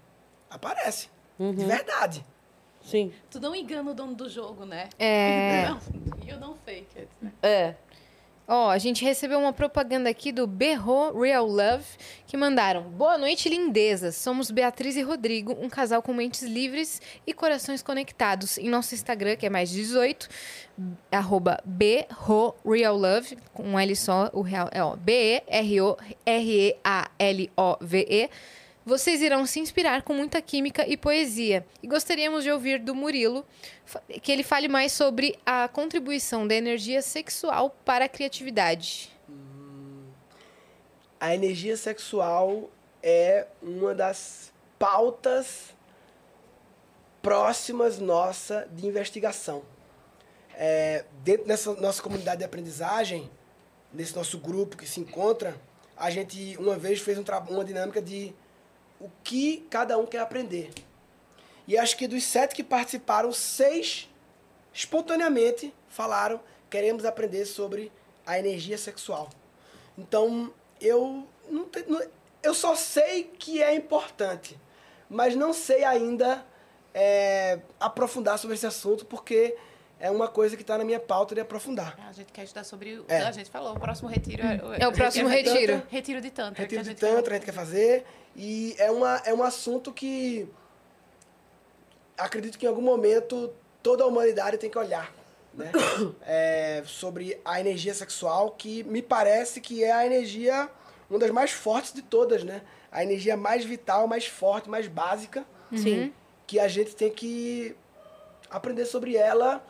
[0.50, 1.08] Aparece,
[1.40, 1.54] Uhum.
[1.54, 2.24] de verdade.
[2.82, 3.10] Sim.
[3.30, 4.90] Tu não engana o dono do jogo, né?
[4.98, 5.64] É.
[5.70, 5.80] Não,
[6.26, 7.32] you don't fake it, né?
[7.42, 7.74] É.
[8.46, 11.84] Ó, a gente recebeu uma propaganda aqui do Berro Real Love
[12.26, 14.16] que mandaram: Boa noite, lindezas.
[14.16, 18.58] Somos Beatriz e Rodrigo, um casal com mentes livres e corações conectados.
[18.58, 20.28] Em nosso Instagram, que é mais 18,
[21.12, 25.90] arroba Berro Real Love, com um L só, o real é ó, B-E-R-O-R-E-A-L-O-V-E.
[28.90, 31.64] Vocês irão se inspirar com muita química e poesia.
[31.80, 33.46] E gostaríamos de ouvir do Murilo
[34.20, 39.16] que ele fale mais sobre a contribuição da energia sexual para a criatividade.
[41.20, 42.68] A energia sexual
[43.00, 45.72] é uma das pautas
[47.22, 49.62] próximas nossa de investigação.
[50.56, 53.30] É, dentro dessa nossa comunidade de aprendizagem,
[53.92, 55.54] nesse nosso grupo que se encontra,
[55.96, 58.34] a gente uma vez fez um uma dinâmica de
[59.00, 60.70] o que cada um quer aprender.
[61.66, 64.08] E acho que dos sete que participaram, seis
[64.72, 67.90] espontaneamente falaram queremos aprender sobre
[68.26, 69.28] a energia sexual.
[69.98, 72.02] Então, eu não, te- não-
[72.42, 74.56] eu só sei que é importante,
[75.08, 76.46] mas não sei ainda
[76.94, 79.56] é, aprofundar sobre esse assunto porque
[80.00, 81.96] é uma coisa que está na minha pauta de aprofundar.
[82.08, 82.98] A gente quer estudar sobre.
[82.98, 83.18] o- É.
[83.18, 84.80] A gente falou, o próximo retiro é.
[84.82, 85.54] É o próximo retiro.
[85.54, 85.82] retiro.
[85.88, 86.62] Retiro de Tantra.
[86.62, 89.92] Retiro a de gente Tantra a gente quer fazer e é, uma, é um assunto
[89.92, 90.48] que
[92.16, 93.52] acredito que em algum momento
[93.82, 95.12] toda a humanidade tem que olhar.
[95.52, 95.70] Né?
[96.24, 100.68] É, sobre a energia sexual, que me parece que é a energia,
[101.10, 102.62] uma das mais fortes de todas, né?
[102.90, 105.44] A energia mais vital, mais forte, mais básica,
[105.76, 106.12] Sim.
[106.46, 107.74] que a gente tem que
[108.48, 109.60] aprender sobre ela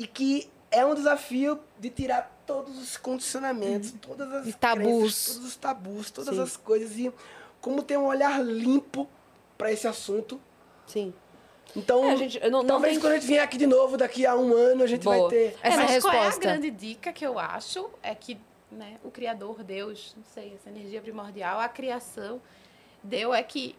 [0.00, 4.82] e que é um desafio de tirar todos os condicionamentos, todas as E tabus.
[4.84, 6.42] crenças, todos os tabus, todas Sim.
[6.42, 7.12] as coisas e
[7.60, 9.06] como ter um olhar limpo
[9.58, 10.40] para esse assunto.
[10.86, 11.12] Sim.
[11.76, 13.96] Então, É, a gente- não- não talvez tem- quando a gente vier aqui de novo,
[13.96, 15.18] daqui a um ano, a gente Boa.
[15.20, 15.56] vai ter.
[15.62, 16.40] É, Essa mas qual é a resposta.
[16.40, 17.90] grande dica que eu acho?
[18.02, 18.38] É que
[18.72, 22.40] né, o Criador, Deus, não sei, essa energia primordial, a criação
[23.02, 23.76] deu é que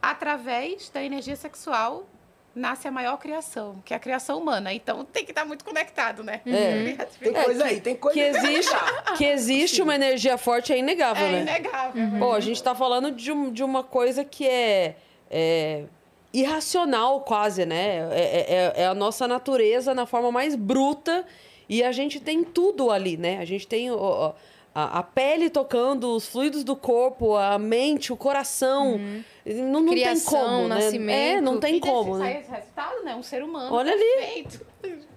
[0.00, 2.06] através da energia sexual
[2.54, 4.72] nasce a maior criação, que é a criação humana.
[4.74, 6.40] Então tem que estar muito conectado, né?
[6.46, 7.06] É.
[7.20, 8.74] Tem É, coisa que- aí, tem coisa Que existe,
[9.16, 11.40] que existe uma energia forte é inegável, É né?
[11.42, 12.02] inegável.
[12.18, 14.96] Pô, a gente tá falando de, um- de uma coisa que é,
[15.30, 15.84] é
[16.32, 18.08] irracional quase, né?
[18.12, 21.24] É, é- é a nossa natureza na forma mais bruta
[21.68, 23.38] e a gente tem tudo ali, né?
[23.38, 24.32] A gente tem o-
[24.74, 28.98] a, a pele tocando, os fluidos do corpo, a mente, o coração.
[29.44, 30.74] Não, não tem Criação, como, né?
[30.76, 31.16] nascimento.
[31.16, 32.40] É, não tem E como, né?
[32.40, 33.14] esse resultado, né?
[33.16, 34.04] Um ser humano Olha ali.
[34.16, 34.66] perfeito.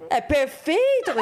[0.09, 1.11] É perfeito.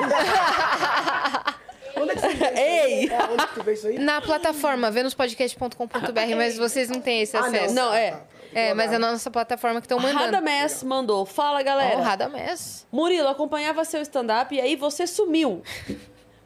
[1.96, 2.58] Onde é que você vê isso aí?
[2.58, 3.10] Ei!
[3.10, 4.00] É, onde é que tu vê isso aí?
[4.00, 7.76] Na plataforma venuspodcast.com.br, mas vocês não têm esse Ah, acesso.
[7.76, 8.20] Não, é.
[8.52, 10.20] É, mas é na nossa plataforma que estão mandando.
[10.26, 11.24] Radamés mandou.
[11.26, 11.98] Fala, galera.
[12.00, 12.88] Ó, Radamés.
[12.92, 15.62] Murilo, acompanhava seu stand-up e aí você sumiu.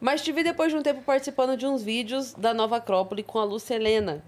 [0.02, 3.40] Mas te vi depois de um tempo participando de uns vídeos da Nova Acrópole com
[3.40, 4.24] a Lúcia Helena.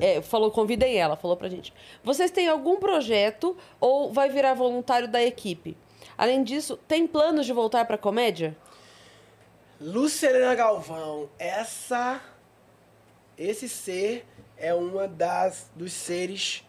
[0.00, 1.72] É, falou, convidei ela, falou pra gente.
[2.04, 5.76] Vocês têm algum projeto ou vai virar voluntário da equipe?
[6.16, 8.56] Além disso, tem planos de voltar pra comédia?
[9.80, 12.22] Lucelena Galvão, essa
[13.36, 16.64] esse ser é uma das dos seres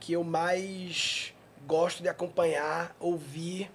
[0.00, 1.32] que eu mais
[1.64, 3.70] gosto de acompanhar, ouvir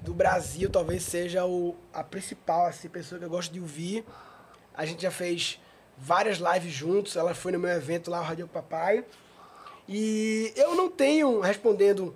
[0.00, 4.06] do Brasil, talvez seja o, a principal assim, pessoa que eu gosto de ouvir.
[4.72, 5.60] A gente já fez
[6.00, 9.04] várias lives juntos, ela foi no meu evento lá, o Radio Papai.
[9.88, 12.14] E eu não tenho, respondendo,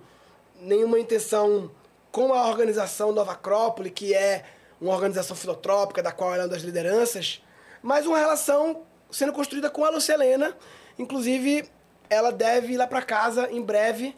[0.61, 1.71] nenhuma intenção
[2.11, 4.45] com a organização Nova Acrópole, que é
[4.79, 7.41] uma organização filotrópica, da qual ela é uma das lideranças,
[7.81, 10.55] mas uma relação sendo construída com a Lucelena.
[10.97, 11.69] Inclusive,
[12.09, 14.15] ela deve ir lá para casa em breve,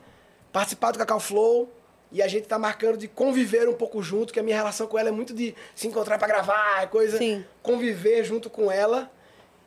[0.52, 1.72] participar do Cacau Flow.
[2.12, 4.98] E a gente tá marcando de conviver um pouco junto, que a minha relação com
[4.98, 7.18] ela é muito de se encontrar para gravar, coisa.
[7.18, 7.44] Sim.
[7.62, 9.12] Conviver junto com ela.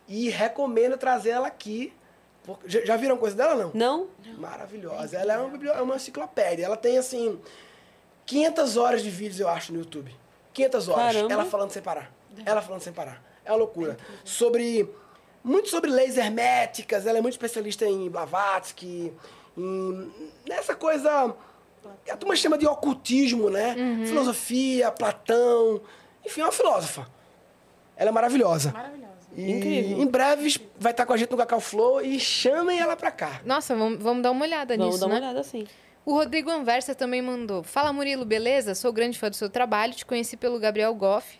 [0.09, 1.93] E recomendo trazer ela aqui.
[2.65, 3.71] Já já viram coisa dela, não?
[3.75, 4.09] Não?
[4.39, 5.19] Maravilhosa.
[5.19, 6.65] Ela é uma, é uma enciclopédia.
[6.65, 7.39] Ela tem, assim,
[8.25, 10.15] 500 horas de vídeos, eu acho, no YouTube.
[10.55, 11.15] 500 horas.
[11.15, 11.33] Caramba.
[11.33, 12.11] Ela falando sem parar.
[12.45, 13.23] Ela falando sem parar.
[13.45, 13.97] É uma loucura.
[14.25, 14.89] Sobre.
[15.45, 17.07] Muito sobre leis herméticas.
[17.07, 19.13] Ela é muito especialista em Blavatsky,
[19.57, 20.13] em.
[20.49, 21.35] nessa coisa.
[22.11, 23.75] A turma chama de ocultismo, né?
[24.07, 25.81] Filosofia, Platão.
[26.25, 27.09] Enfim, é uma filósofa.
[27.97, 28.73] Ela é maravilhosa.
[28.73, 29.08] Maravilhosa.
[29.37, 30.01] E Incrível.
[30.01, 33.41] Em breve vai estar com a gente no Cacau Flow e chamem ela pra cá.
[33.45, 35.27] Nossa, vamos, vamos dar uma olhada Vamos nisso, dar uma né?
[35.27, 35.67] olhada assim.
[36.05, 37.63] O Rodrigo Anversa também mandou.
[37.63, 38.75] Fala Murilo, beleza?
[38.75, 39.93] Sou grande fã do seu trabalho.
[39.93, 41.39] Te conheci pelo Gabriel Goff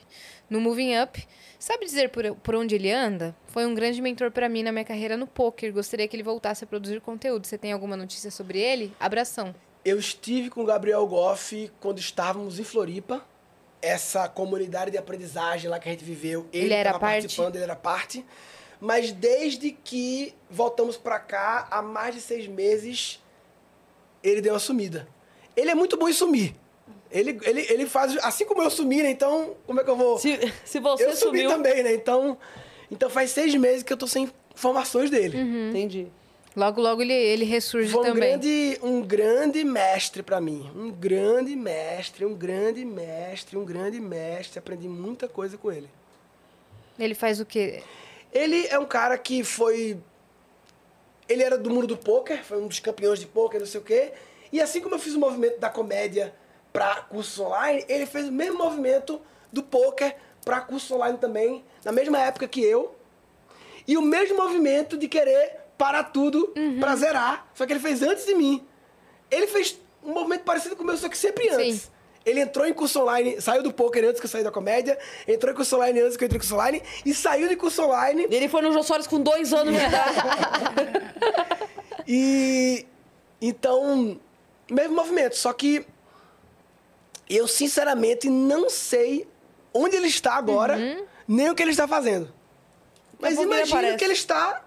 [0.51, 1.27] no Moving Up.
[1.59, 3.35] Sabe dizer por, por onde ele anda?
[3.47, 5.73] Foi um grande mentor pra mim na minha carreira no poker.
[5.73, 7.47] Gostaria que ele voltasse a produzir conteúdo.
[7.47, 8.93] Você tem alguma notícia sobre ele?
[9.01, 9.55] Abração.
[9.85, 13.25] Eu estive com o Gabriel Goff quando estávamos em Floripa.
[13.81, 16.47] Essa comunidade de aprendizagem lá que a gente viveu.
[16.53, 17.23] Ele, Ele era estava parte?
[17.23, 18.25] participando, ele era parte.
[18.81, 23.23] Mas desde que voltamos pra cá, há mais de seis meses,
[24.23, 25.09] ele deu uma sumida.
[25.57, 26.55] Ele é muito bom em sumir.
[27.11, 29.11] Ele, ele, ele faz, assim como eu sumi, né?
[29.11, 30.19] Então, como é que eu vou...
[30.19, 31.51] Se, se você eu sumi sumiu...
[31.51, 31.95] também, né?
[31.95, 32.37] Então,
[32.91, 35.39] então faz seis meses que eu tô sem informações dele.
[35.71, 36.09] Entendi.
[36.59, 38.31] Logo, logo ele, ele ressurge Foi um também.
[38.31, 40.69] grande, um grande mestre pra mim.
[40.75, 44.59] Um grande mestre, um grande mestre, um grande mestre.
[44.59, 45.89] Aprendi muita coisa com ele.
[46.99, 47.85] Ele faz o quê?
[48.33, 50.01] Ele é um cara que foi.
[51.29, 53.85] Ele era do mundo do poker, foi um dos campeões de poker, não sei o
[53.85, 54.13] quê.
[54.51, 56.35] E assim como eu fiz o movimento da comédia
[56.73, 59.21] pra curso online, ele fez o mesmo movimento
[59.53, 62.97] do poker pra curso online também, na mesma época que eu.
[63.87, 68.27] E o mesmo movimento de querer parar tudo pra zerar, só que ele fez antes
[68.27, 68.67] de mim.
[69.31, 71.83] Ele fez um movimento parecido com o meu, só que sempre antes.
[71.83, 71.91] Sim.
[72.27, 75.53] Ele entrou em curso online, saiu do poker antes que eu saí da comédia, entrou
[75.53, 78.27] em curso online antes que eu entrei em curso online, e saiu de curso online
[78.31, 80.17] Ele foi no Jô Soares com dois anos de idade.
[82.07, 82.87] E
[83.41, 84.21] então,
[84.71, 85.87] mesmo movimento, só que
[87.31, 89.27] eu sinceramente não sei
[89.73, 90.77] onde ele está agora,
[91.27, 92.33] nem o que ele está fazendo.
[93.19, 94.65] Mas pouco ele imagino que ele está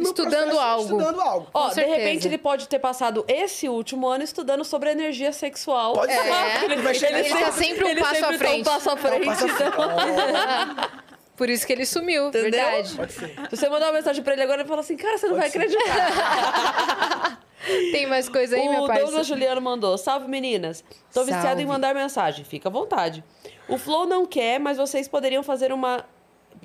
[0.00, 0.82] Estudando algo.
[0.82, 1.46] Estudando algo.
[1.52, 5.92] Ó, de repente ele pode ter passado esse último ano estudando sobre energia sexual.
[5.94, 6.18] Pode ser.
[6.20, 8.64] É, Ele vai chegar ele e tá sempre um ele passo sempre à frente.
[8.64, 9.26] Tá um passo à frente.
[9.26, 10.90] Passa a então-
[11.36, 12.50] Por isso que ele sumiu, Entendeu?
[12.50, 12.94] verdade.
[12.96, 13.28] Pode ser.
[13.50, 15.48] Se você mandar uma mensagem pra ele agora, ele fala assim, cara, você não vai
[15.48, 17.38] acreditar.
[17.92, 19.02] Tem mais coisa aí, o parça?
[19.04, 20.82] Douglas Juliano mandou, salve meninas.
[21.12, 21.62] Tô viciado Salve.
[21.62, 23.22] em mandar mensagem, fica à vontade.
[23.68, 26.04] O Flow não quer, mas vocês poderiam fazer uma...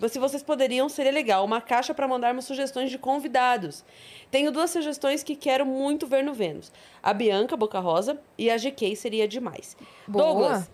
[0.09, 1.45] Se vocês poderiam, seria legal.
[1.45, 3.83] Uma caixa para mandarmos sugestões de convidados.
[4.29, 6.71] Tenho duas sugestões que quero muito ver no Vênus.
[7.01, 9.77] A Bianca, Boca Rosa, e a GK seria demais.
[10.07, 10.25] Boa.
[10.25, 10.71] Douglas,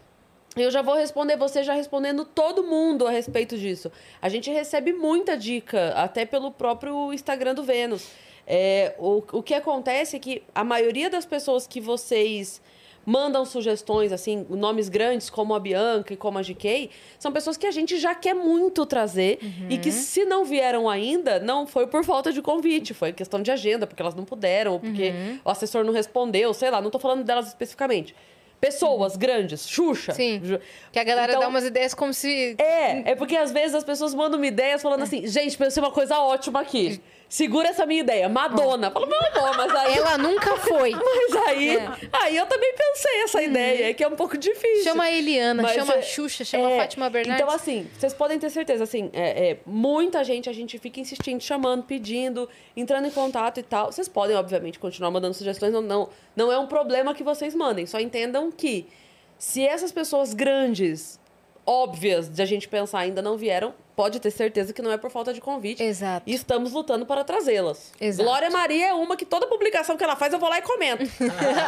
[0.55, 3.91] eu já vou responder, você já respondendo todo mundo a respeito disso.
[4.21, 8.09] A gente recebe muita dica, até pelo próprio Instagram do Vênus.
[8.47, 12.59] É, o, o que acontece é que a maioria das pessoas que vocês
[13.09, 17.65] mandam sugestões, assim, nomes grandes como a Bianca e como a GK, são pessoas que
[17.65, 22.03] a gente já quer muito trazer e que se não vieram ainda, não foi por
[22.03, 25.11] falta de convite, foi questão de agenda, porque elas não puderam, ou porque
[25.43, 28.15] o assessor não respondeu, sei lá, não tô falando delas especificamente.
[28.61, 30.13] Pessoas grandes, Xuxa.
[30.13, 30.41] Sim.
[30.91, 32.55] Que a galera Então- dá umas ideias como se.
[32.59, 35.91] É, é porque às vezes as pessoas mandam me ideias falando assim, gente, pensei uma
[35.91, 37.01] coisa ótima aqui.
[37.29, 38.27] Segura essa minha ideia.
[38.27, 38.89] Madonna.
[38.89, 39.97] Fala, meu amor, mas aí.
[39.97, 40.89] Ela nunca foi.
[40.97, 41.77] Mas aí.
[41.77, 41.89] É.
[42.11, 44.83] Aí eu também pensei essa ideia, que é um pouco difícil.
[44.83, 47.43] Chama a Eliana, Mas chama é- a Xuxa, chama é, a Fátima Bernardes.
[47.43, 51.41] Então, assim, vocês podem ter certeza, assim, é, é, muita gente, a gente fica insistindo,
[51.41, 53.91] chamando, pedindo, entrando em contato e tal.
[53.91, 57.85] Vocês podem, obviamente, continuar mandando sugestões, não, não, não é um problema que vocês mandem.
[57.85, 58.87] Só entendam que
[59.37, 61.19] se essas pessoas grandes,
[61.65, 65.11] óbvias de a gente pensar, ainda não vieram, pode ter certeza que não é por
[65.11, 65.83] falta de convite.
[65.83, 66.23] Exato.
[66.25, 67.91] E estamos lutando para trazê-las.
[67.99, 68.23] Exato.
[68.23, 71.03] Glória Maria é uma que toda publicação que ela faz eu vou lá e comento.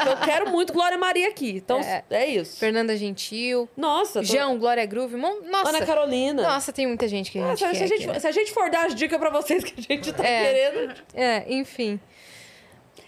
[0.10, 1.50] eu quero muito Glória Maria aqui.
[1.58, 2.06] Então, É.
[2.10, 2.58] é, isso.
[2.58, 5.18] Fernanda Gentil, Nossa, tô- João, Glória Groove.
[5.18, 5.70] Nossa.
[5.76, 6.42] Ana Carolina.
[6.42, 8.20] Nossa, tem muita gente que a Ah, gente se, quer se a gente, aqui, né?
[8.20, 10.44] se a gente for dar as dicas pra vocês que a gente tá É.
[10.70, 10.94] querendo.
[11.14, 12.00] É, enfim.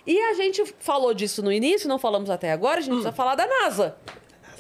[0.06, 3.36] E a gente falou disso no início, não falamos até agora, a gente precisa falar
[3.36, 3.96] da NASA.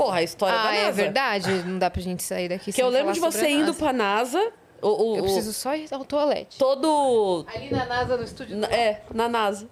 [0.03, 0.87] Porra, a história da Ah, NASA.
[0.87, 1.51] é verdade.
[1.65, 4.39] Não dá pra gente sair daqui Que eu lembro de você a indo pra NASA.
[4.81, 6.57] O, o- Eu preciso só ir ao toalete.
[6.57, 7.45] Todo.
[7.53, 8.57] Ali na NASA, no estúdio.
[8.57, 9.69] na- É, na NASA.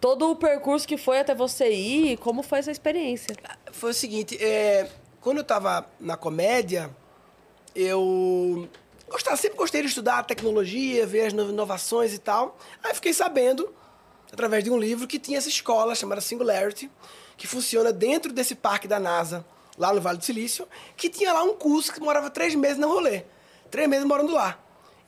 [0.00, 3.34] Todo o percurso que foi até você ir, como foi essa experiência?
[3.70, 4.88] Foi o seguinte, é,
[5.20, 6.90] quando eu tava na comédia,
[7.74, 8.68] eu
[9.08, 12.58] gostava, sempre gostei de estudar tecnologia, ver as no- inovações e tal.
[12.82, 13.72] Aí fiquei sabendo,
[14.32, 16.90] através de um livro, que tinha essa escola chamada Singularity,
[17.36, 19.44] que funciona dentro desse parque da NASA,
[19.76, 22.88] lá no Vale do Silício, que tinha lá um curso que morava três meses no
[22.88, 23.24] rolê.
[23.70, 24.58] Três meses morando lá.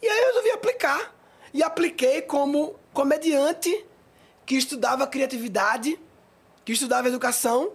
[0.02, 1.15] E aí eu resolvi aplicar.
[1.52, 3.84] E apliquei como comediante
[4.44, 5.99] que estudava criatividade,
[6.65, 7.73] que estudava educação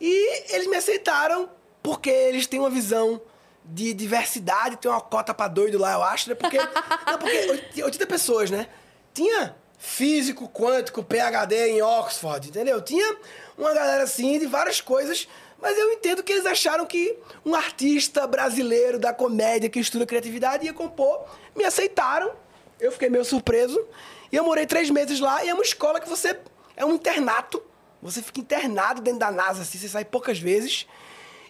[0.00, 1.48] E eles me aceitaram
[1.82, 3.20] porque eles têm uma visão
[3.64, 6.34] de diversidade, tem uma cota pra doido lá, eu acho, né?
[6.34, 6.58] Porque,
[7.06, 8.68] não, porque 80 pessoas, né?
[9.12, 12.82] Tinha físico, quântico, PhD em Oxford, entendeu?
[12.82, 13.16] Tinha
[13.56, 15.28] uma galera assim de várias coisas,
[15.60, 20.64] mas eu entendo que eles acharam que um artista brasileiro da comédia que estuda criatividade
[20.64, 21.24] ia compor,
[21.56, 22.32] me aceitaram,
[22.80, 23.84] eu fiquei meio surpreso,
[24.30, 26.38] e eu morei três meses lá, e é uma escola que você.
[26.76, 27.62] é um internato,
[28.00, 30.86] você fica internado dentro da NASA, assim, você sai poucas vezes,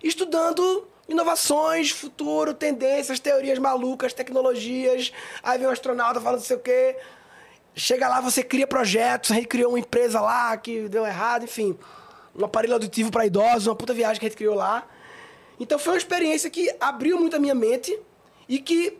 [0.02, 5.10] estudando inovações, futuro, tendências, teorias malucas, tecnologias.
[5.42, 6.96] Aí vem um astronauta falando não sei o quê.
[7.74, 11.78] Chega lá, você cria projetos, a gente criou uma empresa lá que deu errado, enfim.
[12.39, 14.86] Um aparelho auditivo para idosos, uma puta viagem que a gente criou lá.
[15.58, 17.99] Então foi uma experiência que abriu muito a minha mente
[18.49, 18.97] e que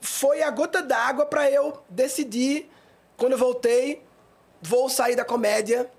[0.00, 2.70] foi a gota d'água para eu decidir,
[3.16, 4.02] quando eu voltei,
[4.62, 5.90] vou sair da comédia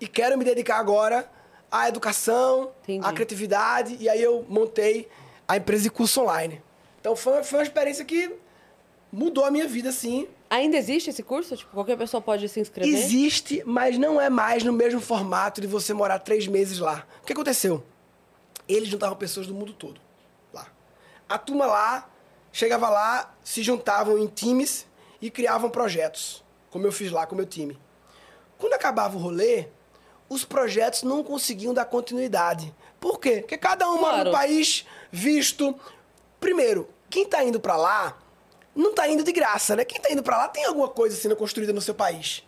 [0.00, 1.30] e quero me dedicar agora
[1.70, 3.06] à educação, Entendi.
[3.06, 5.08] à criatividade, e aí eu montei
[5.46, 6.60] a empresa de curso online.
[7.00, 8.34] Então foi, foi uma experiência que
[9.12, 10.28] mudou a minha vida, assim.
[10.50, 11.56] Ainda existe esse curso?
[11.56, 12.92] Tipo, qualquer pessoa pode se inscrever?
[12.92, 17.06] Existe, mas não é mais no mesmo formato de você morar três meses lá.
[17.22, 17.84] O que aconteceu?
[18.68, 20.00] Eles juntavam pessoas do mundo todo
[20.52, 20.66] lá.
[21.28, 22.10] A turma lá
[22.52, 24.86] chegava lá, se juntavam em times
[25.22, 27.78] e criavam projetos, como eu fiz lá com o meu time.
[28.58, 29.68] Quando acabava o rolê,
[30.28, 32.74] os projetos não conseguiam dar continuidade.
[32.98, 33.36] Por quê?
[33.40, 34.24] Porque cada um mora Claro.
[34.24, 35.78] num país visto.
[36.40, 38.18] Primeiro, quem tá indo pra lá
[38.74, 39.84] não tá indo de graça, né?
[39.84, 42.42] Quem tá indo pra lá tem alguma coisa sendo construída no seu país.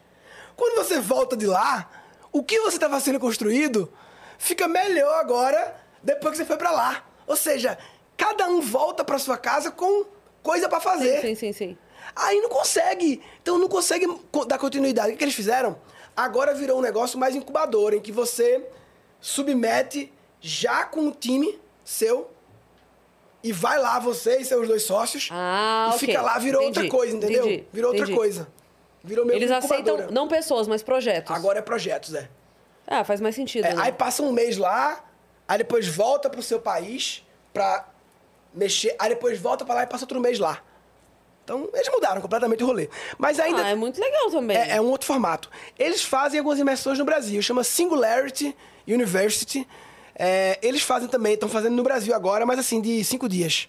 [0.57, 1.91] Quando você volta de lá,
[2.31, 3.92] o que você estava sendo construído
[4.39, 7.05] fica melhor agora depois que você foi pra lá.
[7.26, 7.78] Ou seja,
[8.17, 10.05] cada um volta pra sua casa com
[10.42, 11.20] coisa pra fazer.
[11.20, 11.78] Sim, sim, sim, sim.
[12.17, 13.23] Aí não consegue.
[13.41, 15.09] Então não consegue co- dar continuidade.
[15.09, 15.78] O que, que eles fizeram?
[16.17, 18.67] Agora virou um negócio mais incubador, em que você
[19.20, 22.31] submete já com o time seu
[23.43, 25.99] e vai lá você e seus dois sócios Ah, e ok.
[26.07, 27.45] fica lá, virou outra Entendi, coisa, entendeu?
[27.47, 28.19] entendi, Virou outra entendi.
[28.19, 28.49] coisa.
[29.05, 31.35] Virou meio Eles aceitam não pessoas, mas projetos.
[31.35, 32.29] Agora é projetos, é.
[32.87, 33.83] Ah, faz mais sentido, É, né?
[33.83, 35.05] Aí passa um mês lá,
[35.49, 37.89] aí depois volta pro seu país pra
[38.55, 40.62] mexer, aí depois volta pra lá e passa outro mês lá.
[41.45, 42.89] Então, eles mudaram completamente o rolê.
[43.19, 44.57] Mas ainda Ah, é muito legal também.
[44.57, 45.51] é, é um outro formato.
[45.77, 48.57] Eles fazem algumas imersões no Brasil, chama Singularity
[48.87, 49.67] University.
[50.15, 53.69] É, eles fazem também, estão fazendo no Brasil agora, mas assim, de cinco dias.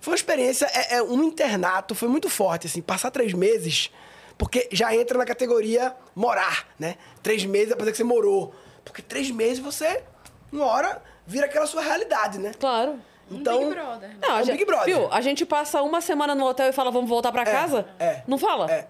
[0.00, 3.90] Foi uma experiência, é, é um internato, foi muito forte, assim, passar três meses,
[4.38, 6.96] porque já entra na categoria morar, né?
[7.22, 8.54] Três meses é pra dizer que você morou.
[8.84, 10.02] Porque três meses você,
[10.50, 12.52] uma hora, vira aquela sua realidade, né?
[12.58, 12.98] Claro.
[13.30, 14.08] Então, Big Brother.
[14.08, 14.16] né?
[14.20, 14.86] Não, É um gente, Big Brother.
[14.86, 15.12] Viu?
[15.12, 17.86] A gente passa uma semana no hotel e fala, vamos voltar pra casa?
[17.98, 18.22] é.
[18.26, 18.70] Não fala?
[18.70, 18.88] É.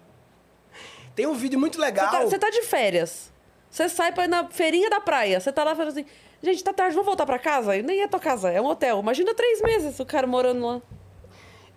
[1.15, 2.11] Tem um vídeo muito Você legal.
[2.11, 3.31] tá, você tá de férias.
[3.69, 5.39] Você sai pra ir na feirinha da praia.
[5.41, 6.07] Você tá lá falando assim,
[6.43, 7.77] gente, tá tarde, vamos voltar pra casa?
[7.77, 9.01] E nem é tua casa, é um hotel.
[9.01, 10.83] Imagina três meses o cara morando lá.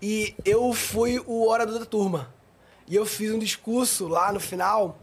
[0.01, 2.33] E eu fui o orador da turma.
[2.88, 5.00] E eu fiz um discurso lá no final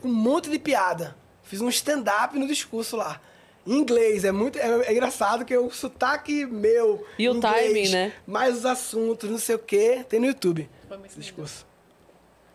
[0.00, 1.16] com um monte de piada.
[1.42, 3.20] Fiz um stand-up no discurso lá.
[3.64, 4.24] Em inglês.
[4.24, 7.06] É muito é, é engraçado que o sotaque meu.
[7.16, 8.12] E o em inglês, timing, né?
[8.26, 10.04] Mais os assuntos, não sei o quê.
[10.08, 10.68] Tem no YouTube.
[10.88, 11.64] Foi muito discurso.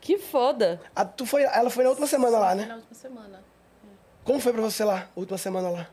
[0.02, 0.82] Que foda.
[0.96, 2.76] A, tu foi, ela foi na última semana lá, Na né?
[2.76, 3.44] última semana.
[4.24, 5.10] Como foi pra você lá?
[5.16, 5.90] Última semana lá.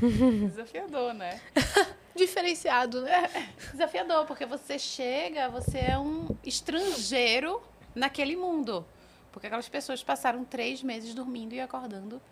[0.48, 1.40] Desafiador, né?
[2.14, 3.30] Diferenciado, né?
[3.34, 7.62] É, desafiador, porque você chega, você é um estrangeiro
[7.94, 8.86] naquele mundo.
[9.32, 12.22] Porque aquelas pessoas passaram três meses dormindo e acordando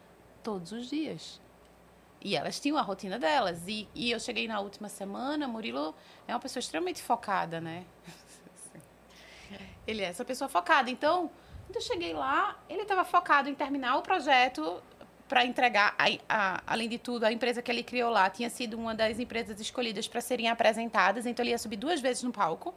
[0.43, 1.41] todos os dias.
[2.21, 3.67] E elas tinham a rotina delas.
[3.67, 5.95] E, e eu cheguei na última semana, Murilo
[6.29, 7.85] é uma pessoa extremamente focada, né?
[9.85, 10.89] Ele é essa pessoa focada.
[10.91, 11.29] Então,
[11.67, 14.81] quando eu cheguei lá, ele estava focado em terminar o projeto
[15.33, 15.95] para entregar.
[15.99, 19.19] a- a- além de tudo, a empresa que ele criou lá tinha sido uma das
[19.19, 21.25] empresas escolhidas para serem apresentadas.
[21.25, 22.75] Então, ele ia subir duas vezes no palco.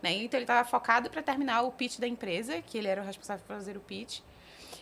[0.00, 0.12] Né?
[0.12, 3.44] Então, ele estava focado para terminar o pitch da empresa, que ele era o responsável
[3.44, 4.20] por fazer o pitch.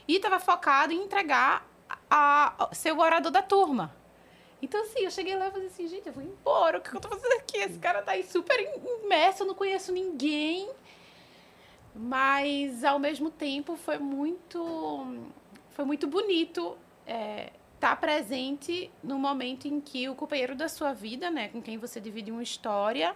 [0.06, 1.66] E estava focado em entregar
[2.10, 3.96] a, a- ser o orador da turma.
[4.60, 6.76] Então, assim, eu cheguei lá e falei assim, gente, eu vou embora.
[6.76, 7.56] O que eu tô fazendo aqui?
[7.56, 8.60] Esse cara tá aí super
[9.02, 10.68] imerso, eu não conheço ninguém.
[11.94, 15.16] Mas, ao mesmo tempo, foi muito,
[15.70, 16.76] foi muito bonito
[17.06, 22.00] estar presente no momento em que o companheiro da sua vida, né, com quem você
[22.00, 23.14] divide uma história,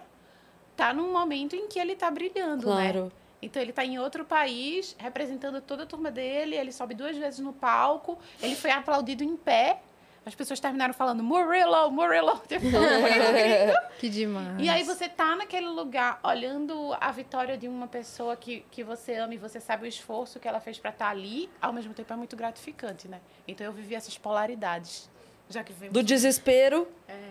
[0.75, 2.91] tá num momento em que ele tá brilhando, né?
[2.91, 3.11] Claro.
[3.41, 7.39] Então ele tá em outro país, representando toda a turma dele, ele sobe duas vezes
[7.39, 9.81] no palco, ele foi aplaudido em pé.
[10.23, 13.73] As pessoas terminaram falando Murilo, Murilo, tipo, Murilo gringo.
[13.99, 14.59] Que demais.
[14.59, 19.15] E aí você tá naquele lugar olhando a vitória de uma pessoa que, que você
[19.15, 22.13] ama e você sabe o esforço que ela fez pra estar ali, ao mesmo tempo
[22.13, 23.19] é muito gratificante, né?
[23.47, 25.09] Então eu vivi essas polaridades
[25.49, 26.87] Já que vivemos Do desespero.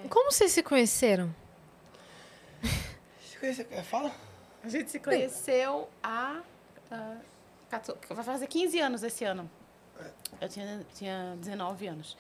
[0.09, 1.33] Como vocês se conheceram?
[2.62, 4.10] Você conhece- é, Fala?
[4.62, 6.41] A gente se conheceu há.
[6.91, 7.17] ah,
[7.70, 9.49] 14 vai fazer 15 anos esse ano.
[10.41, 12.17] Eu tinha, tinha 19 anos.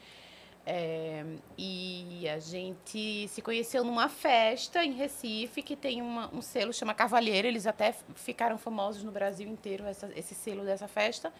[0.66, 1.24] É,
[1.56, 6.94] e a gente se conheceu numa festa em Recife, que tem uma- um selo chama
[6.94, 7.48] Cavalheiro.
[7.48, 11.32] Eles até ficaram famosos no Brasil inteiro, essa- esse selo dessa festa.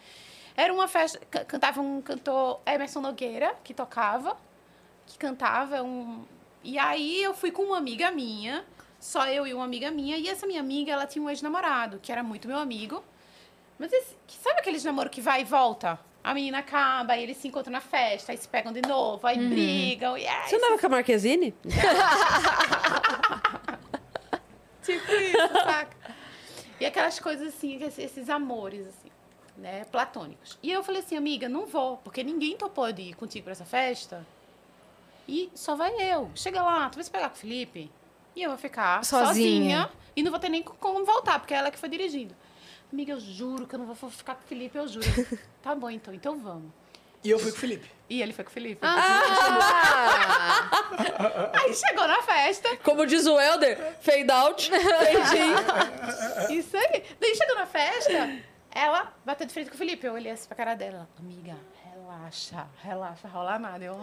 [0.55, 1.19] Era uma festa.
[1.29, 4.35] ca- Cantava um cantor Emerson Nogueira, que tocava,
[5.05, 5.81] que cantava.
[5.81, 6.25] Um,
[6.63, 8.65] e aí eu fui com uma amiga minha,
[8.99, 12.11] só eu e uma amiga minha, e essa minha amiga, ela tinha um ex-namorado, que
[12.11, 13.01] era muito meu amigo.
[13.79, 15.97] Mas esse- sabe aqueles namoro que vai e volta?
[16.23, 19.37] A menina acaba, aí eles se encontram na festa, aí se pegam de novo, aí
[19.49, 21.53] brigam, e aí Você andava com a Marquezine?
[24.83, 25.95] Tipo isso, saca?
[26.79, 29.09] E aquelas coisas assim, esses, esses amores, assim,
[29.57, 30.57] né, platônicos.
[30.61, 33.65] E eu falei assim, amiga, não vou, porque ninguém topou de ir contigo pra essa
[33.65, 34.25] festa.
[35.27, 36.31] E só vai eu.
[36.35, 37.91] Chega lá, tu vai se pegar com o Felipe.
[38.35, 39.27] E eu vou ficar Sozinha.
[39.27, 39.91] sozinha.
[40.15, 42.35] e não vou ter nem como voltar, porque é ela que foi dirigindo.
[42.91, 45.05] Amiga, eu juro que eu não vou ficar com o Felipe, eu juro.
[45.63, 46.71] tá bom, então, então vamos.
[47.23, 47.89] E eu fui com o Felipe.
[48.09, 48.81] E ele foi com o Felipe.
[48.81, 50.69] Ah!
[51.53, 56.57] Aí chegou na festa, Como diz o Helder, fade out, fade in.
[56.57, 57.03] Isso aí.
[57.19, 58.39] Daí chegou na festa,
[58.71, 60.05] ela bateu de frente com o Felipe.
[60.05, 61.07] Eu olhei assim pra cara dela.
[61.17, 61.55] Amiga,
[61.93, 63.85] relaxa, relaxa, rola nada.
[63.85, 63.97] Eu.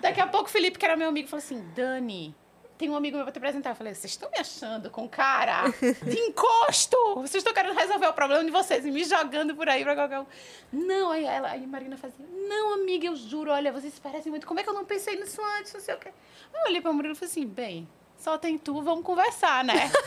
[0.00, 2.34] Daqui a pouco o Felipe, que era meu amigo, falou assim: Dani,
[2.78, 3.70] tem um amigo meu pra te apresentar.
[3.70, 6.96] Eu falei: vocês estão me achando com cara de encosto?
[7.16, 10.20] Vocês estão querendo resolver o problema de vocês e me jogando por aí pra qualquer
[10.20, 10.26] um.
[10.72, 14.30] Não, aí ela, aí a Marina fazia: Não, amiga, eu juro, olha, vocês se parecem
[14.30, 14.46] muito.
[14.46, 15.74] Como é que eu não pensei nisso antes?
[15.74, 16.12] Não sei o quê.
[16.54, 19.90] Aí eu olhei pra Murilo e falei assim: bem, só tem tu, vamos conversar, né?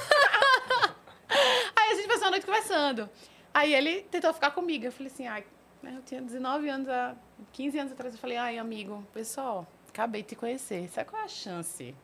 [1.75, 3.09] Aí a gente passou a noite conversando.
[3.53, 4.85] Aí ele tentou ficar comigo.
[4.85, 5.45] Eu falei assim, ai,
[5.81, 7.15] né, eu tinha 19 anos, há
[7.51, 8.13] 15 anos atrás.
[8.13, 10.89] Eu falei, ai, amigo, pessoal, acabei de te conhecer.
[10.89, 11.95] Sabe qual é a chance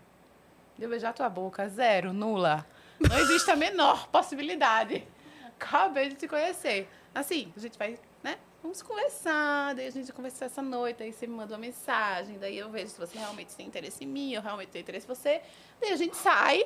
[0.78, 1.68] de eu beijar tua boca?
[1.68, 2.66] Zero, nula.
[3.00, 5.08] Não existe a menor possibilidade.
[5.60, 6.88] Acabei de te conhecer.
[7.14, 8.38] Assim, a gente vai, né?
[8.62, 12.58] Vamos conversar, daí a gente conversar essa noite, aí você me manda uma mensagem, daí
[12.58, 15.42] eu vejo se você realmente tem interesse em mim, eu realmente tenho interesse em você.
[15.80, 16.64] Daí a gente sai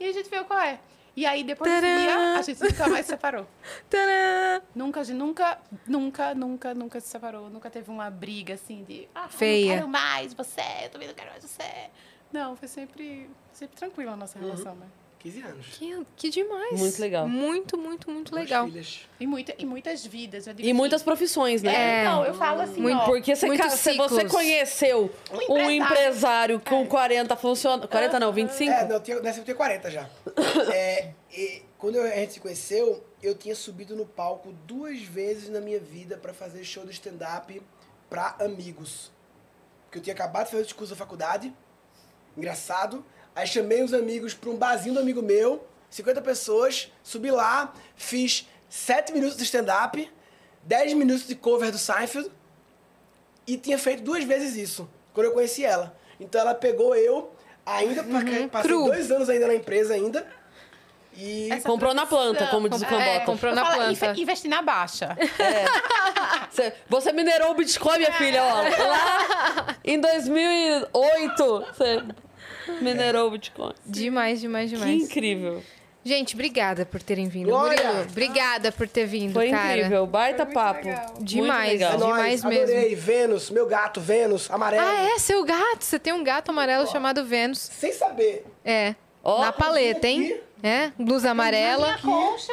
[0.00, 0.80] e a gente vê qual é.
[1.16, 2.00] E aí, depois desse Tadã!
[2.00, 3.46] dia, a gente nunca mais se separou.
[3.90, 4.62] Tadã!
[4.72, 7.50] Nunca, a gente nunca, nunca, nunca, nunca se separou.
[7.50, 9.64] Nunca teve uma briga assim de ah, Feia.
[9.64, 11.90] eu não quero mais você, eu também não quero mais você.
[12.32, 14.86] Não, foi sempre, sempre tranquila a nossa relação, né?
[15.18, 15.66] 15 anos.
[15.76, 16.78] Que, que demais.
[16.78, 17.28] Muito legal.
[17.28, 18.66] Muito, muito, muito Duas legal.
[18.66, 19.00] filhas.
[19.18, 20.46] E, muita, e muitas vidas.
[20.56, 22.02] E muitas profissões, né?
[22.02, 25.70] É, não, eu falo assim, Muito ó, Porque você, ca- se você conheceu Um um
[25.70, 25.72] empresário.
[25.82, 27.88] empresário com 40 funciona...
[27.88, 28.70] 40 não, 25?
[28.72, 30.08] É, não, eu tinha, nessa eu tinha 40 já.
[30.72, 35.60] É, e quando a gente se conheceu, eu tinha subido no palco duas vezes na
[35.60, 37.60] minha vida pra fazer show de stand-up
[38.08, 39.10] pra amigos.
[39.86, 41.52] Porque eu tinha acabado de fazer o discurso da faculdade,
[42.38, 43.04] engraçado.
[43.34, 48.48] Aí chamei os amigos pra um barzinho do amigo meu, 50 pessoas, subi lá, fiz
[48.68, 50.10] 7 minutos de stand-up,
[50.64, 52.30] 10 minutos de cover do Seinfeld,
[53.46, 55.96] e tinha feito duas vezes isso, quando eu conheci ela.
[56.20, 57.32] Então ela pegou eu,
[57.64, 58.84] ainda, porque passei Cru.
[58.86, 60.26] dois anos ainda na empresa ainda,
[61.16, 61.50] e...
[61.50, 63.24] Essa Comprou na planta, como diz o É, Cambota.
[63.26, 63.92] comprou eu na falo, planta.
[64.06, 65.16] "Inve- Investir na baixa.
[66.50, 68.62] Você, você minerou o Bitcoin, minha filha, ó.
[68.62, 72.02] Lá em 2008, você
[72.80, 73.72] minerou o Bitcoin.
[73.86, 75.02] Demais, demais, Que demais.
[75.02, 75.62] incrível.
[76.04, 77.48] Gente, obrigada por terem vindo.
[77.50, 77.84] Glória!
[77.84, 79.76] Murilo, obrigada por ter vindo, Foi cara.
[79.76, 80.06] incrível.
[80.06, 80.86] Baita papo.
[80.86, 81.14] legal.
[81.20, 81.92] Demais, legal.
[81.92, 82.62] É demais mesmo.
[82.64, 84.86] adorei, Vênus, meu gato, Vênus, amarelo.
[84.86, 85.18] Ah, é?
[85.18, 85.84] Seu gato.
[85.84, 87.58] Você tem um gato amarelo chamado Vênus.
[87.58, 88.46] Sem saber.
[88.64, 88.94] É.
[89.22, 90.40] Ó, Na paleta, hein?
[90.62, 91.98] É, blusa amarela.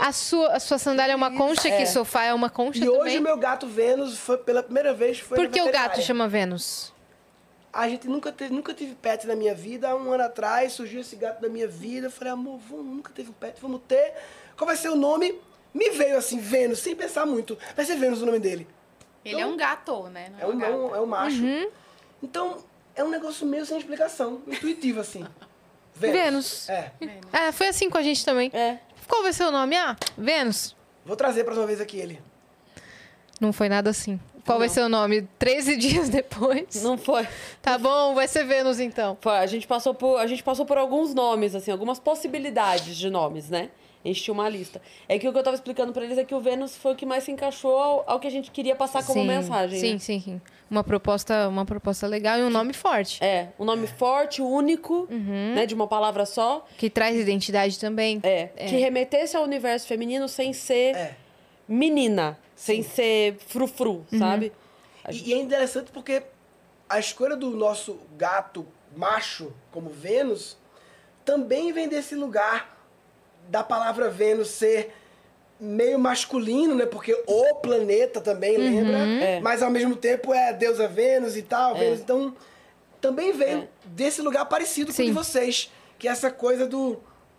[0.02, 3.00] A sua, a sua sandália é uma concha, que sofá é uma concha E também.
[3.02, 6.28] hoje o meu gato Vênus foi pela primeira vez foi Por que o gato chama
[6.28, 6.94] Vênus?
[7.76, 9.90] A gente nunca teve, nunca tive pet na minha vida.
[9.90, 12.08] Há um ano atrás surgiu esse gato na minha vida.
[12.08, 14.14] Eu falei, amor, vamos, nunca teve um pet, vamos ter.
[14.56, 15.38] Qual vai ser o nome?
[15.74, 17.58] Me veio assim, Vênus, sem pensar muito.
[17.76, 18.66] Vai ser Vênus o nome dele.
[19.26, 20.32] Ele é um gato, né?
[20.32, 20.72] Não É um, gato.
[20.72, 21.44] é um, é um macho.
[21.44, 21.70] Uhum.
[22.24, 22.64] Então,
[22.96, 25.26] é um negócio meio sem explicação, intuitivo assim.
[25.94, 26.70] Vênus.
[26.70, 26.94] É.
[27.34, 28.50] É, foi assim com a gente também.
[28.54, 28.80] É.
[29.06, 29.76] Qual vai ser o nome?
[29.76, 30.74] Ah, Vênus.
[31.06, 32.22] Vou trazer a próxima vez aqui ele.
[33.42, 34.18] Não foi nada assim.
[34.46, 35.28] Qual vai ser o nome?
[35.40, 36.84] 13 dias depois.
[36.84, 37.28] Não foi.
[37.62, 39.18] Tá bom, vai ser Vênus então.
[39.20, 43.10] Foi, A gente, passou por, a gente passou por alguns nomes, assim, algumas possibilidades de
[43.10, 43.70] nomes, né?
[44.04, 44.80] A gente tinha uma lista.
[45.10, 46.96] É que o que eu tava explicando pra eles é que o Vênus foi o
[46.96, 49.80] que mais se encaixou ao, ao que a gente queria passar como Sim, mensagem.
[49.80, 49.98] Sim, né?
[50.00, 50.42] sim, sim.
[50.70, 53.24] Uma proposta, uma proposta legal e um nome forte.
[53.24, 55.54] É, um nome forte, único, Uhum.
[55.56, 55.66] né?
[55.66, 56.64] De uma palavra só.
[56.78, 58.20] Que traz identidade também.
[58.22, 61.16] É, que remetesse ao universo feminino sem ser É.
[61.68, 64.20] menina, sem ser frufru, Uhum.
[64.20, 64.52] sabe?
[65.10, 66.24] E, e é interessante porque
[66.90, 70.58] a escolha do nosso gato macho como Vênus
[71.24, 72.78] também vem desse lugar
[73.50, 74.94] da palavra Vênus ser
[75.60, 76.86] meio masculino, né?
[76.86, 79.40] Porque o planeta também lembra, É.
[79.40, 82.36] mas ao mesmo tempo é deusa Vênus e tal, Vênus, então
[83.00, 83.68] também veio É.
[83.86, 85.06] desse lugar parecido com o Sim.
[85.06, 86.98] de vocês, que é essa coisa do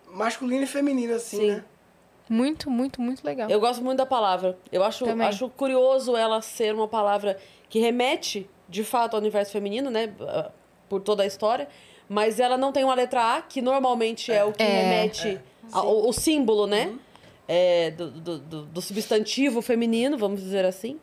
[0.08, 1.50] masculino e feminino assim, Sim.
[1.52, 1.64] né?
[2.28, 3.48] Muito, muito, muito legal.
[3.48, 4.58] Eu gosto muito da palavra.
[4.72, 5.26] Eu acho, Também.
[5.26, 7.38] acho curioso ela ser uma palavra
[7.68, 10.12] que remete, de fato, ao universo feminino, né?
[10.20, 10.50] ah,
[10.88, 11.68] Por toda a história.
[12.08, 14.82] Mas ela não tem uma letra A, que normalmente é, o que É.
[14.82, 15.40] remete
[15.72, 16.86] ao o símbolo, né?
[16.86, 16.98] Uhum.
[17.48, 20.98] É, do, do, do- do substantivo feminino, vamos dizer assim.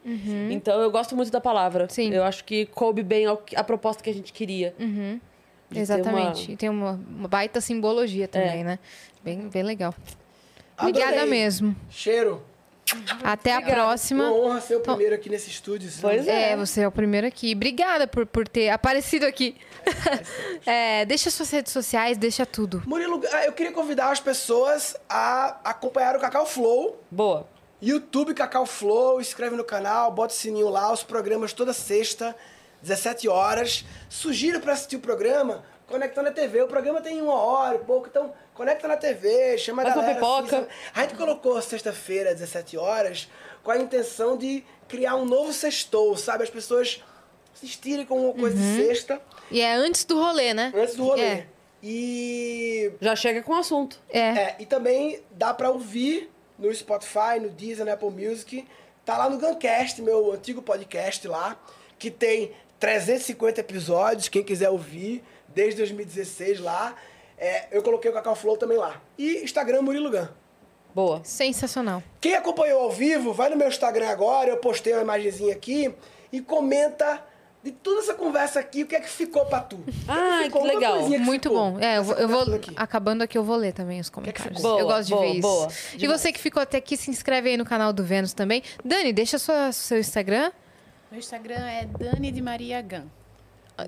[0.51, 1.83] Então eu gosto muito da palavra.
[1.83, 1.89] Uhum.
[1.89, 2.07] Sim.
[2.09, 2.15] Uhum.
[2.15, 4.73] Eu acho que coube bem ao a proposta que a gente queria.
[4.77, 6.47] Ter Exatamente.
[6.47, 8.63] uma- E tem uma, uma baita simbologia também, É.
[8.63, 8.79] né?
[9.23, 9.93] Bem, bem legal.
[10.77, 11.03] Adorei.
[11.03, 11.75] Obrigada mesmo.
[11.89, 12.43] Cheiro.
[13.23, 14.25] Até a próxima.
[14.29, 15.89] Uma honra ser o primeiro aqui nesse estúdio.
[16.01, 16.51] Pois é.
[16.51, 17.53] É, você é o primeiro aqui.
[17.53, 19.55] Obrigada por, por ter aparecido aqui.
[20.65, 22.83] É, deixa suas redes sociais, deixa tudo.
[22.85, 27.03] Murilo, ah, eu queria convidar as pessoas a acompanhar o Cacau Flow.
[27.11, 27.45] Boa.
[27.81, 32.33] YouTube Cacau Flow, inscreve no canal, bota o sininho lá, os programas toda sexta,
[32.81, 33.83] 17 horas.
[34.07, 36.63] Sugiro para assistir o programa, conectando a TV.
[36.63, 40.01] O programa tem uma hora e pouco, então conecta na TV, chama a Faz uma
[40.01, 40.19] galera.
[40.19, 40.49] pipoca.
[40.49, 40.67] sabe?
[40.95, 43.29] a gente colocou sexta-feira, 17 horas,
[43.63, 46.43] com a intenção de criar um novo sextou, sabe?
[46.43, 47.03] As pessoas
[47.55, 50.73] assistirem com uma coisa de sexta, E é antes do rolê, né?
[50.75, 51.21] antes do rolê.
[51.21, 51.47] É.
[51.81, 53.99] E Já chega com o assunto.
[54.09, 54.19] É.
[54.19, 58.65] é, e também dá pra ouvir no Spotify, no Deezer, no Apple Music.
[59.05, 61.55] Tá lá no Guncast, meu antigo podcast lá,
[61.99, 65.23] que tem 350 episódios, quem quiser ouvir,
[65.53, 66.95] desde 2016 lá.
[67.37, 69.01] É, eu coloquei o Cacau Flow também lá.
[69.17, 70.27] E Instagram Murilo Gun.
[70.93, 71.21] Boa.
[71.23, 72.03] Sensacional.
[72.21, 75.93] Quem acompanhou ao vivo, vai no meu Instagram agora, eu postei uma imagenzinha aqui
[76.31, 77.23] e comenta
[77.63, 79.77] de toda essa conversa aqui, o que é que ficou pra tu.
[79.77, 80.97] Que é Ah, que Uma legal.
[80.97, 81.79] coisinha que Muito ficou bom.
[81.79, 82.43] É, eu vou, eu vou-
[82.75, 84.57] acabando aqui, eu vou ler também os comentários.
[84.57, 84.77] ficou?
[84.79, 85.41] eu Boa, gosto de boa, ver isso.
[85.41, 85.67] boa.
[85.97, 88.61] E você que ficou até aqui, se inscreve aí no canal do Vênus também.
[88.83, 90.51] Dani, deixa sua, seu Instagram.
[91.09, 93.05] Meu Instagram é Dani de Maria Gan.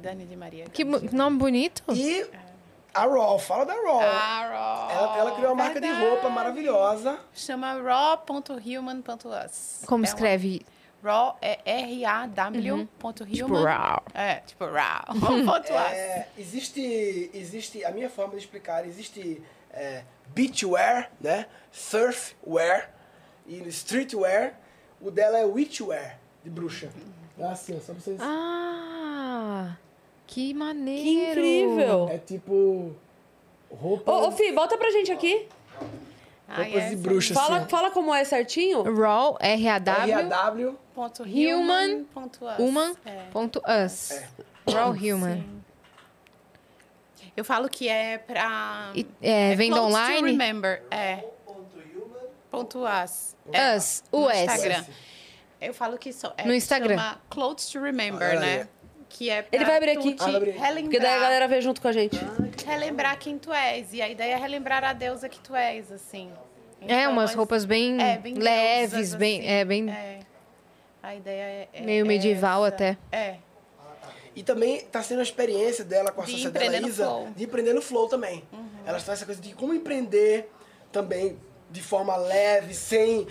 [0.02, 0.66] Dani de Maria.
[0.66, 1.84] Que nome bonito.
[1.94, 2.26] E
[2.94, 4.00] a Raw, fala da Raw.
[4.02, 6.10] Ah, Ela, ela criou uma marca de verdade.
[6.10, 7.20] roupa maravilhosa.
[7.34, 9.84] Chama raw.human.us.
[9.86, 10.66] Como É uma- escreve?
[11.04, 12.90] Raw é R-A-W.
[12.98, 13.64] ponto Tipo human.
[13.64, 14.04] raw.
[14.14, 15.04] É, tipo raw.
[15.94, 19.42] É, existe, existe, a minha forma de explicar, existe
[19.72, 21.46] é, beachwear, né?
[21.72, 22.90] Surfwear
[23.46, 24.56] e streetwear.
[25.02, 26.90] O dela é witchwear, de bruxa.
[27.38, 28.18] É assim, ó, só pra vocês...
[28.22, 28.95] Ah,
[30.28, 31.04] que maneiro.
[31.04, 32.10] Que incrível.
[32.10, 32.96] É tipo
[33.72, 35.48] roupa, Ô, ô Fih, bota pra gente aqui.
[36.48, 37.70] Ah, roupas é, de bruxa, Fala, assim.
[37.70, 38.84] fala como é certinho.
[38.84, 40.80] Raw, R-A-W, R-A-W.
[40.94, 41.56] Ponto Human.
[41.56, 42.04] human.
[42.14, 42.60] Ponto us.
[42.60, 43.24] human, É.
[43.32, 44.22] ponto us.
[44.72, 45.44] Raw human.
[47.16, 47.32] Sim.
[47.36, 48.92] Eu falo que é pra.
[48.96, 50.32] E, é, venda close to online?
[50.32, 50.84] remember.
[50.92, 51.26] É.
[52.52, 53.36] Ponto us.
[53.52, 54.36] É, Us, no US.
[54.38, 54.86] Instagram.
[55.60, 56.96] Eu falo que so, é, No Instagram.
[56.98, 58.62] chama Clothes to Remember, Olha né?
[58.62, 58.68] aí.
[59.10, 60.14] Que é pra Ele vai abrir tu aqui.
[60.16, 60.52] te Ah, vai abrir.
[60.52, 62.18] relembrar, Porque daí a galera vê junto com a gente.
[62.66, 63.94] relembrar quem tu és.
[63.94, 66.32] E a ideia é relembrar a deusa que tu és, assim.
[66.82, 69.48] É, Então, umas mas- roupas bem, é, bem leves, deusas, bem, assim.
[69.50, 70.20] é, bem É.
[71.02, 71.68] A ideia é.
[71.74, 72.76] é- meio medieval essa.
[72.76, 72.98] até.
[73.12, 73.36] É.
[74.36, 77.06] E também tá sendo a experiência dela com a De sócia dela, empreender no Isa,
[77.06, 77.22] flow.
[77.24, 77.32] Uhum.
[77.32, 78.44] de empreender no flow também.
[78.86, 80.52] Elas têm essa coisa de como empreender
[80.92, 81.40] também
[81.72, 83.26] de forma leve, sem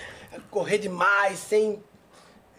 [0.51, 1.83] correr demais, sem.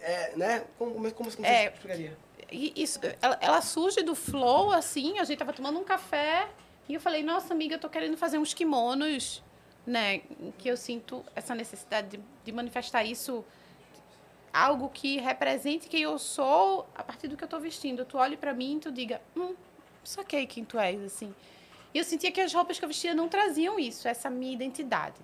[0.02, 0.64] É, né?
[0.78, 1.64] Como, como, como, como É.
[1.64, 2.18] você explicaria?
[2.56, 6.48] Isso, ela, ela surge do flow, assim, a gente tava tomando um café
[6.88, 9.44] e eu falei, nossa, amiga, eu tô querendo fazer uns kimonos,
[9.86, 10.20] né?
[10.58, 13.44] Que eu sinto essa necessidade de, de manifestar isso,
[14.54, 18.06] algo que represente quem eu sou a partir do que eu tô vestindo.
[18.06, 19.54] Tu olhe pra mim e tu diga, hum,
[20.04, 21.36] saquei quem tu és, assim.
[21.94, 25.20] E eu sentia que as roupas que eu vestia não traziam isso, essa minha identidade.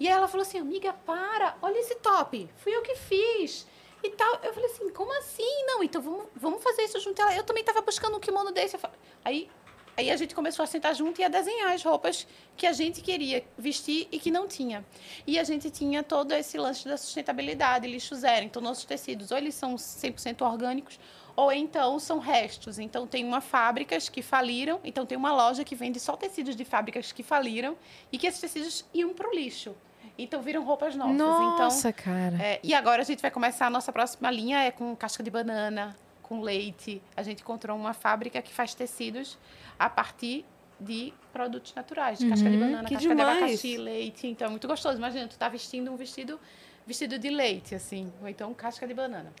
[0.00, 3.66] E ela falou assim, amiga, para, olha esse top, fui eu que fiz.
[4.06, 4.38] E tal.
[4.44, 5.64] Eu falei assim, como assim?
[5.66, 7.20] Não, então vamos, vamos fazer isso junto.
[7.20, 8.76] Ela, eu também estava buscando um kimono desse.
[9.24, 9.50] Aí,
[9.96, 12.24] aí a gente começou a sentar junto e a desenhar as roupas
[12.56, 14.86] que a gente queria vestir e que não tinha.
[15.26, 18.46] E a gente tinha todo esse lance da sustentabilidade, lixo zero.
[18.46, 21.00] Então, nossos tecidos, ou eles são 100% orgânicos,
[21.34, 22.78] ou então são restos.
[22.78, 26.64] Então, tem uma fábricas que faliram, então tem uma loja que vende só tecidos de
[26.64, 27.76] fábricas que faliram
[28.12, 29.74] e que esses tecidos iam para o lixo.
[30.18, 31.14] Então, viram roupas novas.
[31.14, 32.36] Então, Nossa, cara.
[32.42, 35.30] é, e agora a gente vai começar a nossa próxima linha é com casca de
[35.30, 37.02] banana, com leite.
[37.16, 39.36] A gente encontrou uma fábrica que faz tecidos
[39.78, 40.44] a partir
[40.80, 43.36] de produtos naturais, de casca de banana, que casca demais.
[43.38, 44.26] de abacaxi, leite.
[44.26, 44.96] Então, é muito gostoso.
[44.98, 46.40] Imagina, tu tá vestindo um vestido
[46.86, 49.32] vestido de leite, assim, ou então casca de banana.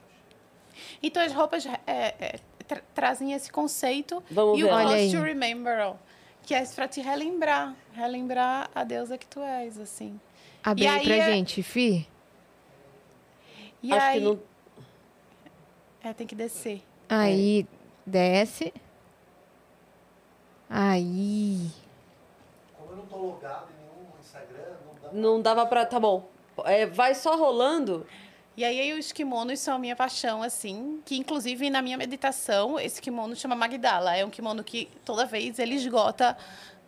[1.02, 4.22] Então, as roupas é, é, tra- trazem esse conceito.
[4.30, 4.68] Vamos e ver.
[4.72, 5.10] o Close aí.
[5.12, 5.94] to Remember,
[6.42, 7.74] que é pra te relembrar.
[7.92, 10.20] Relembrar a deusa que tu és, assim.
[10.66, 12.08] Abre E aí aí pra é- gente, Fi.
[13.80, 14.18] E Acho aí...
[14.18, 14.40] que não.
[16.02, 16.82] É, tem que descer.
[17.08, 17.64] Aí,
[18.04, 18.74] desce.
[20.68, 21.70] Aí.
[22.76, 25.86] Como eu não tô logado em nenhum Instagram, não dá Não dava pra.
[25.86, 26.28] Tá bom.
[26.64, 28.04] É, vai só rolando.
[28.56, 33.00] E aí os kimonos são a minha paixão, assim, que inclusive na minha meditação, esse
[33.00, 34.16] kimono chama Magdala.
[34.16, 36.36] É um kimono que toda vez ele esgota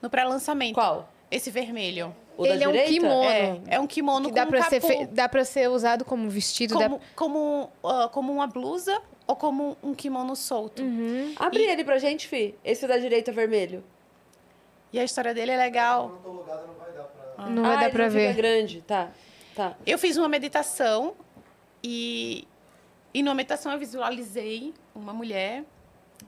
[0.02, 0.74] no pré-lançamento.
[0.74, 1.08] Qual?
[1.30, 2.12] Esse vermelho.
[2.38, 3.24] O da Ele é um kimono.
[3.24, 6.04] É, é um kimono Que dá com pra, um ser fe- dá pra ser usado
[6.04, 6.78] como vestido.
[6.78, 10.80] dá- como, como, ah, como uma blusa ou como um kimono solto.
[10.80, 11.34] Uhum.
[11.36, 12.54] Abre ele pra gente, Fi.
[12.64, 13.82] Esse da direita vermelho.
[14.92, 16.02] E a história dele é Como legal.
[16.04, 17.46] eu não tô logado, não vai dar pra.
[17.50, 18.34] Não vai ah, dar pra não ver.
[18.34, 18.82] Grande.
[18.82, 19.10] Tá.
[19.56, 19.76] Tá.
[19.84, 21.14] Eu fiz uma meditação
[21.82, 22.46] e,
[23.12, 25.64] e numa meditação eu visualizei uma mulher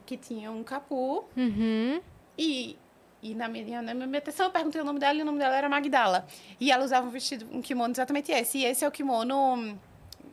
[0.05, 2.01] que tinha um capô Uhum.
[2.37, 2.77] E,
[3.23, 5.55] e na, minha, na minha meditação eu perguntei o nome dela e o nome dela
[5.55, 6.25] era Magdala.
[6.59, 8.57] E ela usava um vestido, um kimono exatamente esse.
[8.59, 9.77] E esse é o kimono hum,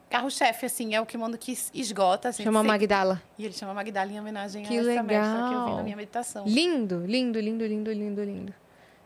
[0.09, 2.31] carro-chefe, assim, é o kimono que es- esgota.
[2.31, 2.73] Assim, Chama sempre.
[2.73, 3.23] Magdala.
[3.39, 5.77] E ele chama Magdala em homenagem Que a essa mestra que eu vi legal.
[5.77, 6.45] na minha meditação.
[6.47, 8.55] Lindo, lindo, lindo, lindo, lindo, lindo.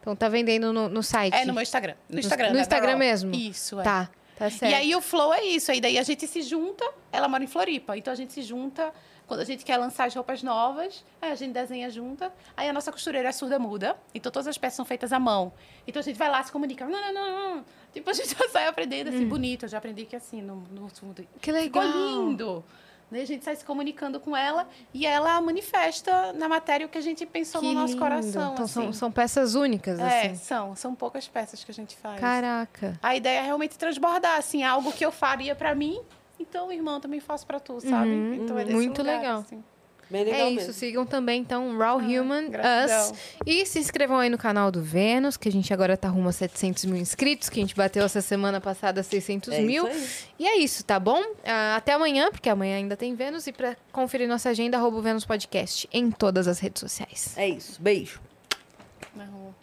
[0.00, 1.34] Então tá vendendo no, no site.
[1.34, 1.94] É no meu Instagram.
[2.08, 2.48] No Instagram.
[2.48, 2.98] no da Instagram Carol.
[2.98, 3.34] mesmo?
[3.34, 3.82] Isso, é.
[3.84, 4.70] Tá, tá certo.
[4.72, 5.70] E aí o flow é isso.
[5.70, 8.92] Aí daí a gente se junta, ela mora em Floripa, então a gente se junta
[9.32, 12.30] quando a gente quer lançar as roupas novas, a gente desenha junta.
[12.54, 15.50] Aí a nossa costureira é surda muda, então todas as peças são feitas à mão.
[15.86, 16.84] Então a gente vai lá se comunica.
[16.86, 17.64] Não, não, não, não.
[17.94, 19.64] Tipo, a gente já sai aprendendo assim, bonito.
[19.64, 21.26] Eu já aprendi que assim, no, no fundo.
[21.40, 21.84] Que Ficou legal.
[21.84, 22.62] lindo.
[23.10, 26.98] Daí a gente sai se comunicando com ela e ela manifesta na matéria o que
[26.98, 28.02] a gente pensou Que no nosso lindo.
[28.02, 28.52] coração.
[28.52, 28.92] Então são, assim.
[28.92, 30.34] são peças únicas, É, assim.
[30.36, 30.76] são.
[30.76, 32.20] São poucas peças que a gente faz.
[32.20, 32.98] Caraca.
[33.02, 36.00] A ideia é realmente transbordar, assim, algo que eu faria pra mim,
[36.42, 38.10] então, irmão, também faço pra tu, sabe?
[38.10, 39.40] Uhum, então é desse muito lugar, legal.
[39.40, 39.62] assim.
[40.10, 40.72] Bem legal é isso, mesmo.
[40.74, 43.12] sigam também, então, Raw Human gratidão.
[43.12, 43.18] Us.
[43.46, 46.32] E se inscrevam aí no canal do Vênus, que a gente agora tá rumo a
[46.32, 49.88] 700 mil inscritos, que a gente bateu essa semana passada 600 É mil.
[50.38, 51.22] E é isso, tá bom?
[51.42, 53.46] Ah, até amanhã, porque amanhã ainda tem Vênus.
[53.46, 57.32] E pra conferir nossa agenda, arroba o Vênus Podcast em todas as redes sociais.
[57.38, 57.80] É isso.
[57.80, 58.20] Beijo.
[59.16, 59.54] Na rua.